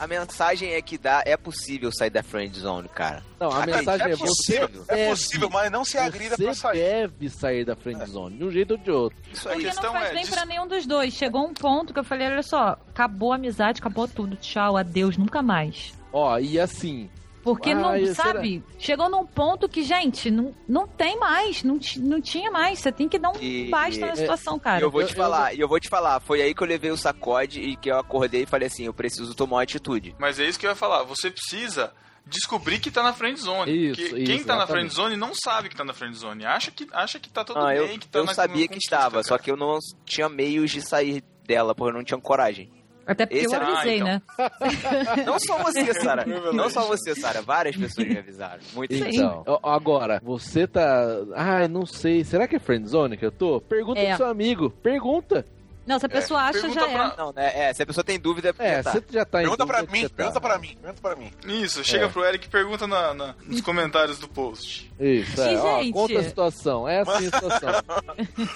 A 0.00 0.06
mensagem 0.06 0.72
é 0.72 0.80
que 0.80 0.96
dá, 0.96 1.22
é 1.26 1.36
possível 1.36 1.92
sair 1.92 2.08
da 2.08 2.22
friend 2.22 2.58
zone, 2.58 2.88
cara. 2.88 3.22
Não, 3.38 3.50
a 3.50 3.66
mensagem 3.66 4.06
é, 4.06 4.10
é 4.12 4.16
você 4.16 4.58
possível. 4.58 4.84
É 4.88 4.94
deve, 4.94 5.10
possível, 5.10 5.50
mas 5.50 5.70
não 5.70 5.84
se 5.84 5.98
agrida 5.98 6.36
pra 6.38 6.46
você 6.46 6.54
sair. 6.54 6.78
deve 6.78 7.28
sair 7.28 7.64
da 7.66 7.76
friend 7.76 8.06
zone, 8.10 8.38
de 8.38 8.44
um 8.44 8.50
jeito 8.50 8.70
ou 8.70 8.78
de 8.78 8.90
outro. 8.90 9.18
Isso 9.30 9.46
aí. 9.46 9.62
Porque 9.62 9.82
não 9.86 9.92
faz 9.92 10.08
é, 10.08 10.12
bem 10.14 10.22
dis- 10.22 10.30
pra 10.30 10.46
nenhum 10.46 10.66
dos 10.66 10.86
dois. 10.86 11.12
Chegou 11.12 11.46
um 11.46 11.52
ponto 11.52 11.92
que 11.92 11.98
eu 11.98 12.04
falei, 12.04 12.28
olha 12.28 12.42
só, 12.42 12.78
acabou 12.88 13.32
a 13.32 13.36
amizade, 13.36 13.80
acabou 13.80 14.08
tudo. 14.08 14.36
Tchau, 14.36 14.78
adeus, 14.78 15.18
nunca 15.18 15.42
mais. 15.42 15.92
Ó, 16.10 16.38
e 16.38 16.58
assim, 16.58 17.10
Porque 17.54 17.70
Ah, 17.70 17.74
não, 17.74 18.14
sabe, 18.14 18.62
chegou 18.78 19.08
num 19.08 19.26
ponto 19.26 19.68
que, 19.68 19.82
gente, 19.82 20.30
não, 20.30 20.54
não 20.68 20.86
tem 20.86 21.18
mais, 21.18 21.62
não, 21.62 21.78
não 21.98 22.20
tinha 22.20 22.50
mais. 22.50 22.78
Você 22.78 22.92
tem 22.92 23.08
que 23.08 23.18
dar 23.18 23.30
um 23.30 23.40
E- 23.40 23.68
basta 23.70 24.06
na 24.06 24.14
situação, 24.16 24.58
cara. 24.58 24.82
eu 24.84 24.90
vou 24.90 25.00
eu- 25.02 25.06
te 25.06 25.12
eu 25.12 25.16
falar, 25.16 25.54
e 25.54 25.60
eu 25.60 25.68
vou 25.68 25.80
te 25.80 25.88
falar, 25.88 26.20
foi 26.20 26.42
aí 26.42 26.54
que 26.54 26.62
eu 26.62 26.66
levei 26.66 26.90
o 26.90 26.96
sacode 26.96 27.60
e 27.60 27.76
que 27.76 27.90
eu 27.90 27.98
acordei 27.98 28.42
e 28.42 28.46
falei 28.46 28.66
assim, 28.68 28.84
eu 28.84 28.94
preciso 28.94 29.34
tomar 29.34 29.56
uma 29.56 29.62
atitude. 29.62 30.14
Mas 30.18 30.38
é 30.38 30.44
isso 30.48 30.58
que 30.58 30.66
eu 30.66 30.70
ia 30.70 30.76
falar. 30.76 31.02
Você 31.04 31.30
precisa 31.30 31.92
descobrir 32.26 32.78
que 32.78 32.90
tá 32.90 33.02
na 33.02 33.12
friend 33.12 33.40
zone. 33.40 33.90
Isso, 33.90 34.00
isso, 34.00 34.14
quem 34.14 34.26
tá 34.44 34.54
na 34.54 34.64
exatamente. 34.64 34.68
friend 34.68 34.94
zone 34.94 35.16
não 35.16 35.32
sabe 35.34 35.68
que 35.68 35.74
tá 35.76 35.84
na 35.84 35.92
friend 35.92 36.16
zone. 36.16 36.44
Acha 36.44 36.70
que, 36.70 36.86
acha 36.92 37.18
que 37.18 37.28
tá 37.28 37.42
tudo 37.44 37.58
Ah, 37.58 37.74
eu, 37.74 37.88
bem, 37.88 37.98
que 37.98 38.06
tá 38.06 38.18
eu 38.20 38.24
na 38.24 38.34
sabia 38.34 38.66
na 38.66 38.68
que 38.68 38.78
estava, 38.78 39.22
só 39.22 39.30
cara. 39.30 39.42
que 39.42 39.50
eu 39.50 39.56
não 39.56 39.78
tinha 40.04 40.28
meios 40.28 40.70
de 40.70 40.80
sair 40.82 41.24
dela, 41.46 41.74
porque 41.74 41.90
eu 41.90 41.96
não 41.98 42.04
tinha 42.04 42.20
coragem. 42.20 42.70
Até 43.10 43.26
porque 43.26 43.44
esse 43.44 43.54
eu 43.54 43.60
é- 43.60 43.64
avisei, 43.64 44.00
Ah, 44.00 44.04
né? 44.04 44.22
Não 45.26 45.38
só 45.40 45.58
você, 45.58 45.94
Sara. 45.94 46.24
Não 46.52 46.70
só 46.70 46.82
você, 46.86 47.14
Sara. 47.14 47.42
Várias 47.42 47.76
pessoas 47.76 48.06
me 48.06 48.18
avisaram. 48.18 48.60
Sim. 48.62 48.86
Então, 48.88 49.44
agora, 49.62 50.20
você 50.22 50.66
tá. 50.66 51.06
Ah, 51.34 51.66
não 51.68 51.84
sei. 51.86 52.24
Será 52.24 52.46
que 52.46 52.56
é 52.56 52.58
friendzone 52.58 53.16
que 53.16 53.24
eu 53.26 53.32
tô? 53.32 53.60
Pergunta 53.60 54.00
É. 54.00 54.08
pro 54.08 54.16
seu 54.18 54.26
amigo. 54.26 54.70
Pergunta. 54.70 55.44
Não, 55.86 55.98
se 55.98 56.06
a 56.06 56.08
pessoa 56.08 56.40
acha, 56.42 56.60
Pergunta 56.60 56.80
já 56.80 56.86
pra- 56.88 57.14
é. 57.14 57.20
Não, 57.20 57.32
né? 57.32 57.52
É, 57.68 57.72
se 57.72 57.82
a 57.82 57.86
pessoa 57.86 58.04
tem 58.04 58.20
dúvida, 58.20 58.50
é 58.50 58.52
porque 58.52 58.68
É, 58.68 58.82
tá. 58.82 58.92
você 58.92 59.02
já 59.10 59.24
tá 59.24 59.40
em 59.40 59.42
Pergunta 59.44 59.66
pra 59.66 59.80
dúvida, 59.80 59.92
mim, 59.98 60.02
tá. 60.08 60.14
pergunta 60.14 60.40
pra 60.40 60.58
mim, 60.58 60.78
pergunta 60.80 61.00
pra 61.02 61.16
mim. 61.16 61.30
Isso, 61.62 61.82
chega 61.82 62.04
É. 62.04 62.08
pro 62.08 62.24
Eric 62.24 62.46
e 62.46 62.50
pergunta 62.50 62.86
na, 62.86 63.12
na- 63.14 63.34
nos 63.44 63.60
comentários 63.60 64.18
do 64.20 64.28
post. 64.28 64.92
Isso, 65.00 65.40
é. 65.42 65.56
Ó, 65.58 65.82
gente? 65.82 65.92
conta 65.92 66.18
a 66.20 66.22
situação. 66.22 66.86
É 66.88 67.00
assim 67.00 67.12
a 67.12 67.20
situação. 67.22 67.70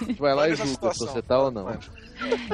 A 0.01 0.05
gente 0.05 0.21
vai 0.21 0.35
lá 0.35 0.49
e 0.49 0.55
julga 0.55 0.93
se 0.93 0.99
você 1.07 1.23
tá 1.23 1.39
ou 1.41 1.51
não. 1.51 1.77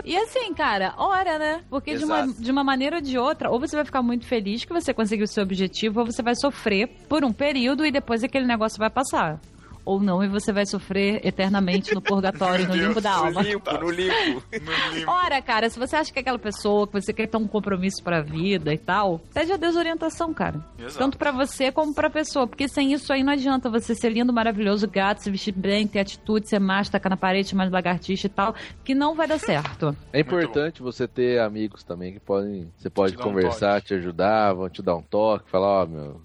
E 0.05 0.17
assim, 0.17 0.53
cara, 0.55 0.95
ora, 0.97 1.39
né? 1.39 1.63
Porque 1.69 1.97
de 1.97 2.05
uma, 2.05 2.27
de 2.27 2.51
uma 2.51 2.65
maneira 2.65 2.97
ou 2.97 3.03
de 3.03 3.19
outra, 3.19 3.51
ou 3.51 3.61
você 3.61 3.77
vai 3.77 3.85
ficar 3.85 4.03
muito 4.03 4.27
feliz 4.27 4.65
que 4.65 4.73
você 4.73 4.93
conseguiu 4.93 5.25
o 5.25 5.29
seu 5.29 5.43
objetivo, 5.43 6.01
ou 6.01 6.07
você 6.07 6.23
vai 6.23 6.35
sofrer 6.35 6.89
por 7.09 7.25
um 7.25 7.33
período 7.33 7.85
e 7.85 7.91
depois 7.91 8.25
aquele 8.25 8.47
negócio 8.47 8.79
vai 8.79 8.91
passar. 8.91 9.41
Ou 9.85 10.01
não, 10.01 10.23
e 10.23 10.29
você 10.29 10.53
vai 10.53 10.67
sofrer 10.67 11.21
eternamente 11.27 11.95
no 11.95 12.01
purgatório, 12.03 12.67
no 12.69 12.75
limbo 12.75 13.01
da 13.01 13.15
Deus, 13.15 13.27
alma. 13.27 13.43
No 13.43 13.49
limpo. 13.49 13.73
No 13.79 13.91
limbo. 13.91 14.43
Ora, 15.07 15.41
cara, 15.43 15.69
se 15.71 15.79
você 15.79 15.97
acha 15.97 16.13
que 16.13 16.19
é 16.19 16.23
aquela 16.23 16.39
pessoa 16.39 16.87
que 16.87 16.93
você 17.01 17.13
quer 17.13 17.27
ter 17.27 17.37
um 17.37 17.47
compromisso 17.47 18.03
pra 18.03 18.21
vida 18.21 18.73
e 18.73 18.79
tal, 18.79 19.21
pede 19.33 19.53
a 19.53 19.57
desorientação, 19.57 20.33
cara. 20.35 20.65
Exato. 20.79 20.99
Tanto 20.99 21.19
pra 21.19 21.33
você 21.33 21.73
como 21.73 21.95
pra 21.95 22.11
pessoa. 22.11 22.47
Porque 22.47 22.69
sem 22.69 22.93
isso 22.93 23.13
aí 23.13 23.23
não 23.23 23.33
adianta 23.33 23.71
você 23.71 23.95
ser 23.95 24.11
lindo, 24.11 24.33
maravilhoso, 24.33 24.89
gato, 24.89 25.23
se 25.23 25.31
vestir 25.31 25.53
bem, 25.55 25.87
ter 25.87 26.01
atitude, 26.01 26.49
ser 26.49 26.59
macho, 26.59 26.91
tacar 26.91 27.11
na 27.11 27.17
parede, 27.17 27.49
de 27.51 27.57
lagartixa 27.57 28.27
e 28.27 28.31
tal, 28.31 28.55
que 28.85 28.95
não 28.95 29.15
vai 29.15 29.27
dar 29.27 29.39
certo. 29.39 29.97
É 30.13 30.21
importante 30.21 30.83
você 30.83 31.07
ter 31.09 31.41
amigos 31.41 31.83
também 31.83 32.13
que 32.13 32.21
podem. 32.21 32.71
Você 32.77 32.91
pode 32.91 33.13
Te 33.15 33.19
um 33.21 33.23
conversar, 33.23 33.75
toque. 33.77 33.89
te 33.89 33.95
ajudar, 33.95 34.53
vão 34.53 34.69
te 34.69 34.83
dar 34.83 34.97
um 34.97 35.03
toque, 35.03 35.51
falar, 35.51 35.83
ó, 35.83 35.87
meu. 35.87 36.21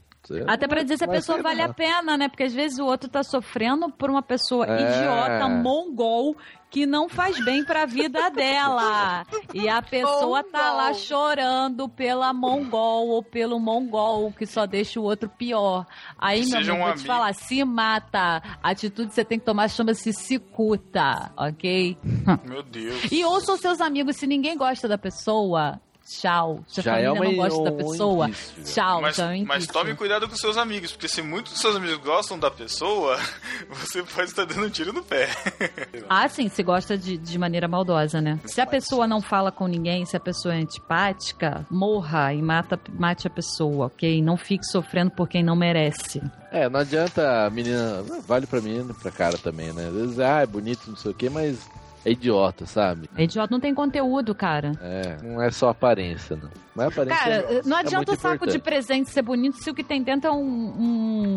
Até 0.47 0.67
pra 0.67 0.81
dizer 0.83 0.97
se 0.97 1.03
a 1.03 1.07
pessoa 1.07 1.41
vale 1.41 1.61
não. 1.63 1.69
a 1.69 1.73
pena, 1.73 2.17
né? 2.17 2.27
Porque 2.29 2.43
às 2.43 2.53
vezes 2.53 2.79
o 2.79 2.85
outro 2.85 3.09
tá 3.09 3.23
sofrendo 3.23 3.89
por 3.91 4.09
uma 4.09 4.21
pessoa 4.21 4.65
É. 4.67 4.81
idiota, 4.81 5.47
mongol, 5.49 6.35
que 6.69 6.85
não 6.85 7.07
faz 7.07 7.43
bem 7.45 7.63
pra 7.63 7.85
vida 7.85 8.29
dela. 8.31 9.25
E 9.53 9.69
a 9.69 9.81
pessoa 9.81 10.43
tá 10.43 10.73
lá 10.73 10.93
chorando 10.93 11.87
pela 11.87 12.33
mongol 12.33 13.07
ou 13.09 13.23
pelo 13.23 13.59
mongol, 13.59 14.31
que 14.31 14.45
só 14.45 14.65
deixa 14.65 14.99
o 14.99 15.03
outro 15.03 15.29
pior. 15.29 15.85
Aí, 16.17 16.41
Que 16.43 16.49
meu 16.49 16.57
amigo, 16.59 16.73
um 16.73 16.77
vou 16.77 16.85
te 16.87 16.91
amigo. 16.93 17.07
falar, 17.07 17.33
se 17.33 17.63
mata. 17.63 18.41
A 18.61 18.69
atitude 18.71 19.09
que 19.09 19.15
você 19.15 19.23
tem 19.23 19.39
que 19.39 19.45
tomar 19.45 19.69
chama-se 19.69 20.11
cicuta, 20.11 21.31
ok? 21.37 21.97
Meu 22.43 22.63
Deus. 22.63 23.11
E 23.11 23.23
ouça 23.23 23.53
os 23.53 23.59
seus 23.61 23.79
amigos, 23.81 24.15
se 24.17 24.27
ninguém 24.27 24.57
gosta 24.57 24.87
da 24.87 24.97
pessoa, 24.97 25.79
tchau. 26.05 26.63
Se 26.67 26.79
a 26.79 26.83
Já 26.83 26.91
família 26.91 27.07
é 27.07 27.11
uma- 27.11 27.25
não 27.25 27.35
gosta 27.35 27.63
da 27.63 27.71
pessoa, 27.71 28.27
indício, 28.27 28.63
tchau. 28.63 29.01
Mas, 29.01 29.19
é 29.19 29.25
um 29.25 29.45
mas 29.45 29.67
tome 29.67 29.95
cuidado 29.95 30.29
com 30.29 30.35
seus 30.35 30.57
amigos, 30.57 30.91
porque 30.91 31.07
se 31.07 31.21
muitos 31.21 31.53
dos 31.53 31.61
seus 31.61 31.75
amigos 31.75 31.97
gostam 31.97 32.37
da 32.37 32.51
pessoa, 32.51 33.17
você 33.69 34.03
pode 34.03 34.29
estar 34.29 34.45
dando 34.45 34.65
um 34.65 34.69
tiro 34.69 34.93
no 34.93 35.03
pé. 35.03 35.29
Ah, 36.07 36.27
sim, 36.29 36.47
se 36.49 36.61
gosta 36.61 36.95
de, 36.97 37.17
de 37.17 37.37
maneira 37.39 37.67
maldosa, 37.67 38.21
né? 38.21 38.39
Se 38.45 38.61
a 38.61 38.65
pessoa 38.67 39.07
não 39.07 39.21
fala 39.21 39.51
com 39.51 39.65
ninguém, 39.65 40.05
se 40.05 40.15
a 40.15 40.19
pessoa 40.19 40.53
é 40.53 40.57
antipática, 40.59 41.65
morra 41.69 42.31
e 42.33 42.41
mata, 42.41 42.79
mate 42.99 43.25
a 43.25 43.29
pessoa, 43.29 43.87
ok? 43.87 44.21
Não 44.21 44.37
fique 44.37 44.65
sofrendo 44.65 45.09
por 45.11 45.27
quem 45.27 45.43
não 45.43 45.55
merece. 45.55 46.21
É, 46.51 46.69
não 46.69 46.79
adianta 46.81 47.45
a 47.45 47.49
menina. 47.49 48.03
Vale 48.27 48.45
pra 48.45 48.61
menina 48.61 48.91
e 48.91 49.01
pra 49.01 49.11
cara 49.11 49.37
também, 49.37 49.73
né? 49.73 49.87
Às 49.87 49.93
vezes, 49.93 50.19
ah, 50.19 50.41
é 50.41 50.45
bonito, 50.45 50.89
não 50.89 50.95
sei 50.95 51.11
o 51.11 51.13
quê, 51.13 51.29
mas 51.29 51.57
é 52.05 52.11
idiota, 52.11 52.65
sabe? 52.65 53.09
É 53.17 53.23
idiota, 53.23 53.49
não 53.51 53.59
tem 53.59 53.73
conteúdo, 53.73 54.33
cara. 54.35 54.71
É, 54.81 55.17
não 55.23 55.41
é 55.41 55.49
só 55.51 55.69
aparência, 55.69 56.35
não. 56.35 56.49
Mas 56.75 56.87
aparência 56.87 57.17
Cara, 57.17 57.35
é, 57.35 57.61
não 57.65 57.77
é 57.77 57.79
adianta 57.81 58.11
muito 58.11 58.13
o 58.13 58.21
saco 58.21 58.45
de 58.45 58.57
importante. 58.57 58.59
presente 58.61 59.09
ser 59.09 59.21
bonito 59.21 59.57
se 59.57 59.69
o 59.69 59.73
que 59.73 59.83
tem 59.83 60.03
dentro 60.03 60.29
é 60.29 60.31
um, 60.33 60.37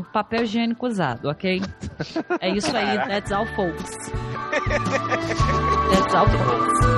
um 0.01 0.05
papel 0.13 0.43
higiênico 0.43 0.87
usado, 0.87 1.29
ok? 1.29 1.63
É 2.41 2.51
isso 2.51 2.77
aí, 2.77 2.99
that's 3.09 3.33
all, 3.33 3.47
folks. 3.55 3.91
That's 5.91 6.15
all, 6.15 6.27
folks. 6.29 6.98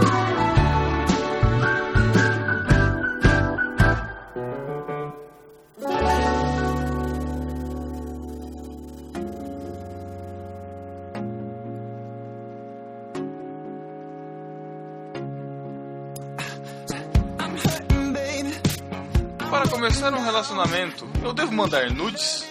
Para 19.60 19.68
começar 19.68 20.14
um 20.14 20.24
relacionamento, 20.24 21.06
eu 21.22 21.34
devo 21.34 21.52
mandar 21.52 21.90
nudes? 21.90 22.46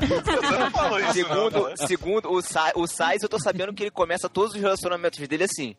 Isso, 0.00 1.12
Segundo, 1.12 1.72
segundo 1.88 2.30
o, 2.30 2.40
Sa 2.40 2.70
o 2.76 2.86
Sais, 2.86 3.24
eu 3.24 3.28
tô 3.28 3.36
sabendo 3.36 3.74
que 3.74 3.82
ele 3.82 3.90
começa 3.90 4.28
todos 4.28 4.54
os 4.54 4.60
relacionamentos 4.60 5.18
dele 5.26 5.42
assim. 5.42 5.74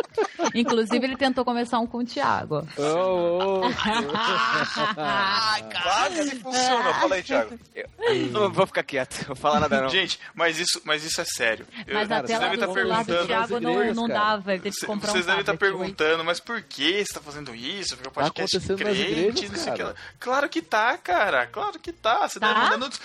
Inclusive, 0.54 1.04
ele 1.04 1.16
tentou 1.16 1.44
começar 1.44 1.78
um 1.78 1.86
com 1.86 1.98
o 1.98 2.04
Thiago. 2.04 2.66
Ô, 2.76 2.82
ô. 2.82 3.60
Quase 5.82 6.20
assim 6.20 6.38
funciona. 6.40 6.94
Fala 6.94 7.14
aí, 7.16 7.22
Thiago. 7.22 7.58
Não 8.30 8.52
vou 8.52 8.66
ficar 8.66 8.82
quieto, 8.82 9.18
não 9.20 9.26
vou 9.28 9.36
falar 9.36 9.60
nada 9.60 9.82
não. 9.82 9.88
Gente, 9.88 10.18
mas 10.34 10.58
isso, 10.58 10.80
mas 10.84 11.04
isso 11.04 11.20
é 11.20 11.24
sério. 11.24 11.66
Eu- 11.86 11.94
Mas 11.94 12.08
cara, 12.08 12.20
a 12.24 12.26
vocês 12.26 12.38
tela 12.38 12.50
devem 12.50 12.58
do 12.58 12.64
estar 12.64 12.66
do 12.66 12.74
perguntando. 13.04 13.26
Thiago 13.26 13.60
não, 13.60 13.72
igrejas, 13.72 13.96
não 13.96 14.08
dava. 14.08 14.52
Ele 14.52 14.62
teve 14.62 14.76
que 14.76 14.86
comprar 14.86 15.10
Vocês 15.12 15.24
um 15.24 15.26
devem 15.28 15.40
estar 15.40 15.52
tablet. 15.52 15.72
perguntando, 15.78 16.24
mas 16.24 16.40
por 16.40 16.62
que 16.62 17.04
você 17.04 17.12
tá 17.14 17.20
fazendo 17.20 17.54
isso? 17.54 17.96
Porque 17.96 18.08
o 18.08 18.12
podcast 18.12 18.56
acontecendo 18.56 18.84
nas 18.84 18.96
crente, 18.96 19.12
igrejas, 19.12 19.50
não 19.50 19.58
sei 19.58 19.72
o 19.72 19.76
que 19.76 19.82
lá. 19.82 19.94
Claro 20.20 20.48
que 20.48 20.62
tá, 20.62 20.96
cara. 20.98 21.46
Claro 21.46 21.78
que 21.78 21.92
tá. 21.92 22.28
Você 22.28 22.38
Tá? 22.40 22.48
deve 22.48 22.60
mandar 22.60 22.78
nudes. 22.78 23.00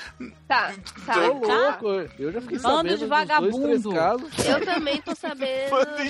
Tá, 0.48 0.74
tá. 1.06 1.20
Ô, 1.30 1.39
tá. 1.48 1.54
louco, 1.56 1.88
eu 2.20 2.32
já 2.32 2.42
fiquei 2.42 2.60
Bando 2.60 2.76
sabendo 2.78 2.94
de 2.94 2.98
dois, 2.98 3.10
vagabundo. 3.10 3.94
casos. 3.94 4.46
Eu 4.46 4.66
também 4.66 5.02
tô 5.02 5.16
sabendo 5.16 5.70
Bando 5.72 6.04
de 6.04 6.10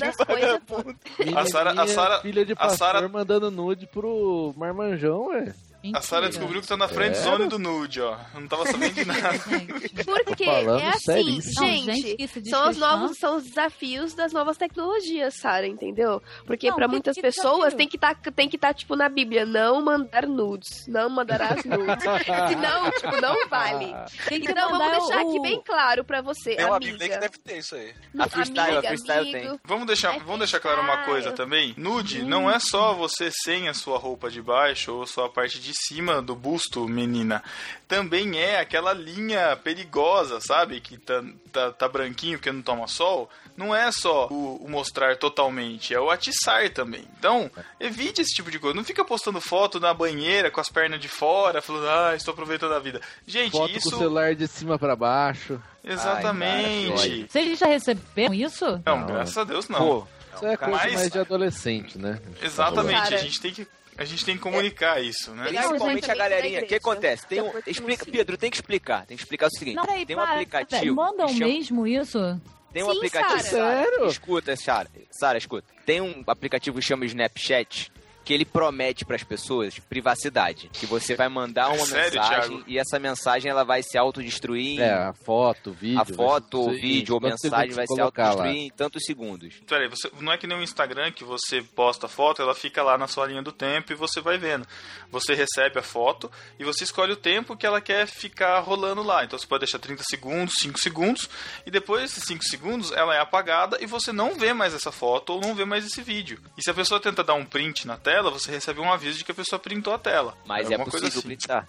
coisas. 0.71 0.95
A 1.35 1.45
Sara- 1.45 1.81
a 1.81 1.87
Sara- 1.87 2.21
filha 2.21 2.45
de 2.45 2.53
a 2.53 2.55
pastor, 2.55 2.77
Sara- 2.77 3.07
mandando 3.09 3.51
nude 3.51 3.85
pro 3.87 4.53
marmanjão, 4.57 5.27
ué. 5.27 5.53
A 5.93 6.01
Sara 6.01 6.21
Mentira. 6.23 6.29
descobriu 6.29 6.61
que 6.61 6.67
tá 6.67 6.77
na 6.77 6.87
friend 6.87 7.17
É. 7.17 7.21
zone 7.21 7.47
do 7.47 7.57
nude, 7.57 8.01
ó. 8.01 8.17
Eu 8.35 8.41
não 8.41 8.47
tava 8.47 8.65
sabendo 8.67 8.93
de 8.93 9.05
nada. 9.05 9.31
Gente. 9.49 10.03
Porque 10.25 10.43
é 10.43 10.89
assim. 10.89 11.35
Não, 11.55 11.65
gente, 11.67 11.85
gente 12.01 12.15
que 12.17 12.27
se 12.27 12.41
diz 12.41 12.49
são 12.51 12.69
os 12.69 12.77
novos, 12.77 13.17
são 13.17 13.37
os 13.37 13.43
desafios 13.45 14.13
das 14.13 14.31
novas 14.31 14.57
tecnologias, 14.57 15.35
Sara, 15.35 15.65
entendeu? 15.67 16.21
Porque 16.45 16.69
Não, 16.69 16.75
pra 16.75 16.85
que- 16.85 16.91
muitas 16.91 17.15
que 17.15 17.21
pessoas 17.21 17.55
desafio? 17.57 17.77
tem 17.77 17.87
que 17.87 17.97
tá, 17.97 18.13
tem 18.15 18.47
que 18.49 18.55
estar 18.57 18.73
tipo 18.73 18.95
na 18.95 19.09
Bíblia, 19.09 19.45
não 19.45 19.81
mandar 19.81 20.27
nudes, 20.27 20.85
não 20.87 21.09
mandarás 21.09 21.63
nudes. 21.65 22.03
Senão, 22.49 22.91
tipo, 22.91 23.21
não 23.21 23.47
vale. 23.47 23.93
Quem 24.27 24.41
quer 24.41 24.51
Então 24.51 24.69
vamos 24.69 24.85
mandar 24.85 24.99
deixar 24.99 25.23
o- 25.23 25.29
aqui 25.29 25.39
bem 25.41 25.61
claro 25.65 26.03
pra 26.03 26.21
você, 26.21 26.55
Tem 26.55 26.65
uma 26.65 26.75
amiga. 26.77 26.91
Bíblia 26.91 27.09
que 27.09 27.17
deve 27.19 27.37
ter 27.39 27.57
isso 27.57 27.75
aí. 27.75 27.93
A 28.19 28.29
freestyle, 28.29 28.61
amiga, 28.61 28.79
a 28.79 28.81
freestyle 28.83 29.35
amigo. 29.35 29.59
Vamos 29.65 29.87
deixar, 29.87 30.15
É 30.15 30.19
vamos 30.19 30.39
deixar 30.39 30.59
claro 30.59 30.81
uma 30.81 31.03
coisa 31.05 31.31
também. 31.31 31.73
Nude 31.77 32.23
não 32.23 32.49
é 32.49 32.59
só 32.59 32.93
você 32.93 33.29
sem 33.43 33.67
a 33.67 33.73
sua 33.73 33.97
roupa 33.97 34.29
de 34.29 34.41
baixo 34.41 34.93
ou 34.93 35.07
só 35.07 35.25
a 35.25 35.29
parte 35.29 35.59
de 35.59 35.70
cima 35.73 36.21
do 36.21 36.35
busto, 36.35 36.87
menina. 36.87 37.43
Também 37.87 38.39
é 38.39 38.59
aquela 38.59 38.93
linha 38.93 39.55
perigosa, 39.57 40.39
sabe? 40.41 40.79
Que 40.79 40.97
tá, 40.97 41.23
tá, 41.51 41.71
tá 41.71 41.87
branquinho 41.87 42.37
porque 42.37 42.51
não 42.51 42.61
toma 42.61 42.87
sol. 42.87 43.29
Não 43.57 43.75
é 43.75 43.91
só 43.91 44.27
o, 44.31 44.55
o 44.63 44.69
mostrar 44.69 45.17
totalmente, 45.17 45.93
é 45.93 45.99
o 45.99 46.09
atiçar 46.09 46.69
também. 46.71 47.03
Então, 47.19 47.51
evite 47.79 48.21
esse 48.21 48.33
tipo 48.33 48.49
de 48.49 48.57
coisa. 48.57 48.75
Não 48.75 48.83
fica 48.83 49.03
postando 49.03 49.41
foto 49.41 49.79
na 49.79 49.93
banheira 49.93 50.49
com 50.49 50.61
as 50.61 50.69
pernas 50.69 50.99
de 51.01 51.09
fora, 51.09 51.61
falando, 51.61 51.87
ah, 51.89 52.15
estou 52.15 52.31
aproveitando 52.31 52.73
a 52.73 52.79
vida. 52.79 53.01
Gente, 53.27 53.51
Foto 53.51 53.67
com 53.69 53.75
o 53.75 53.77
isso. 53.77 53.89
celular 53.97 54.33
de 54.35 54.47
cima 54.47 54.79
pra 54.79 54.95
baixo. 54.95 55.61
Exatamente. 55.83 57.27
Vocês 57.29 57.59
já 57.59 57.67
receberam 57.67 58.33
isso? 58.33 58.65
não, 58.85 58.99
Não. 58.99 59.07
graças 59.07 59.37
a 59.37 59.43
Deus 59.43 59.67
não. 59.67 59.79
Pô, 59.79 60.07
Isso 60.35 60.45
é 60.45 60.55
coisa 60.57 60.71
Mas- 60.77 60.93
mais 60.93 61.11
de 61.11 61.19
adolescente, 61.19 61.97
né? 61.97 62.19
Exatamente, 62.41 63.13
a 63.13 63.17
gente 63.17 63.39
tem 63.41 63.51
que 63.53 63.67
a 64.01 64.05
gente 64.05 64.25
tem 64.25 64.35
que 64.35 64.41
comunicar 64.41 65.01
isso, 65.01 65.31
né? 65.31 65.45
Principalmente 65.45 66.01
gente, 66.01 66.11
a 66.11 66.15
galerinha. 66.15 66.57
O 66.57 66.61
que 66.61 66.65
igreja. 66.65 66.77
acontece? 66.77 67.27
Tem 67.27 67.41
um, 67.41 67.51
explica. 67.67 68.05
Pedro, 68.05 68.37
tem 68.37 68.49
que 68.49 68.57
explicar. 68.57 69.05
Tem 69.05 69.15
que 69.15 69.23
explicar 69.23 69.47
o 69.47 69.51
seguinte: 69.51 69.75
Não, 69.75 69.85
peraí, 69.85 70.05
tem 70.05 70.15
um 70.15 70.19
para, 70.19 70.31
aplicativo. 70.33 70.95
Mandam 70.95 71.27
chama- 71.27 71.45
mesmo 71.45 71.87
isso? 71.87 72.41
Tem 72.73 72.83
um 72.83 72.91
Sim, 72.91 72.97
aplicativo. 72.97 73.43
Sara. 73.43 73.83
Sério? 73.83 74.07
Escuta, 74.07 74.55
Sara. 74.55 74.89
Sara, 75.11 75.37
escuta. 75.37 75.67
Tem 75.85 76.01
um 76.01 76.23
aplicativo 76.25 76.79
que 76.79 76.85
chama 76.85 77.05
Snapchat 77.05 77.91
que 78.23 78.33
ele 78.33 78.45
promete 78.45 79.03
pras 79.05 79.23
pessoas 79.23 79.79
privacidade. 79.79 80.69
Que 80.73 80.85
você 80.85 81.15
vai 81.15 81.27
mandar 81.29 81.69
uma 81.69 81.85
Sério, 81.85 82.19
mensagem 82.19 82.49
Thiago? 82.57 82.63
e 82.67 82.77
essa 82.77 82.99
mensagem 82.99 83.49
ela 83.49 83.63
vai 83.63 83.81
se 83.83 83.97
autodestruir. 83.97 84.79
em- 84.79 84.81
É, 84.81 84.91
a 84.93 85.13
foto, 85.13 85.71
o 85.71 85.73
vídeo. 85.73 85.99
a 85.99 86.05
foto, 86.05 86.61
o 86.69 86.71
vídeo 86.73 87.15
ou 87.15 87.21
mensagem 87.21 87.71
vai 87.71 87.85
se 87.87 87.95
colocar 87.95 88.23
lá? 88.23 88.29
autodestruir 88.29 88.65
em 88.65 88.69
tantos 88.69 89.03
segundos. 89.05 89.55
Peraí, 89.67 89.87
você, 89.87 90.09
não 90.19 90.31
é 90.31 90.37
que 90.37 90.45
nem 90.47 90.57
o 90.57 90.61
Instagram 90.63 91.11
que 91.11 91.23
você 91.23 91.61
posta 91.61 92.05
a 92.05 92.09
foto, 92.09 92.41
ela 92.41 92.53
fica 92.53 92.83
lá 92.83 92.97
na 92.97 93.07
sua 93.07 93.25
linha 93.25 93.41
do 93.41 93.51
tempo 93.51 93.91
e 93.91 93.95
você 93.95 94.21
vai 94.21 94.37
vendo. 94.37 94.67
Você 95.09 95.33
recebe 95.33 95.79
a 95.79 95.83
foto 95.83 96.31
e 96.59 96.63
você 96.63 96.83
escolhe 96.83 97.13
o 97.13 97.17
tempo 97.17 97.55
que 97.57 97.65
ela 97.65 97.81
quer 97.81 98.05
ficar 98.07 98.59
rolando 98.59 99.01
lá. 99.03 99.23
Então 99.23 99.37
você 99.37 99.47
pode 99.47 99.61
deixar 99.61 99.79
30 99.79 100.03
segundos, 100.09 100.55
5 100.59 100.79
segundos, 100.79 101.29
e 101.65 101.71
depois 101.71 102.01
desses 102.03 102.23
5 102.25 102.43
segundos 102.43 102.91
ela 102.91 103.15
é 103.15 103.19
apagada 103.19 103.77
e 103.81 103.85
você 103.85 104.11
não 104.11 104.35
vê 104.35 104.53
mais 104.53 104.73
essa 104.73 104.91
foto 104.91 105.33
ou 105.33 105.41
não 105.41 105.55
vê 105.55 105.65
mais 105.65 105.85
esse 105.85 106.01
vídeo. 106.01 106.39
E 106.57 106.63
se 106.63 106.69
a 106.69 106.73
pessoa 106.73 106.99
tenta 106.99 107.23
dar 107.23 107.33
um 107.33 107.45
print 107.45 107.87
na 107.87 107.97
tela, 107.97 108.10
você 108.31 108.51
recebe 108.51 108.79
um 108.79 108.91
aviso 108.91 109.19
de 109.19 109.23
que 109.23 109.31
a 109.31 109.35
pessoa 109.35 109.59
printou 109.59 109.93
a 109.93 109.97
tela. 109.99 110.35
Mas 110.45 110.69
é 110.69 110.77
coisa 110.77 110.91
possível 110.91 111.07
assim. 111.07 111.21
printar. 111.21 111.65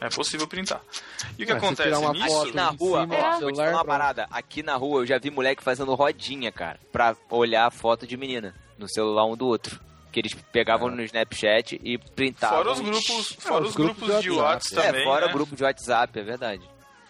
É 0.00 0.08
possível 0.08 0.46
printar. 0.48 0.80
E 1.38 1.44
o 1.44 1.46
que 1.46 1.52
se 1.52 1.58
acontece 1.58 1.88
nisso? 2.12 2.26
foto 2.28 2.48
Aqui 2.48 2.56
na 2.56 2.68
rua, 2.68 3.00
cima 3.02 3.14
ó, 3.16 3.40
vou 3.40 3.52
te 3.52 3.56
falar 3.56 3.70
uma 3.70 3.84
parada. 3.84 4.26
Aqui 4.30 4.62
na 4.62 4.74
rua 4.76 5.00
eu 5.02 5.06
já 5.06 5.18
vi 5.18 5.30
moleque 5.30 5.62
fazendo 5.62 5.94
rodinha, 5.94 6.50
cara, 6.52 6.78
pra 6.92 7.16
olhar 7.30 7.66
a 7.66 7.70
foto 7.70 8.06
de 8.06 8.16
menina 8.16 8.54
no 8.76 8.88
celular 8.88 9.24
um 9.26 9.36
do 9.36 9.46
outro. 9.46 9.80
Que 10.12 10.20
eles 10.20 10.34
pegavam 10.50 10.88
no 10.90 11.02
Snapchat 11.02 11.80
e 11.84 11.98
printavam. 11.98 12.58
Fora 12.58 12.72
os 12.72 12.80
grupos, 12.80 13.36
fora 13.38 13.62
os 13.62 13.68
os 13.70 13.76
grupos 13.76 14.02
grupos 14.04 14.22
de 14.22 14.30
WhatsApp. 14.30 14.54
WhatsApp 14.54 14.80
É, 14.80 14.90
também, 14.90 15.04
fora 15.04 15.26
né? 15.26 15.32
grupo 15.32 15.56
de 15.56 15.62
WhatsApp, 15.62 16.18
é 16.18 16.22
verdade. 16.22 16.62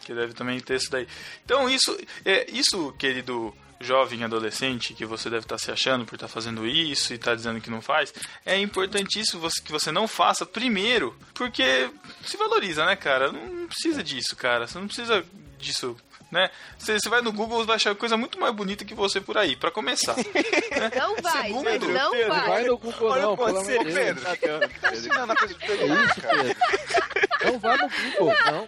que 0.05 0.13
deve 0.15 0.35
também 0.35 0.59
ter 0.61 0.77
isso 0.77 0.91
daí. 0.91 1.07
Então 1.45 1.69
isso, 1.69 1.97
é, 2.25 2.51
isso 2.51 2.93
querido 2.99 3.55
jovem 3.81 4.25
adolescente 4.25 4.95
que 4.95 5.05
você 5.05 5.29
deve 5.29 5.45
estar 5.45 5.59
se 5.59 5.71
achando 5.71 6.05
por 6.07 6.15
estar 6.15 6.29
fazendo 6.29 6.67
isso 6.67 7.13
e 7.13 7.17
estar 7.17 7.35
dizendo 7.35 7.61
que 7.61 7.71
não 7.71 7.83
faz, 7.83 8.13
é 8.45 8.59
importantíssimo 8.59 9.41
você- 9.41 9.61
que 9.63 9.71
você 9.73 9.93
não 9.93 10.09
faça 10.09 10.47
primeiro, 10.47 11.17
porque 11.35 11.91
se 12.25 12.37
valoriza, 12.37 12.85
né, 12.87 12.97
cara? 12.97 13.31
Não 13.33 13.67
precisa 13.67 14.03
disso, 14.03 14.35
cara. 14.37 14.67
Você 14.67 14.79
não 14.79 14.87
precisa 14.87 15.25
disso. 15.59 15.97
Né? 16.29 16.51
Você, 16.77 16.99
você 16.99 17.09
vai 17.09 17.23
no 17.23 17.33
Google 17.33 17.63
e 17.63 17.67
vai 17.67 17.77
achar 17.77 17.95
coisa 17.95 18.17
muito 18.17 18.39
mais 18.41 18.53
bonita 18.53 18.85
que 18.85 18.95
você 18.97 19.21
por 19.21 19.39
aí, 19.39 19.55
pra 19.55 19.71
começar. 19.71 20.17
Não 20.99 21.17
vai, 21.23 21.47
Segundo, 21.47 21.65
Pedro, 21.65 21.93
não 21.93 22.11
Pedro, 22.11 22.29
vai. 22.35 22.47
Vai 22.49 22.65
no 22.65 22.77
Google 22.79 23.17
não, 23.17 23.37
pelo 23.37 23.49
amor 23.49 23.63
de 23.63 23.69
Deus. 23.85 23.95
Pedro. 23.95 24.23
Tá 24.25 24.35
de 24.35 25.09
É 25.09 25.67
Pedro, 25.67 26.05
isso, 26.05 26.21
cara. 26.21 26.43
Pedro. 26.43 27.26
Não 27.53 27.59
vá 27.59 27.77
no 27.77 27.89
Google, 27.89 28.35
não. 28.47 28.67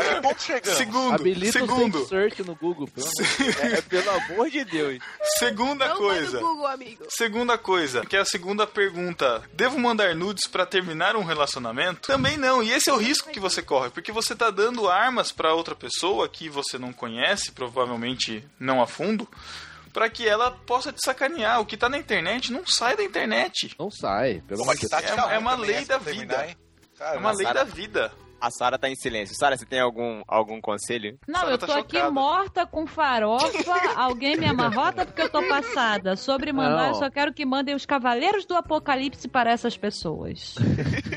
A 0.00 0.04
que 0.14 0.20
ponto 0.22 0.42
chegamos? 0.42 0.78
Segundo, 0.78 1.14
Habilita 1.14 1.52
segundo, 1.58 2.02
o 2.02 2.06
Search 2.06 2.42
no 2.42 2.54
Google, 2.54 2.88
pelo 2.88 3.06
amor 3.06 3.24
de 3.24 3.44
Deus. 3.44 3.72
É, 3.72 3.82
pelo 3.82 4.10
amor 4.10 4.50
de 4.50 4.64
Deus. 4.64 4.98
segunda 5.38 5.88
Não 5.88 5.96
coisa. 5.96 6.30
vai 6.32 6.40
no 6.40 6.48
Google, 6.48 6.66
amigo. 6.66 7.04
Segunda 7.08 7.58
coisa, 7.58 8.04
que 8.06 8.16
é 8.16 8.20
a 8.20 8.24
segunda 8.24 8.66
pergunta. 8.66 9.42
Devo 9.52 9.78
mandar 9.78 10.14
nudes 10.14 10.46
pra 10.46 10.64
terminar 10.66 11.16
um 11.16 11.24
relacionamento? 11.24 12.08
Também 12.08 12.36
não. 12.36 12.62
E 12.62 12.72
esse 12.72 12.90
é 12.90 12.92
o 12.92 12.96
risco 12.98 13.30
que 13.30 13.40
você 13.40 13.62
corre, 13.62 13.90
porque 13.90 14.12
você 14.12 14.34
tá 14.34 14.50
dando 14.50 14.88
armas 14.88 15.30
pra 15.32 15.54
outra 15.54 15.74
pessoa 15.74 16.28
que 16.28 16.48
você 16.48 16.78
não 16.78 16.92
conhece, 16.92 17.52
provavelmente 17.52 18.44
não 18.58 18.82
a 18.82 18.86
fundo, 18.86 19.28
pra 19.92 20.08
que 20.08 20.26
ela 20.26 20.50
possa 20.50 20.92
te 20.92 21.00
sacanear. 21.04 21.60
O 21.60 21.66
que 21.66 21.76
tá 21.76 21.88
na 21.88 21.98
internet 21.98 22.50
não 22.52 22.66
sai 22.66 22.96
da 22.96 23.02
internet. 23.04 23.74
Não 23.78 23.90
sai, 23.90 24.42
pelo 24.46 24.62
amor 24.62 24.74
de 24.76 24.88
Deus. 24.88 25.02
É- 25.02 25.34
é 25.34 25.38
uma 25.38 25.54
lei 25.54 25.84
da 25.84 25.98
terminar, 25.98 26.22
vida. 26.38 26.46
hein? 26.48 26.56
Cara, 27.02 27.16
É 27.16 27.18
uma 27.18 27.32
lei 27.32 27.52
da 27.52 27.64
vida. 27.64 28.12
A 28.42 28.50
Sara 28.50 28.76
tá 28.76 28.88
em 28.88 28.96
silêncio. 28.96 29.36
Sara, 29.36 29.56
você 29.56 29.64
tem 29.64 29.78
algum, 29.78 30.20
algum 30.26 30.60
conselho? 30.60 31.16
Não, 31.28 31.40
Sara 31.40 31.52
eu 31.52 31.58
tá 31.58 31.66
tô 31.66 31.72
aqui 31.74 31.96
chocada. 31.96 32.10
morta 32.10 32.66
com 32.66 32.86
farofa. 32.88 33.46
Alguém 33.96 34.36
me 34.36 34.46
amarrota 34.46 35.06
porque 35.06 35.22
eu 35.22 35.28
tô 35.30 35.42
passada. 35.46 36.16
Sobre 36.16 36.52
mandar, 36.52 36.76
Não. 36.82 36.88
eu 36.88 36.94
só 36.94 37.08
quero 37.08 37.32
que 37.32 37.46
mandem 37.46 37.74
os 37.74 37.86
cavaleiros 37.86 38.44
do 38.44 38.56
apocalipse 38.56 39.28
para 39.28 39.52
essas 39.52 39.76
pessoas. 39.76 40.56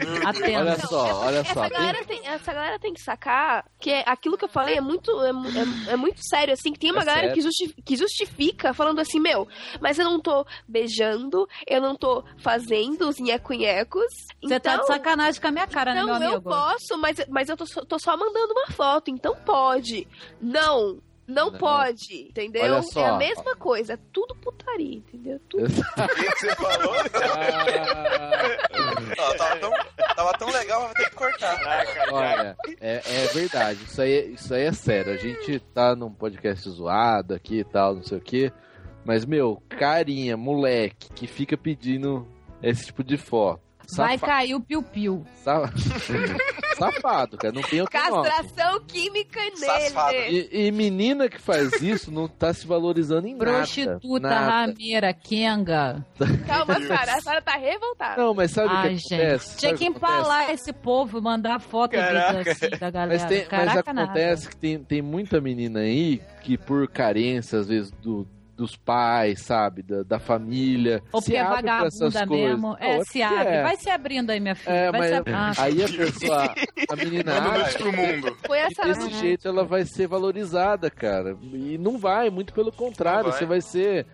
Olha 0.05 0.29
Apenas. 0.29 0.81
só, 0.81 1.21
olha 1.25 1.37
essa 1.39 1.53
só. 1.53 1.69
Galera 1.69 2.03
tem, 2.05 2.27
essa 2.27 2.53
galera 2.53 2.79
tem 2.79 2.93
que 2.93 3.01
sacar 3.01 3.65
que 3.79 3.89
é- 3.91 4.03
aquilo 4.05 4.37
que 4.37 4.43
eu 4.45 4.49
falei 4.49 4.75
é 4.77 4.81
muito, 4.81 5.09
é, 5.21 5.29
é- 5.29 5.93
é 5.93 5.95
muito 5.95 6.19
sério, 6.27 6.53
assim, 6.53 6.71
que 6.73 6.79
tem 6.79 6.91
uma 6.91 7.01
É 7.01 7.05
galera 7.05 7.33
que, 7.33 7.41
justi- 7.41 7.73
que 7.83 7.95
justifica 7.95 8.73
falando 8.73 8.99
assim, 8.99 9.19
meu, 9.19 9.47
mas 9.79 9.97
eu 9.97 10.05
não 10.05 10.19
tô 10.19 10.45
beijando, 10.67 11.47
eu 11.67 11.81
não 11.81 11.95
tô 11.95 12.23
fazendo 12.37 13.07
os 13.07 13.17
nheco-nhecos. 13.19 14.05
Você 14.43 14.59
tá 14.59 14.77
de 14.77 14.87
sacanagem 14.87 15.39
com 15.41 15.47
a 15.47 15.51
minha 15.51 15.67
cara, 15.67 15.93
né, 15.93 16.01
Então 16.01 16.19
meu 16.19 16.29
eu 16.29 16.35
amigo? 16.35 16.49
posso, 16.49 16.97
mas, 16.97 17.14
mas 17.29 17.49
eu 17.49 17.57
tô, 17.57 17.65
só- 17.65 17.83
tô 17.85 17.97
só 17.99 18.15
mandando 18.17 18.53
uma 18.53 18.67
foto, 18.67 19.09
então 19.11 19.35
pode. 19.45 20.07
Não, 20.41 20.99
não, 21.27 21.49
Não. 21.51 21.57
pode, 21.59 22.27
entendeu? 22.29 22.81
Só. 22.83 22.99
É 23.01 23.09
a 23.09 23.17
mesma 23.17 23.55
coisa, 23.55 23.93
é 23.93 23.99
tudo 24.13 24.35
putaria, 24.35 24.95
entendeu? 24.97 25.39
Tudo. 25.49 25.65
O 25.65 26.15
que 26.15 26.31
que 26.31 26.39
você 26.39 26.55
falou? 26.55 26.93
Não, 29.17 29.37
tava, 29.37 29.57
tão, 29.59 29.71
tava 30.15 30.31
tão 30.37 30.49
legal, 30.51 30.81
mas 30.83 30.93
ter 30.93 31.09
que 31.09 31.15
cortar. 31.15 31.57
Olha, 32.11 32.55
é, 32.79 32.95
é 33.03 33.27
verdade, 33.33 33.79
isso 33.83 34.01
aí, 34.01 34.33
isso 34.33 34.53
aí 34.53 34.63
é 34.63 34.71
sério. 34.71 35.13
A 35.13 35.17
gente 35.17 35.59
tá 35.73 35.95
num 35.95 36.11
podcast 36.11 36.69
zoado 36.69 37.33
aqui 37.33 37.59
e 37.59 37.63
tal, 37.63 37.95
não 37.95 38.03
sei 38.03 38.17
o 38.17 38.21
quê. 38.21 38.51
Mas, 39.03 39.23
meu, 39.25 39.61
carinha, 39.69 40.35
moleque, 40.35 41.11
que 41.13 41.27
fica 41.27 41.55
pedindo 41.55 42.27
esse 42.61 42.85
tipo 42.87 43.03
de 43.03 43.17
foto. 43.17 43.61
Vai 43.95 44.17
Safa- 44.17 44.25
cair 44.31 44.55
o 44.55 44.61
piu-piu. 44.61 45.25
sa- 45.43 45.71
safado, 46.77 47.37
cara. 47.37 47.53
Não 47.53 47.61
tem 47.61 47.81
outro 47.81 47.97
nome. 48.09 48.29
Castração 48.29 48.81
química 48.85 49.39
Safado. 49.55 50.11
nele. 50.13 50.49
E, 50.51 50.67
e 50.67 50.71
menina 50.71 51.29
que 51.29 51.39
faz 51.39 51.81
isso 51.81 52.11
não 52.11 52.27
tá 52.27 52.53
se 52.53 52.65
valorizando 52.67 53.27
em 53.27 53.37
Prostituta, 53.37 54.19
nada. 54.27 54.35
nada. 54.39 54.51
rameira, 54.71 55.13
Kenga. 55.13 56.05
Calma, 56.47 56.75
Sara. 56.87 57.15
A 57.15 57.21
Sara 57.21 57.41
tá 57.41 57.55
revoltada. 57.57 58.21
Não, 58.21 58.33
mas 58.33 58.51
sabe 58.51 58.67
o 58.67 58.71
Ai, 58.71 58.89
que 58.89 58.95
gente. 58.97 59.13
acontece? 59.13 59.57
Tinha 59.57 59.73
que 59.75 59.85
empalar 59.85 60.49
esse 60.51 60.73
povo, 60.73 61.21
mandar 61.21 61.59
foto 61.59 61.95
e 61.95 62.01
vídeo 62.01 62.51
assim 62.51 62.69
da 62.79 62.89
galera. 62.89 63.19
Mas, 63.21 63.25
tem, 63.25 63.39
mas 63.39 63.47
Caraca, 63.47 63.91
acontece 63.91 64.43
nada. 64.43 64.49
que 64.49 64.57
tem, 64.57 64.79
tem 64.83 65.01
muita 65.01 65.39
menina 65.39 65.79
aí 65.79 66.21
que 66.41 66.57
por 66.57 66.87
carência, 66.87 67.59
às 67.59 67.67
vezes, 67.67 67.91
do, 67.91 68.27
dos 68.55 68.75
pais, 68.75 69.41
sabe? 69.41 69.81
Da, 69.83 70.03
da 70.03 70.19
família. 70.19 71.03
Ou 71.11 71.19
se 71.21 71.27
porque 71.31 71.37
é 71.37 71.41
abre 71.41 71.61
pra 71.63 71.85
essas 71.87 72.13
vagabunda 72.13 72.27
coisas. 72.27 72.49
mesmo. 72.61 72.77
É, 72.79 72.97
se 72.99 73.05
porque 73.05 73.21
abre. 73.21 73.53
é. 73.53 73.63
Vai 73.63 73.75
se 73.77 73.89
abrindo 73.89 74.29
aí, 74.29 74.39
minha 74.39 74.55
filha. 74.55 74.73
É, 74.73 74.91
vai 74.91 74.99
mas 75.01 75.09
se 75.09 75.15
ab- 75.15 75.29
Ah, 75.33 75.51
aí 75.57 75.83
a 75.83 75.87
pessoa, 75.87 76.53
a 76.89 76.95
menina 76.95 77.31
acha 77.37 77.57
nudes 77.57 77.75
pro 77.75 77.91
mundo. 77.93 78.37
Foi 78.47 78.61
a 78.61 78.67
que 78.67 78.75
Sara. 78.75 78.87
desse 78.93 79.09
jeito 79.11 79.47
ela 79.47 79.63
vai 79.65 79.83
ser 79.85 80.07
valorizada, 80.07 80.89
cara. 80.89 81.37
E 81.53 81.77
não 81.77 81.97
vai, 81.97 82.29
muito 82.29 82.53
pelo 82.53 82.71
contrário. 82.71 83.29
Vai. 83.29 83.39
Você 83.39 83.45
vai 83.45 83.61
ser. 83.61 84.05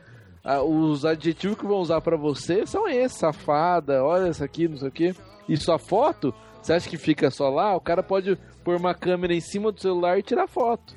ah, 0.44 0.62
os 0.64 1.06
adjetivos 1.06 1.58
que 1.58 1.66
vão 1.68 1.78
usar 1.78 2.02
pra 2.02 2.18
você 2.18 2.66
são 2.66 2.88
esses: 2.88 3.18
safada, 3.20 4.04
olha 4.04 4.28
essa 4.30 4.46
aqui, 4.46 4.68
não 4.68 4.78
sei 4.78 4.88
o 4.88 4.92
quê. 4.92 5.16
E 5.48 5.56
sua 5.58 5.78
foto, 5.78 6.34
você 6.62 6.74
acha 6.74 6.90
que 6.90 6.98
fica 6.98 7.30
só 7.30 7.50
lá? 7.50 7.76
O 7.76 7.82
cara 7.82 8.02
pode 8.02 8.36
pôr 8.64 8.76
uma 8.78 8.94
câmera 8.94 9.34
em 9.34 9.42
cima 9.42 9.72
do 9.72 9.82
celular 9.82 10.18
e 10.18 10.24
tirar 10.24 10.48
foto. 10.48 10.96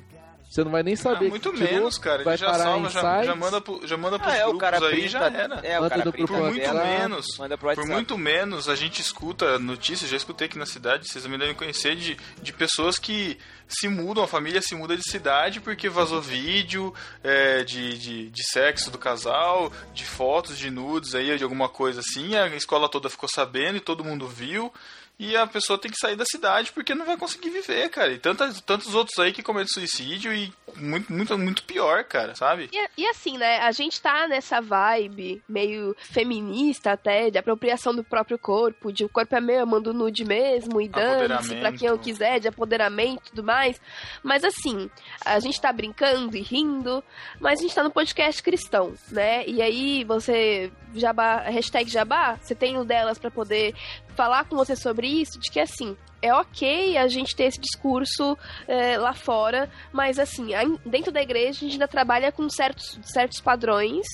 Você 0.55 0.63
não 0.63 0.71
vai 0.71 0.83
nem 0.83 0.93
Ah, 0.93 0.97
saber. 0.97 1.27
muito 1.27 1.51
que 1.51 1.57
tirou, 1.57 1.73
menos, 1.73 1.97
cara. 1.97 2.15
Ele 2.15 2.23
vai 2.23 2.37
já 2.37 2.45
parar 2.49 2.63
salva, 2.63 2.89
já, 2.89 3.23
já 3.23 3.35
manda, 3.35 3.59
pro, 3.59 3.85
já 3.85 3.97
manda 3.97 4.17
pros 4.17 4.31
Ah, 4.33 4.37
é, 4.37 4.43
o 4.45 4.47
grupos 4.47 4.61
cara 4.61 4.77
aí, 4.87 4.91
printa, 4.93 5.09
já 5.09 5.25
era. 5.27 5.55
É, 5.55 5.77
o 5.77 5.81
Manda 5.81 5.89
cara 5.89 6.11
Por 6.13 6.31
muito 6.31 6.61
tela, 6.61 6.83
menos, 6.85 7.25
Manda 7.37 7.57
pro 7.57 7.75
por 7.75 7.85
muito 7.85 8.17
menos, 8.17 8.69
a 8.69 8.75
gente 8.75 9.01
escuta 9.01 9.59
notícias, 9.59 10.09
já 10.09 10.15
escutei 10.15 10.47
aqui 10.47 10.57
na 10.57 10.65
cidade, 10.65 11.09
vocês 11.09 11.21
também 11.25 11.37
devem 11.37 11.53
conhecer, 11.53 11.97
de, 11.97 12.17
de 12.41 12.53
pessoas 12.53 12.97
que 12.97 13.37
se 13.67 13.89
mudam, 13.89 14.23
a 14.23 14.27
família 14.29 14.61
se 14.61 14.75
muda 14.75 14.95
de 14.95 15.03
cidade 15.03 15.59
porque 15.59 15.89
vazou 15.89 16.21
vídeo 16.21 16.93
é, 17.21 17.65
de, 17.65 17.97
de, 17.97 18.29
de 18.29 18.43
sexo 18.49 18.89
do 18.89 18.97
casal, 18.97 19.73
de 19.93 20.05
fotos, 20.05 20.57
de 20.57 20.71
nudes 20.71 21.15
aí, 21.15 21.37
de 21.37 21.43
alguma 21.43 21.67
coisa 21.67 21.99
assim, 21.99 22.33
a 22.33 22.47
escola 22.55 22.87
toda 22.87 23.09
ficou 23.09 23.27
sabendo 23.27 23.75
e 23.75 23.81
todo 23.81 24.05
mundo 24.05 24.25
viu. 24.25 24.71
E 25.17 25.35
a 25.35 25.47
pessoa 25.47 25.79
tem 25.79 25.89
que 25.89 25.99
sair 25.99 26.15
da 26.15 26.25
cidade 26.25 26.71
porque 26.71 26.93
não 26.93 27.05
vai 27.05 27.17
conseguir 27.17 27.49
viver, 27.49 27.89
cara. 27.89 28.11
E 28.11 28.17
tantas, 28.17 28.59
tantos 28.61 28.93
outros 28.93 29.17
aí 29.19 29.31
que 29.31 29.41
cometem 29.41 29.71
suicídio 29.71 30.33
e 30.33 30.53
muito, 30.75 31.11
muito, 31.11 31.37
muito 31.37 31.63
pior, 31.63 32.03
cara, 32.03 32.35
sabe? 32.35 32.69
E, 32.71 33.01
e 33.01 33.07
assim, 33.07 33.37
né? 33.37 33.59
A 33.59 33.71
gente 33.71 34.01
tá 34.01 34.27
nessa 34.27 34.59
vibe 34.59 35.41
meio 35.47 35.95
feminista 35.99 36.91
até, 36.91 37.29
de 37.29 37.37
apropriação 37.37 37.95
do 37.95 38.03
próprio 38.03 38.37
corpo, 38.37 38.91
de 38.91 39.05
o 39.05 39.09
corpo 39.09 39.35
é 39.35 39.41
meu, 39.41 39.59
eu 39.59 39.65
mando 39.65 39.93
nude 39.93 40.25
mesmo, 40.25 40.81
e 40.81 40.89
dane-se 40.89 41.55
pra 41.55 41.71
quem 41.71 41.87
eu 41.87 41.97
quiser, 41.97 42.39
de 42.39 42.47
apoderamento 42.47 43.27
e 43.27 43.29
tudo 43.29 43.43
mais. 43.43 43.79
Mas 44.21 44.43
assim, 44.43 44.89
a 45.23 45.39
gente 45.39 45.59
tá 45.61 45.71
brincando 45.71 46.35
e 46.35 46.41
rindo, 46.41 47.03
mas 47.39 47.59
a 47.59 47.61
gente 47.61 47.75
tá 47.75 47.83
no 47.83 47.91
podcast 47.91 48.43
cristão, 48.43 48.93
né? 49.11 49.45
E 49.47 49.61
aí 49.61 50.03
você, 50.03 50.71
jabá, 50.93 51.37
hashtag 51.39 51.89
jabá, 51.89 52.37
você 52.41 52.53
tem 52.53 52.77
o 52.77 52.83
delas 52.83 53.17
pra 53.17 53.31
poder 53.31 53.73
falar 54.15 54.45
com 54.45 54.55
você 54.55 54.75
sobre 54.75 55.07
isso, 55.07 55.39
de 55.39 55.51
que 55.51 55.59
assim, 55.59 55.95
é 56.25 56.33
ok 56.33 56.97
a 56.97 57.07
gente 57.07 57.35
ter 57.35 57.45
esse 57.45 57.59
discurso 57.59 58.37
é, 58.67 58.97
lá 58.97 59.13
fora, 59.13 59.69
mas 59.91 60.17
assim, 60.19 60.49
dentro 60.85 61.11
da 61.11 61.21
igreja 61.21 61.49
a 61.49 61.61
gente 61.61 61.73
ainda 61.73 61.87
trabalha 61.87 62.31
com 62.31 62.49
certos, 62.49 62.99
certos 63.03 63.39
padrões, 63.39 64.05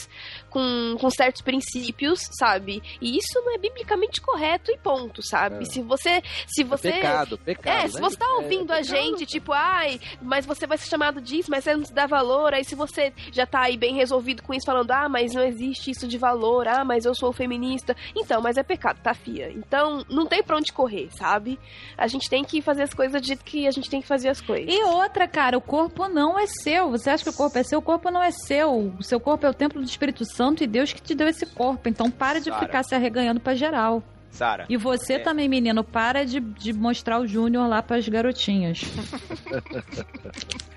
com, 0.49 0.97
com 0.99 1.09
certos 1.09 1.41
princípios, 1.41 2.19
sabe? 2.37 2.83
E 2.99 3.17
isso 3.17 3.41
não 3.43 3.55
é 3.55 3.57
biblicamente 3.57 4.19
correto 4.21 4.71
e 4.71 4.77
ponto, 4.77 5.25
sabe? 5.25 5.63
É. 5.63 5.65
Se 5.65 5.81
você. 5.81 6.21
Se 6.45 6.63
você. 6.63 6.89
É 6.89 6.93
pecado, 6.93 7.37
pecado. 7.37 7.73
É, 7.73 7.83
né? 7.83 7.87
se 7.87 7.99
você 7.99 8.17
tá 8.17 8.27
ouvindo 8.35 8.73
É 8.73 8.79
a 8.79 8.81
gente, 8.81 9.25
tipo, 9.25 9.53
ai, 9.53 9.99
mas 10.21 10.45
você 10.45 10.67
vai 10.67 10.77
ser 10.77 10.89
chamado 10.89 11.21
disso, 11.21 11.49
mas 11.49 11.63
você 11.63 11.75
não 11.75 11.85
se 11.85 11.93
dá 11.93 12.05
valor, 12.05 12.53
aí 12.53 12.65
se 12.65 12.75
você 12.75 13.13
já 13.31 13.45
tá 13.45 13.61
aí 13.61 13.77
bem 13.77 13.95
resolvido 13.95 14.43
com 14.43 14.53
isso, 14.53 14.65
falando, 14.65 14.91
ah, 14.91 15.07
mas 15.07 15.33
não 15.33 15.43
existe 15.43 15.91
isso 15.91 16.07
de 16.07 16.17
valor, 16.17 16.67
ah, 16.67 16.83
mas 16.83 17.05
eu 17.05 17.15
sou 17.15 17.31
feminista. 17.31 17.95
Então, 18.15 18.41
mas 18.41 18.57
é 18.57 18.63
pecado, 18.63 18.99
tá, 19.01 19.13
fia? 19.13 19.49
Então, 19.51 20.03
não 20.09 20.25
tem 20.25 20.43
pra 20.43 20.57
onde 20.57 20.73
correr, 20.73 21.09
sabe? 21.11 21.57
A 22.01 22.07
gente 22.07 22.27
tem 22.27 22.43
que 22.43 22.63
fazer 22.63 22.81
as 22.81 22.93
coisas 22.95 23.21
do 23.21 23.27
jeito 23.27 23.43
que 23.45 23.67
a 23.67 23.71
gente 23.71 23.87
tem 23.87 24.01
que 24.01 24.07
fazer 24.07 24.29
as 24.29 24.41
coisas. 24.41 24.73
E 24.73 24.83
outra, 24.83 25.27
cara, 25.27 25.55
o 25.55 25.61
corpo 25.61 26.07
não 26.07 26.37
é 26.37 26.47
seu. 26.47 26.89
Você 26.89 27.11
acha 27.11 27.23
que 27.23 27.29
o 27.29 27.33
corpo 27.33 27.57
é 27.59 27.63
seu? 27.63 27.77
O 27.77 27.81
corpo 27.81 28.09
não 28.09 28.23
é 28.23 28.31
seu. 28.31 28.91
O 28.97 29.03
seu 29.03 29.19
corpo 29.19 29.45
é 29.45 29.49
o 29.49 29.53
templo 29.53 29.79
do 29.79 29.87
Espírito 29.87 30.25
Santo 30.25 30.63
e 30.63 30.67
Deus 30.67 30.91
que 30.91 31.01
te 31.01 31.13
deu 31.13 31.27
esse 31.27 31.45
corpo. 31.45 31.87
Então 31.87 32.09
para 32.09 32.39
de 32.39 32.49
Sara. 32.49 32.65
ficar 32.65 32.83
se 32.83 32.95
arreganhando 32.95 33.39
pra 33.39 33.53
geral. 33.53 34.01
Sara. 34.31 34.65
E 34.69 34.77
você 34.77 35.13
É. 35.13 35.19
também, 35.19 35.47
menino, 35.47 35.83
para 35.83 36.25
de, 36.25 36.39
de 36.39 36.73
mostrar 36.73 37.19
o 37.19 37.27
Júnior 37.27 37.67
lá 37.67 37.83
pras 37.83 38.07
garotinhas. 38.07 38.81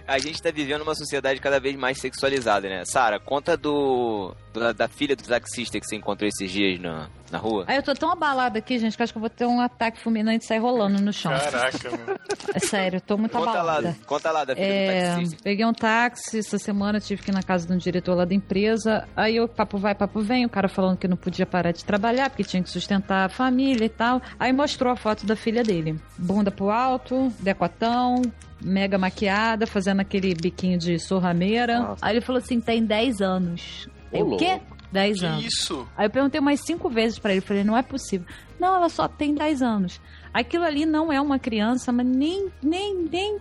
A 0.07 0.19
gente 0.19 0.43
tá 0.43 0.51
vivendo 0.51 0.83
uma 0.83 0.95
sociedade 0.95 1.41
cada 1.41 1.59
vez 1.59 1.75
mais 1.77 1.99
sexualizada, 1.99 2.69
né? 2.69 2.83
Sara, 2.85 3.19
conta 3.19 3.57
do. 3.57 4.35
Da, 4.53 4.73
da 4.73 4.87
filha 4.87 5.17
do 5.17 5.23
taxista 5.25 5.81
que 5.81 5.87
você 5.87 5.97
encontrou 5.97 6.29
esses 6.29 6.49
dias 6.49 6.79
na, 6.79 7.09
na 7.29 7.39
rua. 7.39 7.65
Aí 7.67 7.75
eu 7.77 7.83
tô 7.83 7.93
tão 7.93 8.13
abalada 8.13 8.59
aqui, 8.61 8.79
gente, 8.79 8.97
que 8.97 9.03
acho 9.03 9.13
que 9.13 9.17
eu 9.17 9.21
vou 9.21 9.29
ter 9.31 9.47
um 9.47 9.61
ataque 9.61 9.99
fulminante 9.99 10.45
e 10.45 10.47
sair 10.47 10.59
rolando 10.61 11.03
no 11.03 11.13
chão. 11.13 11.33
Caraca, 11.33 11.91
meu. 11.91 12.17
É 12.55 12.59
sério, 12.61 12.99
eu 12.99 13.01
tô 13.01 13.17
muito 13.17 13.33
Conta 13.33 13.47
lá, 13.47 13.53
abalada. 13.53 13.97
conta 14.07 14.31
lá 14.31 14.45
da 14.45 14.55
filha 14.55 14.67
do 14.69 14.73
É, 14.73 15.11
taxista. 15.17 15.37
peguei 15.43 15.67
um 15.67 15.73
táxi 15.73 16.39
essa 16.39 16.57
semana, 16.59 17.01
tive 17.01 17.21
que 17.23 17.33
ir 17.33 17.35
na 17.35 17.43
casa 17.43 17.67
de 17.67 17.73
um 17.73 17.77
diretor 17.79 18.15
lá 18.15 18.25
da 18.25 18.35
empresa. 18.35 19.09
Aí 19.17 19.41
o 19.41 19.49
papo 19.49 19.77
vai, 19.77 19.93
papo 19.93 20.21
vem, 20.21 20.45
o 20.47 20.49
cara 20.49 20.69
falando 20.69 20.99
que 20.99 21.09
não 21.09 21.17
podia 21.17 21.47
parar 21.47 21.73
de 21.73 21.85
trabalhar 21.85 22.31
porque 22.31 22.45
tinha 22.45 22.63
que 22.63 22.71
sustentar 22.71 23.25
a 23.25 23.29
família 23.29 23.44
e 23.85 23.89
tal. 23.89 24.21
Aí 24.39 24.53
mostrou 24.53 24.93
a 24.93 24.97
foto 24.97 25.25
da 25.27 25.37
filha 25.37 25.63
dele. 25.63 25.99
Bunda 26.19 26.51
pro 26.51 26.71
alto, 26.71 27.33
decotão, 27.41 28.23
mega 28.61 28.97
maquiada, 28.99 29.67
fazendo 29.67 30.01
aquele 30.01 30.35
biquinho 30.35 30.79
de 30.79 30.99
sorrameira. 30.99 31.81
Nossa. 31.81 32.05
Aí 32.07 32.15
ele 32.17 32.21
falou 32.25 32.41
assim: 32.41 32.61
tem 32.61 32.85
10 32.85 33.21
anos. 33.21 33.89
Ô, 34.13 34.17
Eu, 34.17 34.33
o 34.33 34.37
quê? 34.37 34.51
louco. 34.51 34.75
10 34.93 35.19
Que 35.19 35.27
anos. 35.27 35.45
isso? 35.45 35.89
Aí 35.97 36.07
eu 36.07 36.11
perguntei 36.11 36.41
umas 36.41 36.61
cinco 36.61 36.89
vezes 36.89 37.19
pra 37.19 37.33
ele, 37.33 37.41
falei, 37.41 37.65
não 37.65 37.77
é 37.77 37.83
possível. 37.83 38.25
Não, 38.61 38.77
ela 38.77 38.89
só 38.89 39.09
tem 39.09 39.35
10 39.35 39.61
anos. 39.61 40.01
Aquilo 40.33 40.63
ali 40.65 40.87
não 40.87 41.13
é 41.13 41.21
uma 41.21 41.37
criança, 41.37 41.91
mas 41.91 42.07
nem, 42.07 42.49
nem, 42.63 43.09
nem, 43.11 43.39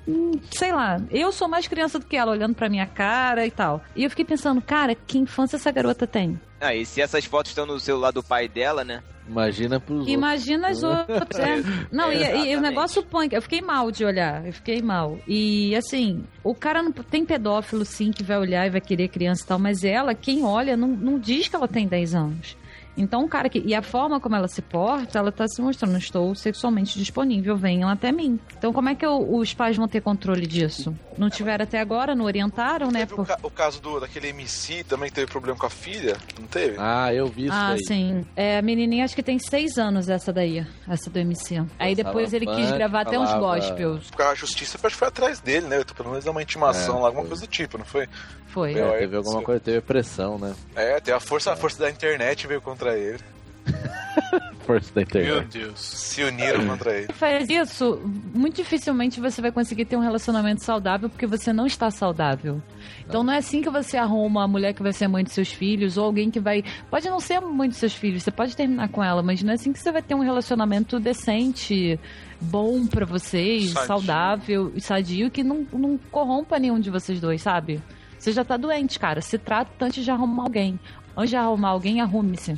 sei 0.51 0.71
lá. 0.71 0.99
Eu 1.11 1.31
sou 1.31 1.47
mais 1.47 1.67
criança 1.67 1.99
do 1.99 2.05
que 2.07 2.17
ela, 2.17 2.31
olhando 2.31 2.55
pra 2.55 2.69
minha 2.69 2.87
cara 2.87 3.45
e 3.45 3.51
tal. 3.51 3.83
E 3.95 4.03
eu 4.03 4.09
fiquei 4.09 4.25
pensando, 4.25 4.61
cara, 4.63 4.95
que 4.95 5.19
infância 5.19 5.55
essa 5.55 5.71
garota 5.71 6.07
tem? 6.07 6.39
Ah, 6.59 6.73
e 6.73 6.85
se 6.87 7.01
essas 7.01 7.23
fotos 7.25 7.51
estão 7.51 7.67
no 7.67 7.79
celular 7.79 8.11
do 8.11 8.23
pai 8.23 8.47
dela, 8.47 8.83
né? 8.83 9.03
Imagina 9.27 9.79
pros 9.79 9.99
outros. 9.99 10.13
Imagina 10.13 10.67
as 10.67 10.83
outras. 10.83 11.39
é. 11.39 11.63
Não, 11.91 12.11
e, 12.11 12.51
e 12.51 12.55
o 12.55 12.61
negócio 12.61 13.01
punk. 13.03 13.33
Eu 13.33 13.41
fiquei 13.41 13.61
mal 13.61 13.89
de 13.91 14.03
olhar. 14.03 14.45
Eu 14.45 14.53
fiquei 14.53 14.81
mal. 14.81 15.17
E 15.27 15.75
assim, 15.75 16.23
o 16.43 16.53
cara 16.53 16.83
não. 16.83 16.91
Tem 16.91 17.25
pedófilo 17.25 17.85
sim 17.85 18.11
que 18.11 18.23
vai 18.23 18.37
olhar 18.37 18.67
e 18.67 18.69
vai 18.69 18.81
querer 18.81 19.07
criança 19.07 19.43
e 19.43 19.47
tal, 19.47 19.59
mas 19.59 19.83
ela, 19.83 20.13
quem 20.13 20.43
olha, 20.43 20.75
não, 20.75 20.87
não 20.87 21.19
diz 21.19 21.47
que 21.47 21.55
ela 21.55 21.67
tem 21.67 21.87
10 21.87 22.15
anos. 22.15 22.57
Então, 22.95 23.23
o 23.25 23.27
cara 23.29 23.49
que. 23.49 23.59
E 23.59 23.73
a 23.73 23.81
forma 23.81 24.19
como 24.19 24.35
ela 24.35 24.47
se 24.47 24.61
porta, 24.61 25.17
ela 25.19 25.31
tá 25.31 25.47
se 25.47 25.61
mostrando, 25.61 25.97
estou 25.97 26.35
sexualmente 26.35 26.97
disponível, 26.99 27.57
venham 27.57 27.89
até 27.89 28.11
mim. 28.11 28.39
Então, 28.57 28.71
como 28.71 28.89
é 28.89 28.95
que 28.95 29.05
eu- 29.05 29.35
os 29.35 29.53
pais 29.53 29.75
vão 29.77 29.87
ter 29.87 30.01
controle 30.01 30.45
disso? 30.45 30.95
Não 31.17 31.29
tiveram 31.29 31.63
até 31.63 31.79
agora, 31.79 32.13
não 32.15 32.25
orientaram, 32.25 32.91
né? 32.91 32.99
Teve 32.99 33.13
o, 33.13 33.15
Por... 33.17 33.27
ca- 33.27 33.37
o 33.43 33.49
caso 33.49 33.81
do, 33.81 33.99
daquele 33.99 34.27
MC 34.29 34.83
também 34.83 35.09
que 35.09 35.15
teve 35.15 35.31
problema 35.31 35.57
com 35.57 35.65
a 35.65 35.69
filha, 35.69 36.17
não 36.39 36.47
teve? 36.47 36.75
Ah, 36.79 37.13
eu 37.13 37.27
vi 37.27 37.45
isso 37.45 37.53
Ah, 37.55 37.69
daí. 37.69 37.85
sim. 37.85 38.25
É, 38.35 38.57
a 38.57 38.61
menininha 38.61 39.05
acho 39.05 39.15
que 39.15 39.23
tem 39.23 39.39
seis 39.39 39.77
anos 39.77 40.07
essa 40.09 40.31
daí, 40.31 40.65
essa 40.87 41.09
do 41.09 41.17
MC. 41.19 41.63
Aí 41.79 41.95
depois 41.95 42.31
ele 42.33 42.45
quis 42.45 42.71
gravar 42.71 43.01
até 43.01 43.17
uns 43.17 43.33
gospels. 43.33 44.07
Porque 44.09 44.21
a 44.23 44.35
justiça 44.35 44.77
parece 44.77 44.95
que 44.95 44.99
foi 44.99 45.07
atrás 45.07 45.39
dele, 45.39 45.67
né? 45.67 45.83
Pelo 45.95 46.09
menos 46.09 46.23
deu 46.23 46.31
uma 46.31 46.41
intimação 46.43 46.97
É, 46.97 47.01
lá, 47.01 47.05
alguma 47.07 47.23
foi. 47.23 47.29
coisa 47.29 47.41
do 47.45 47.49
tipo, 47.49 47.77
não 47.77 47.85
foi? 47.85 48.07
Foi. 48.53 48.71
Meu, 48.75 48.85
É, 48.93 48.97
é 48.97 48.99
teve 48.99 49.17
alguma 49.17 49.41
coisa, 49.41 49.59
teve 49.59 49.81
pressão, 49.81 50.37
né? 50.37 50.53
É, 50.75 50.99
tem 50.99 51.11
a 51.11 51.19
força, 51.19 51.51
a 51.51 51.55
força 51.55 51.79
da 51.79 51.89
internet 51.89 52.45
veio 52.45 52.61
contra 52.61 52.95
ele. 52.95 53.19
Força 54.65 54.93
da 54.93 55.01
Meu 55.01 55.03
internet. 55.03 55.59
Deus. 55.59 55.79
Se 55.79 56.23
uniram 56.23 56.65
contra 56.67 56.95
ele. 56.95 57.11
faz 57.13 57.49
isso, 57.49 58.01
muito 58.33 58.57
dificilmente 58.57 59.19
você 59.19 59.41
vai 59.41 59.51
conseguir 59.51 59.85
ter 59.85 59.97
um 59.97 60.01
relacionamento 60.01 60.63
saudável 60.63 61.09
porque 61.09 61.25
você 61.25 61.51
não 61.51 61.65
está 61.65 61.89
saudável. 61.89 62.61
Então 63.05 63.23
não 63.23 63.33
é 63.33 63.37
assim 63.37 63.61
que 63.61 63.69
você 63.69 63.97
arruma 63.97 64.43
a 64.43 64.47
mulher 64.47 64.73
que 64.73 64.83
vai 64.83 64.93
ser 64.93 65.07
mãe 65.07 65.23
dos 65.23 65.33
seus 65.33 65.51
filhos 65.51 65.97
ou 65.97 66.05
alguém 66.05 66.29
que 66.29 66.39
vai. 66.39 66.63
Pode 66.89 67.09
não 67.09 67.19
ser 67.19 67.35
a 67.35 67.41
mãe 67.41 67.67
dos 67.67 67.77
seus 67.77 67.93
filhos, 67.93 68.23
você 68.23 68.31
pode 68.31 68.55
terminar 68.55 68.87
com 68.89 69.03
ela, 69.03 69.21
mas 69.21 69.41
não 69.43 69.51
é 69.51 69.55
assim 69.55 69.73
que 69.73 69.79
você 69.79 69.91
vai 69.91 70.01
ter 70.01 70.15
um 70.15 70.21
relacionamento 70.21 70.99
decente, 70.99 71.99
bom 72.39 72.85
pra 72.85 73.05
vocês, 73.05 73.71
Sadio. 73.71 73.87
saudável 73.87 74.71
e 74.75 74.81
sadio 74.81 75.31
que 75.31 75.43
não, 75.43 75.65
não 75.73 75.97
corrompa 76.11 76.59
nenhum 76.59 76.79
de 76.79 76.89
vocês 76.89 77.19
dois, 77.19 77.41
sabe? 77.41 77.81
Você 78.23 78.31
já 78.31 78.45
tá 78.45 78.55
doente, 78.55 78.97
cara. 78.97 79.19
Se 79.19 79.37
trata 79.37 79.83
antes 79.83 80.01
de 80.01 80.09
arrumar 80.09 80.43
alguém. 80.43 80.79
Antes 81.13 81.31
de 81.31 81.35
arrumar 81.35 81.71
alguém, 81.71 81.99
arrume-se. 81.99 82.57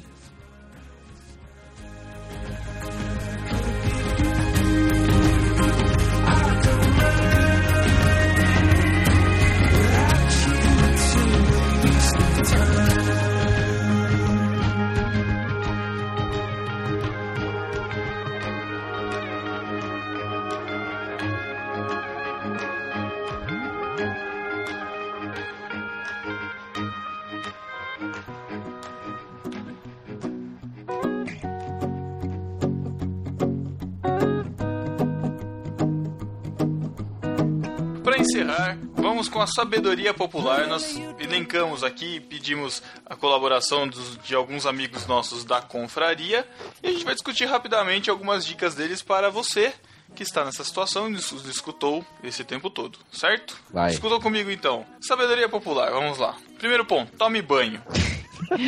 Encerrar, 38.26 38.78
vamos 38.94 39.30
com 39.30 39.42
a 39.42 39.48
sabedoria 39.48 40.14
popular. 40.14 40.68
Nós 40.68 41.00
elencamos 41.20 41.84
aqui, 41.84 42.20
pedimos 42.20 42.82
a 43.06 43.16
colaboração 43.16 43.88
dos- 43.88 44.18
de 44.18 44.34
alguns 44.36 44.66
amigos 44.66 45.06
nossos 45.06 45.44
da 45.44 45.62
confraria 45.62 46.48
e 46.84 46.88
a 46.88 46.92
gente 46.92 47.06
vai 47.06 47.14
discutir 47.14 47.46
rapidamente 47.46 48.10
algumas 48.10 48.46
dicas 48.46 48.76
deles 48.76 49.02
para 49.02 49.30
você 49.30 49.74
que 50.16 50.24
está 50.24 50.46
nessa 50.46 50.64
situação 50.64 51.08
e 51.10 51.12
nos 51.12 51.32
escutou 51.46 52.06
esse 52.24 52.44
tempo 52.44 52.70
todo, 52.70 52.98
certo? 53.12 53.58
Vai. 53.72 53.92
Escutou 53.92 54.20
comigo 54.22 54.50
então. 54.50 54.86
Sabedoria 55.02 55.50
popular, 55.50 55.92
vamos 55.92 56.18
lá. 56.18 56.36
Primeiro 56.58 56.86
ponto, 56.86 57.12
tome 57.18 57.42
banho. 57.42 57.82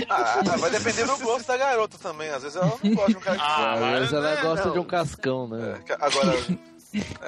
Ah, 0.09 0.41
vai 0.57 0.71
depender 0.71 1.05
do 1.05 1.17
gosto 1.19 1.45
da 1.45 1.57
garota 1.57 1.97
também. 1.99 2.29
Às 2.29 2.41
vezes 2.41 2.55
ela 2.55 2.65
não 2.81 2.95
gosta 2.95 3.11
de 3.11 3.17
um 3.17 3.19
cara 3.19 3.37
que 3.37 3.43
Ah, 3.43 3.73
Às 3.73 3.79
mas, 3.81 3.99
vezes 3.99 4.13
ela 4.13 4.35
né, 4.35 4.41
gosta 4.41 4.65
não. 4.65 4.73
de 4.73 4.79
um 4.79 4.83
cascão, 4.83 5.47
né? 5.47 5.83
É, 5.87 5.93
Agora, 5.99 6.37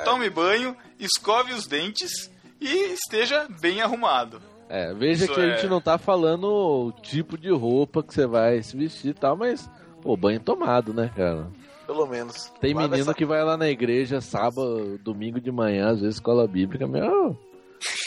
Tome 0.03 0.29
banho, 0.29 0.75
escove 0.99 1.53
os 1.53 1.67
dentes 1.67 2.29
e 2.59 2.93
esteja 2.93 3.47
bem 3.61 3.81
arrumado. 3.81 4.41
É, 4.69 4.93
veja 4.93 5.25
Isso 5.25 5.33
que 5.33 5.39
a 5.39 5.43
é- 5.45 5.55
gente 5.57 5.67
não 5.67 5.81
tá 5.81 5.97
falando 5.97 6.43
o 6.45 6.91
tipo 7.01 7.37
de 7.37 7.49
roupa 7.49 8.03
que 8.03 8.13
você 8.13 8.27
vai 8.27 8.61
se 8.61 8.77
vestir 8.77 9.09
e 9.09 9.13
tal, 9.13 9.35
mas, 9.35 9.67
pô, 10.01 10.15
banho 10.15 10.39
tomado, 10.39 10.93
né, 10.93 11.11
cara? 11.15 11.47
pelo 11.87 12.05
menos. 12.05 12.51
Tem 12.61 12.75
menino 12.75 12.95
nessa- 12.95 13.15
que 13.15 13.25
vai 13.25 13.43
lá 13.43 13.57
na 13.57 13.67
igreja 13.67 14.21
sábado, 14.21 14.99
domingo 15.03 15.41
de 15.41 15.51
manhã, 15.51 15.89
às 15.89 15.99
vezes 16.01 16.17
escola 16.17 16.47
bíblica, 16.47 16.87
meu. 16.87 17.35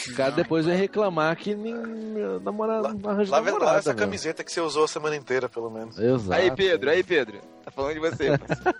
O 0.07 0.15
cara 0.15 0.31
depois 0.31 0.65
vai 0.65 0.75
reclamar 0.75 1.35
que 1.35 1.53
nem 1.53 1.73
namorado 2.41 2.93
não 2.97 3.09
arranja 3.09 3.31
namorada. 3.31 3.79
essa 3.79 3.89
meu. 3.89 3.99
camiseta 3.99 4.41
que 4.41 4.51
você 4.53 4.61
usou 4.61 4.85
a 4.85 4.87
semana 4.87 5.17
inteira, 5.17 5.49
pelo 5.49 5.69
menos. 5.69 5.99
Exato. 5.99 6.39
Aí, 6.39 6.49
Pedro, 6.55 6.89
aí, 6.91 7.03
Pedro. 7.03 7.39
Tá 7.63 7.71
falando 7.71 7.93
de 7.93 7.99
você. 7.99 8.29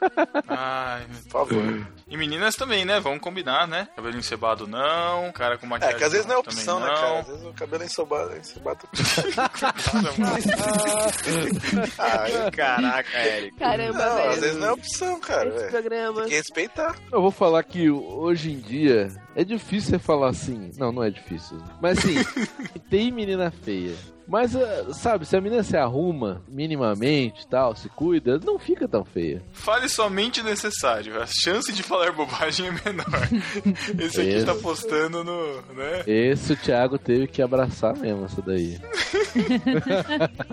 Ai, 0.47 1.05
meu 1.09 1.21
Por 1.23 1.47
favor. 1.47 1.87
E 2.07 2.17
meninas 2.17 2.55
também, 2.55 2.85
né? 2.85 2.99
Vamos 2.99 3.19
combinar, 3.21 3.67
né? 3.67 3.87
Cabelo 3.95 4.17
encebado 4.17 4.67
não, 4.67 5.31
cara 5.31 5.57
com 5.57 5.65
É, 5.65 5.69
maquiagem 5.69 5.97
que 5.97 6.03
às 6.03 6.11
vezes 6.11 6.27
não 6.27 6.35
é 6.35 6.37
opção, 6.37 6.79
né, 6.79 6.87
não. 6.87 6.93
cara? 6.95 7.19
Às 7.19 7.27
vezes 7.27 7.45
o 7.45 7.53
cabelo 7.53 7.83
encebado, 7.83 8.37
encebado. 8.37 8.87
ah, 11.99 12.51
Caraca, 12.51 13.19
Eric. 13.25 13.57
Caramba, 13.57 14.05
não, 14.05 14.15
velho. 14.15 14.29
às 14.31 14.39
vezes 14.39 14.57
não 14.57 14.67
é 14.67 14.71
opção, 14.73 15.19
cara. 15.19 15.49
Esse 15.49 15.67
programa. 15.69 16.21
Tem 16.21 16.29
que 16.29 16.35
respeitar. 16.35 16.95
Eu 17.11 17.21
vou 17.21 17.31
falar 17.31 17.63
que 17.63 17.89
hoje 17.89 18.51
em 18.51 18.59
dia 18.59 19.09
é 19.35 19.43
difícil 19.43 19.91
você 19.91 19.99
falar 19.99 20.29
assim. 20.29 20.71
Não, 20.77 20.91
não 20.91 21.03
é 21.03 21.09
difícil. 21.09 21.57
Mas 21.81 21.97
assim, 21.99 22.15
tem 22.89 23.11
menina 23.11 23.51
feia. 23.51 23.95
Mas, 24.27 24.55
ah, 24.55 24.93
sabe, 24.93 25.25
se 25.25 25.35
a 25.35 25.41
menina 25.41 25.63
se 25.63 25.75
arruma 25.75 26.41
minimamente 26.47 27.43
e 27.43 27.47
tal, 27.47 27.75
se 27.75 27.89
cuida, 27.89 28.39
não 28.39 28.57
fica 28.57 28.87
tão 28.87 29.03
feia. 29.03 29.43
Fale 29.51 29.89
somente 29.89 30.41
o 30.41 30.43
necessário. 30.43 31.21
A 31.21 31.25
chance 31.25 31.71
de 31.71 31.83
falar 31.83 32.11
bobagem 32.11 32.67
é 32.67 32.71
menor. 32.71 33.29
Esse 33.99 34.21
aqui 34.21 34.37
Isso. 34.37 34.45
tá 34.45 34.55
postando 34.55 35.23
no. 35.23 35.61
né? 35.73 36.03
Esse 36.07 36.53
o 36.53 36.57
Thiago 36.57 36.97
teve 36.97 37.27
que 37.27 37.41
abraçar 37.41 37.95
mesmo, 37.97 38.25
essa 38.25 38.41
daí. 38.41 38.79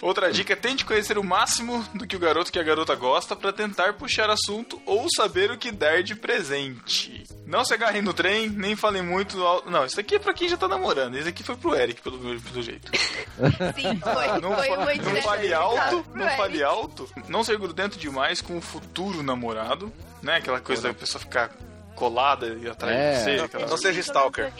Outra 0.00 0.32
dica: 0.32 0.56
tente 0.56 0.84
conhecer 0.84 1.18
o 1.18 1.24
máximo 1.24 1.84
do 1.94 2.06
que 2.06 2.16
o 2.16 2.20
garoto 2.20 2.52
que 2.52 2.58
a 2.58 2.62
garota 2.62 2.94
gosta 2.94 3.34
pra 3.34 3.52
tentar 3.52 3.94
puxar 3.94 4.30
assunto 4.30 4.80
ou 4.86 5.06
saber 5.14 5.50
o 5.50 5.58
que 5.58 5.70
dar 5.70 6.02
de 6.02 6.14
presente. 6.14 7.24
Não 7.46 7.64
se 7.64 7.74
agarrem 7.74 8.02
no 8.02 8.12
trem, 8.12 8.48
nem 8.48 8.74
falem 8.74 9.02
muito 9.02 9.40
alto. 9.42 9.70
Não, 9.70 9.84
isso 9.84 10.00
aqui 10.00 10.16
é 10.16 10.18
pra 10.18 10.34
quem 10.34 10.48
já 10.48 10.56
tá 10.56 10.68
namorando. 10.68 11.16
Esse 11.16 11.28
aqui 11.28 11.42
foi 11.42 11.56
pro 11.56 11.74
Eric, 11.74 12.02
pelo, 12.02 12.18
pelo 12.18 12.62
jeito. 12.62 12.75
Sim, 13.74 13.98
foi. 14.00 14.40
Não, 14.40 14.56
foi 14.56 14.96
não 14.98 15.22
fale 15.22 15.52
alto, 15.52 16.04
não 16.14 16.28
fale 16.30 16.62
alto. 16.62 17.08
Não 17.28 17.44
ser 17.44 17.58
grudento 17.58 17.98
demais 17.98 18.40
com 18.40 18.56
o 18.56 18.60
futuro 18.60 19.22
namorado, 19.22 19.92
né? 20.22 20.36
Aquela 20.36 20.60
coisa 20.60 20.82
da 20.88 20.94
pessoa 20.94 21.20
ficar 21.20 21.50
colada 21.94 22.46
e 22.48 22.68
atrás 22.68 22.94
É. 22.96 23.12
de 23.12 23.18
você. 23.20 23.36
Não, 23.36 23.44
aquela- 23.44 23.66
não 23.66 23.76
seja 23.76 24.00
stalker. 24.00 24.52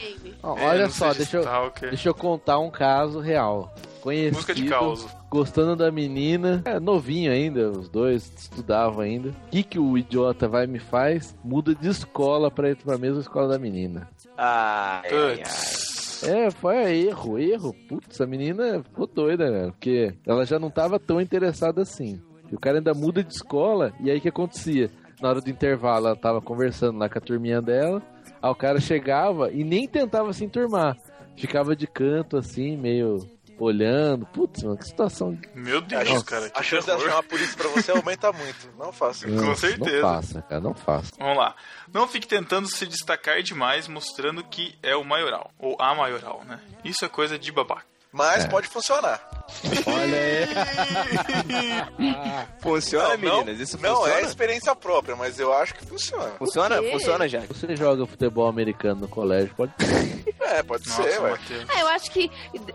Ó, 0.42 0.56
É, 0.58 0.64
olha 0.66 0.82
não 0.84 0.90
só, 0.90 1.12
deixa 1.12 1.36
eu, 1.38 1.44
deixa 1.90 2.08
eu 2.08 2.14
contar 2.14 2.58
um 2.58 2.70
caso 2.70 3.20
real. 3.20 3.74
Conhecido, 4.00 4.34
Música 4.36 4.54
de 4.54 4.68
causa. 4.68 5.08
gostando 5.28 5.74
da 5.74 5.90
menina, 5.90 6.62
é, 6.64 6.78
novinho 6.78 7.32
ainda, 7.32 7.68
os 7.70 7.88
dois 7.88 8.30
estudavam 8.38 9.00
ainda. 9.00 9.30
O 9.30 9.50
que, 9.50 9.62
que 9.64 9.78
o 9.80 9.98
idiota 9.98 10.46
vai 10.48 10.64
me 10.66 10.78
faz? 10.78 11.34
Muda 11.42 11.74
de 11.74 11.88
escola 11.88 12.48
pra 12.50 12.70
ir 12.70 12.76
pra 12.76 12.96
mesma 12.96 13.20
escola 13.20 13.48
da 13.48 13.58
menina. 13.58 14.08
Ai, 14.38 15.02
ai, 15.10 15.42
ai. 15.44 15.95
É, 16.22 16.50
foi 16.50 17.06
erro, 17.06 17.38
erro. 17.38 17.74
Putz, 17.88 18.20
a 18.20 18.26
menina 18.26 18.82
ficou 18.82 19.06
doida, 19.06 19.50
né? 19.50 19.66
Porque 19.66 20.14
ela 20.26 20.44
já 20.44 20.58
não 20.58 20.70
tava 20.70 20.98
tão 20.98 21.20
interessada 21.20 21.82
assim. 21.82 22.20
E 22.50 22.54
o 22.54 22.58
cara 22.58 22.78
ainda 22.78 22.94
muda 22.94 23.22
de 23.22 23.32
escola, 23.32 23.92
e 24.00 24.10
aí 24.10 24.18
o 24.18 24.20
que 24.20 24.28
acontecia? 24.28 24.90
Na 25.20 25.28
hora 25.30 25.40
do 25.40 25.50
intervalo, 25.50 26.06
ela 26.06 26.16
tava 26.16 26.40
conversando 26.40 26.98
lá 26.98 27.08
com 27.08 27.18
a 27.18 27.20
turminha 27.20 27.60
dela, 27.60 28.02
aí 28.40 28.50
o 28.50 28.54
cara 28.54 28.80
chegava 28.80 29.50
e 29.50 29.64
nem 29.64 29.88
tentava 29.88 30.32
se 30.32 30.44
enturmar. 30.44 30.96
Ficava 31.36 31.74
de 31.74 31.86
canto, 31.86 32.36
assim, 32.36 32.76
meio 32.76 33.28
olhando. 33.64 34.26
Putz, 34.26 34.62
mano, 34.62 34.76
que 34.76 34.84
situação. 34.86 35.38
Meu 35.54 35.80
Deus, 35.80 36.08
Nossa, 36.08 36.24
cara. 36.24 36.50
A 36.54 36.62
chance 36.62 36.86
dela 36.86 36.98
terror. 36.98 37.10
chamar 37.12 37.20
a 37.20 37.28
polícia 37.28 37.56
pra 37.56 37.68
você 37.68 37.90
aumenta 37.90 38.32
muito. 38.32 38.70
Não 38.78 38.92
faça. 38.92 39.26
Não, 39.26 39.54
certeza. 39.56 39.96
Não 39.96 40.02
faça, 40.02 40.42
cara, 40.42 40.60
não 40.60 40.74
faça. 40.74 41.12
Vamos 41.18 41.38
lá. 41.38 41.54
Não 41.92 42.06
fique 42.08 42.26
tentando 42.26 42.68
se 42.68 42.86
destacar 42.86 43.42
demais, 43.42 43.88
mostrando 43.88 44.42
que 44.44 44.76
é 44.82 44.94
o 44.96 45.04
maioral. 45.04 45.50
Ou 45.58 45.76
a 45.80 45.94
maioral, 45.94 46.42
né? 46.44 46.60
Isso 46.84 47.04
é 47.04 47.08
coisa 47.08 47.38
de 47.38 47.50
babaca. 47.50 47.95
Mas 48.16 48.44
É. 48.46 48.48
pode 48.48 48.66
funcionar. 48.66 49.20
Olha 49.86 50.18
aí. 50.18 50.46
Funciona, 52.60 53.16
não, 53.16 53.38
meninas? 53.44 53.60
Isso 53.60 53.78
não 53.80 53.96
funciona? 53.96 54.20
é 54.20 54.22
experiência 54.22 54.74
própria, 54.74 55.14
mas 55.14 55.38
eu 55.38 55.52
acho 55.52 55.74
que 55.74 55.84
funciona. 55.84 56.30
Funciona? 56.38 56.82
Funciona, 56.82 57.28
já. 57.28 57.40
Você 57.40 57.76
joga 57.76 58.06
futebol 58.06 58.48
americano 58.48 59.02
no 59.02 59.08
colégio, 59.08 59.54
pode 59.54 59.72
É, 60.40 60.62
pode 60.62 60.88
Nossa, 60.88 61.02
ser, 61.02 61.20
ué. 61.20 61.38
É, 61.76 61.82
eu 61.82 61.88
acho 61.88 62.10
que 62.10 62.30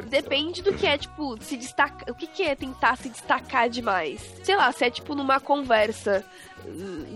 depende 0.07 0.61
do 0.61 0.73
que 0.73 0.85
é, 0.85 0.97
tipo, 0.97 1.41
se 1.41 1.55
destacar. 1.57 2.03
O 2.09 2.13
que, 2.13 2.27
que 2.27 2.43
é 2.43 2.53
tentar 2.55 2.97
se 2.97 3.09
destacar 3.09 3.69
demais? 3.69 4.21
Sei 4.43 4.55
lá, 4.55 4.71
se 4.71 4.83
é 4.85 4.89
tipo 4.89 5.15
numa 5.15 5.39
conversa, 5.39 6.23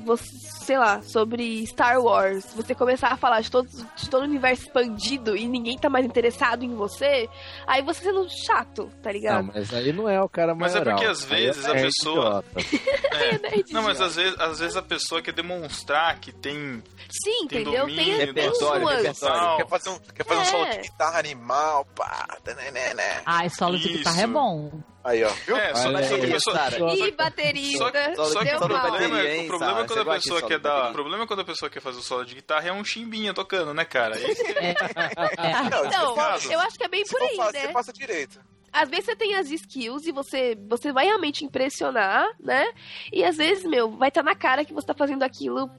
você, 0.05 0.25
sei 0.65 0.77
lá, 0.77 1.01
sobre 1.01 1.65
Star 1.67 1.99
Wars, 2.01 2.45
você 2.55 2.73
começar 2.75 3.09
a 3.09 3.17
falar 3.17 3.41
de 3.41 3.49
todo, 3.51 3.67
de 3.67 4.09
todo 4.09 4.21
o 4.21 4.25
universo 4.25 4.63
expandido 4.63 5.35
e 5.35 5.47
ninguém 5.47 5.77
tá 5.77 5.89
mais 5.89 6.05
interessado 6.05 6.63
em 6.63 6.73
você, 6.75 7.29
aí 7.67 7.81
você 7.81 8.01
sendo 8.03 8.27
chato, 8.29 8.89
tá 9.01 9.09
Não, 9.09 9.11
ligado? 9.11 9.51
mas 9.53 9.73
aí 9.73 9.93
não 9.93 10.09
é 10.09 10.21
o 10.21 10.27
cara 10.29 10.53
Mas 10.55 10.75
é 10.75 10.81
porque 10.83 11.05
às 11.05 11.23
é 11.23 11.27
vezes 11.35 11.65
a 11.65 11.73
nerd 11.73 11.85
pessoa-. 11.85 12.43
É. 13.15 13.63
Não, 13.71 13.81
mas 13.81 14.01
às 14.01 14.15
vezes, 14.15 14.37
às 14.39 14.59
vezes 14.59 14.75
a 14.75 14.81
pessoa 14.81 15.21
quer 15.21 15.31
demonstrar 15.33 16.19
que 16.19 16.31
tem. 16.33 16.83
Sim, 17.09 17.47
tem 17.47 17.61
entendeu? 17.61 17.85
domínio 17.85 18.17
Tem, 18.17 18.25
repertório, 18.25 18.85
repertório. 18.87 19.57
Quer 19.57 19.67
fazer 19.69 19.89
um, 19.89 19.99
quer 19.99 20.25
fazer 20.25 20.39
um 20.39 20.43
É. 20.43 20.45
solo 20.45 20.65
de 20.71 20.77
guitarra 20.89 21.19
animal, 21.19 21.85
pá, 21.95 22.27
né, 22.45 22.71
né, 22.71 22.93
né. 22.93 23.21
Ai, 23.25 23.49
solo 23.49 23.77
de 23.79 23.87
guitarra 23.87 24.21
é 24.21 24.27
bom. 24.27 24.71
Aí, 25.05 25.23
ó, 25.23 25.29
viu? 25.45 25.55
É, 25.55 25.75
só, 25.75 25.89
a 25.89 25.99
pessoa. 25.99 26.55
Sara. 26.57 26.77
E 26.95 27.11
baterista, 27.11 27.77
Só 27.77 27.91
que, 27.91 28.15
só 28.15 28.39
que 28.39 28.45
deu 28.45 28.57
o 28.57 28.67
problema, 28.67 29.21
é, 29.21 29.37
hein, 29.37 29.45
o 29.45 29.47
problema 29.47 29.79
é 29.81 29.85
quando 29.87 30.01
a 30.09 30.13
pessoa 30.15 30.41
quer 30.41 30.59
dar. 30.59 30.89
O 30.89 30.93
problema 30.93 31.23
é 31.23 31.27
quando 31.27 31.39
a 31.41 31.45
pessoa 31.45 31.69
quer 31.69 31.79
fazer 31.79 31.99
o 31.99 32.01
solo 32.01 32.25
de 32.25 32.33
guitarra 32.33 32.67
é 32.69 32.73
um 32.73 32.83
chimbinha 32.83 33.31
tocando, 33.31 33.71
né, 33.71 33.85
cara? 33.85 34.17
Que 34.17 34.25
é- 34.25 34.73
Não, 35.69 35.85
Então, 35.85 36.15
eu 36.51 36.59
acho 36.59 36.77
que 36.77 36.83
é 36.83 36.87
bem 36.87 37.05
se 37.05 37.11
por 37.11 37.21
aí, 37.21 37.35
fácil, 37.35 37.53
né? 37.53 37.59
você 37.67 37.73
passa 37.73 37.93
direito. 37.93 38.39
às 38.73 38.89
vezes 38.89 39.05
você 39.05 39.15
tem 39.15 39.35
as 39.35 39.51
skills 39.51 40.07
e 40.07 40.11
você, 40.11 40.57
você 40.67 40.91
vai 40.91 41.05
realmente 41.05 41.45
impressionar, 41.45 42.27
né? 42.39 42.65
E 43.13 43.23
às 43.23 43.37
vezes, 43.37 43.63
meu, 43.63 43.91
vai 43.91 44.09
estar 44.09 44.23
na 44.23 44.35
cara 44.35 44.65
que 44.65 44.73
você 44.73 44.87
tá 44.87 44.95
fazendo 44.95 45.21
aquilo 45.23 45.69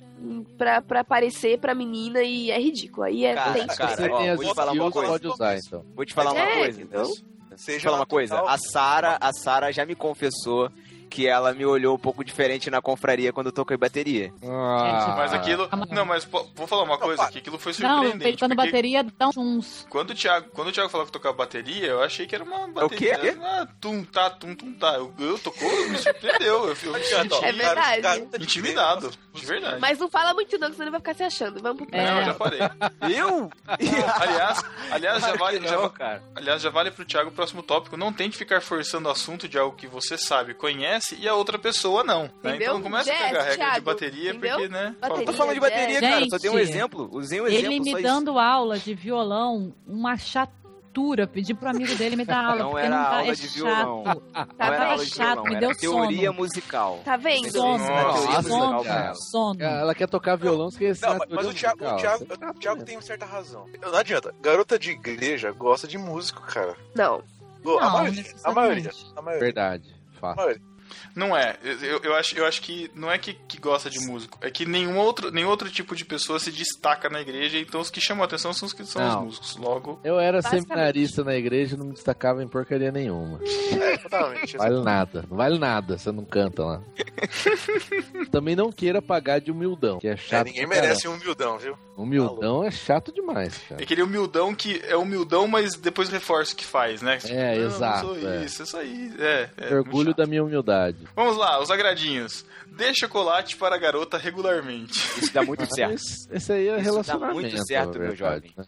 pra, 0.56 0.80
pra 0.80 1.00
aparecer 1.00 1.58
pra 1.58 1.74
menina 1.74 2.22
e 2.22 2.50
é 2.50 2.58
ridículo. 2.60 3.02
Aí 3.02 3.24
é 3.24 3.34
Cara, 3.34 3.52
tem. 3.52 3.66
cara, 3.66 3.96
Você 3.96 4.08
ó, 4.08 4.18
tem 4.18 4.30
as 4.30 4.36
vou 4.36 4.46
te 4.46 4.54
falar 4.54 4.72
uma 4.72 4.88
skills, 4.88 4.92
coisa. 4.92 5.10
pode 5.10 5.26
usar, 5.28 5.58
então. 5.58 5.84
Vou 5.96 6.04
te 6.06 6.14
falar 6.14 6.32
uma 6.32 6.40
É, 6.40 6.54
coisa. 6.58 6.82
então. 6.82 7.04
Vou 7.04 7.35
Seja 7.56 7.84
falar 7.84 7.98
uma 7.98 8.06
coisa. 8.06 8.40
A 8.40 8.58
Sara, 8.58 9.16
a 9.20 9.32
Sara 9.32 9.72
já 9.72 9.84
me 9.84 9.94
confessou 9.94 10.70
que 11.16 11.26
ela 11.26 11.54
me 11.54 11.64
olhou 11.64 11.94
um 11.94 11.98
pouco 11.98 12.22
diferente 12.22 12.68
na 12.68 12.82
confraria 12.82 13.32
quando 13.32 13.46
eu 13.46 13.52
toquei 13.52 13.74
bateria. 13.74 14.30
Ah, 14.44 15.14
Mas 15.16 15.32
aquilo. 15.32 15.66
Não, 15.90 16.04
mas 16.04 16.26
pô, 16.26 16.46
vou 16.54 16.66
falar 16.66 16.82
uma 16.82 16.98
coisa 16.98 17.22
aqui. 17.22 17.38
Aquilo 17.38 17.58
foi 17.58 17.72
Não, 17.78 18.02
surpreendente. 18.02 18.22
peitando 18.22 18.54
porque 18.54 18.70
bateria, 18.70 19.02
dá 19.02 19.30
uns. 19.34 19.86
Quando 19.88 20.10
o, 20.10 20.14
Thiago, 20.14 20.50
quando 20.52 20.68
o 20.68 20.72
Thiago 20.72 20.90
falou 20.90 21.06
que 21.06 21.12
tocava 21.12 21.34
bateria, 21.34 21.86
eu 21.86 22.02
achei 22.02 22.26
que 22.26 22.34
era 22.34 22.44
uma 22.44 22.68
bateria. 22.68 23.18
quê? 23.18 23.38
Ah, 23.42 23.66
tum, 23.80 24.04
tá, 24.04 24.28
tum, 24.28 24.54
tum, 24.54 24.74
tá. 24.74 24.92
Eu, 24.96 25.14
eu 25.18 25.38
tocou, 25.38 25.88
me 25.88 25.96
surpreendeu. 25.96 26.66
Eu, 26.66 26.68
eu 26.68 26.76
senti 26.76 27.44
É 27.44 27.52
verdade. 27.52 28.02
Garota 28.02 28.38
de 28.38 28.44
intimidado. 28.44 29.10
De 29.32 29.46
verdade. 29.46 29.80
Mas 29.80 29.98
não 29.98 30.10
fala 30.10 30.34
muito 30.34 30.58
não, 30.58 30.68
que 30.68 30.74
senão 30.74 30.84
ele 30.84 30.90
vai 30.90 31.00
ficar 31.00 31.14
se 31.14 31.22
achando. 31.22 31.62
Vamos 31.62 31.86
pro 31.86 31.96
É. 31.96 32.10
Não, 32.10 32.18
eu 32.18 32.24
já 32.26 32.34
parei. 32.34 32.60
Eu? 33.10 33.50
Aliás, 34.20 34.64
aliás, 34.90 35.22
já 35.22 35.34
vale, 35.34 35.66
já, 35.66 35.76
Não, 35.76 35.88
cara. 35.88 36.22
aliás, 36.34 36.60
já 36.60 36.68
vale 36.68 36.90
pro 36.90 37.06
Thiago 37.06 37.30
o 37.30 37.32
próximo 37.32 37.62
tópico. 37.62 37.96
Não 37.96 38.12
tente 38.12 38.36
ficar 38.36 38.60
forçando 38.60 39.08
o 39.08 39.12
assunto 39.12 39.48
de 39.48 39.58
algo 39.58 39.76
que 39.76 39.86
você 39.86 40.18
sabe, 40.18 40.52
conhece 40.52 41.05
e 41.14 41.28
a 41.28 41.34
outra 41.34 41.58
pessoa 41.58 42.02
não. 42.02 42.22
Né? 42.42 42.56
Então 42.56 42.74
não 42.74 42.82
começa 42.82 43.10
a 43.10 43.14
Jazz, 43.14 43.26
pegar 43.26 43.38
regra 43.42 43.50
de 43.52 43.56
Thiago, 43.70 43.84
bateria, 43.84 44.30
entendeu? 44.30 44.50
porque, 44.58 44.68
né? 44.68 44.96
Bateria. 45.00 45.26
Tô 45.26 45.32
falando 45.32 45.54
de 45.54 45.60
bateria, 45.60 46.00
Gente, 46.00 46.10
cara. 46.10 46.26
Só 46.30 46.38
dei 46.38 46.50
um 46.50 46.58
exemplo. 46.58 47.08
Usei 47.12 47.40
um 47.40 47.46
exemplo. 47.46 47.66
Ele 47.72 47.76
só 47.76 47.82
me 47.84 47.90
isso. 47.92 48.02
dando 48.02 48.38
aula 48.38 48.78
de 48.78 48.94
violão, 48.94 49.72
uma 49.86 50.16
leitura, 50.96 51.26
pedi 51.26 51.52
pro 51.52 51.68
amigo 51.68 51.94
dele 51.94 52.16
me 52.16 52.24
dar 52.24 52.42
aula, 52.42 52.56
Não 52.62 52.70
porque 52.70 52.86
era 52.86 52.96
não 52.96 53.04
tá, 53.04 53.16
aula 53.18 53.30
é 53.30 53.34
de 53.34 53.48
chato. 53.48 53.54
violão. 53.54 54.02
Tá 54.32 54.46
Não 54.58 54.66
era 54.66 54.78
vendo? 54.78 54.90
aula 54.92 55.04
de 55.04 55.10
chato, 55.10 55.34
violão, 55.34 55.44
me 55.44 55.56
deu 55.60 55.76
teoria 55.76 56.26
sono. 56.28 56.32
musical. 56.38 57.00
Tá 57.04 57.16
vendo? 57.18 57.50
Sono, 57.50 57.78
Nossa, 57.78 58.18
teoria 58.22 58.42
sono, 58.42 59.14
sono. 59.14 59.62
Ela 59.62 59.94
quer 59.94 60.08
tocar 60.08 60.36
violão, 60.36 60.70
você 60.70 60.78
quer 60.78 60.96
Não, 61.06 61.18
mas, 61.18 61.18
mas 61.18 61.28
teoria 61.28 61.50
o 61.50 61.54
Thiago, 61.54 61.84
o. 61.84 61.96
Thiago, 61.98 62.24
tá 62.24 62.50
o 62.50 62.54
Thiago 62.54 62.84
tem 62.84 63.00
certa 63.02 63.26
razão. 63.26 63.66
Não 63.78 63.94
adianta. 63.94 64.34
Garota 64.40 64.78
de 64.78 64.92
igreja 64.92 65.52
gosta 65.52 65.86
de 65.86 65.98
músico, 65.98 66.40
cara. 66.46 66.74
Não. 66.94 67.22
Go- 67.62 67.78
a 67.78 67.84
Não, 67.84 67.92
maioria. 67.92 68.24
A 68.44 68.52
maioria. 68.52 68.90
A 69.16 69.20
maioria. 69.22 69.44
Verdade, 69.44 69.94
A 70.16 70.18
fato. 70.20 70.36
maioria. 70.38 70.62
Não 71.16 71.34
é. 71.34 71.56
Eu, 71.64 71.98
eu, 72.02 72.14
acho, 72.14 72.36
eu 72.38 72.44
acho 72.44 72.60
que 72.60 72.90
não 72.94 73.10
é 73.10 73.16
que, 73.16 73.32
que 73.32 73.58
gosta 73.58 73.88
de 73.88 73.98
músico. 74.00 74.38
É 74.42 74.50
que 74.50 74.66
nenhum 74.66 74.98
outro, 74.98 75.30
nenhum 75.30 75.48
outro 75.48 75.70
tipo 75.70 75.96
de 75.96 76.04
pessoa 76.04 76.38
se 76.38 76.52
destaca 76.52 77.08
na 77.08 77.22
igreja. 77.22 77.58
Então 77.58 77.80
os 77.80 77.88
que 77.90 78.02
chamam 78.02 78.22
a 78.22 78.26
atenção 78.26 78.52
são 78.52 78.66
os 78.66 78.74
que 78.74 78.84
são 78.84 79.00
Não. 79.02 79.18
os 79.20 79.24
músicos. 79.24 79.56
Logo. 79.56 79.98
Eu 80.04 80.20
era 80.20 80.42
seminarista 80.42 81.24
na 81.24 81.34
igreja 81.34 81.74
e 81.74 81.78
não 81.78 81.86
me 81.86 81.94
destacava 81.94 82.42
em 82.42 82.48
porcaria 82.48 82.92
nenhuma. 82.92 83.40
É, 83.42 83.94
exatamente. 83.94 84.56
Vale 84.58 84.82
nada, 84.84 85.24
não 85.30 85.36
vale 85.38 85.58
nada, 85.58 85.96
você 85.96 86.12
não 86.12 86.24
canta 86.24 86.62
lá. 86.62 86.82
Também 88.30 88.54
não 88.54 88.70
queira 88.70 89.00
pagar 89.00 89.40
de 89.40 89.50
humildão, 89.50 89.98
que 89.98 90.08
é 90.08 90.12
É, 90.12 90.16
chato. 90.16 90.46
ninguém 90.46 90.66
pra 90.66 90.76
merece 90.80 91.08
um 91.08 91.14
humildão, 91.14 91.58
viu? 91.58 91.76
Humildão 91.96 92.62
é 92.62 92.70
chato 92.70 93.10
demais, 93.10 93.56
cara. 93.68 93.80
É 93.80 93.84
aquele 93.84 94.02
humildão 94.02 94.54
que 94.54 94.82
é 94.86 94.94
humildão, 94.96 95.48
mas 95.48 95.74
depois 95.76 96.08
reforça 96.10 96.52
o 96.52 96.56
que 96.56 96.64
faz, 96.64 97.00
né? 97.00 97.16
Tipo, 97.16 97.32
É, 97.32 97.56
não, 97.58 97.64
exato, 97.66 98.06
Não 98.08 98.20
sou 98.20 98.30
é. 98.30 98.44
isso, 98.44 98.62
isso 98.64 98.76
aí. 98.76 99.12
É, 99.18 99.50
é 99.56 99.74
Orgulho 99.74 100.14
da 100.14 100.26
minha 100.26 100.44
humildade. 100.44 100.98
Vamos 101.16 101.36
lá, 101.38 101.58
os 101.60 101.70
agradinhos. 101.70 102.44
Dê 102.66 102.92
chocolate 102.94 103.56
para 103.56 103.74
a 103.74 103.78
garota 103.78 104.18
regularmente. 104.18 104.92
Isso 105.18 105.32
dá 105.32 105.42
muito 105.42 105.64
certo. 105.74 105.94
Esse, 105.94 106.28
esse 106.30 106.52
aí 106.52 106.68
é 106.68 106.72
Isso 106.74 106.76
dá 106.76 106.82
relacionamento. 106.82 107.32
muito 107.34 107.66
certo, 107.66 107.98
meu 107.98 108.14
jovem. 108.14 108.52
né? 108.56 108.64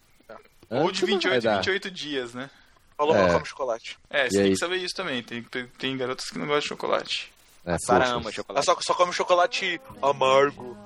Ou 0.70 0.84
de 0.84 0.88
Antes 0.88 1.00
não 1.02 1.08
28 1.08 1.28
vai 1.28 1.38
em 1.38 1.40
dar. 1.42 1.56
28 1.56 1.90
dias, 1.90 2.34
né? 2.34 2.48
Falou, 2.96 3.14
É. 3.14 3.32
come 3.32 3.44
chocolate. 3.46 3.98
É, 4.10 4.26
E 4.26 4.30
você 4.30 4.36
tem 4.36 4.44
aí? 4.46 4.50
que 4.52 4.56
saber 4.58 4.76
isso 4.76 4.94
também. 4.94 5.22
Tem, 5.22 5.42
tem 5.78 5.96
garotas 5.96 6.30
que 6.30 6.38
não 6.38 6.46
gostam 6.46 6.60
de 6.62 6.68
chocolate. 6.68 7.32
É, 7.64 7.74
A 7.74 7.78
Sara 7.78 8.04
poxa. 8.04 8.12
ama 8.16 8.22
Ela 8.24 8.32
chocolate. 8.32 8.64
só, 8.66 8.76
só 8.80 8.94
come 8.94 9.12
chocolate 9.12 9.80
amargo. 10.02 10.76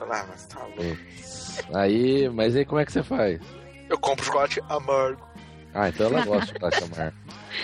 Ah, 0.00 0.26
mas 0.28 0.44
tá 0.46 0.60
louco. 0.60 0.96
Aí, 1.72 2.28
mas 2.28 2.54
aí 2.56 2.64
como 2.64 2.80
é 2.80 2.84
que 2.84 2.92
você 2.92 3.02
faz? 3.02 3.40
Eu 3.88 3.98
compro 3.98 4.24
chocolate 4.24 4.60
amargo. 4.68 5.26
Ah, 5.74 5.88
então 5.88 6.06
ela 6.06 6.24
gosta 6.24 6.46
de 6.46 6.52
chocolate 6.52 6.84
amargo. 6.84 7.16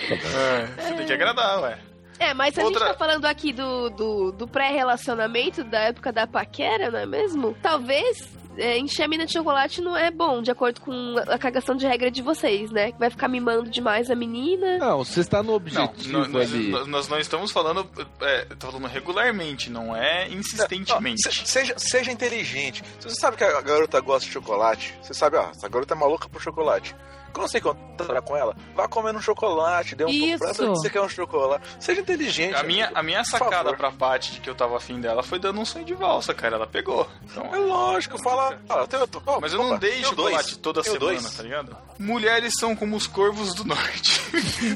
Tá. 0.09 0.15
É, 0.39 0.65
você 0.89 0.93
tem 0.95 1.05
que 1.07 1.13
agradar, 1.13 1.61
ué. 1.61 1.77
É, 2.19 2.33
mas 2.35 2.57
a 2.57 2.63
Outra- 2.63 2.85
gente 2.85 2.91
tá 2.93 2.97
falando 2.99 3.25
aqui 3.25 3.51
do, 3.51 3.89
do, 3.89 4.31
do 4.31 4.47
pré-relacionamento, 4.47 5.63
da 5.63 5.79
época 5.79 6.11
da 6.11 6.27
paquera, 6.27 6.91
não 6.91 6.99
é 6.99 7.05
mesmo? 7.05 7.55
Talvez 7.61 8.27
é, 8.57 8.77
encher 8.77 9.03
a 9.03 9.07
mina 9.07 9.25
de 9.25 9.33
chocolate 9.33 9.81
não 9.81 9.95
é 9.97 10.11
bom, 10.11 10.41
de 10.41 10.51
acordo 10.51 10.81
com 10.81 11.15
a 11.27 11.37
cagação 11.37 11.75
de 11.75 11.85
regra 11.87 12.11
de 12.11 12.21
vocês, 12.21 12.69
né? 12.71 12.91
Que 12.91 12.99
vai 12.99 13.09
ficar 13.09 13.27
mimando 13.27 13.69
demais 13.69 14.09
a 14.11 14.15
menina. 14.15 14.77
Não, 14.77 15.03
você 15.03 15.21
está 15.21 15.41
no 15.41 15.49
Não, 15.49 15.55
objetivo 15.55 16.11
nó- 16.19 16.27
nós, 16.27 16.53
ali. 16.53 16.67
nós- 16.69 16.87
nós 16.87 17.07
não 17.07 17.19
estamos 17.19 17.51
falando. 17.51 17.87
É, 18.21 18.45
tô 18.59 18.67
falando 18.67 18.87
regularmente, 18.87 19.69
não 19.69 19.95
é 19.95 20.27
insistentemente. 20.29 21.21
Não, 21.25 21.31
se- 21.31 21.45
seja, 21.47 21.73
seja 21.77 22.11
inteligente. 22.11 22.83
Se 22.99 23.09
você 23.09 23.19
sabe 23.19 23.37
que 23.37 23.43
a 23.43 23.61
garota 23.61 23.99
gosta 24.01 24.25
de 24.27 24.33
chocolate, 24.33 24.93
você 25.01 25.13
sabe, 25.13 25.37
ó, 25.37 25.49
essa 25.51 25.67
garota 25.69 25.93
é 25.93 25.97
maluca 25.97 26.27
por 26.29 26.41
chocolate. 26.41 26.95
Quando 27.33 27.47
você 27.49 27.57
encontrar 27.59 28.21
com 28.21 28.35
ela, 28.35 28.55
vá 28.75 28.87
comendo 28.87 29.19
um 29.19 29.21
chocolate, 29.21 29.95
dê 29.95 30.05
um 30.05 30.07
pouco 30.07 30.37
pra 30.39 30.47
ela 30.47 30.51
Isso. 30.51 30.63
que 30.63 30.69
você 30.79 30.89
quer 30.89 31.01
um 31.01 31.09
chocolate. 31.09 31.63
Seja 31.79 32.01
inteligente. 32.01 32.55
A 32.55 32.63
minha, 32.63 32.85
amigo. 32.85 32.99
a 32.99 33.03
minha 33.03 33.23
sacada 33.23 33.73
pra 33.75 33.91
Paty 33.91 34.33
de 34.33 34.39
que 34.41 34.49
eu 34.49 34.55
tava 34.55 34.77
afim 34.77 34.99
dela 34.99 35.23
foi 35.23 35.39
dando 35.39 35.59
um 35.61 35.65
sonho 35.65 35.85
de 35.85 35.93
valsa, 35.93 36.33
cara. 36.33 36.55
Ela 36.55 36.67
pegou. 36.67 37.07
Então, 37.23 37.45
É 37.53 37.57
lógico, 37.57 38.21
fala. 38.21 38.57
eu 38.69 38.87
tenho- 38.87 39.07
ó, 39.25 39.39
Mas 39.39 39.53
eu 39.53 39.63
não 39.63 39.77
dei 39.77 40.03
chocolate 40.03 40.49
dois, 40.51 40.57
toda 40.57 40.83
semana, 40.83 40.99
dois. 40.99 41.35
tá 41.35 41.43
ligado? 41.43 41.77
Mulheres 41.99 42.53
são 42.59 42.75
como 42.75 42.95
os 42.95 43.07
corvos 43.07 43.53
do 43.53 43.63
norte. 43.63 44.21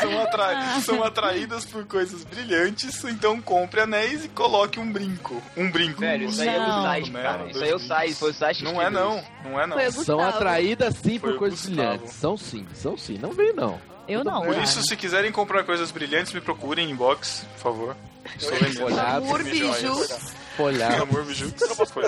são, 0.00 0.22
atra- 0.22 0.80
são 0.80 1.02
atraídas 1.02 1.64
por 1.64 1.84
coisas 1.86 2.24
brilhantes, 2.24 3.02
então 3.04 3.40
compre 3.40 3.80
anéis 3.80 4.24
e 4.24 4.28
coloque 4.28 4.78
um 4.80 4.90
brinco. 4.90 5.42
Um 5.56 5.70
brinco. 5.70 6.00
Velho, 6.00 6.28
isso 6.28 6.40
aí 6.42 6.48
é 6.48 6.58
o 6.60 6.82
site, 6.82 7.10
Né? 7.10 7.22
cara. 7.22 7.50
Isso 7.50 7.62
aí 7.64 7.70
é 7.70 7.74
o 7.74 7.78
site, 7.78 8.14
foi 8.14 8.30
o 8.30 8.34
site 8.34 8.58
que 8.58 8.64
Não 8.64 8.80
é 8.80 8.90
não, 8.90 9.18
isso. 9.18 9.26
não 9.44 9.60
é 9.60 9.66
não. 9.66 9.75
Foi 9.76 10.02
o 10.02 10.04
São 10.04 10.20
atraídas 10.20 10.94
sim 10.96 11.18
Foi 11.18 11.30
por 11.32 11.38
coisas 11.38 11.60
Gustavo. 11.66 11.76
brilhantes. 11.90 12.12
São 12.14 12.36
sim, 12.36 12.66
são 12.74 12.96
sim. 12.96 13.18
Não 13.18 13.32
vem 13.32 13.52
não. 13.52 13.80
Eu 14.08 14.22
não, 14.22 14.42
Por 14.42 14.52
cara. 14.52 14.62
isso, 14.64 14.80
se 14.82 14.96
quiserem 14.96 15.32
comprar 15.32 15.64
coisas 15.64 15.90
brilhantes, 15.90 16.32
me 16.32 16.40
procurem 16.40 16.88
inbox, 16.90 17.44
por 17.54 17.60
favor. 17.60 17.96
Estou 18.38 18.56
vendendo. 18.56 18.78
Folhado. 18.88 19.24
Amor, 19.24 19.42
Joias. 19.44 19.80
bijus. 19.82 20.32
Folhado. 20.56 21.02
Amor, 21.02 21.24
biju. 21.24 21.52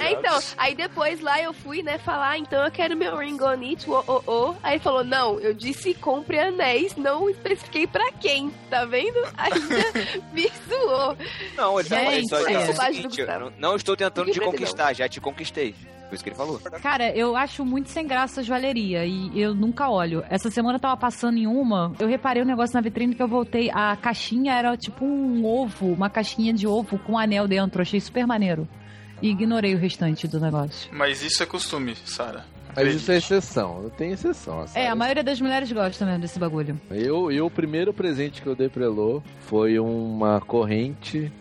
É, 0.01 0.12
então, 0.12 0.39
aí 0.57 0.74
depois 0.74 1.20
lá 1.20 1.40
eu 1.43 1.53
fui, 1.53 1.82
né, 1.82 1.99
falar, 1.99 2.31
"Ah, 2.31 2.39
então 2.39 2.65
eu 2.65 2.70
quero 2.70 2.97
meu 2.97 3.16
ring 3.16 3.39
on 3.43 3.61
it, 3.69 3.85
oh, 3.90 4.03
oh, 4.07 4.23
oh. 4.27 4.55
Aí 4.62 4.74
ele 4.74 4.82
falou, 4.82 5.05
não, 5.05 5.39
eu 5.40 5.53
disse 5.53 5.93
compre 5.95 6.39
anéis, 6.39 6.95
não 6.97 7.28
especifiquei 7.28 7.86
pra 7.86 8.11
quem, 8.12 8.51
tá 8.70 8.85
vendo? 8.85 9.19
Ainda 9.36 9.59
me 10.32 10.51
zoou. 10.69 11.16
Não, 11.57 11.78
ele 11.81 11.89
tá 11.89 11.97
Gente. 12.11 12.28
do 12.31 12.36
seguinte, 12.77 13.20
eu 13.20 13.27
Gustavo. 13.27 13.40
não, 13.45 13.53
não 13.70 13.77
estou 13.77 13.97
tentando 13.97 14.31
te 14.31 14.40
conquistar, 14.40 14.93
já 14.95 15.09
te 15.09 15.20
conquistei. 15.20 15.74
Foi 16.09 16.14
isso 16.14 16.24
que 16.24 16.30
ele 16.30 16.36
falou. 16.36 16.59
Cara, 16.82 17.14
eu 17.14 17.36
acho 17.36 17.64
muito 17.64 17.90
sem 17.90 18.06
graça 18.06 18.40
a 18.40 18.43
joalheria 18.43 19.05
e 19.05 19.30
eu 19.39 19.55
nunca 19.55 19.90
olho. 19.90 20.24
Essa 20.30 20.51
semana 20.51 20.76
eu 20.76 20.80
tava 20.80 20.97
passando 20.97 21.36
em 21.36 21.47
uma, 21.47 21.93
eu 21.98 22.09
reparei 22.09 22.43
um 22.43 22.47
negócio 22.47 22.74
na 22.74 22.80
vitrine 22.80 23.14
que 23.14 23.22
eu 23.22 23.28
voltei. 23.28 23.70
A 23.70 23.94
caixinha 23.94 24.55
era 24.55 24.76
tipo 24.76 25.05
um 25.05 25.44
ovo, 25.44 25.93
uma 25.93 26.09
caixinha 26.09 26.52
de 26.52 26.66
ovo 26.66 26.98
com 26.98 27.12
um 27.12 27.18
anel 27.18 27.47
dentro. 27.47 27.82
Achei 27.82 28.01
super 28.01 28.26
maneiro. 28.26 28.66
E 29.20 29.28
ignorei 29.30 29.74
o 29.74 29.78
restante 29.78 30.26
do 30.26 30.40
negócio. 30.40 30.89
Mas 30.93 31.22
isso 31.22 31.43
é 31.43 31.47
costume, 31.47 31.94
Sara. 32.05 32.44
Mas 32.74 32.94
isso 32.94 33.10
é 33.10 33.16
exceção. 33.16 33.90
Tenho 33.97 34.14
exceção. 34.14 34.60
É, 34.60 34.62
a 34.62 34.66
sabe? 34.89 34.94
maioria 34.98 35.24
das 35.24 35.40
mulheres 35.40 35.70
gosta 35.72 36.06
mesmo 36.06 36.20
desse 36.20 36.39
bagulho. 36.39 36.80
Eu, 36.90 37.30
eu, 37.30 37.47
o 37.47 37.51
primeiro 37.51 37.93
presente 37.93 38.40
que 38.40 38.47
eu 38.47 38.55
dei 38.55 38.68
pra 38.68 38.85
Elô 38.85 39.20
foi 39.40 39.78
uma 39.78 40.40
corrente 40.40 41.32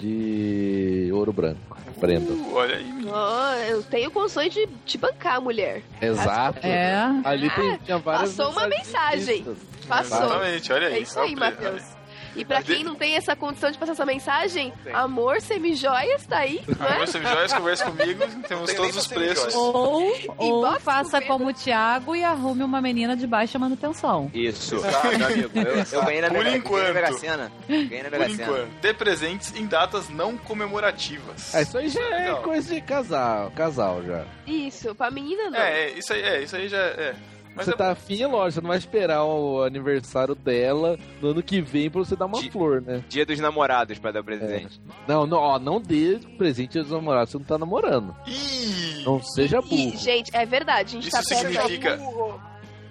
de 0.00 1.10
ouro 1.12 1.32
branco. 1.32 1.76
Prenda. 2.00 2.32
Uh, 2.32 2.54
olha 2.54 2.76
aí, 2.76 2.84
menino. 2.84 3.10
Ó, 3.12 3.54
eu 3.68 3.82
tenho 3.82 4.10
condições 4.10 4.52
de 4.52 4.66
te 4.86 4.96
bancar, 4.96 5.40
mulher. 5.40 5.82
Exato. 6.00 6.66
É. 6.66 6.94
Ali 7.24 7.50
tem, 7.50 7.78
tinha 7.78 7.98
várias 7.98 8.34
passou 8.34 8.52
uma 8.52 8.66
mensagem. 8.66 9.44
Passou. 9.86 10.18
Exatamente, 10.18 10.72
olha 10.72 10.88
aí. 10.88 10.94
É 10.94 10.98
isso 11.00 11.20
aí, 11.20 11.36
Matheus. 11.36 11.99
E 12.36 12.44
pra 12.44 12.56
Mas 12.58 12.66
de- 12.66 12.74
quem 12.74 12.84
não 12.84 12.94
tem 12.94 13.16
essa 13.16 13.34
condição 13.34 13.70
de 13.70 13.78
passar 13.78 13.92
essa 13.92 14.06
mensagem, 14.06 14.72
amor, 14.92 15.40
semijoias, 15.40 16.26
tá 16.26 16.38
aí, 16.38 16.62
não 16.78 16.86
é? 16.86 16.92
Amor, 16.94 17.06
você 17.06 17.20
joias, 17.20 17.52
conversa 17.52 17.84
comigo, 17.86 18.24
temos 18.48 18.66
Tem 18.66 18.76
todos 18.76 18.96
os 18.96 19.06
preços. 19.06 19.52
semijoias. 19.52 20.26
Ou, 20.38 20.62
ou 20.62 20.80
faça 20.80 21.20
do 21.20 21.26
como 21.26 21.48
o 21.48 21.52
Thiago 21.52 22.14
e 22.14 22.22
arrume 22.24 22.62
uma 22.62 22.80
menina 22.80 23.16
de 23.16 23.26
baixa 23.26 23.58
manutenção. 23.58 24.30
Isso. 24.32 24.76
meu 24.80 25.26
amigo, 25.26 25.50
eu, 25.58 25.84
eu 26.00 26.04
ganhei 26.04 26.20
na 26.20 26.28
Por 26.28 26.44
Mega, 26.44 26.56
enquanto. 26.56 26.80
ganhei 26.82 26.92
na 26.94 27.00
Mega 27.00 27.12
Sena. 27.18 27.52
Ganhei 27.68 28.02
na 28.02 28.10
Por 28.10 28.18
Mega 28.18 28.30
Sena. 28.34 28.42
enquanto, 28.42 28.68
dê 28.80 28.94
presentes 28.94 29.54
em 29.56 29.66
datas 29.66 30.08
não 30.08 30.36
comemorativas. 30.36 31.54
É, 31.54 31.62
isso 31.62 31.78
aí 31.78 31.88
já 31.88 32.00
é 32.16 32.34
coisa 32.36 32.74
de 32.74 32.80
casal, 32.80 33.50
casal 33.56 34.02
já. 34.04 34.24
Isso, 34.46 34.94
pra 34.94 35.10
menina 35.10 35.50
não. 35.50 35.58
É, 35.58 35.82
é, 35.84 35.90
isso 35.98 36.12
aí, 36.12 36.22
é, 36.22 36.42
isso 36.42 36.56
aí 36.56 36.68
já 36.68 36.78
é. 36.78 37.14
Mas 37.60 37.66
você 37.66 37.72
é 37.72 37.76
tá 37.76 37.90
afim, 37.92 38.22
é 38.22 38.26
lógico, 38.26 38.52
você 38.52 38.60
não 38.60 38.68
vai 38.68 38.78
esperar 38.78 39.24
o 39.24 39.62
aniversário 39.62 40.34
dela 40.34 40.98
no 41.20 41.28
ano 41.30 41.42
que 41.42 41.60
vem 41.60 41.90
pra 41.90 42.00
você 42.00 42.16
dar 42.16 42.26
uma 42.26 42.40
De- 42.40 42.50
flor, 42.50 42.80
né? 42.82 43.04
Dia 43.08 43.24
dos 43.26 43.38
namorados 43.38 43.98
pra 43.98 44.10
dar 44.12 44.22
presente. 44.24 44.80
Não, 45.06 45.26
não, 45.26 45.38
ó, 45.38 45.58
não 45.58 45.80
dê 45.80 46.18
presente 46.38 46.78
aos 46.78 46.90
namorados, 46.90 47.30
você 47.30 47.38
não 47.38 47.44
tá 47.44 47.58
namorando. 47.58 48.14
Ih! 48.26 49.04
Não 49.04 49.22
seja 49.22 49.60
burro. 49.60 49.96
gente, 49.96 50.30
é 50.34 50.44
verdade, 50.44 50.96
a 50.96 51.00
gente 51.00 51.08
Isso 51.08 51.16
tá 51.16 51.22
perto 51.28 51.52
significa- 51.52 51.96
Burro. 51.96 52.40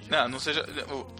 Não, 0.09 0.27
não 0.27 0.39
seja. 0.39 0.65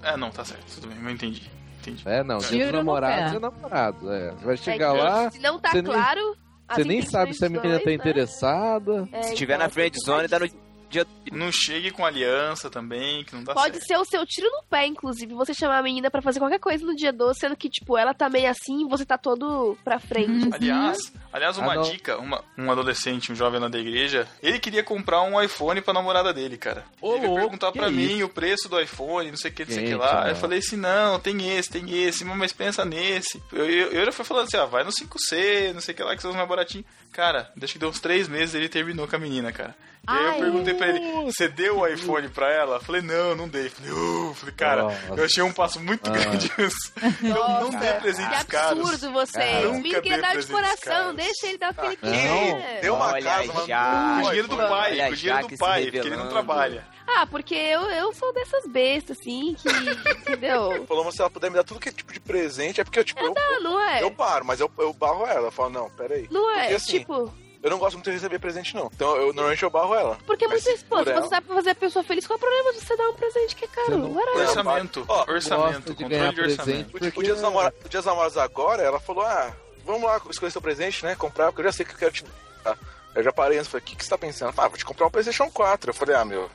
É, 0.02 0.18
não, 0.18 0.32
tá 0.32 0.44
certo, 0.44 0.64
tudo 0.76 0.88
bem, 0.88 0.98
eu 1.04 1.10
entendi. 1.12 1.50
Entendi. 1.82 2.02
É, 2.06 2.24
não, 2.24 2.40
dia 2.40 2.66
dos 2.66 2.74
namorados 2.74 3.34
é 3.36 3.40
namorado, 3.40 4.12
é. 4.12 4.32
Você 4.32 4.46
vai 4.46 4.54
É 4.54 4.58
chegar 4.58 4.92
que 4.94 4.98
lá, 5.02 5.32
Se 5.32 5.40
não 5.40 5.60
tá 5.60 5.74
nem- 5.74 5.84
claro. 5.84 6.36
as 6.68 6.76
você 6.78 6.84
nem 6.84 7.02
sabe 7.04 7.34
se 7.34 7.46
a 7.46 7.48
dos 7.48 7.58
menina 7.62 7.80
tá 7.80 7.86
né? 7.86 7.94
interessada. 7.94 9.08
É, 9.14 9.22
Se 9.24 9.36
tiver 9.36 9.54
então, 9.56 9.66
na 9.68 9.72
friend 9.74 9.96
zone, 10.04 10.28
dá 10.28 10.40
no 10.40 10.48
dia. 10.90 11.06
Não 11.32 11.52
chegue 11.52 11.92
com 11.92 12.04
aliança 12.06 12.70
também, 12.70 13.24
que 13.24 13.36
não 13.36 13.44
dá 13.44 13.54
Pode 13.54 13.78
certo. 13.78 13.88
ser 13.88 13.98
o 13.98 14.06
seu 14.06 14.26
tiro 14.26 14.50
no 14.50 14.64
pé, 14.70 14.86
inclusive, 14.88 15.34
você 15.34 15.54
chamar 15.54 15.78
a 15.78 15.84
menina 15.84 16.10
pra 16.10 16.22
fazer 16.22 16.40
qualquer 16.40 16.60
coisa 16.60 16.84
no 16.86 16.96
dia 16.96 17.14
12, 17.14 17.40
sendo 17.40 17.56
que, 17.56 17.70
tipo, 17.70 17.98
ela 17.98 18.14
tá 18.14 18.28
meio 18.30 18.50
assim 18.50 18.82
e 18.86 18.90
você 18.90 19.06
tá 19.06 19.18
todo 19.18 19.78
pra 19.84 20.00
frente. 20.00 20.46
Uhum. 20.48 20.50
Aliás, 20.54 21.14
aliás 21.32 21.58
uma 21.58 21.76
não. 21.76 21.82
dica, 21.84 22.18
uma- 22.18 22.44
um 22.58 22.72
adolescente, 22.72 23.32
um 23.32 23.36
jovem 23.36 23.60
lá 23.60 23.68
da 23.68 23.78
igreja, 23.78 24.28
ele 24.42 24.58
queria 24.60 24.84
comprar 24.84 25.22
um 25.22 25.40
iPhone 25.42 25.82
pra 25.82 25.94
namorada 25.94 26.34
dele, 26.34 26.58
cara. 26.58 26.84
Ô, 27.02 27.12
ele 27.12 27.20
veio 27.20 27.30
louco, 27.32 27.44
perguntar 27.44 27.72
pra 27.72 27.90
mim 27.92 28.16
isso? 28.18 28.26
o 28.26 28.30
preço 28.30 28.68
do 28.68 28.80
iPhone, 28.82 29.30
não 29.30 29.38
sei 29.38 29.52
o 29.52 29.54
que, 29.54 29.66
não 29.66 29.72
sei 29.74 29.84
o 29.86 29.88
que 29.88 29.96
lá. 29.96 30.30
Eu 30.30 30.36
falei 30.36 30.60
assim, 30.60 30.76
não, 30.78 31.20
tem 31.20 31.56
esse, 31.58 31.70
tem 31.70 32.04
esse, 32.04 32.26
mas 32.26 32.52
pensa 32.52 32.84
nesse. 32.84 33.42
Eu, 33.54 33.70
eu, 33.70 33.92
eu 33.92 34.06
já 34.06 34.12
fui 34.12 34.26
falando 34.26 34.48
assim, 34.48 34.58
ah, 34.58 34.66
vai 34.66 34.84
no 34.84 34.92
5C, 34.92 35.74
não 35.74 35.82
sei 35.82 35.94
o 35.94 35.98
que 35.98 36.04
lá, 36.04 36.16
que 36.16 36.22
são 36.22 36.32
os 36.32 36.38
mais 36.38 36.50
baratinhos. 36.50 36.86
Cara, 37.12 37.52
deixa 37.56 37.74
que 37.74 37.80
deu 37.80 37.90
uns 37.90 38.00
três 38.00 38.28
meses 38.28 38.56
ele 38.56 38.70
terminou 38.70 39.08
com 39.08 39.16
a 39.16 39.20
menina, 39.20 39.52
cara. 39.52 39.76
E 40.10 40.18
aí 40.18 40.26
eu 40.26 40.34
perguntei 40.40 40.74
pra 40.74 40.88
ele, 40.90 41.00
você 41.26 41.48
deu 41.48 41.80
o 41.80 41.88
iPhone 41.88 42.28
pra 42.30 42.52
ela? 42.54 42.80
Falei, 42.80 43.02
não, 43.02 43.36
não 43.36 43.48
dei. 43.48 43.70
Falei, 43.70 43.92
uh, 43.92 44.34
falei 44.34 44.56
cara, 44.56 44.84
Nossa. 44.84 44.98
eu 45.18 45.24
achei 45.24 45.44
um 45.44 45.52
passo 45.54 45.80
muito 45.80 46.10
Ah. 46.10 46.14
grande 46.14 46.52
isso. 46.58 46.92
Não, 47.22 47.62
não 47.62 47.70
dê 47.80 47.94
Que 47.94 48.00
presentes 48.02 48.44
caros. 48.44 48.80
absurdo 48.80 49.12
vocês. 49.14 49.56
Ah, 49.56 49.60
menino 49.72 49.74
nunca 49.88 50.02
queria 50.02 50.18
dê 50.18 50.22
dar 50.22 50.38
de 50.38 50.48
coração. 50.48 50.78
caros. 50.94 51.16
Deixa 51.16 51.48
ele 51.48 51.58
dar 51.58 51.72
o 51.72 51.74
que 51.76 51.86
ele 51.86 51.98
Não, 52.02 52.60
quer. 52.62 52.82
deu 52.82 52.96
uma 52.96 53.06
Olha 53.08 53.24
casa. 53.24 53.52
Com 53.52 53.60
o 53.60 54.26
dinheiro 54.30 54.48
do 54.48 54.58
pai, 54.58 54.98
com 54.98 55.12
o 55.12 55.16
dinheiro 55.16 55.48
do 55.48 55.58
pai, 55.58 55.84
porque 55.84 55.98
ele 56.08 56.16
não 56.16 56.30
trabalha. 56.30 56.88
Ah, 57.12 57.26
porque 57.26 57.56
eu, 57.56 57.82
eu 57.90 58.14
sou 58.14 58.32
dessas 58.34 58.68
bestas, 58.68 59.18
assim, 59.20 59.56
que. 59.56 59.68
Entendeu? 60.20 60.86
Falou, 60.88 61.04
mas 61.04 61.16
se 61.16 61.22
ela 61.22 61.30
puder 61.30 61.50
me 61.50 61.56
dar 61.58 61.64
tudo 61.64 61.80
que 61.80 61.90
é 61.90 61.92
tipo 61.92 62.14
de 62.14 62.20
presente, 62.20 62.80
é 62.80 62.84
porque 62.84 63.00
eu, 63.00 63.04
tipo, 63.04 63.20
eu, 63.24 63.34
Ah, 63.36 63.60
não 63.62 63.80
é? 63.82 64.04
eu 64.04 64.12
paro, 64.12 64.46
mas 64.46 64.60
eu, 64.60 64.70
eu 64.78 64.94
barro 64.94 65.26
ela. 65.26 65.48
Eu 65.48 65.52
falo, 65.52 65.70
não, 65.72 65.90
peraí. 65.90 66.28
Não 66.30 66.52
é? 66.52 66.60
Porque, 66.62 66.74
assim, 66.76 67.00
tipo, 67.00 67.34
Eu 67.62 67.70
não 67.70 67.78
gosto 67.78 67.96
muito 67.96 68.06
de 68.06 68.12
receber 68.12 68.40
presente, 68.40 68.74
não. 68.74 68.90
Então, 68.94 69.16
eu 69.18 69.34
normalmente 69.34 69.62
eu 69.64 69.70
barro 69.70 69.94
ela. 69.94 70.18
porque 70.26 70.48
Mas 70.48 70.64
se 70.64 70.86
ela- 70.90 71.04
você 71.04 71.28
sabe 71.28 71.48
fazer 71.48 71.72
a 71.72 71.76
pessoa 71.76 72.04
feliz, 72.04 72.26
qual 72.26 72.36
é 72.36 72.38
o 72.38 72.40
problema 72.40 72.72
de 72.74 72.80
você 72.80 72.96
dar 72.96 73.10
um 73.10 73.14
presente 73.14 73.56
que 73.56 73.66
é 73.66 73.68
caro? 73.68 73.88
Você 73.92 73.98
não-. 73.98 74.16
Orçamento, 74.38 75.06
Ó, 75.08 75.26
orçamento, 75.30 75.94
de 75.94 76.04
controle 76.04 76.34
de 76.34 76.42
orçamento. 76.42 76.56
presente. 76.64 76.88
O, 76.88 76.92
Porque- 76.92 77.20
o 77.20 77.24
dia 77.24 77.34
dos 77.34 77.42
namorados, 77.44 77.80
o 77.86 77.90
dia 77.90 78.00
dos 78.00 78.06
namorados 78.06 78.38
agora, 78.38 78.82
ela 78.82 79.00
falou, 79.00 79.24
ah, 79.26 79.52
vamos 79.86 80.04
lá 80.04 80.22
escolher 80.30 80.52
seu 80.52 80.62
presente, 80.62 81.04
né? 81.04 81.16
Comprar, 81.16 81.48
porque 81.48 81.60
eu 81.62 81.66
já 81.66 81.72
sei 81.74 81.86
que 81.86 81.94
eu 81.94 81.98
quero 81.98 82.12
te 82.14 82.24
dar. 82.64 82.78
Eu 83.14 83.24
já 83.24 83.32
parei 83.34 83.58
antes, 83.58 83.70
falei, 83.70 83.84
o 83.84 83.86
que, 83.86 83.96
que 83.98 84.04
você 84.06 84.10
tá 84.10 84.18
pensando? 84.18 84.54
Ah, 84.58 84.68
vou 84.70 84.78
te 84.78 84.86
comprar 84.86 85.08
um 85.08 85.12
Playstation 85.12 85.50
4. 85.52 85.90
Eu 85.90 85.94
falei, 85.94 86.16
ah, 86.16 86.24
meu... 86.24 86.50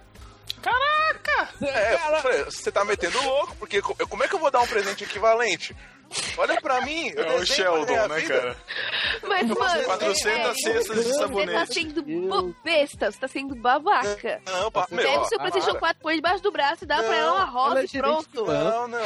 Caraca! 0.62 1.48
É, 1.60 1.94
eu 1.94 2.22
falei, 2.22 2.44
você 2.44 2.72
tá 2.72 2.84
metendo 2.84 3.20
louco, 3.22 3.54
porque 3.56 3.82
como 3.82 4.24
é 4.24 4.28
que 4.28 4.34
eu 4.34 4.38
vou 4.38 4.50
dar 4.50 4.60
um 4.60 4.66
presente 4.66 5.04
equivalente? 5.04 5.76
Olha 6.36 6.60
pra 6.60 6.80
mim, 6.82 7.08
eu 7.14 7.24
É 7.24 7.34
o 7.36 7.46
Sheldon, 7.46 8.08
né, 8.08 8.18
vida. 8.20 8.40
cara? 8.40 8.56
Mas, 9.22 9.48
mano. 9.48 9.84
400 9.84 10.50
é, 10.50 10.54
cestas 10.54 10.96
de 10.96 11.02
Você 11.04 11.12
tá 11.12 11.18
sabonete. 11.20 11.74
sendo 11.74 12.02
bo- 12.02 12.54
besta, 12.64 13.10
você 13.10 13.18
tá 13.18 13.28
sendo 13.28 13.54
babaca. 13.54 14.40
Não, 14.46 14.70
pa- 14.70 14.86
meu, 14.90 15.04
Pega 15.04 15.20
o 15.20 15.24
seu 15.26 15.38
PlayStation 15.38 15.70
para. 15.72 15.80
4, 15.80 16.02
põe 16.02 16.16
debaixo 16.16 16.42
do 16.42 16.50
braço 16.52 16.84
e 16.84 16.86
dá 16.86 17.02
pra 17.02 17.16
ela 17.16 17.32
uma 17.34 17.46
Não, 17.46 17.70
ela 17.72 17.80
é 17.80 17.84
e 17.84 17.88
pronto. 17.88 18.44
Não, 18.46 18.88
não. 18.88 18.98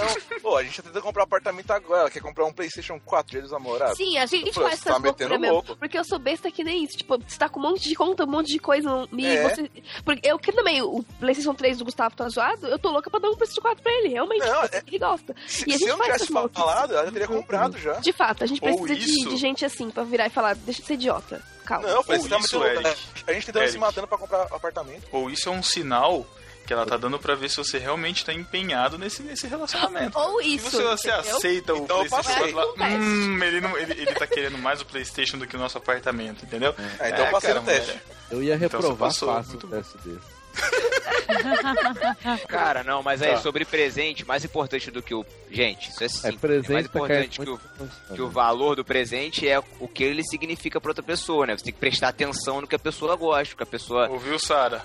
Pô, 0.43 0.57
a 0.57 0.63
gente 0.63 0.77
tá 0.77 0.83
tentando 0.89 1.03
comprar 1.03 1.23
um 1.23 1.25
apartamento 1.25 1.71
agora. 1.71 2.01
Ela 2.03 2.11
quer 2.11 2.21
comprar 2.21 2.45
um 2.47 2.53
PlayStation 2.53 2.99
4 3.05 3.31
dia 3.33 3.43
dos 3.43 3.53
namorados. 3.53 3.97
Sim, 3.97 4.17
a 4.19 4.27
gente 4.27 4.53
Pô, 4.53 4.63
faz 4.63 4.81
tá 4.81 4.91
essas 4.91 5.03
loucuras 5.03 5.13
metendo 5.19 5.41
mesmo. 5.41 5.55
louco. 5.55 5.77
Porque 5.77 5.99
eu 5.99 6.05
sou 6.05 6.19
besta 6.19 6.51
que 6.51 6.65
nem 6.65 6.85
isso. 6.85 6.97
Tipo, 6.97 7.19
você 7.19 7.39
tá 7.39 7.49
com 7.49 7.61
um 7.61 7.63
monte 7.63 7.89
de 7.89 7.95
conta, 7.95 8.25
um 8.25 8.29
monte 8.29 8.49
de 8.53 8.59
coisa. 8.59 8.89
E 9.13 9.27
É. 9.27 9.43
você. 9.49 9.71
Porque 10.05 10.27
eu 10.29 10.39
que 10.39 10.53
também, 10.53 10.83
o 10.83 11.03
PlayStation 11.21 11.55
3 11.55 11.79
do 11.79 11.85
Gustavo 11.85 12.15
tá 12.17 12.29
zoado, 12.29 12.67
eu 12.67 12.79
tô 12.79 12.91
louca 12.91 13.11
pra 13.11 13.21
dar 13.21 13.29
um 13.31 13.37
PlayStation 13.37 13.61
4 13.63 13.83
pra 13.83 13.93
ele. 13.93 14.09
Realmente, 14.09 14.47
Não, 14.47 14.63
é- 14.65 14.83
ele 14.87 14.99
gosta. 14.99 15.35
Se, 15.47 15.69
E 15.69 15.73
a 15.75 15.75
se 15.75 15.79
gente 15.81 15.89
eu 15.91 15.97
não 15.97 16.05
tivesse 16.05 16.27
falado, 16.33 16.97
ela 16.99 17.07
já 17.07 17.13
teria 17.13 17.27
comprado 17.29 17.79
já. 17.79 17.95
De 17.95 18.13
fato, 18.13 18.45
a 18.45 18.47
gente 18.47 18.61
precisa 18.61 18.95
de, 18.95 19.01
isso- 19.11 19.29
de 19.31 19.37
gente 19.37 19.65
assim 19.65 19.91
pra 19.91 20.05
virar 20.05 20.27
e 20.27 20.31
falar, 20.31 20.55
deixa 20.55 20.81
de 20.83 20.87
ser 20.87 20.95
idiota. 20.95 21.43
Calma. 21.65 21.87
Não, 21.87 21.91
eu 21.91 21.97
Ou 21.99 22.05
você 22.05 22.29
tá 22.29 22.39
isso, 22.39 22.59
muito. 22.59 22.81
Eric. 22.81 23.01
A 23.27 23.33
gente 23.33 23.47
tentando 23.47 23.69
se 23.69 23.79
matando 23.79 24.07
pra 24.07 24.17
comprar 24.19 24.43
apartamento. 24.45 25.03
Ou 25.13 25.29
isso 25.31 25.49
é 25.49 25.53
um 25.53 25.63
sinal 25.63 26.27
que 26.67 26.73
ela 26.75 26.85
tá 26.85 26.97
dando 26.99 27.19
pra 27.19 27.35
ver 27.35 27.49
se 27.49 27.57
você 27.57 27.79
realmente 27.79 28.25
tá 28.25 28.33
empenhado 28.33 28.99
nesse, 28.99 29.23
nesse 29.23 29.47
relacionamento. 29.47 30.19
Ou 30.19 30.41
Se 30.43 30.55
isso. 30.57 30.71
você, 30.71 30.83
você 30.83 31.09
entendeu? 31.11 31.37
aceita 31.37 31.75
o 31.75 31.79
Então 31.79 32.03
eu 32.03 32.09
PlayStation 32.09 32.39
passei. 32.41 32.53
4 32.53 32.75
lá, 32.79 32.87
hum, 32.89 33.43
ele, 33.43 33.61
não, 33.63 33.79
ele, 33.79 33.93
ele 33.93 34.15
tá 34.15 34.27
querendo 34.27 34.59
mais 34.59 34.81
o 34.83 34.87
PlayStation 34.87 35.39
do 35.39 35.47
que 35.47 35.57
o 35.57 35.59
nosso 35.59 35.79
apartamento, 35.79 36.45
entendeu? 36.45 36.75
É, 36.99 37.09
então 37.11 37.25
eu 37.25 37.31
passei 37.31 37.55
no 37.55 37.63
cara, 37.63 37.79
teste. 37.81 37.99
Eu 38.31 38.43
ia 38.43 38.55
Então 38.57 38.69
você 38.69 38.77
reprovar 38.77 39.09
passou, 39.09 39.33
fácil 39.35 39.55
o 39.59 39.67
teste 39.67 39.99
desse. 39.99 40.38
Cara, 42.49 42.83
não, 42.83 43.03
mas 43.03 43.23
aí 43.23 43.33
Tá. 43.33 43.39
sobre 43.39 43.65
presente, 43.65 44.27
mais 44.27 44.45
importante 44.45 44.91
do 44.91 45.03
que 45.03 45.15
o. 45.15 45.25
Gente, 45.51 45.91
isso 45.91 46.03
é 46.03 46.07
É 46.07 46.09
simples. 46.09 46.41
presente 46.41 46.73
mais 46.73 46.87
pra 46.89 47.07
cair 47.07 47.25
importante 47.27 47.41
que 47.41 47.51
o, 47.51 48.15
que 48.17 48.23
o 48.23 48.29
valor 48.29 48.77
do 48.77 48.85
presente 48.85 49.49
é 49.49 49.59
o 49.81 49.87
que 49.89 50.03
ele 50.05 50.23
significa 50.25 50.81
pra 50.81 50.91
outra 50.91 51.03
pessoa, 51.03 51.47
né? 51.47 51.57
Você 51.57 51.65
tem 51.65 51.73
que 51.73 51.79
prestar 51.81 52.09
atenção 52.09 52.61
no 52.61 52.67
que 52.67 52.75
a 52.75 52.79
pessoa 52.79 53.15
gosta, 53.17 53.55
que 53.57 53.63
a 53.63 53.67
pessoa. 53.67 54.09
Ouviu, 54.09 54.39
Sara? 54.39 54.83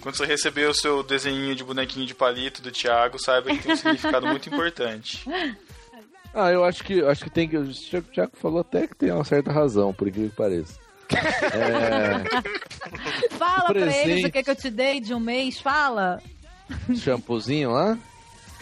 Quando 0.00 0.14
você 0.16 0.24
receber 0.26 0.68
o 0.68 0.74
seu 0.74 1.02
desenhinho 1.02 1.54
de 1.56 1.64
bonequinho 1.64 2.06
de 2.06 2.14
palito 2.14 2.62
do 2.62 2.70
Thiago, 2.70 3.18
saiba 3.18 3.50
que 3.50 3.58
tem 3.62 3.72
um 3.72 3.76
significado 3.76 4.26
muito 4.26 4.48
importante. 4.48 5.24
Ah, 6.32 6.52
eu 6.52 6.62
acho 6.64 6.84
que 6.84 7.02
acho 7.02 7.24
que 7.24 7.30
tem 7.30 7.48
que. 7.48 7.56
O 7.56 7.68
Thiago 8.12 8.32
falou 8.34 8.60
até 8.60 8.86
que 8.86 8.94
tem 8.94 9.10
uma 9.10 9.24
certa 9.24 9.50
razão, 9.50 9.92
por 9.92 10.06
incrível 10.06 10.30
que 10.30 10.36
pareça. 10.36 10.78
É, 11.16 13.28
Fala 13.36 13.72
pra 13.72 13.96
eles 13.96 14.24
o 14.24 14.30
que, 14.30 14.42
que 14.42 14.50
eu 14.50 14.56
te 14.56 14.70
dei 14.70 15.00
de 15.00 15.14
um 15.14 15.20
mês, 15.20 15.58
fala. 15.60 16.20
shampoozinho 16.94 17.70
lá? 17.72 17.96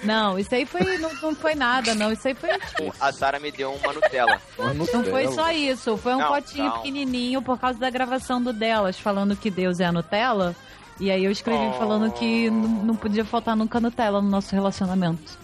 Não, 0.04 0.38
isso 0.38 0.54
aí 0.54 0.66
foi, 0.66 0.98
não, 0.98 1.12
não 1.14 1.34
foi 1.34 1.54
nada, 1.54 1.94
não. 1.94 2.12
Isso 2.12 2.28
aí 2.28 2.34
foi, 2.34 2.50
tipo, 2.58 2.94
A 3.00 3.10
Sara 3.12 3.40
me 3.40 3.50
deu 3.50 3.72
uma 3.72 3.92
Nutella. 3.94 4.40
Uma 4.58 4.74
não 4.74 4.84
foi 4.86 4.98
Nutella. 5.24 5.32
só 5.32 5.50
isso. 5.50 5.96
Foi 5.96 6.14
um 6.14 6.18
Não, 6.18 6.28
potinho 6.28 6.64
não. 6.66 6.72
pequenininho 6.78 7.40
por 7.42 7.58
causa 7.58 7.78
da 7.78 7.88
gravação 7.88 8.42
do 8.42 8.52
delas, 8.52 8.98
falando 8.98 9.34
que 9.34 9.50
Deus 9.50 9.80
é 9.80 9.86
a 9.86 9.92
Nutella. 9.92 10.54
E 11.00 11.10
aí 11.10 11.24
eu 11.24 11.30
escrevi 11.30 11.64
Oh. 11.66 11.72
falando 11.78 12.10
que 12.12 12.50
não, 12.50 12.94
podia 12.94 13.24
faltar 13.24 13.56
nunca 13.56 13.80
Nutella 13.80 14.20
no 14.20 14.28
nosso 14.28 14.54
relacionamento. 14.54 15.38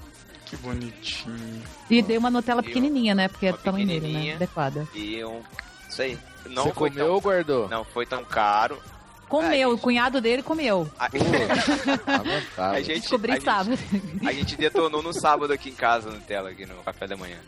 Que 0.46 0.56
bonitinho. 0.58 1.62
E 1.88 2.02
dei 2.02 2.18
uma 2.18 2.30
Nutella 2.30 2.62
pequenininha, 2.62 3.14
né? 3.14 3.28
Porque 3.28 3.46
é 3.46 3.50
uma 3.50 3.56
do 3.58 3.62
tamanho 3.62 3.86
dele, 3.86 4.12
né? 4.12 4.34
Adequada. 4.34 4.86
E 4.94 5.24
um. 5.24 5.40
Isso 5.88 6.02
aí. 6.02 6.18
Não 6.48 6.64
Você 6.64 6.72
foi 6.72 6.90
comeu 6.90 7.06
tão. 7.06 7.14
ou 7.14 7.20
guardou? 7.20 7.68
Não 7.68 7.84
foi 7.84 8.06
tão 8.06 8.24
caro. 8.24 8.78
Comeu, 9.28 9.72
o 9.72 9.78
cunhado 9.78 10.20
dele 10.20 10.42
comeu. 10.42 10.86
A, 12.58 12.70
a 12.70 12.82
gente, 12.82 13.00
Descobri 13.00 13.32
a 13.32 13.34
gente- 13.36 13.44
sábado. 13.44 13.78
A 14.26 14.32
gente 14.32 14.56
detonou 14.56 15.02
no 15.02 15.12
sábado 15.12 15.52
aqui 15.52 15.70
em 15.70 15.74
casa, 15.74 16.10
Nutella, 16.10 16.50
aqui 16.50 16.66
no 16.66 16.74
café 16.82 17.06
da 17.06 17.16
manhã. 17.16 17.38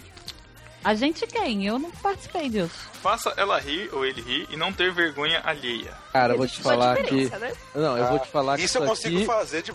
A 0.82 0.94
gente 0.94 1.26
quem? 1.26 1.66
Eu 1.66 1.78
não 1.78 1.90
participei 1.90 2.48
disso. 2.50 2.88
Faça 3.02 3.32
ela 3.38 3.58
rir 3.58 3.88
ou 3.92 4.04
ele 4.04 4.20
rir 4.20 4.46
e 4.50 4.56
não 4.56 4.70
ter 4.72 4.92
vergonha 4.92 5.40
alheia. 5.44 5.92
Cara, 6.12 6.34
eu 6.34 6.38
vou 6.38 6.46
te 6.46 6.60
falar 6.60 6.96
que. 7.02 7.24
né? 7.38 7.52
Não, 7.74 7.96
eu 7.96 8.06
vou 8.08 8.18
te 8.18 8.28
falar 8.28 8.56
que 8.56 8.64
Isso 8.64 8.76
isso 8.78 8.84
eu 8.84 8.88
consigo 8.88 9.16
aqui, 9.16 9.24
fazer 9.26 9.62
de. 9.62 9.72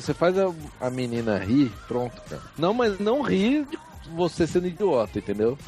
você 0.00 0.14
faz 0.14 0.38
a, 0.38 0.52
a 0.80 0.90
menina 0.90 1.38
rir, 1.38 1.72
pronto, 1.88 2.20
cara. 2.28 2.42
Não, 2.56 2.72
mas 2.72 2.98
não 3.00 3.20
rir 3.20 3.64
de 3.64 3.76
você 4.14 4.46
sendo 4.46 4.66
idiota, 4.66 5.18
entendeu? 5.18 5.58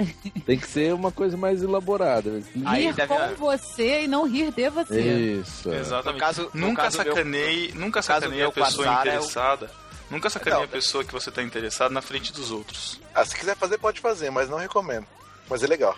Tem 0.47 0.59
que 0.59 0.66
ser 0.66 0.93
uma 0.94 1.10
coisa 1.12 1.36
mais 1.36 1.62
elaborada. 1.62 2.43
Aí, 2.65 2.86
rir 2.86 2.94
tá 2.94 3.06
com 3.06 3.35
você 3.36 4.02
e 4.05 4.09
não 4.09 4.27
rir 4.27 4.51
de 4.52 4.70
você. 4.70 5.01
Isso. 5.40 5.70
é. 5.73 5.78
Exatamente. 5.81 6.15
No 6.15 6.20
caso- 6.20 6.51
no 6.55 6.66
nunca 6.69 6.82
caso 6.82 6.98
meu- 7.02 7.06
sacanei, 7.15 7.69
nunca 7.74 7.78
no 7.86 7.93
caso 7.93 8.06
sacanei 8.06 8.39
meu 8.39 8.48
a 8.48 8.52
pessoa 8.52 8.85
Sara, 8.86 8.97
eu- 8.97 9.01
interessada. 9.15 9.70
Nunca 10.10 10.31
sacanei 10.31 10.59
Não, 10.59 10.65
a 10.65 10.69
pessoa 10.69 11.05
que 11.05 11.12
você 11.12 11.31
tá 11.31 11.43
interessado 11.43 11.93
na 11.93 12.01
frente 12.01 12.32
dos 12.32 12.51
outros. 12.51 12.98
Ah, 13.15 13.24
se 13.27 13.36
quiser 13.36 13.55
fazer, 13.56 13.77
pode 13.78 14.01
fazer, 14.01 14.31
mas 14.31 14.48
não 14.48 14.56
recomendo. 14.56 15.06
Mas 15.51 15.62
é 15.62 15.66
legal. 15.66 15.97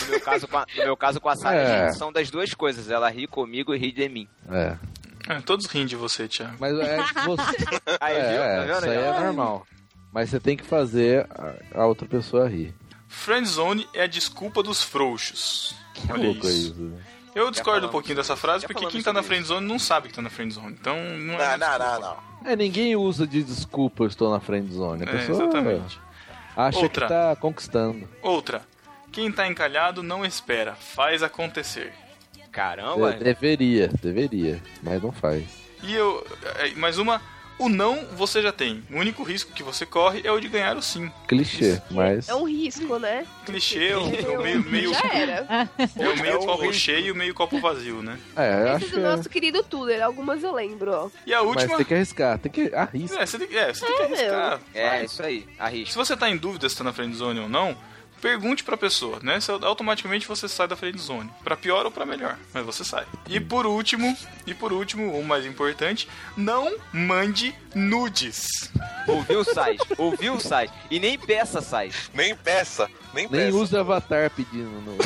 No 0.00 0.06
meu 0.08 0.20
caso 0.20 0.48
com 0.48 0.56
a, 0.56 0.66
no 0.76 0.84
meu 0.84 0.96
caso 0.96 1.20
com 1.20 1.28
a 1.28 1.36
Sara, 1.36 1.56
É. 1.56 1.86
gente, 1.88 1.98
são 1.98 2.10
das 2.10 2.30
duas 2.30 2.54
coisas. 2.54 2.90
Ela 2.90 3.10
ri 3.10 3.26
comigo 3.26 3.74
e 3.74 3.78
ri 3.78 3.92
de 3.92 4.08
mim. 4.08 4.26
É. 4.50 4.76
É, 5.28 5.40
todos 5.40 5.66
riem 5.66 5.86
de 5.86 5.94
você, 5.96 6.26
Thiago. 6.28 6.56
Mas 6.58 6.78
é 6.78 6.96
você. 7.24 7.56
Aí, 8.00 8.16
é, 8.16 8.28
viu? 8.30 8.38
Tá 8.38 8.44
é, 8.44 8.60
vendo? 8.66 8.76
isso 8.76 8.90
aí 8.90 8.96
é 8.98 9.20
normal. 9.20 9.66
Mas 10.14 10.30
você 10.30 10.38
tem 10.40 10.56
que 10.56 10.64
fazer 10.64 11.26
a, 11.74 11.80
a 11.82 11.86
outra 11.86 12.06
pessoa 12.06 12.48
rir. 12.48 12.72
Friendzone 13.08 13.86
é 13.92 14.02
a 14.02 14.06
desculpa 14.06 14.62
dos 14.62 14.82
frouxos. 14.82 15.74
Olha 16.08 16.24
Louco 16.28 16.46
isso. 16.46 16.68
isso. 16.72 16.74
né? 16.80 17.02
Eu 17.34 17.50
discordo 17.50 17.88
um 17.88 17.90
pouquinho 17.90 18.14
dessa 18.14 18.36
frase, 18.36 18.64
porque 18.64 18.86
quem 18.86 19.02
tá 19.02 19.12
na 19.12 19.20
friendzone 19.20 19.66
não 19.66 19.76
sabe 19.76 20.06
que 20.08 20.14
tá 20.14 20.22
na 20.22 20.30
friendzone. 20.30 20.76
Então 20.80 20.94
não 21.18 21.34
é. 21.34 21.56
Não, 21.56 21.78
não, 21.78 21.78
não, 21.78 22.00
não. 22.00 22.48
É, 22.48 22.54
ninguém 22.54 22.94
usa 22.94 23.26
de 23.26 23.42
desculpa 23.42 24.04
eu 24.04 24.06
estou 24.06 24.30
na 24.30 24.38
friend 24.38 24.72
zone. 24.72 25.02
A 25.02 25.08
É, 25.08 25.10
pessoa 25.10 25.42
exatamente. 25.42 25.98
acha 26.56 26.78
Outra. 26.78 27.06
que 27.06 27.12
tá 27.12 27.34
conquistando. 27.36 28.08
Outra. 28.22 28.62
Quem 29.10 29.32
tá 29.32 29.48
encalhado 29.48 30.00
não 30.02 30.24
espera, 30.24 30.74
faz 30.74 31.24
acontecer. 31.24 31.92
Caramba, 32.52 33.14
De- 33.14 33.24
deveria, 33.24 33.88
deveria, 34.00 34.62
mas 34.80 35.02
não 35.02 35.10
faz. 35.10 35.44
E 35.82 35.92
eu. 35.92 36.24
é, 36.58 36.70
Mais 36.76 36.98
uma. 36.98 37.20
O 37.58 37.68
não 37.68 38.04
você 38.16 38.42
já 38.42 38.50
tem. 38.50 38.82
O 38.90 38.96
único 38.98 39.22
risco 39.22 39.52
que 39.52 39.62
você 39.62 39.86
corre 39.86 40.20
é 40.24 40.30
o 40.32 40.40
de 40.40 40.48
ganhar 40.48 40.76
o 40.76 40.82
sim. 40.82 41.10
Clichê, 41.28 41.80
mas. 41.90 42.28
É 42.28 42.34
um 42.34 42.44
risco, 42.48 42.98
né? 42.98 43.24
Clichê, 43.46 43.88
é 43.90 43.96
o, 43.96 44.06
é 44.06 44.38
meio, 44.42 44.62
meio, 44.64 44.92
Já 44.92 45.08
era. 45.12 45.68
é 45.78 46.08
o 46.08 46.20
meio 46.20 46.34
É 46.34 46.38
copo 46.38 46.62
risco. 46.62 46.72
cheio 46.74 47.06
e 47.06 47.12
o 47.12 47.14
meio 47.14 47.32
copo 47.32 47.60
vazio, 47.60 48.02
né? 48.02 48.18
É, 48.36 48.52
eu 48.52 48.76
Esse 48.76 48.86
acho 48.86 48.86
é 48.86 48.88
do 48.88 49.00
nosso 49.00 49.28
querido 49.28 49.62
Tuller, 49.62 50.02
algumas 50.02 50.42
eu 50.42 50.52
lembro, 50.52 50.90
ó. 50.92 51.10
E 51.24 51.32
a 51.32 51.38
Mas 51.38 51.46
última. 51.48 51.76
tem 51.76 51.86
que 51.86 51.94
arriscar, 51.94 52.38
tem 52.38 52.50
que 52.52 52.74
arriscar. 52.74 53.22
É, 53.22 53.26
você 53.26 53.38
tem, 53.38 53.56
é, 53.56 53.72
você 53.72 53.86
tem 53.86 53.94
que 53.96 54.02
É, 54.02 54.04
arriscar. 54.06 54.60
é 54.74 54.88
Faz. 54.90 55.12
isso 55.12 55.22
aí. 55.22 55.40
Se 55.42 55.48
Arrisca. 55.58 55.94
você 56.04 56.16
tá 56.16 56.28
em 56.30 56.36
dúvida 56.36 56.68
se 56.68 56.76
tá 56.76 56.82
na 56.84 56.92
friendzone 56.92 57.38
ou 57.40 57.48
não, 57.48 57.76
pergunte 58.24 58.64
pra 58.64 58.74
pessoa, 58.74 59.18
né? 59.22 59.38
Se 59.38 59.50
automaticamente 59.50 60.26
você 60.26 60.48
sai 60.48 60.66
da 60.66 60.74
friendzone. 60.74 61.30
Pra 61.44 61.54
pior 61.56 61.84
ou 61.84 61.90
pra 61.92 62.06
melhor, 62.06 62.38
mas 62.54 62.64
você 62.64 62.82
sai. 62.82 63.04
E 63.28 63.38
por 63.38 63.66
último, 63.66 64.16
e 64.46 64.54
por 64.54 64.72
último, 64.72 65.12
o 65.18 65.22
mais 65.22 65.44
importante, 65.44 66.08
não 66.34 66.74
mande 66.90 67.54
nudes. 67.74 68.70
Ouviu 69.06 69.40
o 69.40 69.44
site? 69.44 69.84
Ouviu 69.98 70.34
o 70.36 70.40
site? 70.40 70.72
E 70.90 70.98
nem 70.98 71.18
peça 71.18 71.60
site. 71.60 72.10
Nem 72.14 72.34
peça, 72.34 72.88
nem, 73.12 73.28
Nem 73.28 73.46
peça. 73.46 73.56
usa 73.58 73.80
avatar 73.80 74.30
pedindo. 74.30 74.70
No... 74.80 74.96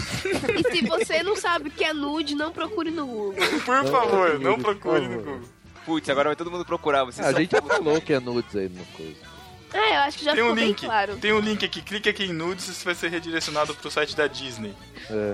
E 0.55 0.77
se 0.77 0.87
você 0.87 1.21
não 1.25 1.35
sabe 1.35 1.71
o 1.71 1.73
que 1.73 1.83
é 1.83 1.93
nude, 1.93 2.37
não 2.37 2.53
procure 2.53 2.93
no 2.93 3.05
Google. 3.05 3.35
Por 3.65 3.85
favor, 3.87 4.39
não 4.39 4.59
procure 4.61 5.09
no. 5.09 5.17
Google. 5.19 5.41
Putz, 5.85 6.09
agora 6.09 6.29
vai 6.29 6.37
todo 6.37 6.51
mundo 6.53 6.65
procurar. 6.65 7.03
Você 7.05 7.21
Ah, 7.23 7.29
a 7.29 7.33
só- 7.33 7.39
gente 7.41 7.51
já 7.51 7.63
falou 7.63 8.01
que 8.01 8.13
é 8.13 8.21
nudes 8.21 8.55
aí 8.55 8.69
no 8.69 8.85
coisa. 8.97 9.28
É, 9.73 9.97
eu 9.97 10.01
acho 10.01 10.19
que 10.19 10.25
já 10.25 10.35
Tem 10.35 10.43
um 10.43 10.55
link. 10.55 10.85
claro. 10.87 11.17
Tem 11.17 11.33
um 11.33 11.41
link 11.41 11.65
aqui. 11.65 11.83
Clique 11.83 12.09
aqui 12.09 12.25
em 12.25 12.33
nudes 12.33 12.69
e 12.69 12.75
você 12.75 12.85
vai 12.85 12.95
ser 12.95 13.09
redirecionado 13.09 13.75
pro 13.75 13.91
site 13.91 14.17
da 14.17 14.27
Disney. 14.27 14.75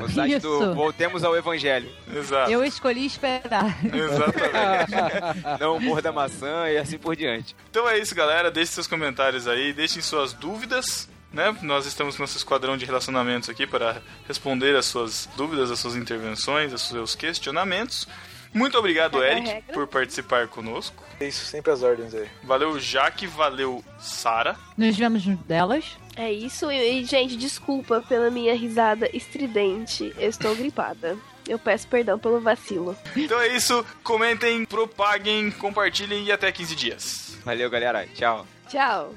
O 0.03 0.09
site 0.11 0.39
do 0.41 0.63
Isso. 0.63 0.75
Voltemos 0.75 1.23
ao 1.25 1.37
Evangelho. 1.37 1.91
Exato. 2.15 2.51
Eu 2.51 2.65
escolhi 2.65 3.07
esperar. 3.07 3.77
Exatamente. 3.85 5.61
Não 5.61 5.79
morda 5.81 6.13
maçã 6.13 6.69
e 6.69 6.77
assim 6.77 6.99
por 6.99 7.15
diante. 7.17 7.55
Então 7.71 7.89
é 7.89 7.99
isso, 7.99 8.15
galera. 8.15 8.51
Deixe 8.51 8.73
seus 8.73 8.87
comentários 8.87 9.47
aí, 9.47 9.73
deixem 9.73 10.03
suas 10.03 10.33
dúvidas. 10.33 11.09
Né? 11.33 11.57
Nós 11.63 11.85
estamos 11.87 12.17
com 12.17 12.23
nosso 12.23 12.37
esquadrão 12.37 12.77
de 12.77 12.85
relacionamentos 12.85 13.49
aqui 13.49 13.67
para 13.67 14.01
responder 14.29 14.77
as 14.77 14.87
suas 14.87 15.29
dúvidas, 15.37 15.71
as 15.71 15.81
suas 15.81 15.97
intervenções, 15.97 16.73
os 16.73 16.83
seus 16.83 17.15
questionamentos. 17.17 18.07
Muito 18.55 18.79
obrigado, 18.79 19.19
Regra, 19.19 19.33
Eric, 19.33 19.49
regra. 19.49 19.75
por 19.75 19.87
participar 19.89 20.47
conosco. 20.47 21.03
É 21.19 21.27
isso, 21.27 21.45
sempre 21.45 21.73
as 21.73 21.83
ordens 21.83 22.15
aí. 22.15 22.29
Valeu, 22.45 22.79
Jaque. 22.79 23.27
Valeu, 23.27 23.85
Sara. 23.99 24.57
Nos 24.77 24.97
vemos 24.97 25.25
delas. 25.25 25.97
É 26.17 26.33
isso. 26.33 26.71
E, 26.71 27.01
e, 27.01 27.05
gente, 27.05 27.37
desculpa 27.37 28.03
pela 28.09 28.31
minha 28.31 28.55
risada 28.55 29.11
estridente. 29.13 30.15
Eu 30.17 30.31
estou 30.31 30.55
gripada. 30.55 31.19
Eu 31.47 31.59
peço 31.59 31.87
perdão 31.89 32.19
pelo 32.19 32.41
vacilo. 32.41 32.97
Então 33.17 33.41
é 33.41 33.49
isso. 33.49 33.85
Comentem, 34.03 34.65
propaguem, 34.65 35.51
compartilhem 35.51 36.25
e 36.25 36.33
até 36.33 36.51
15 36.51 36.77
dias. 36.77 37.39
Valeu, 37.45 37.69
galera. 37.69 38.07
Tchau. 38.15 38.47
Tchau. 38.69 39.15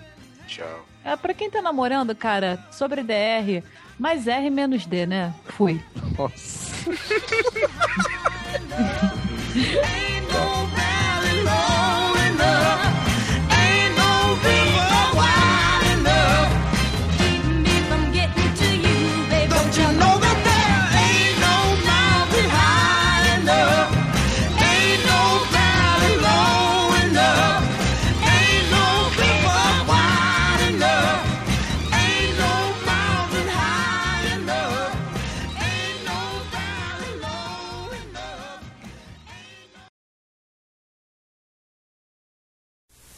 Tchau. 0.47 0.85
É, 1.03 1.15
pra 1.15 1.33
quem 1.33 1.49
tá 1.49 1.61
namorando, 1.61 2.13
cara, 2.15 2.65
sobre 2.71 3.01
DR, 3.01 3.63
mais 3.97 4.27
R 4.27 4.49
menos 4.49 4.85
D, 4.85 5.05
né? 5.05 5.33
Fui. 5.45 5.81
Nossa. 6.17 6.67
so. 9.57 10.96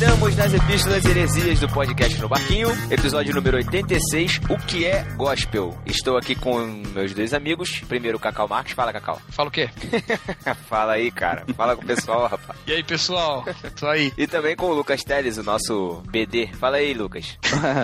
Estamos 0.00 0.34
nas 0.34 0.54
Epístolas 0.54 1.04
Heresias 1.04 1.60
do 1.60 1.68
podcast 1.68 2.18
no 2.22 2.26
Barquinho, 2.26 2.70
episódio 2.90 3.34
número 3.34 3.58
86, 3.58 4.40
O 4.48 4.56
que 4.56 4.86
é 4.86 5.02
Gospel? 5.14 5.76
Estou 5.84 6.16
aqui 6.16 6.34
com 6.34 6.64
meus 6.94 7.12
dois 7.12 7.34
amigos. 7.34 7.80
Primeiro 7.80 8.16
o 8.16 8.20
Cacau 8.20 8.48
Marques. 8.48 8.72
Fala, 8.72 8.94
Cacau. 8.94 9.20
Fala 9.28 9.50
o 9.50 9.52
quê? 9.52 9.68
Fala 10.70 10.94
aí, 10.94 11.10
cara. 11.10 11.44
Fala 11.54 11.76
com 11.76 11.82
o 11.82 11.86
pessoal, 11.86 12.26
rapaz. 12.28 12.58
E 12.66 12.72
aí, 12.72 12.82
pessoal? 12.82 13.44
Tô 13.78 13.88
aí. 13.88 14.10
E 14.16 14.26
também 14.26 14.56
com 14.56 14.70
o 14.70 14.74
Lucas 14.74 15.04
Teles, 15.04 15.36
o 15.36 15.42
nosso 15.42 16.02
BD. 16.08 16.46
Fala 16.54 16.78
aí, 16.78 16.94
Lucas. 16.94 17.38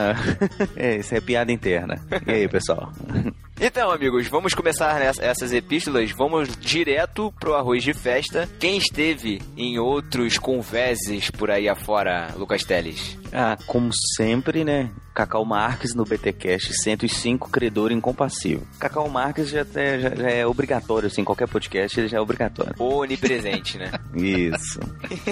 é, 0.74 0.96
isso 0.96 1.14
é 1.14 1.20
piada 1.20 1.52
interna. 1.52 2.00
E 2.26 2.30
aí, 2.32 2.48
pessoal? 2.48 2.90
Então, 3.58 3.90
amigos, 3.90 4.26
vamos 4.28 4.52
começar 4.52 5.00
nessa- 5.00 5.24
essas 5.24 5.50
epístolas. 5.50 6.10
Vamos 6.10 6.54
direto 6.58 7.32
pro 7.40 7.54
arroz 7.54 7.82
de 7.82 7.94
festa. 7.94 8.46
Quem 8.60 8.76
esteve 8.76 9.40
em 9.56 9.78
outros 9.78 10.36
conveses 10.36 11.30
por 11.30 11.50
aí 11.50 11.66
afora, 11.66 12.34
Lucas 12.36 12.64
Teles? 12.64 13.16
Ah, 13.32 13.56
como 13.66 13.90
sempre, 14.14 14.62
né? 14.62 14.90
Cacau 15.14 15.42
Marques 15.46 15.94
no 15.94 16.04
BTcast 16.04 16.74
105, 16.82 17.48
credor 17.50 17.90
incompassível. 17.92 18.66
Cacau 18.78 19.08
Marques 19.08 19.48
já, 19.48 19.62
até- 19.62 20.00
já- 20.00 20.14
já 20.14 20.28
é 20.28 20.46
obrigatório, 20.46 21.06
assim, 21.06 21.24
qualquer 21.24 21.48
podcast 21.48 21.98
ele 21.98 22.08
já 22.08 22.18
é 22.18 22.20
obrigatório. 22.20 22.74
Onipresente, 22.78 23.78
né? 23.78 23.90
Isso. 24.14 24.78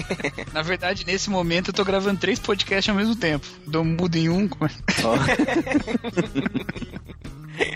Na 0.54 0.62
verdade, 0.62 1.04
nesse 1.06 1.28
momento 1.28 1.68
eu 1.68 1.74
tô 1.74 1.84
gravando 1.84 2.18
três 2.18 2.38
podcasts 2.38 2.88
ao 2.88 2.96
mesmo 2.96 3.14
tempo. 3.16 3.46
Dou 3.66 3.84
mudo 3.84 4.16
em 4.16 4.30
um. 4.30 4.48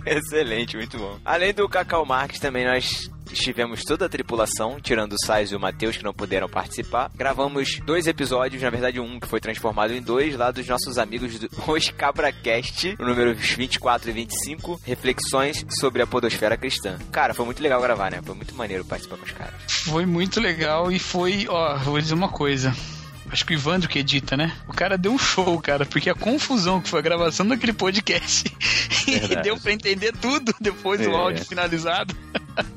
Excelente, 0.09 0.77
muito 0.77 0.99
bom. 0.99 1.19
Além 1.25 1.53
do 1.53 1.69
Cacau 1.69 2.05
Marques, 2.05 2.41
também 2.41 2.67
nós 2.67 3.11
estivemos 3.33 3.85
toda 3.85 4.07
a 4.07 4.09
tripulação, 4.09 4.81
tirando 4.81 5.13
o 5.13 5.27
Sais 5.27 5.53
e 5.53 5.57
o 5.57 5.61
Matheus, 5.61 5.97
que 5.97 6.05
não 6.05 6.15
puderam 6.15 6.49
participar. 6.49 7.11
Gravamos 7.15 7.79
dois 7.85 8.07
episódios, 8.07 8.63
na 8.63 8.71
verdade 8.71 9.01
um 9.01 9.21
que 9.21 9.29
foi 9.29 9.41
transformado 9.41 9.93
em 9.93 10.03
dois, 10.03 10.37
lá 10.37 10.51
dos 10.51 10.67
nossos 10.67 10.99
amigos 10.99 11.39
do 11.39 11.49
Os 11.69 11.91
CabraCast, 11.91 12.97
o 12.99 13.05
número 13.05 13.35
24 13.35 14.11
e 14.11 14.13
25, 14.13 14.81
reflexões 14.85 15.65
sobre 15.79 16.03
a 16.03 16.07
podosfera 16.07 16.57
cristã. 16.57 16.99
Cara, 17.13 17.35
foi 17.35 17.45
muito 17.45 17.63
legal 17.63 17.81
gravar, 17.81 18.11
né? 18.11 18.21
Foi 18.23 18.35
muito 18.35 18.55
maneiro 18.55 18.85
participar 18.85 19.17
com 19.19 19.25
os 19.25 19.33
caras. 19.33 19.55
Foi 19.69 20.07
muito 20.07 20.41
legal 20.41 20.91
e 20.91 20.99
foi, 20.99 21.47
ó, 21.49 21.77
vou 21.79 22.01
dizer 22.01 22.15
uma 22.15 22.29
coisa. 22.29 22.75
Acho 23.31 23.45
que 23.45 23.53
o 23.53 23.55
Ivandro 23.55 23.89
que 23.89 23.99
edita, 23.99 24.37
né? 24.37 24.53
O 24.67 24.73
cara 24.73 24.97
deu 24.97 25.13
um 25.13 25.19
show, 25.19 25.61
cara, 25.61 25.85
porque 25.85 26.09
a 26.11 26.15
confusão 26.15 26.81
que 26.81 26.89
foi 26.89 26.99
a 27.01 27.03
gravação 27.03 27.47
daquele 27.47 27.73
podcast 27.73 28.51
e 29.07 29.37
deu 29.43 29.59
pra 29.59 29.73
entender 29.73 30.13
tudo 30.13 30.55
depois 30.61 31.01
do 31.01 31.11
É. 31.11 31.15
áudio 31.15 31.45
finalizado. 31.45 32.15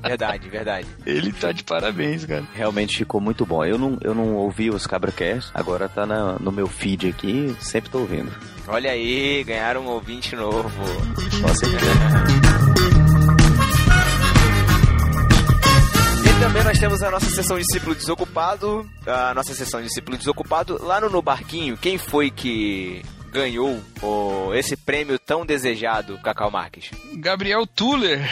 Verdade, 0.04 0.48
verdade. 0.50 0.88
Ele 1.06 1.32
tá 1.32 1.52
de 1.52 1.64
parabéns, 1.64 2.26
cara. 2.26 2.44
Realmente 2.54 2.98
ficou 2.98 3.20
muito 3.22 3.46
bom. 3.46 3.64
Eu 3.66 3.78
não, 3.78 3.98
eu 4.02 4.14
não 4.14 4.36
ouvi 4.36 4.70
os 4.70 4.86
CabraCast, 4.86 5.50
agora 5.54 5.90
tá 5.90 6.06
na- 6.06 6.38
no 6.40 6.52
meu 6.52 6.68
feed 6.68 7.08
aqui, 7.10 7.56
sempre 7.60 7.90
tô 7.90 8.00
ouvindo. 8.00 8.32
Olha 8.68 8.92
aí, 8.92 9.44
ganharam 9.44 9.82
um 9.82 9.88
ouvinte 9.88 10.36
novo. 10.36 10.70
Nossa, 11.42 11.66
E 11.66 12.71
também 16.42 16.64
nós 16.64 16.80
temos 16.80 17.04
a 17.04 17.12
nossa 17.12 17.30
sessão 17.30 17.56
de 17.56 17.64
discípulo 17.64 17.94
desocupado. 17.94 18.90
A 19.06 19.32
nossa 19.36 19.54
sessão 19.54 19.80
de 19.80 19.88
discípulo 19.88 20.18
desocupado 20.18 20.84
lá 20.84 21.00
no, 21.00 21.08
no 21.08 21.22
Barquinho. 21.22 21.78
Quem 21.78 22.00
foi 22.00 22.32
que 22.32 23.04
ganhou 23.32 23.80
esse 24.56 24.76
prêmio 24.76 25.20
tão 25.20 25.46
desejado, 25.46 26.18
Cacau 26.24 26.50
Marques? 26.50 26.90
Gabriel 27.14 27.68
Tuller. 27.68 28.28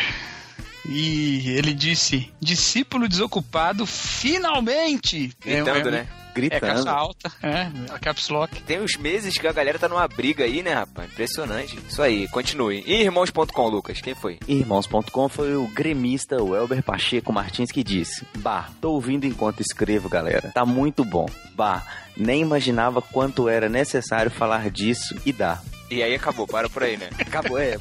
E 0.88 1.52
ele 1.52 1.72
disse: 1.72 2.34
discípulo 2.42 3.08
desocupado, 3.08 3.86
finalmente! 3.86 5.32
Gritando, 5.40 5.90
é, 5.90 5.92
né? 5.92 6.08
É 6.48 6.60
caixa 6.60 6.74
Gritando. 6.76 6.90
alta, 6.90 7.32
é, 7.44 7.70
a 7.94 8.00
caps 8.00 8.30
lock. 8.30 8.62
Tem 8.64 8.80
uns 8.82 8.96
meses 8.98 9.38
que 9.38 9.48
a 9.48 9.52
galera 9.52 9.80
tá 9.80 9.88
numa 9.88 10.08
briga 10.08 10.44
aí, 10.44 10.62
né, 10.64 10.74
rapaz? 10.74 11.12
Impressionante. 11.12 11.78
Isso 11.88 12.02
aí, 12.02 12.28
continue. 12.30 12.84
E 12.86 13.02
irmãos.com, 13.02 13.68
Lucas, 13.70 14.02
quem 14.02 14.16
foi? 14.16 14.40
Irmãos.com 14.48 15.30
foi 15.30 15.56
o 15.56 15.68
gremista 15.68 16.42
Welber 16.42 16.84
Pacheco 16.84 17.32
Martins 17.34 17.72
que 17.72 17.84
disse: 17.84 18.26
Bah, 18.40 18.70
tô 18.82 18.92
ouvindo 18.94 19.26
enquanto 19.26 19.62
escrevo, 19.62 20.10
galera. 20.10 20.52
Tá 20.54 20.66
muito 20.66 21.04
bom. 21.06 21.28
Bah, 21.56 21.84
nem 22.16 22.42
imaginava 22.42 23.02
quanto 23.02 23.48
era 23.50 23.70
necessário 23.70 24.32
falar 24.32 24.70
disso 24.70 25.16
e 25.26 25.32
dá. 25.32 25.60
E 25.90 26.04
aí 26.04 26.14
acabou, 26.14 26.46
para 26.46 26.70
por 26.70 26.84
aí, 26.84 26.98
né? 26.98 27.10
Acabou, 27.20 27.58
é. 27.58 27.78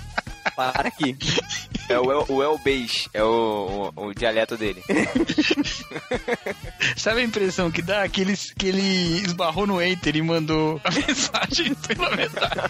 Para 0.54 0.88
aqui. 0.88 1.16
É 1.88 1.98
o 1.98 2.12
El, 2.12 2.26
o 2.28 2.42
El 2.42 2.58
Beige, 2.58 3.08
é 3.14 3.22
o, 3.22 3.92
o, 3.96 4.08
o 4.08 4.14
dialeto 4.14 4.56
dele. 4.56 4.82
Sabe 6.96 7.20
a 7.20 7.24
impressão 7.24 7.70
que 7.70 7.80
dá? 7.80 8.06
Que 8.08 8.20
ele, 8.20 8.36
que 8.36 8.66
ele 8.66 9.22
esbarrou 9.24 9.66
no 9.66 9.80
Enter 9.80 10.16
e 10.16 10.22
mandou 10.22 10.80
a 10.84 10.90
mensagem 10.92 11.74
pela 11.74 12.14
metade. 12.14 12.60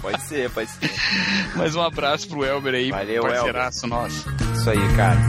Pode 0.00 0.22
ser, 0.22 0.50
pode 0.50 0.70
ser. 0.70 0.90
Mas 1.54 1.76
um 1.76 1.82
abraço 1.82 2.28
pro 2.28 2.44
Elber 2.44 2.74
aí, 2.74 2.90
Valeu, 2.90 3.22
parceiraço 3.22 3.86
nosso. 3.86 4.28
Isso 4.54 4.70
aí, 4.70 4.96
cara. 4.96 5.20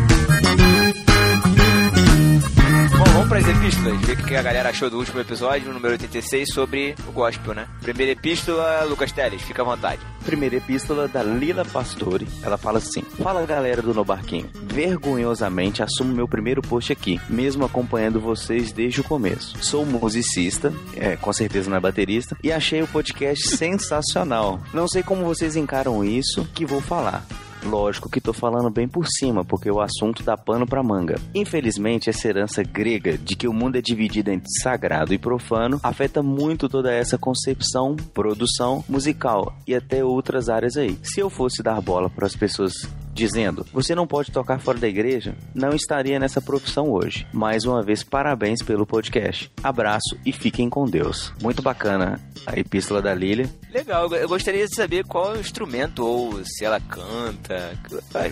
Bom, 2.98 3.04
vamos 3.06 3.28
para 3.28 3.40
as 3.40 3.48
epístolas, 3.48 4.00
ver 4.02 4.20
o 4.20 4.24
que 4.26 4.36
a 4.36 4.42
galera 4.42 4.70
achou 4.70 4.90
do 4.90 4.98
último 5.00 5.20
episódio, 5.20 5.74
número 5.74 5.94
86, 5.94 6.54
sobre 6.54 6.96
o 7.08 7.12
gospel, 7.12 7.56
né? 7.56 7.68
Primeira 7.82 8.12
epístola, 8.12 8.84
Lucas 8.84 9.12
Teles, 9.12 9.42
fica 9.42 9.62
à 9.64 9.66
vontade. 9.66 10.00
Primeira 10.24 10.58
epístola 10.58 11.08
da 11.08 11.24
Lila 11.24 11.66
Pastore. 11.66 12.28
Ela 12.44 12.58
fala 12.58 12.78
assim: 12.78 13.02
Fala 13.22 13.46
galera 13.46 13.82
do 13.82 13.94
No 13.94 14.06
Barquinho. 14.06 14.50
Vergonhosamente 14.64 15.82
assumo 15.82 16.14
meu 16.14 16.28
primeiro 16.28 16.62
post 16.62 16.92
aqui, 16.94 17.20
mesmo 17.28 17.66
acompanhando 17.66 18.20
vocês 18.22 18.72
desde 18.72 19.02
o 19.02 19.04
começo. 19.04 19.58
Sou 19.62 19.86
musicista, 19.86 20.72
é, 20.96 21.16
com 21.16 21.34
certeza 21.34 21.70
não 21.70 21.78
é 21.78 21.80
baterista, 21.80 22.38
e 22.44 22.52
achei 22.52 22.82
o 22.84 22.88
podcast 22.88 23.50
sensacional. 23.58 24.62
Não 24.74 24.88
sei 24.88 25.02
como 25.02 25.26
vocês 25.26 25.56
encaram 25.56 26.04
isso 26.04 26.48
que 26.54 26.66
vou 26.66 26.80
falar. 26.82 27.26
Lógico 27.66 28.10
que 28.10 28.22
tô 28.22 28.34
falando 28.34 28.70
bem 28.70 28.88
por 28.88 29.08
cima, 29.08 29.44
porque 29.46 29.72
o 29.72 29.80
assunto 29.80 30.24
dá 30.24 30.38
pano 30.38 30.68
pra 30.68 30.84
manga. 30.84 31.16
Infelizmente, 31.34 32.10
essa 32.10 32.28
herança 32.28 32.64
grega 32.64 33.18
de 33.18 33.36
que 33.36 33.48
o 33.48 33.54
mundo 33.54 33.78
é 33.78 33.82
dividido 33.82 34.32
entre 34.32 34.50
sagrado 34.62 35.14
e 35.14 35.18
profano 35.18 35.80
afeta 35.82 36.22
muito 36.22 36.68
toda 36.68 36.92
essa 36.92 37.18
concepção, 37.18 37.96
produção 38.14 38.84
musical 38.88 39.56
e 39.68 39.74
até 39.74 40.04
outras 40.04 40.50
áreas 40.50 40.78
aí. 40.78 40.98
Se 41.04 41.20
eu 41.20 41.30
fosse 41.30 41.64
dar 41.64 41.82
bola 41.82 42.10
para 42.10 42.26
as 42.26 42.36
pessoas 42.36 42.74
dizendo: 43.14 43.66
Você 43.72 43.94
não 43.94 44.08
pode 44.08 44.32
tocar 44.32 44.60
fora 44.60 44.78
da 44.78 44.88
igreja, 44.88 45.36
não 45.54 45.70
estaria 45.70 46.20
nessa 46.20 46.42
profissão 46.42 46.90
hoje. 46.92 47.28
Mais 47.32 47.66
uma 47.66 47.82
vez, 47.82 48.04
parabéns 48.04 48.62
pelo 48.62 48.86
podcast. 48.86 49.52
Abraço 49.64 50.18
e 50.26 50.32
fiquem 50.32 50.70
com 50.70 50.86
Deus. 50.86 51.34
Muito 51.42 51.62
bacana 51.62 52.20
a 52.46 52.58
epístola 52.60 53.02
da 53.02 53.14
Lília. 53.14 53.50
Legal, 53.72 54.14
eu 54.14 54.28
gostaria 54.28 54.68
de 54.68 54.76
saber 54.76 55.06
qual 55.06 55.38
instrumento 55.38 56.06
ou 56.06 56.44
se 56.44 56.66
ela 56.66 56.80
canta. 56.80 57.74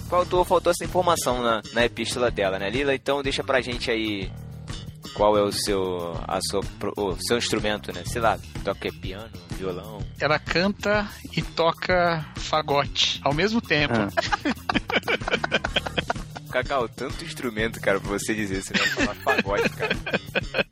Faltou, 0.10 0.44
faltou 0.44 0.72
essa 0.72 0.84
informação 0.84 1.42
na, 1.42 1.62
na 1.74 1.86
epístola 1.86 2.30
dela, 2.32 2.60
né, 2.60 2.70
Lila? 2.70 2.94
Então 2.94 3.22
deixa 3.22 3.44
pra 3.44 3.62
gente 3.62 3.90
aí 3.90 4.32
qual 5.14 5.38
é 5.38 5.42
o 5.42 5.52
seu, 5.52 6.16
a 6.28 6.40
sua, 6.42 6.62
o 6.98 7.16
seu 7.20 7.38
instrumento, 7.38 7.94
né? 7.94 8.04
Sei 8.06 8.22
lá, 8.22 8.38
toca 8.64 8.92
piano, 8.94 9.30
violão. 9.58 10.00
Ela 10.20 10.40
canta 10.40 11.08
e 11.36 11.42
toca 11.42 12.26
fagote 12.36 13.20
ao 13.24 13.34
mesmo 13.34 13.62
tempo. 13.62 13.94
Cacau, 16.52 16.88
tanto 16.88 17.24
instrumento, 17.24 17.80
cara, 17.80 18.00
pra 18.00 18.10
você 18.10 18.34
dizer, 18.34 18.62
você 18.62 18.74
vai 18.74 18.88
falar 18.88 19.16
fagote, 19.16 19.70
cara. 19.70 19.98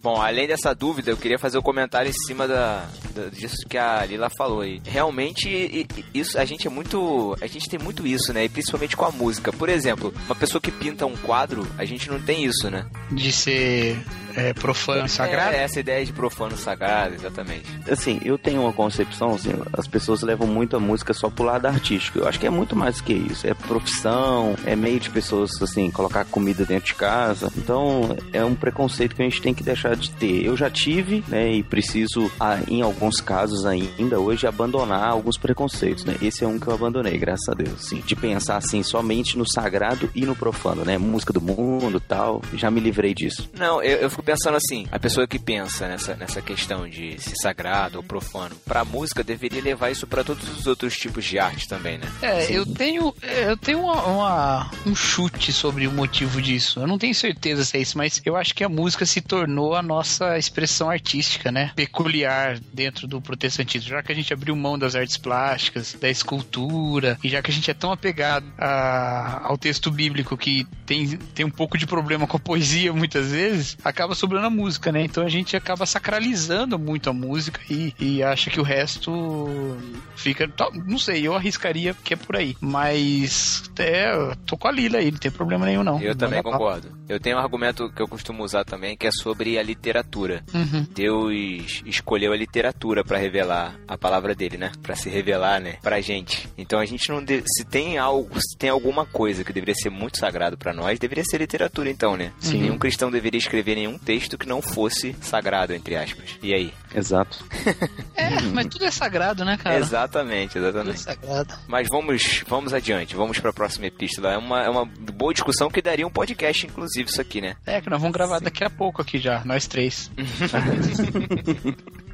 Bom, 0.01 0.21
além 0.21 0.47
dessa 0.47 0.73
dúvida, 0.73 1.11
eu 1.11 1.17
queria 1.17 1.39
fazer 1.39 1.57
um 1.57 1.61
comentário 1.61 2.09
em 2.09 2.25
cima 2.27 2.47
da, 2.47 2.87
da, 3.15 3.29
disso 3.29 3.67
que 3.67 3.77
a 3.77 4.05
Lila 4.05 4.29
falou 4.37 4.61
aí. 4.61 4.81
Realmente, 4.85 5.87
isso, 6.13 6.37
a 6.37 6.45
gente 6.45 6.67
é 6.67 6.69
muito. 6.69 7.35
A 7.41 7.47
gente 7.47 7.69
tem 7.69 7.79
muito 7.79 8.05
isso, 8.05 8.33
né? 8.33 8.45
E 8.45 8.49
principalmente 8.49 8.95
com 8.95 9.05
a 9.05 9.11
música. 9.11 9.51
Por 9.51 9.69
exemplo, 9.69 10.13
uma 10.25 10.35
pessoa 10.35 10.61
que 10.61 10.71
pinta 10.71 11.05
um 11.05 11.15
quadro, 11.17 11.67
a 11.77 11.85
gente 11.85 12.09
não 12.09 12.21
tem 12.21 12.43
isso, 12.43 12.69
né? 12.69 12.85
De 13.11 13.31
ser 13.31 13.97
é, 14.35 14.53
profano 14.53 15.07
sagrado? 15.07 15.55
É, 15.55 15.63
essa 15.63 15.79
ideia 15.79 16.05
de 16.05 16.13
profano 16.13 16.57
sagrado, 16.57 17.15
exatamente. 17.15 17.65
Assim, 17.89 18.19
eu 18.23 18.37
tenho 18.37 18.61
uma 18.61 18.73
concepção, 18.73 19.35
assim, 19.35 19.51
as 19.73 19.87
pessoas 19.87 20.21
levam 20.21 20.47
muito 20.47 20.75
a 20.75 20.79
música 20.79 21.13
só 21.13 21.29
pro 21.29 21.45
lado 21.45 21.65
artístico. 21.65 22.19
Eu 22.19 22.27
acho 22.27 22.39
que 22.39 22.47
é 22.47 22.49
muito 22.49 22.75
mais 22.75 23.01
que 23.01 23.13
isso. 23.13 23.47
É 23.47 23.53
profissão, 23.53 24.55
é 24.65 24.75
meio 24.75 24.99
de 24.99 25.09
pessoas, 25.09 25.51
assim, 25.61 25.89
colocar 25.91 26.25
comida 26.25 26.65
dentro 26.65 26.87
de 26.87 26.95
casa. 26.95 27.51
Então, 27.57 28.15
é 28.33 28.43
um 28.43 28.55
preconceito 28.55 29.15
que 29.15 29.21
a 29.21 29.25
gente 29.25 29.41
tem 29.41 29.53
que 29.53 29.63
deixar 29.63 29.95
de 29.95 30.11
ter. 30.11 30.45
Eu 30.45 30.55
já 30.55 30.69
tive, 30.69 31.23
né, 31.27 31.51
e 31.51 31.63
preciso, 31.63 32.31
em 32.67 32.81
alguns 32.81 33.21
casos 33.21 33.65
ainda 33.65 34.19
hoje, 34.19 34.47
abandonar 34.47 35.09
alguns 35.09 35.37
preconceitos, 35.37 36.05
né? 36.05 36.15
Esse 36.21 36.43
é 36.43 36.47
um 36.47 36.59
que 36.59 36.67
eu 36.67 36.73
abandonei, 36.73 37.17
graças 37.17 37.47
a 37.49 37.53
Deus, 37.53 37.85
assim, 37.85 38.01
de 38.01 38.15
pensar, 38.15 38.57
assim, 38.57 38.83
somente 38.83 39.37
no 39.37 39.47
sagrado 39.47 40.09
e 40.13 40.25
no 40.25 40.35
profano, 40.35 40.83
né? 40.83 40.97
Música 40.97 41.33
do 41.33 41.41
mundo 41.41 41.99
tal. 41.99 42.41
Já 42.53 42.69
me 42.69 42.79
livrei 42.79 43.13
disso. 43.13 43.49
Não, 43.57 43.81
eu, 43.81 43.97
eu 43.97 44.09
fico 44.09 44.23
pensando 44.29 44.57
assim, 44.57 44.85
a 44.91 44.99
pessoa 44.99 45.27
que 45.27 45.39
pensa 45.39 45.87
nessa, 45.87 46.15
nessa 46.15 46.39
questão 46.39 46.87
de 46.87 47.19
se 47.19 47.35
sagrado 47.35 47.97
ou 47.97 48.03
profano, 48.03 48.55
pra 48.63 48.85
música 48.85 49.23
deveria 49.23 49.59
levar 49.59 49.89
isso 49.89 50.05
para 50.05 50.23
todos 50.23 50.47
os 50.55 50.67
outros 50.67 50.95
tipos 50.95 51.25
de 51.25 51.39
arte 51.39 51.67
também, 51.67 51.97
né? 51.97 52.07
É, 52.21 52.41
Sim. 52.41 52.53
eu 52.53 52.65
tenho, 52.67 53.15
eu 53.23 53.57
tenho 53.57 53.81
uma, 53.81 54.05
uma, 54.05 54.71
um 54.85 54.93
chute 54.93 55.51
sobre 55.51 55.87
o 55.87 55.91
motivo 55.91 56.39
disso. 56.39 56.79
Eu 56.79 56.85
não 56.85 56.99
tenho 56.99 57.15
certeza 57.15 57.65
se 57.65 57.75
é 57.75 57.81
isso, 57.81 57.97
mas 57.97 58.21
eu 58.23 58.35
acho 58.35 58.53
que 58.53 58.63
a 58.63 58.69
música 58.69 59.03
se 59.03 59.19
tornou 59.19 59.73
a 59.73 59.81
nossa 59.81 60.37
expressão 60.37 60.91
artística, 60.91 61.51
né? 61.51 61.71
Peculiar 61.75 62.59
dentro 62.71 63.07
do 63.07 63.19
protestantismo. 63.19 63.89
Já 63.89 64.03
que 64.03 64.11
a 64.11 64.15
gente 64.15 64.31
abriu 64.31 64.55
mão 64.55 64.77
das 64.77 64.93
artes 64.93 65.17
plásticas, 65.17 65.97
da 65.99 66.09
escultura, 66.09 67.17
e 67.23 67.29
já 67.29 67.41
que 67.41 67.49
a 67.49 67.53
gente 67.53 67.71
é 67.71 67.73
tão 67.73 67.91
apegado 67.91 68.45
a, 68.59 69.41
ao 69.43 69.57
texto 69.57 69.89
bíblico 69.89 70.37
que 70.37 70.67
tem, 70.85 71.17
tem 71.17 71.45
um 71.47 71.51
pouco 71.51 71.79
de 71.79 71.87
problema 71.87 72.27
com 72.27 72.37
a 72.37 72.39
poesia 72.39 72.93
muitas 72.93 73.31
vezes, 73.31 73.75
acaba 73.83 74.13
sobrando 74.19 74.47
a 74.47 74.49
música, 74.49 74.91
né? 74.91 75.03
Então 75.03 75.23
a 75.23 75.29
gente 75.29 75.55
acaba 75.55 75.85
sacralizando 75.85 76.77
muito 76.77 77.09
a 77.09 77.13
música 77.13 77.59
e, 77.69 77.93
e 77.99 78.23
acha 78.23 78.49
que 78.49 78.59
o 78.59 78.63
resto 78.63 79.77
fica. 80.15 80.49
Não 80.85 80.97
sei, 80.97 81.25
eu 81.25 81.35
arriscaria 81.35 81.95
que 82.03 82.13
é 82.13 82.17
por 82.17 82.35
aí. 82.35 82.55
Mas 82.59 83.69
é, 83.79 84.11
tô 84.45 84.57
com 84.57 84.67
a 84.67 84.71
Lila 84.71 84.97
aí, 84.97 85.11
não 85.11 85.17
tem 85.17 85.31
problema 85.31 85.65
nenhum, 85.65 85.83
não. 85.83 86.01
Eu 86.01 86.15
também 86.15 86.41
concordo. 86.41 86.97
Eu 87.07 87.19
tenho 87.19 87.37
um 87.37 87.39
argumento 87.39 87.89
que 87.91 88.01
eu 88.01 88.07
costumo 88.07 88.43
usar 88.43 88.63
também, 88.63 88.95
que 88.95 89.07
é 89.07 89.11
sobre 89.11 89.57
a 89.57 89.63
literatura. 89.63 90.43
Uhum. 90.53 90.85
Deus 90.93 91.81
escolheu 91.85 92.31
a 92.33 92.37
literatura 92.37 93.03
para 93.03 93.17
revelar 93.17 93.79
a 93.87 93.97
palavra 93.97 94.35
dele, 94.35 94.57
né? 94.57 94.71
Para 94.81 94.95
se 94.95 95.09
revelar, 95.09 95.59
né? 95.59 95.77
Pra 95.81 96.01
gente. 96.01 96.47
Então 96.57 96.79
a 96.79 96.85
gente 96.85 97.09
não. 97.09 97.23
Se 97.45 97.65
tem 97.65 97.97
algo, 97.97 98.39
se 98.39 98.57
tem 98.57 98.69
alguma 98.69 99.05
coisa 99.05 99.43
que 99.43 99.53
deveria 99.53 99.75
ser 99.75 99.89
muito 99.89 100.17
sagrado 100.17 100.57
para 100.57 100.73
nós, 100.73 100.99
deveria 100.99 101.23
ser 101.23 101.37
literatura, 101.37 101.89
então, 101.89 102.15
né? 102.15 102.31
Sim. 102.39 102.61
Nenhum 102.61 102.77
cristão 102.77 103.09
deveria 103.09 103.37
escrever 103.37 103.75
nenhum 103.75 103.98
texto 103.99 104.37
que 104.37 104.47
não 104.47 104.61
fosse 104.61 105.15
sagrado, 105.21 105.73
entre 105.73 105.95
aspas. 105.95 106.37
E 106.41 106.53
aí? 106.53 106.73
Exato. 106.93 107.43
é, 108.15 108.41
mas 108.53 108.67
tudo 108.67 108.85
é 108.85 108.91
sagrado, 108.91 109.45
né, 109.45 109.57
cara? 109.57 109.77
Exatamente, 109.77 110.57
exatamente. 110.57 110.99
Tudo 110.99 111.11
é 111.11 111.15
sagrado. 111.15 111.53
Mas 111.67 111.87
vamos, 111.87 112.43
vamos 112.47 112.73
adiante, 112.73 113.15
vamos 113.15 113.39
para 113.39 113.51
a 113.51 113.53
próxima 113.53 113.87
epístola. 113.87 114.33
É 114.33 114.37
uma, 114.37 114.63
é 114.63 114.69
uma 114.69 114.85
boa 114.85 115.33
discussão 115.33 115.69
que 115.69 115.81
daria 115.81 116.05
um 116.05 116.11
podcast, 116.11 116.65
inclusive, 116.65 117.09
isso 117.09 117.21
aqui, 117.21 117.41
né? 117.41 117.55
É, 117.65 117.81
que 117.81 117.89
nós 117.89 118.01
vamos 118.01 118.13
gravar 118.13 118.39
Sim. 118.39 118.45
daqui 118.45 118.63
a 118.63 118.69
pouco 118.69 119.01
aqui 119.01 119.19
já, 119.19 119.43
nós 119.45 119.67
três. 119.67 120.11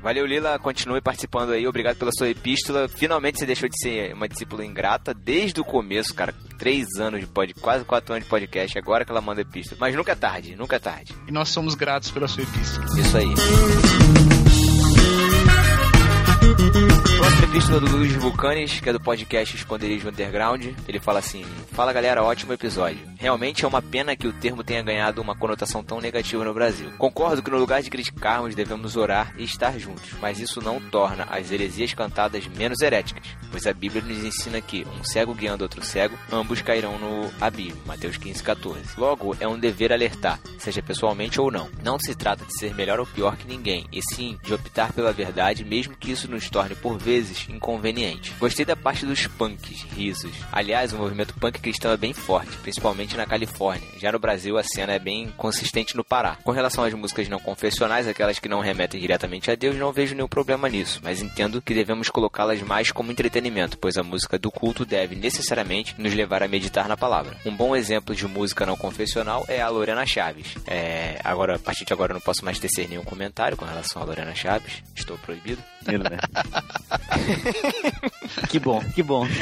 Valeu, 0.05 0.23
Lila. 0.23 0.59
Continue 0.59 1.01
participando 1.01 1.49
aí. 1.49 1.67
Obrigado 1.67 1.97
pela 1.97 2.11
sua 2.15 2.29
epístola. 2.29 2.87
Finalmente 2.87 3.39
você 3.39 3.45
deixou 3.47 3.67
de 3.67 3.75
ser 3.79 4.13
uma 4.13 4.27
discípula 4.27 4.63
ingrata 4.63 5.15
desde 5.15 5.59
o 5.59 5.63
começo, 5.63 6.13
cara. 6.13 6.31
Três 6.59 6.85
anos 6.99 7.21
de 7.21 7.25
podcast, 7.25 7.59
quase 7.59 7.85
quatro 7.85 8.13
anos 8.13 8.25
de 8.25 8.29
podcast. 8.29 8.77
Agora 8.77 9.03
que 9.03 9.09
ela 9.09 9.19
manda 9.19 9.41
epístola. 9.41 9.77
Mas 9.81 9.95
nunca 9.95 10.11
é 10.11 10.15
tarde, 10.15 10.55
nunca 10.55 10.75
é 10.75 10.79
tarde. 10.79 11.11
E 11.27 11.31
nós 11.31 11.49
somos 11.49 11.73
gratos 11.73 12.11
pela 12.11 12.27
sua 12.27 12.43
epístola. 12.43 12.85
Isso 12.99 13.17
aí. 13.17 14.44
Oh. 16.57 17.24
Epístola 17.55 17.79
do 17.79 17.95
Luiz 17.95 18.13
Vulcanes, 18.15 18.81
que 18.81 18.89
é 18.89 18.91
do 18.91 18.99
podcast 18.99 19.55
Esconderijo 19.55 20.09
Underground. 20.09 20.73
Ele 20.85 20.99
fala 20.99 21.19
assim: 21.19 21.45
Fala 21.71 21.93
galera, 21.93 22.21
ótimo 22.21 22.51
episódio. 22.51 22.99
Realmente 23.17 23.63
é 23.63 23.67
uma 23.67 23.81
pena 23.81 24.13
que 24.13 24.27
o 24.27 24.33
termo 24.33 24.61
tenha 24.61 24.83
ganhado 24.83 25.21
uma 25.21 25.37
conotação 25.37 25.81
tão 25.81 26.01
negativa 26.01 26.43
no 26.43 26.53
Brasil. 26.53 26.91
Concordo 26.97 27.41
que 27.41 27.49
no 27.49 27.57
lugar 27.57 27.81
de 27.81 27.89
criticarmos 27.89 28.55
devemos 28.55 28.97
orar 28.97 29.33
e 29.37 29.45
estar 29.45 29.79
juntos, 29.79 30.11
mas 30.21 30.41
isso 30.41 30.61
não 30.61 30.81
torna 30.81 31.23
as 31.29 31.49
heresias 31.49 31.93
cantadas 31.93 32.45
menos 32.45 32.81
heréticas, 32.81 33.25
pois 33.49 33.65
a 33.65 33.73
Bíblia 33.73 34.03
nos 34.03 34.21
ensina 34.21 34.59
que 34.59 34.85
um 34.99 35.03
cego 35.05 35.33
guiando 35.33 35.63
outro 35.63 35.81
cego, 35.81 36.17
ambos 36.29 36.61
cairão 36.61 36.99
no 36.99 37.31
abismo. 37.39 37.81
Mateus 37.85 38.17
15, 38.17 38.43
14. 38.43 38.81
Logo, 38.97 39.33
é 39.39 39.47
um 39.47 39.57
dever 39.57 39.93
alertar, 39.93 40.41
seja 40.59 40.81
pessoalmente 40.81 41.39
ou 41.39 41.49
não. 41.49 41.69
Não 41.81 41.97
se 41.97 42.13
trata 42.15 42.43
de 42.43 42.59
ser 42.59 42.75
melhor 42.75 42.99
ou 42.99 43.05
pior 43.05 43.37
que 43.37 43.47
ninguém, 43.47 43.87
e 43.93 44.01
sim 44.13 44.37
de 44.43 44.53
optar 44.53 44.91
pela 44.91 45.13
verdade, 45.13 45.63
mesmo 45.63 45.95
que 45.95 46.11
isso 46.11 46.29
nos 46.29 46.49
torne 46.49 46.75
por 46.75 46.97
vezes 46.97 47.44
inconveniente. 47.51 48.33
Gostei 48.39 48.65
da 48.65 48.75
parte 48.75 49.05
dos 49.05 49.27
punks, 49.27 49.83
risos. 49.95 50.35
Aliás, 50.51 50.93
o 50.93 50.97
movimento 50.97 51.33
punk 51.35 51.59
cristão 51.59 51.91
é 51.91 51.97
bem 51.97 52.13
forte, 52.13 52.57
principalmente 52.57 53.17
na 53.17 53.25
Califórnia. 53.25 53.87
Já 53.99 54.11
no 54.11 54.19
Brasil, 54.19 54.57
a 54.57 54.63
cena 54.63 54.93
é 54.93 54.99
bem 54.99 55.33
consistente 55.37 55.95
no 55.95 56.03
Pará. 56.03 56.37
Com 56.43 56.51
relação 56.51 56.83
às 56.83 56.93
músicas 56.93 57.29
não 57.29 57.39
confessionais, 57.39 58.07
aquelas 58.07 58.39
que 58.39 58.49
não 58.49 58.59
remetem 58.59 58.99
diretamente 58.99 59.51
a 59.51 59.55
Deus, 59.55 59.75
não 59.75 59.91
vejo 59.91 60.15
nenhum 60.15 60.27
problema 60.27 60.69
nisso, 60.69 60.99
mas 61.03 61.21
entendo 61.21 61.61
que 61.61 61.73
devemos 61.73 62.09
colocá-las 62.09 62.61
mais 62.61 62.91
como 62.91 63.11
entretenimento, 63.11 63.77
pois 63.77 63.97
a 63.97 64.03
música 64.03 64.37
do 64.37 64.51
culto 64.51 64.85
deve 64.85 65.15
necessariamente 65.15 65.95
nos 65.97 66.13
levar 66.13 66.43
a 66.43 66.47
meditar 66.47 66.87
na 66.87 66.97
palavra. 66.97 67.37
Um 67.45 67.55
bom 67.55 67.75
exemplo 67.75 68.15
de 68.15 68.27
música 68.27 68.65
não 68.65 68.77
confessional 68.77 69.45
é 69.47 69.61
a 69.61 69.69
Lorena 69.69 70.05
Chaves. 70.05 70.55
É, 70.67 71.19
agora, 71.23 71.55
a 71.55 71.59
partir 71.59 71.85
de 71.85 71.93
agora, 71.93 72.11
eu 72.11 72.15
não 72.15 72.21
posso 72.21 72.43
mais 72.43 72.59
tecer 72.59 72.87
nenhum 72.87 73.03
comentário 73.03 73.57
com 73.57 73.65
relação 73.65 74.01
a 74.01 74.05
Lorena 74.05 74.33
Chaves. 74.35 74.83
Estou 74.95 75.17
proibido. 75.17 75.61
que 78.49 78.59
bom, 78.59 78.81
que 78.93 79.03
bom. 79.03 79.27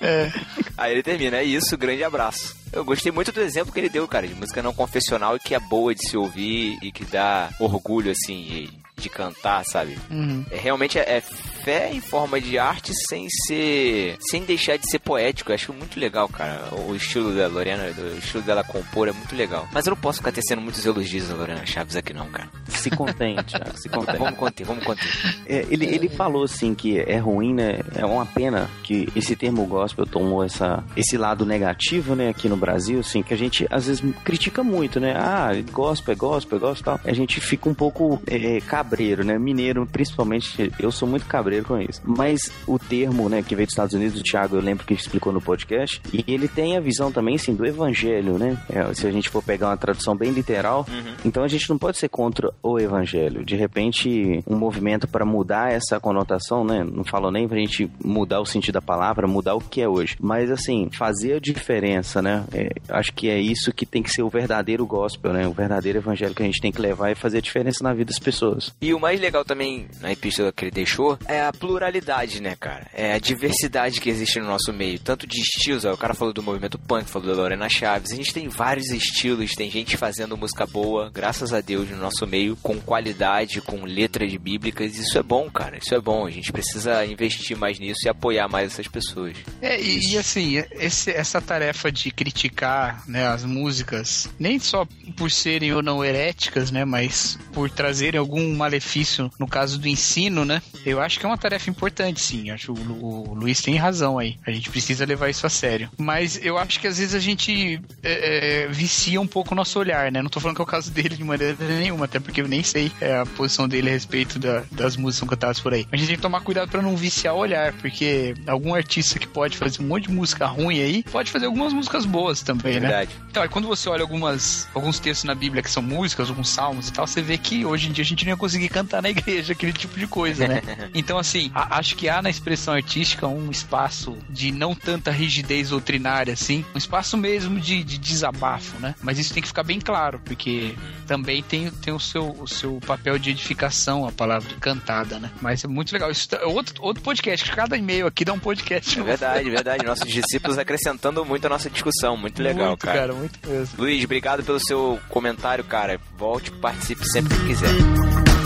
É. 0.00 0.32
Aí 0.76 0.92
ele 0.92 1.02
termina, 1.02 1.36
é 1.36 1.44
isso, 1.44 1.78
grande 1.78 2.02
abraço. 2.02 2.56
Eu 2.72 2.84
gostei 2.84 3.12
muito 3.12 3.30
do 3.30 3.40
exemplo 3.40 3.72
que 3.72 3.78
ele 3.78 3.88
deu, 3.88 4.08
cara, 4.08 4.26
de 4.26 4.34
música 4.34 4.62
não 4.62 4.72
confessional 4.72 5.36
e 5.36 5.40
que 5.40 5.54
é 5.54 5.60
boa 5.60 5.94
de 5.94 6.08
se 6.08 6.16
ouvir 6.16 6.76
e 6.82 6.90
que 6.90 7.04
dá 7.04 7.50
orgulho, 7.60 8.10
assim, 8.10 8.68
de 9.02 9.08
cantar, 9.08 9.64
sabe? 9.64 9.98
Uhum. 10.10 10.44
É, 10.50 10.56
realmente 10.56 10.98
é, 10.98 11.02
é, 11.02 11.20
fé 11.20 11.92
em 11.92 12.00
forma 12.00 12.40
de 12.40 12.58
arte 12.58 12.92
sem 13.08 13.26
ser. 13.46 14.16
sem 14.20 14.44
deixar 14.44 14.76
de 14.76 14.88
ser 14.88 14.98
poético. 14.98 15.50
Eu 15.50 15.54
acho 15.54 15.72
muito 15.72 15.98
legal, 15.98 16.28
cara. 16.28 16.68
O 16.86 16.94
estilo 16.94 17.34
da 17.34 17.46
Lorena, 17.48 17.84
o 17.84 18.18
estilo 18.18 18.42
dela 18.42 18.62
compor 18.62 19.08
é 19.08 19.12
muito 19.12 19.34
legal. 19.34 19.68
Mas 19.72 19.86
eu 19.86 19.90
não 19.90 19.96
posso 19.96 20.18
ficar 20.18 20.32
tecendo 20.32 20.62
muitos 20.62 20.84
elogios 20.86 21.28
da 21.28 21.34
Lorena 21.34 21.66
Chaves 21.66 21.96
aqui, 21.96 22.12
não, 22.12 22.28
cara. 22.28 22.48
Se 22.68 22.90
contente, 22.90 23.54
se 23.76 23.88
contente. 23.88 24.18
vamos 24.18 24.38
conter, 24.38 24.64
vamos 24.64 24.84
conter. 24.84 25.08
É, 25.46 25.66
ele, 25.68 25.86
ele 25.86 26.08
falou 26.08 26.44
assim 26.44 26.74
que 26.74 26.98
é 27.00 27.18
ruim, 27.18 27.54
né? 27.54 27.80
É 27.96 28.06
uma 28.06 28.26
pena 28.26 28.70
que 28.82 29.08
esse 29.16 29.34
termo 29.34 29.66
gospel 29.66 30.06
tomou 30.06 30.44
essa, 30.44 30.84
esse 30.96 31.16
lado 31.16 31.44
negativo, 31.44 32.14
né, 32.14 32.28
aqui 32.28 32.48
no 32.48 32.56
Brasil, 32.56 33.00
assim, 33.00 33.22
que 33.22 33.34
a 33.34 33.36
gente 33.36 33.66
às 33.70 33.86
vezes 33.86 34.02
critica 34.24 34.62
muito, 34.62 35.00
né? 35.00 35.14
Ah, 35.16 35.50
gospel 35.72 36.12
é 36.12 36.16
gospel, 36.16 36.58
é 36.58 36.60
gospel 36.60 36.82
tal. 36.82 37.00
A 37.04 37.12
gente 37.12 37.40
fica 37.40 37.68
um 37.68 37.74
pouco 37.74 38.20
é, 38.26 38.60
cabreiro, 38.92 39.24
né? 39.24 39.38
Mineiro, 39.38 39.86
principalmente, 39.86 40.70
eu 40.78 40.92
sou 40.92 41.08
muito 41.08 41.24
cabreiro 41.26 41.64
com 41.64 41.80
isso. 41.80 42.02
Mas 42.04 42.52
o 42.66 42.78
termo, 42.78 43.28
né, 43.28 43.42
que 43.42 43.56
veio 43.56 43.66
dos 43.66 43.72
Estados 43.72 43.94
Unidos, 43.94 44.20
o 44.20 44.22
Thiago, 44.22 44.56
eu 44.56 44.60
lembro 44.60 44.84
que 44.84 44.92
explicou 44.92 45.32
no 45.32 45.40
podcast, 45.40 46.00
e 46.12 46.22
ele 46.28 46.46
tem 46.46 46.76
a 46.76 46.80
visão 46.80 47.10
também, 47.10 47.38
sim, 47.38 47.54
do 47.54 47.64
evangelho, 47.64 48.38
né? 48.38 48.58
É, 48.68 48.92
se 48.92 49.06
a 49.06 49.10
gente 49.10 49.30
for 49.30 49.42
pegar 49.42 49.68
uma 49.68 49.76
tradução 49.76 50.14
bem 50.14 50.30
literal, 50.30 50.86
então 51.24 51.42
a 51.42 51.48
gente 51.48 51.68
não 51.70 51.78
pode 51.78 51.98
ser 51.98 52.08
contra 52.08 52.52
o 52.62 52.78
evangelho. 52.78 53.44
De 53.44 53.56
repente, 53.56 54.42
um 54.46 54.56
movimento 54.56 55.08
para 55.08 55.24
mudar 55.24 55.72
essa 55.72 55.98
conotação, 55.98 56.64
né? 56.64 56.84
Não 56.84 57.04
falo 57.04 57.30
nem 57.30 57.48
pra 57.48 57.58
gente 57.58 57.90
mudar 58.04 58.40
o 58.40 58.46
sentido 58.46 58.74
da 58.74 58.82
palavra, 58.82 59.26
mudar 59.26 59.54
o 59.54 59.60
que 59.60 59.80
é 59.80 59.88
hoje. 59.88 60.16
Mas, 60.20 60.50
assim, 60.50 60.90
fazer 60.92 61.34
a 61.34 61.40
diferença, 61.40 62.20
né? 62.20 62.44
É, 62.52 62.68
acho 62.90 63.12
que 63.14 63.30
é 63.30 63.40
isso 63.40 63.72
que 63.72 63.86
tem 63.86 64.02
que 64.02 64.10
ser 64.10 64.22
o 64.22 64.28
verdadeiro 64.28 64.86
gospel, 64.86 65.32
né? 65.32 65.46
O 65.46 65.52
verdadeiro 65.52 65.98
evangelho 65.98 66.34
que 66.34 66.42
a 66.42 66.46
gente 66.46 66.60
tem 66.60 66.72
que 66.72 66.80
levar 66.80 67.10
e 67.10 67.14
fazer 67.14 67.38
a 67.38 67.40
diferença 67.42 67.82
na 67.82 67.92
vida 67.92 68.06
das 68.06 68.18
pessoas. 68.18 68.74
E 68.82 68.92
o 68.92 68.98
mais 69.00 69.20
legal 69.20 69.44
também 69.44 69.86
na 70.00 70.12
epístola 70.12 70.52
que 70.52 70.64
ele 70.64 70.70
deixou 70.72 71.16
é 71.26 71.40
a 71.40 71.52
pluralidade, 71.52 72.42
né, 72.42 72.56
cara? 72.58 72.88
É 72.92 73.12
a 73.14 73.18
diversidade 73.18 74.00
que 74.00 74.10
existe 74.10 74.40
no 74.40 74.46
nosso 74.46 74.72
meio. 74.72 74.98
Tanto 74.98 75.26
de 75.26 75.40
estilos, 75.40 75.84
ó, 75.84 75.92
o 75.92 75.96
cara 75.96 76.14
falou 76.14 76.34
do 76.34 76.42
movimento 76.42 76.78
punk, 76.78 77.08
falou 77.08 77.28
da 77.28 77.34
Lorena 77.34 77.68
Chaves. 77.68 78.10
A 78.12 78.16
gente 78.16 78.34
tem 78.34 78.48
vários 78.48 78.90
estilos, 78.90 79.52
tem 79.54 79.70
gente 79.70 79.96
fazendo 79.96 80.36
música 80.36 80.66
boa, 80.66 81.10
graças 81.14 81.52
a 81.52 81.60
Deus, 81.60 81.88
no 81.88 81.96
nosso 81.96 82.26
meio, 82.26 82.56
com 82.56 82.80
qualidade, 82.80 83.60
com 83.60 83.84
letras 83.84 84.34
bíblicas. 84.34 84.98
Isso 84.98 85.16
é 85.16 85.22
bom, 85.22 85.48
cara. 85.48 85.78
Isso 85.78 85.94
é 85.94 86.00
bom. 86.00 86.26
A 86.26 86.30
gente 86.30 86.50
precisa 86.52 87.06
investir 87.06 87.56
mais 87.56 87.78
nisso 87.78 88.00
e 88.04 88.08
apoiar 88.08 88.48
mais 88.48 88.72
essas 88.72 88.88
pessoas. 88.88 89.36
É, 89.60 89.80
e, 89.80 90.12
e 90.12 90.18
assim, 90.18 90.56
esse- 90.72 91.12
essa 91.12 91.40
tarefa 91.40 91.92
de 91.92 92.10
criticar 92.10 93.04
né, 93.08 93.26
as 93.28 93.44
músicas, 93.44 94.28
nem 94.38 94.58
só 94.58 94.84
por 95.16 95.30
serem 95.30 95.72
ou 95.72 95.82
não 95.82 96.04
heréticas, 96.04 96.70
né, 96.72 96.84
mas 96.84 97.38
por 97.52 97.70
trazerem 97.70 98.18
algum 98.18 98.54
malefício 98.62 99.30
no 99.38 99.46
caso 99.46 99.78
do 99.78 99.88
ensino, 99.88 100.44
né, 100.44 100.62
eu 100.86 101.00
acho 101.00 101.18
que 101.18 101.26
é 101.26 101.28
uma 101.28 101.38
tarefa 101.38 101.68
importante, 101.70 102.20
sim. 102.20 102.50
Acho 102.50 102.72
que 102.72 102.80
o, 102.80 102.84
Lu- 102.84 103.30
o 103.30 103.34
Luiz 103.34 103.60
tem 103.60 103.76
razão 103.76 104.18
aí. 104.18 104.38
A 104.46 104.50
gente 104.50 104.70
precisa 104.70 105.04
levar 105.04 105.28
isso 105.28 105.46
a 105.46 105.50
sério. 105.50 105.90
Mas 105.98 106.38
eu 106.42 106.56
acho 106.58 106.78
que 106.80 106.86
às 106.86 106.98
vezes 106.98 107.14
a 107.14 107.18
gente 107.18 107.80
é, 108.02 108.64
é, 108.64 108.68
vicia 108.68 109.20
um 109.20 109.26
pouco 109.26 109.52
o 109.52 109.56
nosso 109.56 109.78
olhar, 109.78 110.10
né? 110.10 110.22
Não 110.22 110.30
tô 110.30 110.40
falando 110.40 110.56
que 110.56 110.62
é 110.62 110.64
o 110.64 110.66
caso 110.66 110.90
dele 110.90 111.16
de 111.16 111.24
maneira 111.24 111.56
nenhuma, 111.60 112.04
até 112.06 112.18
porque 112.20 112.40
eu 112.40 112.48
nem 112.48 112.62
sei 112.62 112.90
é, 113.00 113.18
a 113.18 113.26
posição 113.26 113.68
dele 113.68 113.88
a 113.88 113.92
respeito 113.92 114.38
da- 114.38 114.62
das 114.70 114.96
músicas 114.96 115.12
que 115.14 115.18
são 115.20 115.28
cantadas 115.28 115.60
por 115.60 115.72
aí. 115.74 115.86
A 115.92 115.96
gente 115.96 116.06
tem 116.08 116.16
que 116.16 116.22
tomar 116.22 116.40
cuidado 116.40 116.68
pra 116.70 116.80
não 116.82 116.96
viciar 116.96 117.34
o 117.34 117.38
olhar, 117.38 117.72
porque 117.74 118.34
algum 118.46 118.74
artista 118.74 119.18
que 119.18 119.26
pode 119.26 119.56
fazer 119.56 119.82
um 119.82 119.86
monte 119.86 120.04
de 120.08 120.12
música 120.12 120.46
ruim 120.46 120.80
aí, 120.80 121.02
pode 121.04 121.30
fazer 121.30 121.46
algumas 121.46 121.72
músicas 121.72 122.04
boas 122.06 122.40
também, 122.42 122.74
né? 122.74 122.80
Verdade. 122.88 123.10
Então, 123.30 123.42
aí 123.42 123.48
quando 123.48 123.66
você 123.68 123.88
olha 123.88 124.02
algumas, 124.02 124.68
alguns 124.74 124.98
textos 124.98 125.24
na 125.24 125.34
Bíblia 125.34 125.62
que 125.62 125.70
são 125.70 125.82
músicas, 125.82 126.28
alguns 126.28 126.48
salmos 126.48 126.88
e 126.88 126.92
tal, 126.92 127.06
você 127.06 127.20
vê 127.22 127.36
que 127.38 127.64
hoje 127.64 127.88
em 127.88 127.92
dia 127.92 128.02
a 128.02 128.06
gente 128.06 128.24
não 128.24 128.30
ia 128.32 128.36
conseguir 128.52 128.68
cantar 128.68 129.00
na 129.02 129.08
igreja 129.10 129.52
aquele 129.52 129.72
tipo 129.72 129.98
de 129.98 130.06
coisa, 130.06 130.46
né? 130.46 130.62
Então, 130.94 131.16
assim, 131.18 131.50
a- 131.54 131.78
acho 131.78 131.96
que 131.96 132.08
há 132.08 132.20
na 132.20 132.28
expressão 132.30 132.74
artística 132.74 133.26
um 133.26 133.50
espaço 133.50 134.16
de 134.28 134.52
não 134.52 134.74
tanta 134.74 135.10
rigidez 135.10 135.70
doutrinária, 135.70 136.32
assim, 136.34 136.64
um 136.74 136.78
espaço 136.78 137.16
mesmo 137.16 137.58
de, 137.58 137.82
de 137.82 137.98
desabafo, 137.98 138.78
né? 138.78 138.94
Mas 139.02 139.18
isso 139.18 139.32
tem 139.32 139.42
que 139.42 139.48
ficar 139.48 139.62
bem 139.62 139.80
claro, 139.80 140.20
porque 140.24 140.74
também 141.06 141.42
tem, 141.42 141.70
tem 141.70 141.92
o, 141.94 142.00
seu, 142.00 142.30
o 142.38 142.46
seu 142.46 142.78
papel 142.86 143.18
de 143.18 143.30
edificação, 143.30 144.06
a 144.06 144.12
palavra 144.12 144.54
cantada, 144.60 145.18
né? 145.18 145.30
Mas 145.40 145.64
é 145.64 145.68
muito 145.68 145.92
legal. 145.92 146.10
Isso 146.10 146.28
é 146.34 146.44
outro, 146.44 146.74
outro 146.82 147.02
podcast, 147.02 147.48
que 147.48 147.56
cada 147.56 147.76
e-mail 147.76 148.06
aqui 148.06 148.24
dá 148.24 148.32
um 148.32 148.38
podcast. 148.38 148.98
É 148.98 149.02
verdade, 149.02 149.50
verdade. 149.50 149.84
Nossos 149.84 150.08
discípulos 150.08 150.58
acrescentando 150.58 151.24
muito 151.24 151.46
a 151.46 151.48
nossa 151.48 151.70
discussão. 151.70 152.16
Muito 152.16 152.42
legal, 152.42 152.68
Muito, 152.68 152.80
cara. 152.84 152.98
cara, 152.98 153.12
muito 153.14 153.38
mesmo. 153.48 153.74
Luiz, 153.78 154.04
obrigado 154.04 154.42
pelo 154.44 154.60
seu 154.60 155.00
comentário, 155.08 155.64
cara. 155.64 155.98
Volte, 156.18 156.50
participe 156.50 157.04
sempre 157.10 157.36
que 157.38 157.46
quiser. 157.46 158.41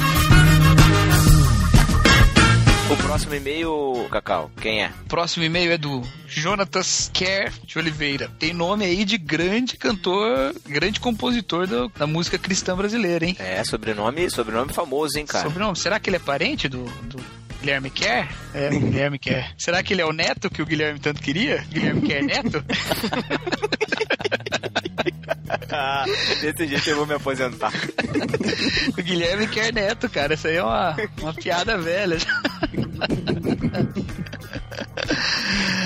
O 2.90 2.96
próximo 2.98 3.34
e-mail, 3.34 4.06
Cacau, 4.10 4.50
quem 4.60 4.82
é? 4.84 4.92
Próximo 5.08 5.44
e-mail 5.44 5.72
é 5.72 5.78
do 5.78 6.02
Jonatas 6.28 7.10
Kerr 7.12 7.52
de 7.64 7.78
Oliveira. 7.78 8.30
Tem 8.38 8.52
nome 8.52 8.84
aí 8.84 9.04
de 9.04 9.18
grande 9.18 9.76
cantor, 9.76 10.54
grande 10.66 11.00
compositor 11.00 11.66
do- 11.66 11.88
da 11.88 12.06
música 12.06 12.38
cristã 12.38 12.76
brasileira, 12.76 13.24
hein? 13.26 13.34
É, 13.40 13.64
sobrenome, 13.64 14.30
sobrenome 14.30 14.72
famoso, 14.72 15.18
hein, 15.18 15.26
cara? 15.26 15.48
Sobrenome. 15.48 15.76
Será 15.76 15.98
que 15.98 16.08
ele 16.08 16.16
é 16.16 16.20
parente 16.20 16.68
do, 16.68 16.84
do 17.02 17.16
Guilherme 17.60 17.90
Kerr? 17.90 18.28
É, 18.54 18.70
Guilherme 18.78 19.18
Kerr. 19.18 19.52
Será 19.58 19.82
que 19.82 19.92
ele 19.92 20.02
é 20.02 20.06
o 20.06 20.12
neto 20.12 20.48
que 20.48 20.62
o 20.62 20.66
Guilherme 20.66 21.00
tanto 21.00 21.20
queria? 21.20 21.66
Guilherme 21.68 22.02
Kerr 22.02 22.24
neto? 22.24 22.64
Desse 26.40 26.66
jeito 26.66 26.90
eu 26.90 26.96
vou 26.96 27.06
me 27.06 27.14
aposentar. 27.14 27.72
o 28.96 29.02
Guilherme 29.02 29.46
Kerr 29.48 29.72
neto, 29.72 30.08
cara. 30.08 30.34
Isso 30.34 30.48
aí 30.48 30.56
é 30.56 30.62
uma, 30.62 30.96
uma 31.20 31.34
piada 31.34 31.78
velha. 31.78 32.16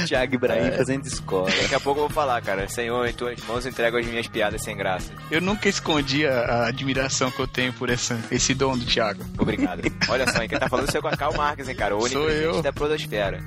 Thiago 0.06 0.34
Ibrahim 0.34 0.72
fazendo 0.72 1.06
escola. 1.06 1.50
Daqui 1.50 1.74
a 1.74 1.80
pouco 1.80 2.00
eu 2.00 2.04
vou 2.06 2.14
falar, 2.14 2.40
cara. 2.42 2.68
Senhor, 2.68 3.06
em 3.06 3.12
tuas 3.12 3.40
mãos 3.44 3.66
entrego 3.66 3.96
as 3.96 4.06
minhas 4.06 4.26
piadas 4.26 4.62
sem 4.62 4.76
graça. 4.76 5.12
Eu 5.30 5.40
nunca 5.40 5.68
escondi 5.68 6.26
a, 6.26 6.40
a 6.40 6.68
admiração 6.68 7.30
que 7.30 7.40
eu 7.40 7.46
tenho 7.46 7.72
por 7.72 7.90
essa, 7.90 8.18
esse 8.30 8.54
dom 8.54 8.76
do 8.76 8.84
Thiago. 8.84 9.24
Obrigado. 9.38 9.82
Olha 10.08 10.30
só, 10.30 10.42
hein, 10.42 10.48
quem 10.48 10.58
tá 10.58 10.68
falando 10.68 10.94
é 10.94 10.98
o 10.98 11.02
Cacau 11.02 11.34
Marques, 11.36 11.68
hein, 11.68 11.74
cara. 11.74 11.96
O 11.96 12.08
Sou 12.08 12.22
onipresente 12.22 12.62
da 12.62 12.72
Podosfera. 12.72 13.40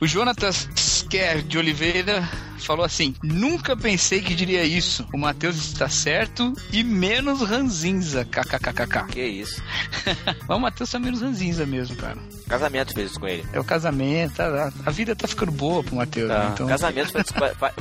O 0.00 0.06
Jonatas 0.06 1.04
Kerr 1.10 1.42
de 1.42 1.58
Oliveira 1.58 2.26
falou 2.66 2.84
assim: 2.84 3.14
Nunca 3.22 3.76
pensei 3.76 4.20
que 4.20 4.34
diria 4.34 4.64
isso. 4.64 5.06
O 5.12 5.18
Matheus 5.18 5.56
está 5.56 5.88
certo 5.88 6.52
e 6.72 6.82
menos 6.84 7.40
ranzinza. 7.42 8.24
KKKKK. 8.24 9.06
Que 9.10 9.24
isso? 9.24 9.62
Mas 10.48 10.56
o 10.56 10.60
Matheus 10.60 10.90
tá 10.90 10.98
menos 10.98 11.20
ranzinza 11.22 11.64
mesmo, 11.66 11.96
cara. 11.96 12.18
Casamento 12.48 12.92
fez 12.94 13.10
isso 13.10 13.20
com 13.20 13.28
ele. 13.28 13.44
É 13.52 13.60
o 13.60 13.64
casamento, 13.64 14.40
a, 14.40 14.72
a 14.84 14.90
vida 14.90 15.14
tá 15.14 15.28
ficando 15.28 15.52
boa 15.52 15.82
pro 15.84 15.94
Matheus. 15.96 16.28
Tá. 16.28 16.38
né? 16.44 16.50
Então, 16.54 16.66
Casamento 16.66 17.12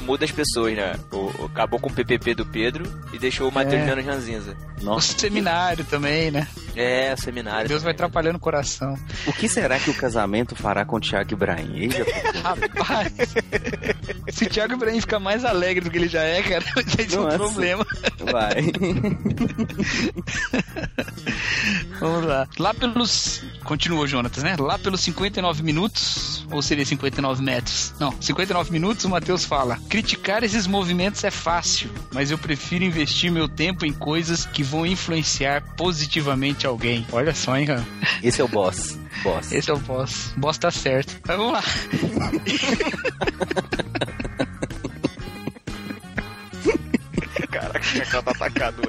muda 0.02 0.26
as 0.26 0.32
pessoas, 0.32 0.76
né? 0.76 0.96
O, 1.12 1.18
o- 1.44 1.46
acabou 1.46 1.80
com 1.80 1.90
o 1.90 1.94
PPP 1.94 2.36
do 2.36 2.46
Pedro 2.46 2.84
e 3.12 3.18
deixou 3.18 3.50
o 3.50 3.52
Matheus 3.52 3.82
É. 3.82 3.86
menos 3.86 4.06
ranzinza. 4.06 4.56
o 4.84 5.00
seminário 5.02 5.84
também, 5.86 6.30
né? 6.32 6.48
É, 6.76 7.14
o 7.18 7.22
seminário. 7.22 7.68
Deus 7.68 7.82
vai 7.82 7.92
atrapalhando 7.94 8.38
o 8.38 8.40
coração. 8.40 8.96
O 9.26 9.34
que 9.34 9.50
será 9.50 9.80
que 9.80 9.90
o 9.90 9.94
casamento 9.94 10.56
fará 10.56 10.86
com 10.86 10.98
o 10.98 11.00
Thiago 11.00 11.34
Ibrahim? 11.34 11.76
Ele 11.76 11.90
já 11.98 12.04
Rapaz, 12.44 13.14
se 14.70 14.74
o 14.74 14.76
Ibrahim 14.76 15.02
ficar 15.02 15.20
mais 15.20 15.44
alegre 15.44 15.84
do 15.84 15.90
que 15.90 15.98
ele 15.98 16.08
já 16.08 16.22
é, 16.22 16.44
cara, 16.44 16.64
vai 16.76 16.84
ser 16.84 17.20
um 17.20 17.24
Nossa. 17.24 17.38
problema. 17.38 17.86
vai. 18.32 18.72
Vamos 22.00 22.26
lá. 22.26 22.48
Lá 22.60 22.74
pelos. 22.74 23.44
Continuou, 23.64 24.08
Jonatas, 24.08 24.44
né? 24.44 24.56
Lá 24.60 24.78
pelos 24.78 25.02
59 25.02 25.64
minutos, 25.64 26.46
ou 26.52 26.62
seria 26.62 26.86
59 26.86 27.42
metros? 27.44 27.94
Não, 28.00 28.14
59 28.22 28.72
minutos, 28.72 29.06
o 29.06 29.10
Matheus 29.10 29.44
fala: 29.44 29.80
criticar 29.90 30.44
esses 30.44 30.68
movimentos 30.68 31.24
é 31.24 31.32
fácil, 31.32 31.90
mas 32.14 32.30
eu 32.32 32.38
prefiro 32.38 32.84
investir 32.84 33.32
meu 33.32 33.50
tempo 33.50 33.86
em 33.86 33.94
coisas 33.94 34.46
que 34.46 34.62
vão 34.64 34.86
influenciar 34.86 35.64
positivamente 35.76 36.68
alguém. 36.68 37.06
Olha 37.12 37.34
só, 37.34 37.58
hein, 37.58 37.66
cara. 37.66 37.86
Esse 38.22 38.40
é 38.40 38.44
o 38.44 38.48
boss. 38.48 39.00
Boss. 39.24 39.52
Esse 39.52 39.72
é 39.72 39.74
o 39.74 39.80
boss. 39.80 40.32
Boss 40.38 40.58
tá 40.58 40.72
certo. 40.72 41.20
Mas 41.28 41.38
vamos 41.38 41.54
lá. 41.54 41.64
Cacau 47.98 48.24
tá 48.24 48.32
atacado. 48.32 48.82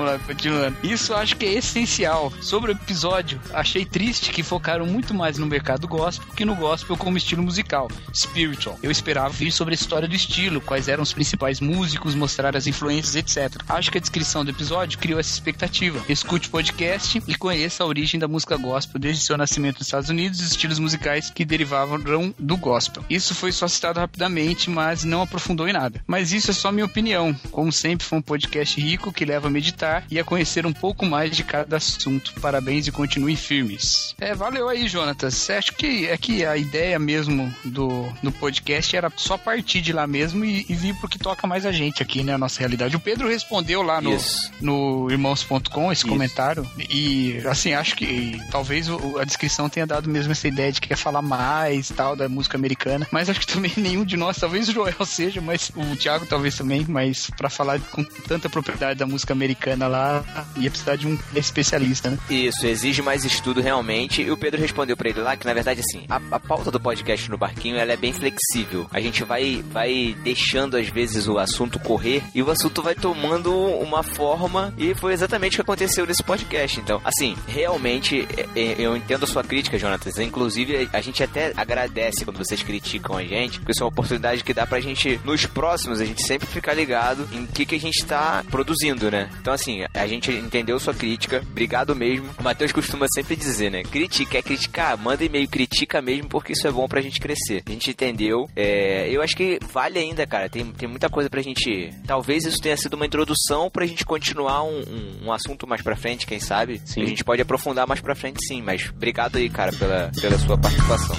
Vamos 0.00 0.14
lá, 0.14 0.18
continuando. 0.26 0.78
Isso 0.82 1.12
acho 1.12 1.36
que 1.36 1.44
é 1.44 1.52
essencial. 1.58 2.32
Sobre 2.40 2.72
o 2.72 2.74
episódio, 2.74 3.38
achei 3.52 3.84
triste 3.84 4.30
que 4.30 4.42
focaram 4.42 4.86
muito 4.86 5.12
mais 5.12 5.36
no 5.36 5.44
mercado 5.44 5.86
gospel 5.86 6.26
que 6.34 6.42
no 6.42 6.56
gospel 6.56 6.96
como 6.96 7.18
estilo 7.18 7.42
musical, 7.42 7.86
spiritual. 8.14 8.78
Eu 8.82 8.90
esperava 8.90 9.28
vir 9.28 9.52
sobre 9.52 9.74
a 9.74 9.76
história 9.76 10.08
do 10.08 10.14
estilo, 10.14 10.58
quais 10.62 10.88
eram 10.88 11.02
os 11.02 11.12
principais 11.12 11.60
músicos, 11.60 12.14
mostrar 12.14 12.56
as 12.56 12.66
influências, 12.66 13.14
etc. 13.14 13.62
Acho 13.68 13.92
que 13.92 13.98
a 13.98 14.00
descrição 14.00 14.42
do 14.42 14.50
episódio 14.50 14.98
criou 14.98 15.20
essa 15.20 15.34
expectativa. 15.34 16.02
Escute 16.08 16.48
o 16.48 16.50
podcast 16.50 17.22
e 17.26 17.34
conheça 17.34 17.84
a 17.84 17.86
origem 17.86 18.18
da 18.18 18.26
música 18.26 18.56
gospel 18.56 18.98
desde 18.98 19.22
seu 19.22 19.36
nascimento 19.36 19.80
nos 19.80 19.86
Estados 19.86 20.08
Unidos 20.08 20.40
e 20.40 20.44
os 20.44 20.50
estilos 20.52 20.78
musicais 20.78 21.28
que 21.28 21.44
derivavam 21.44 22.00
do 22.38 22.56
gospel. 22.56 23.04
Isso 23.10 23.34
foi 23.34 23.52
só 23.52 23.68
citado 23.68 24.00
rapidamente, 24.00 24.70
mas 24.70 25.04
não 25.04 25.20
aprofundou 25.20 25.68
em 25.68 25.74
nada. 25.74 26.00
Mas 26.06 26.32
isso 26.32 26.50
é 26.50 26.54
só 26.54 26.72
minha 26.72 26.86
opinião. 26.86 27.34
Como 27.50 27.70
sempre, 27.70 28.06
foi 28.06 28.18
um 28.18 28.22
podcast 28.22 28.80
rico 28.80 29.12
que 29.12 29.26
leva 29.26 29.48
a 29.48 29.50
meditar 29.50 29.89
e 30.10 30.18
a 30.18 30.24
conhecer 30.24 30.66
um 30.66 30.72
pouco 30.72 31.04
mais 31.06 31.36
de 31.36 31.44
cada 31.44 31.76
assunto. 31.76 32.32
Parabéns 32.40 32.86
e 32.86 32.92
continuem 32.92 33.36
firmes. 33.36 34.14
É, 34.20 34.34
valeu 34.34 34.68
aí, 34.68 34.88
Jonatas. 34.88 35.48
Acho 35.50 35.72
que 35.72 36.06
é 36.06 36.16
que 36.16 36.44
a 36.44 36.56
ideia 36.56 36.98
mesmo 36.98 37.52
do, 37.64 38.08
do 38.22 38.32
podcast 38.32 38.96
era 38.96 39.12
só 39.16 39.36
partir 39.36 39.80
de 39.80 39.92
lá 39.92 40.06
mesmo 40.06 40.44
e, 40.44 40.66
e 40.68 40.74
vir 40.74 40.94
pro 40.96 41.08
que 41.08 41.18
toca 41.18 41.46
mais 41.46 41.64
a 41.66 41.72
gente 41.72 42.02
aqui, 42.02 42.22
né? 42.22 42.34
A 42.34 42.38
nossa 42.38 42.58
realidade. 42.60 42.96
O 42.96 43.00
Pedro 43.00 43.28
respondeu 43.28 43.82
lá 43.82 44.00
no, 44.00 44.14
Isso. 44.14 44.50
no 44.60 45.10
irmãos.com 45.10 45.92
esse 45.92 46.00
Isso. 46.00 46.08
comentário. 46.08 46.68
E, 46.90 47.40
assim, 47.46 47.72
acho 47.72 47.96
que 47.96 48.40
talvez 48.50 48.86
a 49.18 49.24
descrição 49.24 49.68
tenha 49.68 49.86
dado 49.86 50.08
mesmo 50.08 50.32
essa 50.32 50.48
ideia 50.48 50.72
de 50.72 50.80
que 50.80 50.88
quer 50.88 50.96
falar 50.96 51.22
mais 51.22 51.88
tal 51.88 52.14
da 52.14 52.28
música 52.28 52.56
americana. 52.56 53.06
Mas 53.10 53.28
acho 53.30 53.40
que 53.40 53.46
também 53.46 53.72
nenhum 53.76 54.04
de 54.04 54.16
nós, 54.16 54.36
talvez 54.36 54.68
o 54.68 54.72
Joel 54.72 55.06
seja, 55.06 55.40
mas 55.40 55.70
o 55.74 55.96
Thiago 55.96 56.26
talvez 56.26 56.56
também, 56.56 56.84
mas 56.88 57.30
pra 57.36 57.48
falar 57.48 57.80
com 57.80 58.04
tanta 58.04 58.48
propriedade 58.48 58.98
da 58.98 59.06
música 59.06 59.32
americana 59.32 59.69
americana 59.70 59.86
lá, 59.86 60.24
ia 60.56 60.70
precisar 60.70 60.96
de 60.96 61.06
um 61.06 61.18
especialista, 61.34 62.10
né? 62.10 62.18
Isso, 62.28 62.66
exige 62.66 63.02
mais 63.02 63.24
estudo 63.24 63.60
realmente. 63.60 64.22
E 64.22 64.30
o 64.30 64.36
Pedro 64.36 64.60
respondeu 64.60 64.96
pra 64.96 65.08
ele 65.08 65.20
lá 65.20 65.36
que, 65.36 65.46
na 65.46 65.54
verdade, 65.54 65.80
assim, 65.80 66.04
a, 66.08 66.20
a 66.30 66.40
pauta 66.40 66.70
do 66.70 66.80
podcast 66.80 67.30
no 67.30 67.38
barquinho 67.38 67.76
ela 67.76 67.92
é 67.92 67.96
bem 67.96 68.12
flexível. 68.12 68.86
A 68.92 69.00
gente 69.00 69.24
vai, 69.24 69.62
vai 69.70 70.16
deixando, 70.22 70.76
às 70.76 70.88
vezes, 70.88 71.28
o 71.28 71.38
assunto 71.38 71.78
correr 71.78 72.22
e 72.34 72.42
o 72.42 72.50
assunto 72.50 72.82
vai 72.82 72.94
tomando 72.94 73.54
uma 73.54 74.02
forma. 74.02 74.74
E 74.76 74.94
foi 74.94 75.12
exatamente 75.12 75.54
o 75.54 75.56
que 75.56 75.62
aconteceu 75.62 76.06
nesse 76.06 76.22
podcast. 76.22 76.80
Então, 76.80 77.00
assim, 77.04 77.36
realmente, 77.46 78.26
é, 78.36 78.60
é, 78.60 78.74
eu 78.78 78.96
entendo 78.96 79.24
a 79.24 79.26
sua 79.26 79.44
crítica, 79.44 79.78
Jonatas. 79.78 80.18
Inclusive, 80.18 80.88
a 80.92 81.00
gente 81.00 81.22
até 81.22 81.52
agradece 81.56 82.24
quando 82.24 82.38
vocês 82.38 82.62
criticam 82.62 83.16
a 83.16 83.24
gente, 83.24 83.58
porque 83.58 83.72
isso 83.72 83.82
é 83.82 83.84
uma 83.84 83.90
oportunidade 83.90 84.42
que 84.42 84.54
dá 84.54 84.66
pra 84.66 84.80
gente, 84.80 85.20
nos 85.24 85.46
próximos, 85.46 86.00
a 86.00 86.04
gente 86.04 86.22
sempre 86.26 86.46
ficar 86.46 86.74
ligado 86.74 87.28
em 87.32 87.46
que, 87.46 87.64
que 87.64 87.74
a 87.74 87.80
gente 87.80 88.04
tá 88.04 88.44
produzindo, 88.50 89.10
né? 89.10 89.30
Então, 89.40 89.52
assim, 89.60 89.84
a 89.92 90.06
gente 90.06 90.32
entendeu 90.32 90.80
sua 90.80 90.94
crítica. 90.94 91.42
Obrigado 91.50 91.94
mesmo. 91.94 92.28
O 92.38 92.42
Matheus 92.42 92.72
costuma 92.72 93.06
sempre 93.14 93.36
dizer, 93.36 93.70
né? 93.70 93.82
Critica, 93.82 94.38
é 94.38 94.42
criticar, 94.42 94.96
manda 94.96 95.24
e-mail, 95.24 95.46
critica 95.48 96.00
mesmo, 96.00 96.28
porque 96.28 96.52
isso 96.52 96.66
é 96.66 96.72
bom 96.72 96.88
pra 96.88 97.00
gente 97.00 97.20
crescer. 97.20 97.62
A 97.66 97.70
gente 97.70 97.90
entendeu. 97.90 98.48
É, 98.56 99.08
eu 99.10 99.22
acho 99.22 99.36
que 99.36 99.58
vale 99.70 99.98
ainda, 99.98 100.26
cara. 100.26 100.48
Tem, 100.48 100.64
tem 100.72 100.88
muita 100.88 101.08
coisa 101.08 101.28
pra 101.28 101.42
gente. 101.42 101.90
Talvez 102.06 102.44
isso 102.44 102.60
tenha 102.60 102.76
sido 102.76 102.94
uma 102.94 103.06
introdução 103.06 103.70
pra 103.70 103.86
gente 103.86 104.04
continuar 104.04 104.64
um, 104.64 104.80
um, 104.80 105.26
um 105.26 105.32
assunto 105.32 105.66
mais 105.66 105.82
pra 105.82 105.96
frente, 105.96 106.26
quem 106.26 106.40
sabe? 106.40 106.80
Sim. 106.84 107.02
A 107.02 107.06
gente 107.06 107.22
pode 107.22 107.42
aprofundar 107.42 107.86
mais 107.86 108.00
pra 108.00 108.14
frente, 108.14 108.44
sim. 108.46 108.62
Mas 108.62 108.88
obrigado 108.90 109.36
aí, 109.36 109.50
cara, 109.50 109.72
pela, 109.72 110.10
pela 110.20 110.38
sua 110.38 110.58
participação. 110.58 111.16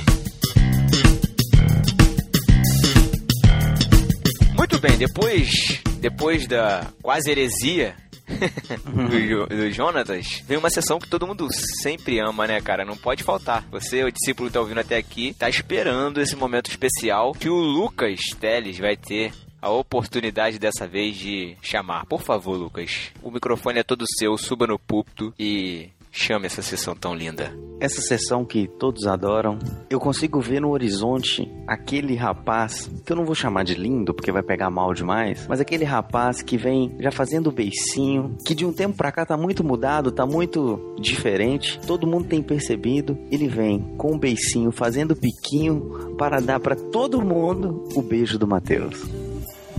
Muito 4.58 4.80
bem, 4.80 4.98
depois, 4.98 5.82
depois 6.00 6.48
da 6.48 6.88
quase 7.02 7.30
heresia 7.30 7.96
do, 8.86 9.48
do 9.48 9.72
Jonatas, 9.72 10.44
vem 10.48 10.58
uma 10.58 10.70
sessão 10.70 11.00
que 11.00 11.08
todo 11.08 11.28
mundo 11.28 11.48
sempre 11.82 12.20
ama, 12.20 12.48
né, 12.48 12.62
cara? 12.62 12.86
Não 12.86 12.98
pode 12.98 13.24
faltar. 13.24 13.66
Você, 13.72 14.04
o 14.04 14.12
discípulo 14.12 14.50
que 14.50 14.54
tá 14.54 14.60
ouvindo 14.60 14.80
até 14.80 14.98
aqui, 14.98 15.34
tá 15.34 15.50
esperando 15.50 16.22
esse 16.22 16.36
momento 16.36 16.70
especial 16.70 17.34
que 17.34 17.50
o 17.50 17.56
Lucas 17.56 18.20
Teles 18.40 18.78
vai 18.78 18.96
ter 18.96 19.32
a 19.62 19.70
oportunidade 19.70 20.58
dessa 20.58 20.88
vez 20.88 21.16
de 21.16 21.56
chamar. 21.62 22.06
Por 22.08 22.22
favor, 22.22 22.58
Lucas, 22.58 23.12
o 23.22 23.30
microfone 23.30 23.80
é 23.80 23.84
todo 23.84 24.06
seu, 24.18 24.36
suba 24.38 24.66
no 24.66 24.80
púlpito 24.80 25.34
e 25.38 25.90
chame 26.12 26.46
essa 26.46 26.62
sessão 26.62 26.94
tão 26.94 27.16
linda. 27.16 27.52
Essa 27.80 28.02
sessão 28.02 28.46
que 28.46 28.68
todos 28.68 29.08
adoram, 29.08 29.58
eu 29.90 30.00
consigo 30.00 30.40
ver 30.40 30.62
no 30.62 30.70
horizonte 30.70 31.52
aquele 31.68 32.16
rapaz, 32.16 32.92
que 33.04 33.12
eu 33.12 33.16
não 33.16 33.26
vou 33.26 33.34
chamar 33.34 33.64
de 33.64 33.74
lindo 33.74 34.14
porque 34.14 34.32
vai 34.32 34.44
pegar 34.44 34.70
mal 34.70 34.94
demais, 34.94 35.48
mas 35.48 35.60
aquele 35.60 35.84
rapaz 35.84 36.44
que 36.44 36.58
vem 36.58 36.96
já 37.00 37.10
fazendo 37.12 37.52
beicinho, 37.52 38.38
que 38.46 38.54
de 38.54 38.66
um 38.66 38.72
tempo 38.72 38.96
pra 38.96 39.12
cá 39.12 39.26
tá 39.26 39.36
muito 39.36 39.64
mudado, 39.64 40.12
tá 40.12 40.28
muito 40.28 40.96
diferente. 41.00 41.80
Todo 41.88 42.06
mundo 42.06 42.28
tem 42.28 42.44
percebido, 42.44 43.18
ele 43.32 43.48
vem 43.48 43.80
com 43.98 44.14
um 44.14 44.20
beicinho, 44.20 44.72
fazendo 44.72 45.16
piquinho 45.16 46.16
para 46.18 46.40
dar 46.40 46.60
pra 46.60 46.76
todo 46.76 47.22
mundo 47.22 47.84
o 47.96 48.02
beijo 48.04 48.38
do 48.38 48.46
Mateus. 48.46 49.02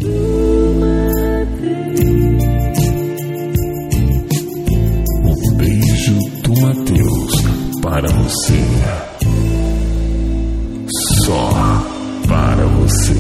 Um 0.00 1.81
para 7.82 8.08
você. 8.12 8.62
Só 11.24 11.50
para 12.28 12.64
você. 12.66 13.12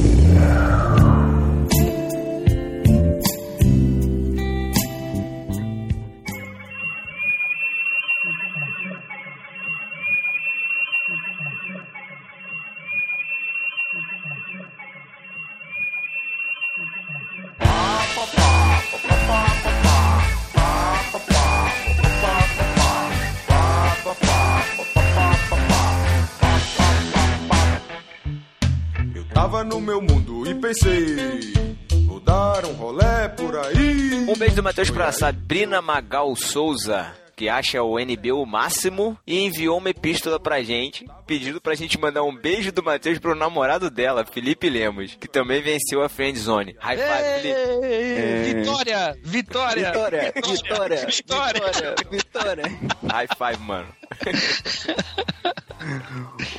Um 34.32 34.38
beijo 34.38 34.56
do 34.56 34.62
Matheus 34.62 34.88
pra 34.88 35.12
Sabrina 35.12 35.82
Magal 35.82 36.34
Souza, 36.34 37.12
que 37.36 37.48
acha 37.48 37.82
o 37.82 37.98
NB 37.98 38.32
o 38.32 38.44
máximo 38.46 39.16
e 39.26 39.40
enviou 39.40 39.78
uma 39.78 39.90
epístola 39.90 40.38
pra 40.38 40.62
gente, 40.62 41.06
pedindo 41.26 41.60
pra 41.60 41.74
gente 41.74 41.98
mandar 41.98 42.22
um 42.22 42.34
beijo 42.34 42.72
do 42.72 42.82
Matheus 42.82 43.18
pro 43.18 43.34
namorado 43.34 43.90
dela, 43.90 44.24
Felipe 44.24 44.68
Lemos, 44.68 45.16
que 45.18 45.28
também 45.28 45.60
venceu 45.62 46.02
a 46.02 46.08
Friend 46.08 46.38
Zone. 46.38 46.76
High 46.78 46.96
five, 46.98 47.40
Felipe. 47.40 48.54
Vitória! 48.54 49.16
Vitória! 49.22 49.92
Vitória! 49.92 50.32
Vitória! 50.34 51.06
Vitória! 51.06 51.94
Vitória! 52.10 52.64
High 53.10 53.28
five, 53.36 53.62
mano. 53.62 53.88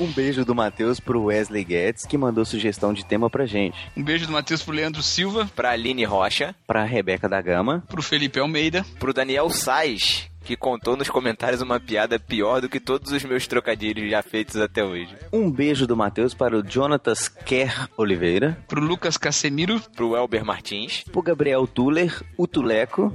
Um 0.00 0.06
beijo 0.12 0.44
do 0.44 0.54
Matheus 0.54 1.00
pro 1.00 1.24
Wesley 1.24 1.64
Guedes, 1.64 2.04
que 2.04 2.18
mandou 2.18 2.44
sugestão 2.44 2.92
de 2.92 3.04
tema 3.06 3.30
pra 3.30 3.46
gente. 3.46 3.76
Um 3.96 4.02
beijo 4.02 4.26
do 4.26 4.32
Matheus 4.32 4.62
pro 4.62 4.74
Leandro 4.74 5.02
Silva, 5.02 5.50
Pra 5.54 5.70
Aline 5.70 6.04
Rocha, 6.04 6.54
Pra 6.66 6.84
Rebeca 6.84 7.28
da 7.28 7.40
Gama, 7.40 7.82
pro 7.88 8.02
Felipe 8.02 8.38
Almeida, 8.38 8.84
pro 8.98 9.14
Daniel 9.14 9.48
Sais, 9.50 10.28
que 10.44 10.56
contou 10.56 10.96
nos 10.96 11.08
comentários 11.08 11.62
uma 11.62 11.80
piada 11.80 12.18
pior 12.18 12.60
do 12.60 12.68
que 12.68 12.78
todos 12.78 13.10
os 13.10 13.24
meus 13.24 13.46
trocadilhos 13.46 14.10
já 14.10 14.22
feitos 14.22 14.56
até 14.56 14.84
hoje. 14.84 15.16
um 15.32 15.50
beijo 15.50 15.86
do 15.86 15.96
Matheus 15.96 16.34
para 16.34 16.56
o 16.56 16.62
Jonatas 16.66 17.28
Kerr 17.28 17.88
Oliveira, 17.96 18.56
pro 18.68 18.80
Lucas 18.80 19.16
Casemiro, 19.16 19.80
Pro 19.96 20.14
Elber 20.14 20.44
Martins, 20.44 21.02
pro 21.10 21.22
Gabriel 21.22 21.66
Tuller, 21.66 22.22
o 22.36 22.46
Tuleco, 22.46 23.12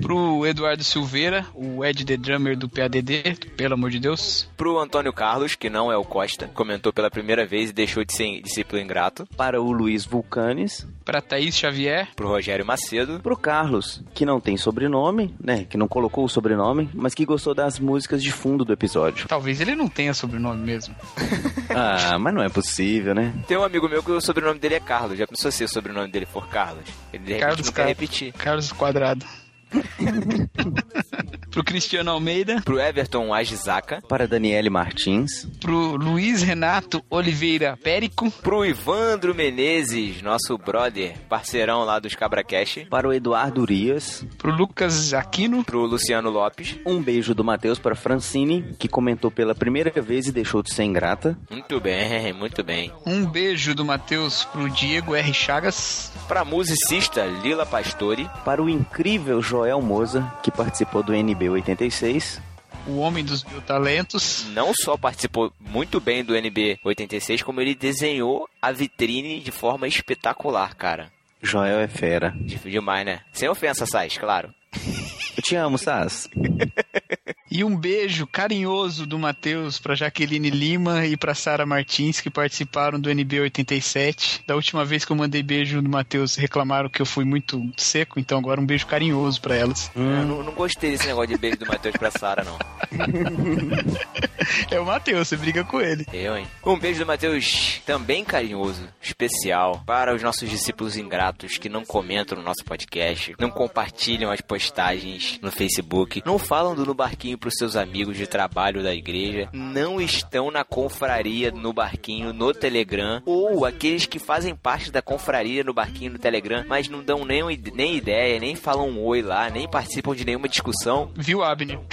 pro 0.00 0.46
Eduardo 0.46 0.82
Silveira, 0.84 1.46
o 1.54 1.84
Ed 1.84 2.04
The 2.04 2.16
Drummer 2.16 2.56
do 2.56 2.68
PADD, 2.68 3.36
pelo 3.56 3.74
amor 3.74 3.90
de 3.90 3.98
Deus, 3.98 4.48
pro 4.56 4.78
Antônio 4.78 5.12
Carlos, 5.12 5.54
que 5.54 5.68
não 5.70 5.90
é 5.90 5.96
o 5.96 6.04
Costa, 6.04 6.48
comentou 6.54 6.92
pela 6.92 7.10
primeira 7.10 7.46
vez 7.46 7.70
e 7.70 7.72
deixou 7.72 8.04
de 8.04 8.12
ser 8.12 8.40
discípulo 8.42 8.80
ingrato, 8.80 9.26
para 9.36 9.60
o 9.60 9.72
Luiz 9.72 10.04
Vulcanes, 10.04 10.86
pra 11.04 11.20
Thaís 11.20 11.56
Xavier, 11.56 12.08
pro 12.16 12.28
Rogério 12.28 12.64
Macedo, 12.66 13.20
pro 13.20 13.36
Carlos, 13.36 14.02
que 14.14 14.24
não 14.26 14.40
tem 14.40 14.56
sobrenome, 14.56 15.34
né, 15.42 15.64
que 15.68 15.76
não 15.76 15.88
colocou 15.88 16.24
o 16.24 16.28
sobrenome, 16.28 16.88
mas 16.94 17.14
que 17.14 17.24
gostou 17.24 17.54
das 17.54 17.78
músicas 17.78 18.22
de 18.22 18.30
fundo 18.32 18.64
do 18.64 18.72
episódio. 18.72 19.26
talvez 19.28 19.60
ele 19.60 19.74
não 19.74 19.88
tenha 19.88 20.12
sobrenome 20.14 20.62
mesmo. 20.64 20.94
Ah, 21.78 22.18
mas 22.18 22.32
não 22.32 22.42
é 22.42 22.48
possível, 22.48 23.14
né? 23.14 23.34
Tem 23.46 23.56
um 23.56 23.62
amigo 23.62 23.86
meu 23.86 24.02
que 24.02 24.10
o 24.10 24.18
sobrenome 24.20 24.58
dele 24.58 24.76
é 24.76 24.80
Carlos. 24.80 25.18
Já 25.18 25.26
pensou 25.26 25.50
se 25.50 25.62
o 25.62 25.68
sobrenome 25.68 26.10
dele 26.10 26.24
for 26.24 26.48
Carlos? 26.48 26.84
Ele 27.12 27.24
de 27.24 27.32
repente 27.34 27.40
Carlos 27.46 27.66
não 27.66 27.72
quer 27.72 27.76
Car- 27.82 27.88
repetir. 27.88 28.32
Carlos 28.32 28.72
Quadrado. 28.72 29.26
pro 31.50 31.64
Cristiano 31.64 32.10
Almeida, 32.10 32.60
Pro 32.62 32.78
Everton 32.78 33.32
Ajizaka, 33.32 34.00
Para 34.08 34.26
Daniele 34.28 34.70
Martins, 34.70 35.46
pro 35.60 35.96
Luiz 35.96 36.42
Renato 36.42 37.02
Oliveira 37.10 37.78
Périco, 37.82 38.30
pro 38.30 38.64
Ivandro 38.64 39.34
Menezes, 39.34 40.22
nosso 40.22 40.56
brother, 40.58 41.14
parceirão 41.28 41.84
lá 41.84 41.98
dos 41.98 42.14
Cabra 42.14 42.44
Cash, 42.44 42.86
para 42.90 43.08
o 43.08 43.12
Eduardo 43.12 43.62
Urias, 43.62 44.24
pro 44.38 44.52
Lucas 44.52 45.12
Aquino, 45.14 45.64
pro 45.64 45.84
Luciano 45.84 46.30
Lopes. 46.30 46.76
um 46.86 47.02
beijo 47.02 47.34
do 47.34 47.44
Matheus 47.44 47.78
para 47.78 47.94
Francine, 47.94 48.74
que 48.78 48.88
comentou 48.88 49.30
pela 49.30 49.54
primeira 49.54 49.90
vez 50.00 50.26
e 50.26 50.32
deixou 50.32 50.62
de 50.62 50.72
ser 50.72 50.84
ingrata, 50.84 51.36
Muito 51.50 51.80
bem, 51.80 52.32
muito 52.32 52.62
bem. 52.62 52.92
um 53.06 53.24
beijo 53.26 53.74
do 53.74 53.84
Matheus 53.84 54.44
pro 54.44 54.68
Diego 54.70 55.14
R. 55.14 55.32
Chagas, 55.34 56.12
Pra 56.28 56.44
musicista 56.44 57.24
Lila 57.24 57.64
Pastore, 57.64 58.28
para 58.44 58.62
o 58.62 58.68
incrível 58.68 59.40
Joel 59.56 59.80
Moza, 59.80 60.30
que 60.42 60.50
participou 60.50 61.02
do 61.02 61.14
NB 61.14 61.48
86, 61.48 62.42
o 62.86 62.98
Homem 62.98 63.24
dos 63.24 63.42
Mil 63.42 63.62
Talentos, 63.62 64.46
não 64.52 64.74
só 64.74 64.98
participou 64.98 65.50
muito 65.58 65.98
bem 65.98 66.22
do 66.22 66.36
NB 66.36 66.78
86, 66.84 67.42
como 67.42 67.62
ele 67.62 67.74
desenhou 67.74 68.46
a 68.60 68.70
vitrine 68.70 69.40
de 69.40 69.50
forma 69.50 69.88
espetacular, 69.88 70.74
cara. 70.74 71.10
Joel 71.40 71.80
é 71.80 71.88
fera. 71.88 72.34
Difícil 72.38 72.72
demais, 72.72 73.06
né? 73.06 73.22
Sem 73.32 73.48
ofensa, 73.48 73.86
Sais, 73.86 74.18
claro. 74.18 74.52
Te 75.46 75.54
amo, 75.54 75.78
Sas. 75.78 76.28
E 77.48 77.62
um 77.62 77.76
beijo 77.76 78.26
carinhoso 78.26 79.06
do 79.06 79.18
Matheus 79.18 79.78
pra 79.78 79.94
Jaqueline 79.94 80.50
Lima 80.50 81.06
e 81.06 81.16
pra 81.16 81.32
Sara 81.32 81.64
Martins, 81.64 82.20
que 82.20 82.28
participaram 82.28 82.98
do 82.98 83.08
NB 83.08 83.40
87. 83.40 84.42
Da 84.46 84.56
última 84.56 84.84
vez 84.84 85.04
que 85.04 85.12
eu 85.12 85.16
mandei 85.16 85.42
beijo 85.44 85.80
do 85.80 85.88
Matheus, 85.88 86.34
reclamaram 86.34 86.88
que 86.88 87.00
eu 87.00 87.06
fui 87.06 87.24
muito 87.24 87.62
seco, 87.76 88.18
então 88.18 88.36
agora 88.36 88.60
um 88.60 88.66
beijo 88.66 88.86
carinhoso 88.86 89.40
pra 89.40 89.54
elas. 89.54 89.90
Eu 89.94 90.02
não, 90.02 90.42
não 90.42 90.52
gostei 90.52 90.90
desse 90.90 91.06
negócio 91.06 91.28
de 91.28 91.38
beijo 91.38 91.56
do 91.58 91.66
Matheus 91.66 91.96
pra 91.96 92.10
Sara, 92.10 92.44
não. 92.44 92.58
É 94.70 94.78
o 94.78 94.86
Matheus, 94.86 95.26
você 95.26 95.36
briga 95.36 95.64
com 95.64 95.80
ele. 95.80 96.06
Eu, 96.12 96.36
hein? 96.36 96.46
Um 96.64 96.78
beijo 96.78 97.00
do 97.00 97.06
Matheus, 97.06 97.80
também 97.84 98.24
carinhoso, 98.24 98.88
especial, 99.02 99.82
para 99.84 100.14
os 100.14 100.22
nossos 100.22 100.48
discípulos 100.48 100.96
ingratos 100.96 101.58
que 101.58 101.68
não 101.68 101.84
comentam 101.84 102.38
no 102.38 102.44
nosso 102.44 102.64
podcast, 102.64 103.34
não 103.40 103.50
compartilham 103.50 104.30
as 104.30 104.40
postagens 104.40 105.35
no 105.40 105.50
Facebook, 105.50 106.22
não 106.24 106.38
falam 106.38 106.74
do 106.74 106.84
No 106.84 106.94
Barquinho 106.94 107.38
pros 107.38 107.54
seus 107.56 107.76
amigos 107.76 108.16
de 108.16 108.26
trabalho 108.26 108.82
da 108.82 108.94
igreja, 108.94 109.48
não 109.52 110.00
estão 110.00 110.50
na 110.50 110.64
confraria 110.64 111.50
no 111.50 111.72
Barquinho 111.72 112.32
no 112.32 112.52
Telegram, 112.52 113.22
ou 113.24 113.64
aqueles 113.64 114.06
que 114.06 114.18
fazem 114.18 114.54
parte 114.54 114.90
da 114.90 115.02
confraria 115.02 115.62
no 115.64 115.74
Barquinho 115.74 116.12
no 116.12 116.18
Telegram, 116.18 116.64
mas 116.66 116.88
não 116.88 117.02
dão 117.02 117.24
nem, 117.24 117.42
nem 117.74 117.96
ideia, 117.96 118.38
nem 118.38 118.54
falam 118.54 118.88
um 118.88 119.04
oi 119.04 119.22
lá, 119.22 119.50
nem 119.50 119.68
participam 119.68 120.14
de 120.14 120.24
nenhuma 120.24 120.48
discussão. 120.48 121.10
Viu, 121.14 121.42
Abner? 121.42 121.78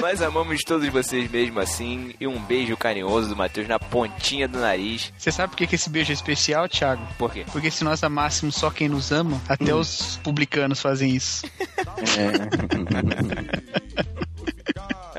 Nós 0.00 0.22
amamos 0.22 0.60
todos 0.66 0.88
vocês 0.88 1.30
mesmo 1.30 1.60
assim. 1.60 2.14
E 2.18 2.26
um 2.26 2.40
beijo 2.40 2.76
carinhoso 2.76 3.28
do 3.28 3.36
Matheus 3.36 3.68
na 3.68 3.78
pontinha 3.78 4.48
do 4.48 4.58
nariz. 4.58 5.12
Você 5.16 5.30
sabe 5.30 5.50
por 5.50 5.58
que, 5.58 5.66
que 5.66 5.74
esse 5.74 5.90
beijo 5.90 6.10
é 6.10 6.14
especial, 6.14 6.68
Thiago? 6.68 7.06
Por 7.18 7.30
quê? 7.32 7.44
Porque 7.52 7.70
se 7.70 7.84
nós 7.84 8.02
amássemos 8.02 8.54
só 8.54 8.70
quem 8.70 8.88
nos 8.88 9.12
ama, 9.12 9.40
até 9.46 9.74
os 9.74 10.18
publicanos 10.22 10.69
fazem 10.78 11.16
isso. 11.16 11.46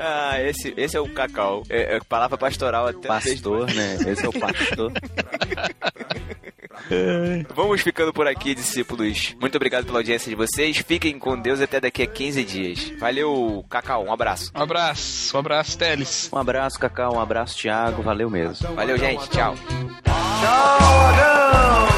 Ah, 0.04 0.40
esse, 0.42 0.74
esse 0.76 0.96
é 0.96 1.00
o 1.00 1.08
cacau. 1.08 1.62
É, 1.68 1.94
é 1.96 2.00
palavra 2.00 2.36
pastoral 2.36 2.88
até. 2.88 3.06
Pastor, 3.06 3.72
né? 3.72 3.98
Esse 4.04 4.26
é 4.26 4.28
o 4.28 4.32
pastor. 4.32 4.92
Vamos 7.54 7.80
ficando 7.82 8.12
por 8.12 8.26
aqui, 8.26 8.52
discípulos. 8.52 9.36
Muito 9.40 9.54
obrigado 9.54 9.84
pela 9.84 10.00
audiência 10.00 10.28
de 10.28 10.34
vocês. 10.34 10.78
Fiquem 10.78 11.16
com 11.18 11.40
Deus 11.40 11.60
até 11.60 11.80
daqui 11.80 12.02
a 12.02 12.06
15 12.06 12.44
dias. 12.44 12.92
Valeu, 12.98 13.64
Cacau. 13.70 14.04
Um 14.04 14.12
abraço. 14.12 14.50
Um 14.54 14.62
abraço, 14.62 15.36
um 15.36 15.40
abraço, 15.40 15.78
Teles. 15.78 16.28
Um 16.32 16.38
abraço, 16.38 16.78
Cacau. 16.80 17.14
Um 17.14 17.20
abraço, 17.20 17.56
Thiago. 17.56 18.02
Valeu 18.02 18.28
mesmo. 18.28 18.74
Valeu, 18.74 18.98
gente. 18.98 19.28
Tchau. 19.30 19.54
Tchau, 20.04 21.06
Adão! 21.06 21.88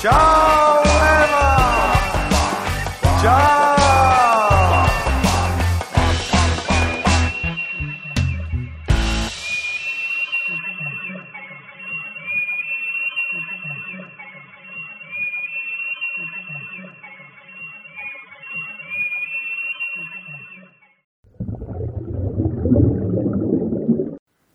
Tchau, 0.00 0.82
Eva! 0.84 1.53
Pior 3.24 3.38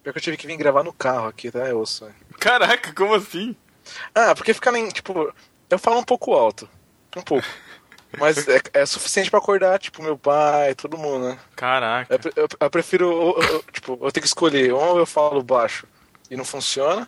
que 0.03 0.17
eu 0.19 0.21
tive 0.21 0.37
que 0.37 0.45
vir 0.45 0.57
gravar 0.57 0.83
no 0.83 0.93
carro 0.93 1.27
aqui, 1.27 1.49
tá? 1.49 1.67
Eu 1.67 1.79
ouço. 1.79 2.07
Caraca, 2.39 2.93
como 2.93 3.15
assim? 3.15 3.55
Ah, 4.13 4.35
porque 4.35 4.53
fica 4.53 4.71
nem. 4.71 4.89
Tipo, 4.89 5.33
eu 5.71 5.79
falo 5.79 5.97
um 5.97 6.03
pouco 6.03 6.35
alto. 6.35 6.69
Um 7.17 7.23
pouco. 7.23 7.47
Mas 8.18 8.48
é, 8.48 8.60
é 8.73 8.86
suficiente 8.86 9.30
pra 9.30 9.40
acordar, 9.40 9.77
tipo, 9.80 10.02
meu 10.02 10.18
pai, 10.18 10.73
todo 10.76 10.98
mundo, 10.98 11.30
né? 11.30 11.38
Caraca. 11.56 12.14
Eu, 12.14 12.19
eu- 12.44 12.48
eu 12.60 12.69
prefiro, 12.69 13.36
eu- 13.40 13.64
tipo, 13.72 13.94
eu 14.02 14.11
tenho 14.11 14.22
que 14.23 14.27
escolher, 14.27 14.73
ou 14.73 14.98
eu 14.98 15.06
falo 15.06 15.44
baixo 15.44 15.86
e 16.30 16.36
não 16.36 16.44
funciona, 16.44 17.07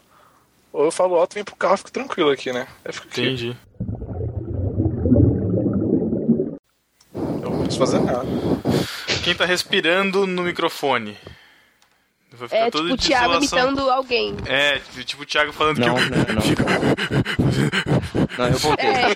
ou 0.71 0.85
eu 0.85 0.91
falo 0.91 1.15
alto 1.15 1.33
e 1.33 1.35
vem 1.35 1.43
pro 1.43 1.55
carro 1.55 1.73
e 1.75 1.77
fico 1.77 1.91
tranquilo 1.91 2.29
aqui, 2.29 2.53
né? 2.53 2.67
Eu 2.85 2.93
fico 2.93 3.07
aqui. 3.07 3.21
Entendi. 3.21 3.57
Eu 7.13 7.49
não 7.49 7.59
preciso 7.63 7.79
fazer 7.79 7.99
nada. 7.99 8.25
Quem 9.23 9.35
tá 9.35 9.45
respirando 9.45 10.25
no 10.27 10.43
microfone? 10.43 11.17
Vai 12.33 12.47
ficar 12.47 12.61
É 12.67 12.71
todo 12.71 12.83
tipo 12.83 12.93
o 12.93 12.97
Thiago 12.97 13.33
imitando 13.35 13.89
alguém. 13.89 14.35
É, 14.45 14.79
tipo, 14.79 15.03
tipo 15.03 15.23
o 15.23 15.25
Thiago 15.25 15.51
falando 15.51 15.79
Não, 15.79 15.95
que 15.95 16.01
não, 16.09 16.17
não. 16.17 16.41
Não, 18.37 18.47
eu 18.47 18.57
voltei. 18.57 18.85
É. 18.87 19.15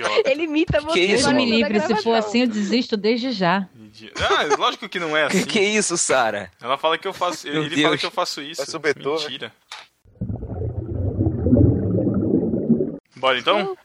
Idiota. 0.00 0.30
Ele 0.30 0.42
imita 0.44 0.80
você. 0.80 0.92
Que 0.92 1.00
isso, 1.00 1.28
agora 1.28 1.36
Deus 1.36 1.48
me 1.48 1.62
a 1.64 1.68
livre, 1.68 1.80
se 1.80 2.02
for 2.02 2.14
assim 2.14 2.40
eu 2.42 2.46
desisto 2.48 2.96
desde 2.96 3.32
já. 3.32 3.68
Ah, 4.18 4.56
lógico 4.56 4.88
que 4.88 4.98
não 4.98 5.16
é 5.16 5.24
assim. 5.26 5.44
Que 5.44 5.60
isso, 5.60 5.96
Sara? 5.96 6.50
Ela 6.60 6.78
fala 6.78 6.96
que 6.98 7.06
eu 7.08 7.12
faço. 7.12 7.46
Meu 7.46 7.62
ele 7.64 7.76
fala 7.76 7.88
Deus. 7.88 8.00
que 8.00 8.06
eu 8.06 8.10
faço 8.10 8.40
isso. 8.42 8.58
Parece 8.58 8.76
o 8.76 8.80
Beethoven. 8.80 9.22
Mentira. 9.28 9.52
Bora 13.16 13.38
então? 13.38 13.76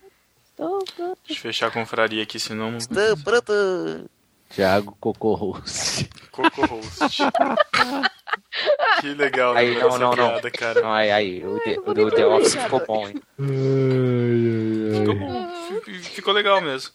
Deixa 0.58 1.12
eu 1.30 1.36
fechar 1.36 1.68
a 1.68 1.72
confraria 1.72 2.24
aqui, 2.24 2.40
senão. 2.40 2.78
Tô 2.78 3.18
pronto. 3.24 4.10
Thiago 4.50 4.96
Cocorros. 5.00 6.06
Coco 6.32 6.66
Host. 6.66 7.24
que 9.02 9.08
legal, 9.14 9.54
Aí, 9.56 9.74
né, 9.74 9.82
não, 9.82 9.88
essa 9.90 10.00
não, 10.00 10.10
não. 10.12 10.30
piada, 10.30 10.52
cara. 10.52 10.82
Não, 10.82 10.92
aí, 10.94 11.12
aí, 11.12 11.46
o, 11.46 11.60
The, 11.60 11.76
não 11.76 11.84
vou 11.84 12.06
o 12.06 12.12
The 12.12 12.26
Office 12.28 12.56
ficou 12.56 12.86
bom, 12.86 13.08
hein? 13.08 13.16
Ficou 15.00 15.16
bom. 15.16 15.55
Ficou 15.86 16.34
legal 16.34 16.62
mesmo. 16.62 16.92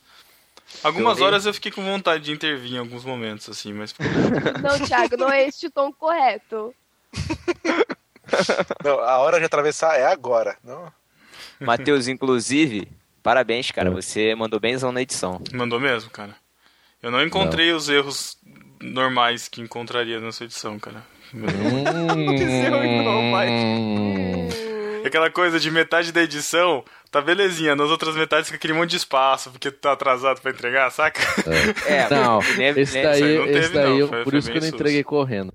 Algumas 0.83 1.21
horas 1.21 1.47
eu 1.47 1.55
fiquei 1.55 1.71
com 1.71 1.83
vontade 1.85 2.25
de 2.25 2.33
intervir 2.33 2.75
em 2.75 2.79
alguns 2.79 3.05
momentos, 3.05 3.49
assim, 3.49 3.73
mas 3.73 3.93
ficou 3.93 4.07
Não, 4.63 4.87
Thiago, 4.87 5.17
não 5.17 5.31
é 5.31 5.47
este 5.47 5.67
o 5.67 5.71
tom 5.71 5.93
correto. 5.93 6.75
Não, 8.85 9.01
a 9.01 9.19
hora 9.19 9.41
de 9.41 9.45
atravessar 9.45 9.99
é 9.99 10.07
agora. 10.07 10.57
Não? 10.63 10.93
Matheus, 11.59 12.07
inclusive, 12.07 12.87
parabéns, 13.23 13.71
cara. 13.73 13.91
Você 13.91 14.35
mandou 14.37 14.61
benzão 14.61 14.93
na 14.93 15.03
edição. 15.03 15.43
Mandou 15.53 15.81
mesmo, 15.81 16.11
cara. 16.11 16.37
Eu 17.03 17.11
não 17.11 17.23
encontrei 17.23 17.73
os 17.73 17.89
erros 17.89 18.39
normais 18.81 19.49
que 19.49 19.61
encontraria 19.61 20.21
nessa 20.21 20.45
edição, 20.45 20.79
cara. 20.79 21.03
Hum. 21.35 21.49
Aquela 25.05 25.31
coisa 25.31 25.59
de 25.59 25.71
metade 25.71 26.13
da 26.13 26.23
edição, 26.23 26.85
tá 27.11 27.21
belezinha. 27.21 27.75
Nas 27.77 27.91
outras 27.91 28.15
metades 28.15 28.47
fica 28.47 28.57
aquele 28.57 28.73
monte 28.73 28.91
de 28.91 28.97
espaço, 28.97 29.51
porque 29.51 29.71
tá 29.71 29.93
atrasado 29.93 30.41
pra 30.41 30.51
entregar, 30.51 30.91
saca? 30.91 31.21
É, 31.87 32.09
Não, 32.11 32.39
lembra- 32.57 32.81
esse 32.83 32.99
aí 32.99 33.03
daí, 33.21 33.39
não 33.39 33.45
teve, 33.47 33.59
esse 33.59 33.73
daí 33.73 33.85
não, 33.85 33.99
eu- 33.99 34.09
foi- 34.09 34.25
por 34.25 34.31
foi 34.31 34.39
isso 34.39 34.51
que 34.51 34.59
eu 34.59 34.63
não 34.63 34.69
entreguei 34.69 35.05
correndo. 35.05 35.53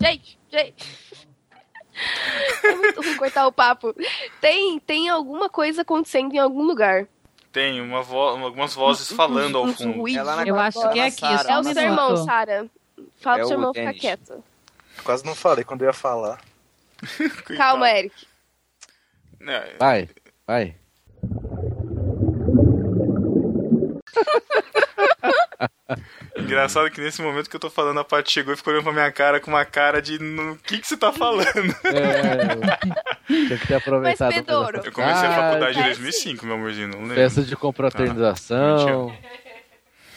Gente, 0.00 0.38
gente. 0.50 1.12
É 2.64 2.74
muito 2.74 3.02
ruim 3.02 3.16
cortar 3.18 3.46
o 3.46 3.52
papo. 3.52 3.94
Tem, 4.40 4.78
tem 4.80 5.10
alguma 5.10 5.50
coisa 5.50 5.82
acontecendo 5.82 6.32
em 6.32 6.38
algum 6.38 6.62
lugar. 6.62 7.06
Tem 7.52 7.82
uma 7.82 8.02
vo 8.02 8.16
algumas 8.18 8.72
vozes 8.72 9.12
falando 9.12 9.58
ao 9.58 9.68
fundo. 9.68 10.08
Ela 10.08 10.36
na 10.36 10.46
Eu 10.46 10.58
acho 10.58 10.80
que 10.90 10.98
é 10.98 11.06
aqui, 11.08 11.24
É 11.26 11.58
o 11.58 11.62
seu 11.64 11.82
irmão. 11.82 12.16
Sara. 12.24 12.66
Fala 13.20 13.36
É 13.36 13.38
pro 13.40 13.48
seu 13.48 13.56
o 13.58 13.60
irmão 13.60 13.74
ficar 13.74 13.92
quieto. 13.92 14.42
Quase 15.04 15.22
não 15.26 15.34
falei 15.34 15.64
quando 15.64 15.82
eu 15.82 15.88
ia 15.88 15.92
falar. 15.92 16.40
Calma, 17.56 17.90
Eric. 17.90 18.14
É, 19.46 19.76
Vai, 19.78 20.08
vai. 20.46 20.76
engraçado 26.36 26.90
que 26.90 27.00
nesse 27.00 27.20
momento 27.22 27.48
que 27.50 27.56
eu 27.56 27.60
tô 27.60 27.70
falando, 27.70 28.00
a 28.00 28.04
Paty 28.04 28.30
chegou 28.30 28.54
e 28.54 28.56
ficou 28.56 28.72
olhando 28.72 28.84
pra 28.84 28.92
minha 28.92 29.12
cara 29.12 29.40
com 29.40 29.50
uma 29.50 29.64
cara 29.64 30.00
de 30.00 30.18
no 30.18 30.56
que 30.58 30.78
que 30.78 30.86
você 30.86 30.96
tá 30.96 31.12
falando? 31.12 31.52
É, 31.84 33.46
tinha 33.46 33.58
que 33.58 33.66
ter 33.66 33.74
aproveitado. 33.74 34.32
Mas, 34.34 34.44
pra 34.44 34.64
Pedro, 34.64 34.86
Eu 34.86 34.92
comecei 34.92 35.28
a 35.28 35.30
Ah, 35.30 35.34
faculdade 35.42 35.78
em 35.78 35.82
é 35.82 35.86
2005, 35.86 36.46
meu 36.46 36.54
amorzinho, 36.56 36.88
não 36.88 37.00
lembro. 37.00 37.14
Festa 37.14 37.42
de 37.42 37.56
confraternização. 37.56 39.14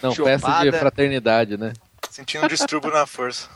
Não, 0.01 0.13
festa 0.13 0.47
de 0.51 0.57
Chopada. 0.65 0.79
fraternidade, 0.79 1.57
né? 1.57 1.73
Sentindo 2.09 2.45
um 2.45 2.47
distúrbio 2.47 2.91
na 2.91 3.05
força. 3.05 3.49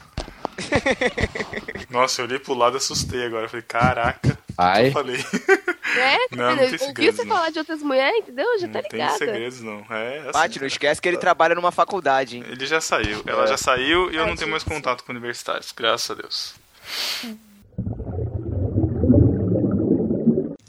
Nossa, 1.90 2.22
eu 2.22 2.26
olhei 2.26 2.40
pro 2.40 2.54
lado 2.54 2.76
e 2.76 2.78
assustei 2.78 3.26
agora. 3.26 3.46
Eu 3.46 3.50
falei, 3.50 3.66
caraca, 3.68 4.38
Ai. 4.58 4.88
eu 4.88 4.91
falei. 4.91 5.18
É, 5.91 6.18
Não, 6.36 6.52
não 6.52 6.56
tem 6.56 6.66
Ouviu 6.66 6.80
segredos, 6.80 7.16
você 7.16 7.24
não. 7.26 7.36
falar 7.36 7.50
de 7.50 7.58
outras 7.58 7.82
mulheres, 7.82 8.20
entendeu? 8.20 8.60
Já 8.60 8.68
tá 8.68 8.80
Não 8.84 8.90
tem 8.90 9.10
segredos, 9.18 9.62
não. 9.62 9.84
É 9.90 10.20
assim. 10.20 10.32
Paty, 10.32 10.60
não 10.60 10.68
esquece 10.68 11.02
que 11.02 11.08
ele 11.08 11.18
trabalha 11.18 11.56
numa 11.56 11.72
faculdade, 11.72 12.38
hein? 12.38 12.46
Ele 12.48 12.64
já 12.68 12.80
saiu. 12.80 13.24
Ela 13.26 13.48
já 13.48 13.58
saiu 13.58 14.12
e 14.12 14.16
eu 14.16 14.28
não 14.28 14.36
tenho 14.36 14.52
mais 14.52 14.64
contato 14.64 15.04
com 15.04 15.12
universitários, 15.12 15.72
graças 15.72 16.12
a 16.12 16.14
Deus. 16.14 16.54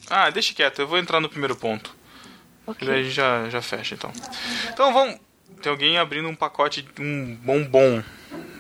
Ah, 0.09 0.31
deixa 0.31 0.55
quieto, 0.55 0.81
eu 0.81 0.89
vou 0.89 0.99
entrar 0.99 1.21
no 1.21 1.29
primeiro 1.29 1.55
ponto. 1.55 1.95
Ok. 2.67 2.87
E 2.89 2.91
daí 2.91 3.01
a 3.01 3.03
gente 3.03 3.15
já, 3.15 3.49
já 3.51 3.61
fecha, 3.61 3.95
então. 3.95 4.11
Então 4.73 4.93
vamos. 4.93 5.19
Tem 5.61 5.71
alguém 5.71 5.99
abrindo 5.99 6.29
um 6.29 6.35
pacote, 6.35 6.89
um 6.99 7.37
bombom 7.37 8.03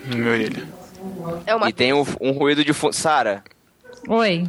meu 0.06 0.32
orelha. 0.32 0.68
É 1.46 1.54
uma 1.54 1.68
E 1.68 1.72
tem 1.72 1.92
um, 1.92 2.04
um 2.20 2.32
ruído 2.32 2.64
de 2.64 2.72
fundo. 2.72 2.92
Sara, 2.92 3.42
Oi. 4.08 4.44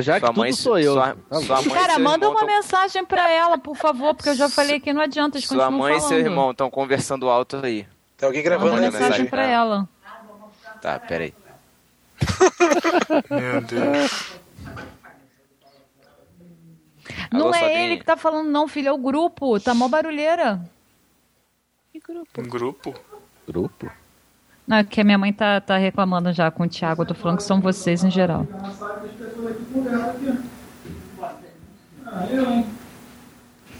Já 0.00 0.18
que 0.18 0.26
sua 0.26 0.32
mãe, 0.34 0.52
sou 0.52 0.78
eu. 0.78 0.94
Sua, 0.94 1.16
Tá 1.28 1.40
sua 1.42 1.56
mãe 1.62 1.66
e 1.66 1.70
Cara, 1.70 1.98
manda 1.98 2.28
uma 2.28 2.40
tão- 2.40 2.48
mensagem 2.48 3.04
pra 3.04 3.30
ela, 3.30 3.58
por 3.58 3.76
favor, 3.76 4.14
porque 4.14 4.30
eu 4.30 4.34
já 4.34 4.48
falei 4.48 4.80
que 4.80 4.92
não 4.92 5.02
adianta, 5.02 5.36
eles 5.36 5.46
Sua 5.46 5.70
mãe 5.70 5.92
e 5.92 5.96
falando. 5.98 6.08
seu 6.08 6.18
irmão 6.18 6.50
estão 6.52 6.70
conversando 6.70 7.28
alto 7.28 7.56
aí. 7.62 7.86
Tem 8.16 8.26
alguém 8.26 8.42
Manda 8.42 8.50
gravando 8.56 8.72
Manda 8.72 8.86
aí, 8.86 8.90
mensagem 8.92 9.02
mensagem 9.08 9.26
pra 9.26 9.44
ela. 9.46 9.88
Tá, 10.80 10.98
peraí. 10.98 11.34
Meu 13.28 13.60
Deus. 13.60 14.32
Não 17.30 17.46
Alô, 17.48 17.54
é 17.54 17.84
ele 17.84 17.96
que 17.98 18.04
tá 18.04 18.16
falando, 18.16 18.48
não, 18.50 18.66
filho, 18.68 18.88
é 18.88 18.92
o 18.92 18.98
grupo. 18.98 19.58
Tá 19.60 19.74
mó 19.74 19.88
barulheira. 19.88 20.60
Um 22.38 22.42
grupo? 22.42 22.94
Grupo? 23.46 23.90
Não, 24.66 24.76
é 24.78 24.84
que 24.84 25.00
a 25.00 25.04
minha 25.04 25.18
mãe 25.18 25.32
tá, 25.32 25.60
tá 25.60 25.76
reclamando 25.76 26.32
já 26.32 26.50
com 26.50 26.64
o 26.64 26.68
Thiago. 26.68 27.02
Eu 27.02 27.06
tô 27.06 27.14
falando 27.14 27.38
que 27.38 27.44
são 27.44 27.60
vocês 27.60 28.04
em 28.04 28.10
geral. 28.10 28.46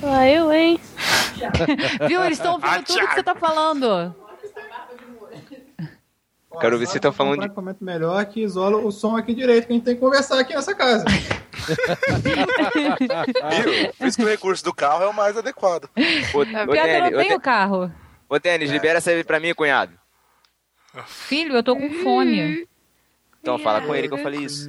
Ah, 0.02 0.28
eu, 0.28 0.52
hein? 0.52 0.80
Viu? 2.08 2.24
Eles 2.24 2.38
estão 2.38 2.54
ouvindo 2.54 2.82
tudo 2.84 3.06
que 3.08 3.14
você 3.14 3.22
tá 3.22 3.34
falando. 3.34 4.14
Quero 6.60 6.78
ver 6.78 6.86
se 6.86 6.96
estão 6.96 7.12
falando 7.12 7.40
um 7.40 7.44
equipamento 7.44 7.82
melhor 7.82 8.24
que 8.26 8.42
isola 8.42 8.76
o 8.76 8.92
som 8.92 9.16
aqui 9.16 9.34
direito, 9.34 9.66
que 9.66 9.72
a 9.72 9.76
gente 9.76 9.84
tem 9.84 9.94
que 9.94 10.00
conversar 10.00 10.38
aqui 10.38 10.54
nessa 10.54 10.74
casa. 10.74 11.04
Viu? 13.64 13.92
Por 13.94 14.06
isso 14.06 14.16
que 14.18 14.24
o 14.24 14.28
recurso 14.28 14.62
do 14.64 14.74
carro 14.74 15.02
é 15.02 15.06
o 15.08 15.14
mais 15.14 15.36
adequado. 15.36 15.88
Ô, 16.34 16.40
ô, 16.40 16.44
Pior 16.46 16.66
que 16.66 16.76
eu 16.76 17.00
não 17.02 17.10
tenho 17.10 17.36
De- 17.38 17.40
carro. 17.40 17.90
Ô, 18.32 18.38
Denis, 18.38 18.70
libera 18.70 18.98
essa 18.98 19.10
aí 19.10 19.22
pra 19.22 19.38
mim, 19.38 19.54
cunhado. 19.54 19.92
Filho, 21.06 21.54
eu 21.54 21.62
tô 21.62 21.76
com 21.76 21.90
fome. 22.02 22.66
Então 23.40 23.58
fala 23.58 23.82
com 23.82 23.94
ele 23.94 24.08
que 24.08 24.14
eu 24.14 24.22
falei 24.22 24.40
isso. 24.40 24.68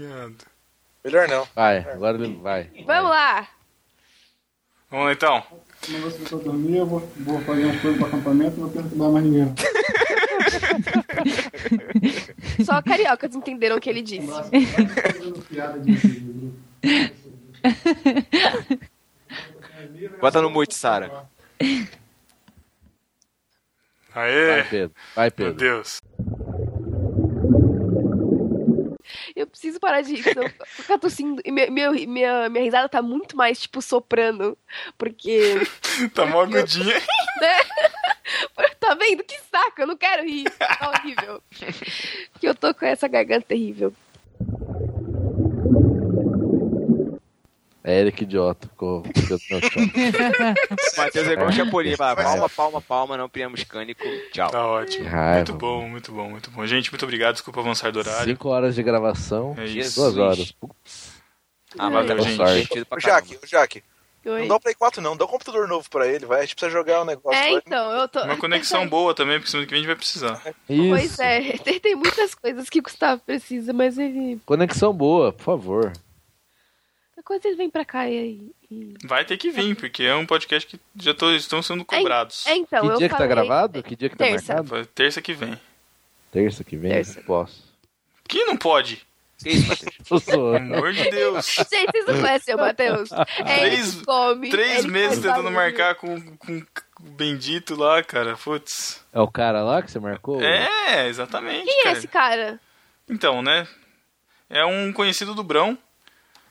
Melhor 1.03 1.27
não. 1.27 1.48
Vai, 1.56 1.80
agora 1.80 2.18
ele 2.18 2.35
vai. 2.35 2.69
Vamos 2.85 3.10
lá. 3.10 3.48
Vamos 4.90 5.06
lá 5.06 5.14
então. 5.14 5.44
Dormir, 6.44 6.77
eu 6.77 6.85
vou, 6.85 6.99
vou 7.18 7.41
fazer 7.41 7.65
umas 7.65 7.81
coisas 7.81 7.99
pro 7.99 8.07
acampamento 8.07 8.57
e 8.57 8.60
não 8.60 8.69
vou 8.69 8.81
perturbar 8.81 9.11
mais 9.11 9.26
ninguém. 9.26 9.53
Só 12.65 12.81
cariocas 12.81 13.35
entenderam 13.35 13.77
o 13.77 13.81
que 13.81 13.90
ele 13.90 14.02
disse. 14.02 14.27
Bota 20.19 20.41
no 20.41 20.49
mute, 20.49 20.73
Sara. 20.73 21.30
Aê! 24.15 24.48
Vai, 24.48 24.64
Pedro. 24.69 24.95
Vai, 25.15 25.26
Meu 25.26 25.31
Pedro. 25.31 25.53
Deus. 25.53 26.02
Eu 29.35 29.48
preciso 29.48 29.80
parar 29.80 30.02
de 30.02 30.15
rir, 30.15 30.23
senão 30.23 30.44
eu 30.44 30.49
vou 30.57 30.68
ficar 30.68 30.98
tossindo. 30.99 31.41
E 31.44 31.52
minha, 31.52 31.69
minha, 31.69 31.91
minha, 31.91 32.49
minha 32.49 32.64
risada 32.64 32.88
tá 32.88 33.02
muito 33.02 33.35
mais, 33.35 33.61
tipo, 33.61 33.81
soprano. 33.81 34.57
Porque. 34.98 35.56
Tá 36.15 36.26
mó 36.26 36.41
agudinha. 36.41 36.95
né? 37.40 37.57
Tá 38.80 38.95
vendo? 38.95 39.23
Que 39.23 39.40
saco, 39.52 39.81
eu 39.81 39.88
não 39.88 39.95
quero 39.95 40.23
rir. 40.23 40.49
Tá 40.57 40.90
horrível. 40.90 41.41
Porque 42.34 42.48
eu 42.48 42.56
tô 42.56 42.73
com 42.73 42.85
essa 42.85 43.07
garganta 43.07 43.45
terrível. 43.48 43.94
É 47.84 47.99
Eric 47.99 48.23
idiota. 48.23 48.68
Ficou. 48.68 49.03
Matheus 50.97 51.27
é 51.27 51.34
igual 51.34 51.49
o 51.49 51.51
Chapolin. 51.51 51.97
Fala, 51.97 52.15
palma, 52.15 52.49
palma, 52.49 52.81
palma, 52.81 53.18
não 53.18 53.27
criamos 53.27 53.64
cânico. 53.65 54.03
Tchau. 54.31 54.49
Tá 54.49 54.65
ótimo. 54.65 55.10
Muito 55.35 55.53
bom, 55.53 55.89
muito 55.89 56.11
bom, 56.14 56.30
muito 56.30 56.49
bom. 56.49 56.65
Gente, 56.65 56.89
muito 56.91 57.03
obrigado. 57.03 57.34
Desculpa 57.34 57.60
avançar 57.60 57.91
do 57.91 57.99
horário. 57.99 58.23
Cinco 58.23 58.47
horas 58.47 58.76
de 58.76 58.84
gravação. 58.84 59.53
É 59.57 59.65
isso. 59.65 59.99
Duas 59.99 60.18
horas. 60.18 60.55
Ah, 61.77 61.89
mas 61.89 62.07
Valeu, 62.07 62.23
gente. 62.23 62.85
Ô. 62.89 62.99
Jaque, 62.99 63.38
ô, 63.43 63.47
Jaque. 63.47 63.84
Oi. 64.26 64.41
Não 64.41 64.47
dá 64.47 64.55
o 64.55 64.60
Play 64.60 64.73
4 64.73 65.01
não, 65.01 65.18
dá 65.18 65.26
um 65.26 65.27
computador 65.27 65.68
novo 65.68 65.89
pra 65.89 66.07
ele, 66.07 66.26
vai. 66.26 66.39
A 66.39 66.41
gente 66.43 66.55
precisa 66.55 66.72
jogar 66.72 67.01
um 67.01 67.05
negócio. 67.05 67.38
É, 67.38 67.51
vai. 67.51 67.53
então, 67.55 67.91
eu 67.91 68.07
tô. 68.07 68.23
Uma 68.23 68.38
conexão 68.38 68.88
boa 68.88 69.14
também, 69.14 69.38
porque 69.38 69.51
semana 69.51 69.68
que 69.68 69.72
vem 69.72 69.80
a 69.80 69.81
gente 69.81 69.88
vai 69.88 69.97
precisar. 69.97 70.41
Pois 70.65 71.11
Isso. 71.11 71.22
é, 71.22 71.57
tem, 71.60 71.77
tem 71.77 71.95
muitas 71.95 72.34
coisas 72.34 72.69
que 72.69 72.80
o 72.80 72.84
Gustavo 72.84 73.22
precisa, 73.26 73.73
mas 73.73 73.97
ele. 73.97 74.39
Conexão 74.45 74.93
boa, 74.93 75.34
por 75.34 75.43
favor. 75.43 75.91
Quando 77.25 77.45
ele 77.45 77.55
vem 77.55 77.69
pra 77.69 77.85
cá 77.85 78.09
e. 78.09 78.51
e- 78.69 78.93
Vai 79.05 79.23
ter 79.23 79.37
que 79.37 79.49
vir, 79.49 79.75
porque 79.75 80.03
é 80.03 80.15
um 80.15 80.25
podcast 80.25 80.67
que 80.67 80.79
já 81.01 81.13
tô, 81.13 81.31
estão 81.31 81.61
sendo 81.61 81.85
cobrados. 81.85 82.45
É, 82.47 82.55
então, 82.55 82.81
que 82.81 82.93
eu 82.93 82.97
dia 82.97 83.09
que 83.09 83.17
tá 83.17 83.25
gravado? 83.27 83.81
Que 83.83 83.95
dia 83.95 84.09
que 84.09 84.15
tá 84.17 84.25
Terça. 84.25 84.53
marcado? 84.53 84.67
Foi 84.69 84.85
Terça 84.85 85.21
que 85.21 85.33
vem. 85.33 85.59
Terça 86.31 86.63
que 86.63 86.75
vem? 86.75 86.91
Terça. 86.91 87.21
Posso. 87.21 87.63
Que 88.27 88.43
não 88.45 88.57
pode? 88.57 89.05
Que 89.41 89.49
isso, 89.51 89.67
Matheus? 89.67 90.23
Pelo 90.25 90.55
amor 90.55 90.93
de 90.93 91.09
Deus. 91.09 91.45
Gente, 91.71 91.91
vocês 91.91 92.05
não 92.07 92.21
conhecem 92.21 92.55
o 92.55 92.57
Matheus? 92.57 93.09
É 93.11 93.59
Três- 93.59 94.01
come. 94.01 94.49
Três 94.49 94.85
meses 94.85 95.19
tentando 95.19 95.51
marcar 95.51 95.95
com, 95.95 96.37
com 96.37 96.57
o 96.57 96.63
bendito 97.11 97.75
lá, 97.75 98.01
cara. 98.03 98.35
Putz. 98.37 99.03
É 99.13 99.19
o 99.19 99.27
cara 99.29 99.61
lá 99.63 99.81
que 99.81 99.91
você 99.91 99.99
marcou? 99.99 100.41
É, 100.41 101.07
exatamente. 101.07 101.65
Quem 101.65 101.79
é 101.81 101.83
cara. 101.83 101.97
esse 101.97 102.07
cara? 102.07 102.59
Então, 103.09 103.41
né? 103.41 103.67
É 104.49 104.65
um 104.65 104.91
conhecido 104.93 105.33
do 105.35 105.43
Brão. 105.43 105.77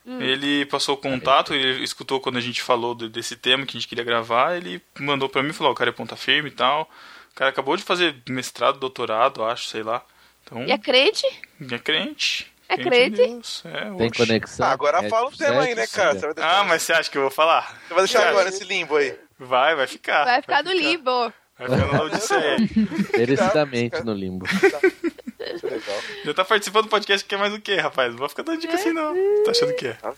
Hum. 0.06 0.20
Ele 0.20 0.66
passou 0.66 0.94
o 0.96 0.98
contato, 0.98 1.54
ele 1.54 1.82
escutou 1.84 2.20
quando 2.20 2.36
a 2.36 2.40
gente 2.40 2.60
falou 2.62 2.94
do- 2.94 3.08
desse 3.08 3.36
tema 3.36 3.64
que 3.64 3.76
a 3.76 3.80
gente 3.80 3.88
queria 3.88 4.02
gravar, 4.04 4.56
ele 4.56 4.82
mandou 4.98 5.28
pra 5.28 5.42
mim 5.42 5.50
e 5.50 5.52
falou, 5.52 5.70
"Ó, 5.70 5.72
o 5.72 5.76
cara 5.76 5.90
é 5.90 5.92
ponta 5.92 6.16
firme 6.16 6.48
e 6.48 6.52
tal. 6.52 6.90
O 7.30 7.34
cara 7.34 7.50
acabou 7.50 7.76
de 7.76 7.82
fazer 7.84 8.16
mestrado, 8.28 8.78
doutorado, 8.80 9.44
acho, 9.44 9.66
sei 9.68 9.82
lá. 9.82 10.04
Então, 10.44 10.64
E 10.66 10.72
é 10.72 10.78
crente? 10.78 11.24
é 11.70 11.78
crente. 11.78 12.52
É 12.68 12.76
crente? 12.76 13.16
Deus. 13.16 13.62
É, 13.66 13.80
Tem 13.96 14.06
oxe. 14.08 14.26
conexão? 14.26 14.66
Ah, 14.66 14.72
agora 14.72 15.04
É, 15.04 15.08
fala 15.08 15.28
o 15.28 15.36
tema 15.36 15.62
aí, 15.62 15.74
né, 15.74 15.86
cara? 15.86 16.14
vai 16.18 16.34
deixar, 16.34 16.58
Ah, 16.60 16.64
mas 16.64 16.82
você 16.82 16.92
acha 16.94 17.10
que 17.10 17.16
eu 17.18 17.22
vou 17.22 17.30
falar? 17.30 17.78
você 17.86 17.94
vai 17.94 17.98
deixar 18.04 18.20
Você 18.20 18.26
agora 18.28 18.48
acha? 18.48 18.58
nesse 18.58 18.64
limbo 18.64 18.96
aí. 18.96 19.14
Vai, 19.38 19.74
vai 19.76 19.86
ficar. 19.86 20.24
Vai 20.24 20.40
ficar 20.40 20.62
no 20.64 20.72
limbo. 20.72 21.32
Vai 21.66 21.78
ficar 21.78 21.96
no 21.98 22.04
Odisseia. 22.04 22.56
Merecidamente 23.16 24.04
no 24.04 24.12
limbo. 24.12 24.46
É 25.38 25.52
legal. 25.66 26.00
Já 26.24 26.34
tá 26.34 26.44
participando 26.44 26.84
do 26.84 26.90
podcast, 26.90 27.26
quer 27.26 27.38
mais 27.38 27.54
o 27.54 27.60
quê, 27.60 27.76
rapaz? 27.76 28.10
Não 28.12 28.18
vai 28.18 28.28
ficar 28.28 28.42
dando 28.42 28.60
dica 28.60 28.74
assim, 28.74 28.92
não. 28.92 29.14
Tá 29.44 29.50
achando 29.50 29.74
que 29.74 29.86
é? 29.88 29.92
Tá. 29.94 30.14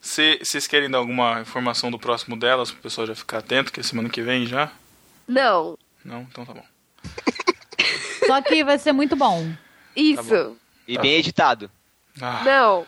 Vocês 0.00 0.66
querem 0.66 0.90
dar 0.90 0.98
alguma 0.98 1.40
informação 1.40 1.90
do 1.90 1.98
próximo 1.98 2.36
delas, 2.36 2.70
pro 2.70 2.82
pessoal 2.82 3.06
já 3.06 3.14
ficar 3.14 3.38
atento, 3.38 3.72
que 3.72 3.80
é 3.80 3.82
semana 3.82 4.08
que 4.08 4.22
vem 4.22 4.46
já? 4.46 4.72
Não. 5.26 5.78
Não? 6.04 6.22
Então 6.22 6.44
tá 6.44 6.52
bom. 6.54 6.64
Só 8.26 8.40
que 8.42 8.64
vai 8.64 8.78
ser 8.78 8.92
muito 8.92 9.14
bom. 9.16 9.52
Isso. 9.94 10.56
E 10.86 10.98
bem 10.98 11.14
editado. 11.14 11.70
Ah, 12.20 12.42
Não. 12.44 12.86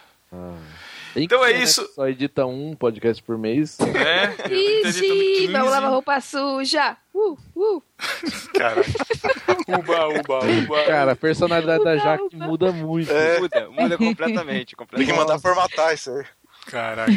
Tem 1.15 1.25
Então 1.25 1.45
é 1.45 1.53
né, 1.53 1.63
isso. 1.63 1.87
Só 1.95 2.09
edita 2.09 2.47
um 2.47 2.75
podcast 2.75 3.23
por 3.23 3.37
mês. 3.37 3.79
é? 3.81 4.53
Ixi, 4.53 5.01
15. 5.01 5.47
vamos 5.49 5.71
lavar 5.71 5.91
roupa 5.91 6.21
suja. 6.21 6.97
Uh, 7.15 7.37
uh. 7.55 7.83
Caraca. 8.55 8.91
Uba, 9.69 10.09
uba, 10.09 10.39
uba. 10.45 10.85
Cara, 10.85 11.13
a 11.13 11.17
personalidade 11.17 11.85
da 11.85 11.97
Jaque 11.97 12.37
muda 12.37 12.73
muito. 12.73 13.11
É. 13.13 13.41
Muda, 13.41 13.71
muda 13.71 13.99
completamente. 13.99 14.57
Tem 14.57 14.65
que 14.67 14.77
completamente. 14.77 15.17
mandar 15.17 15.39
formatar 15.39 15.95
isso 15.95 16.11
aí. 16.11 16.25
Caraca. 16.67 17.13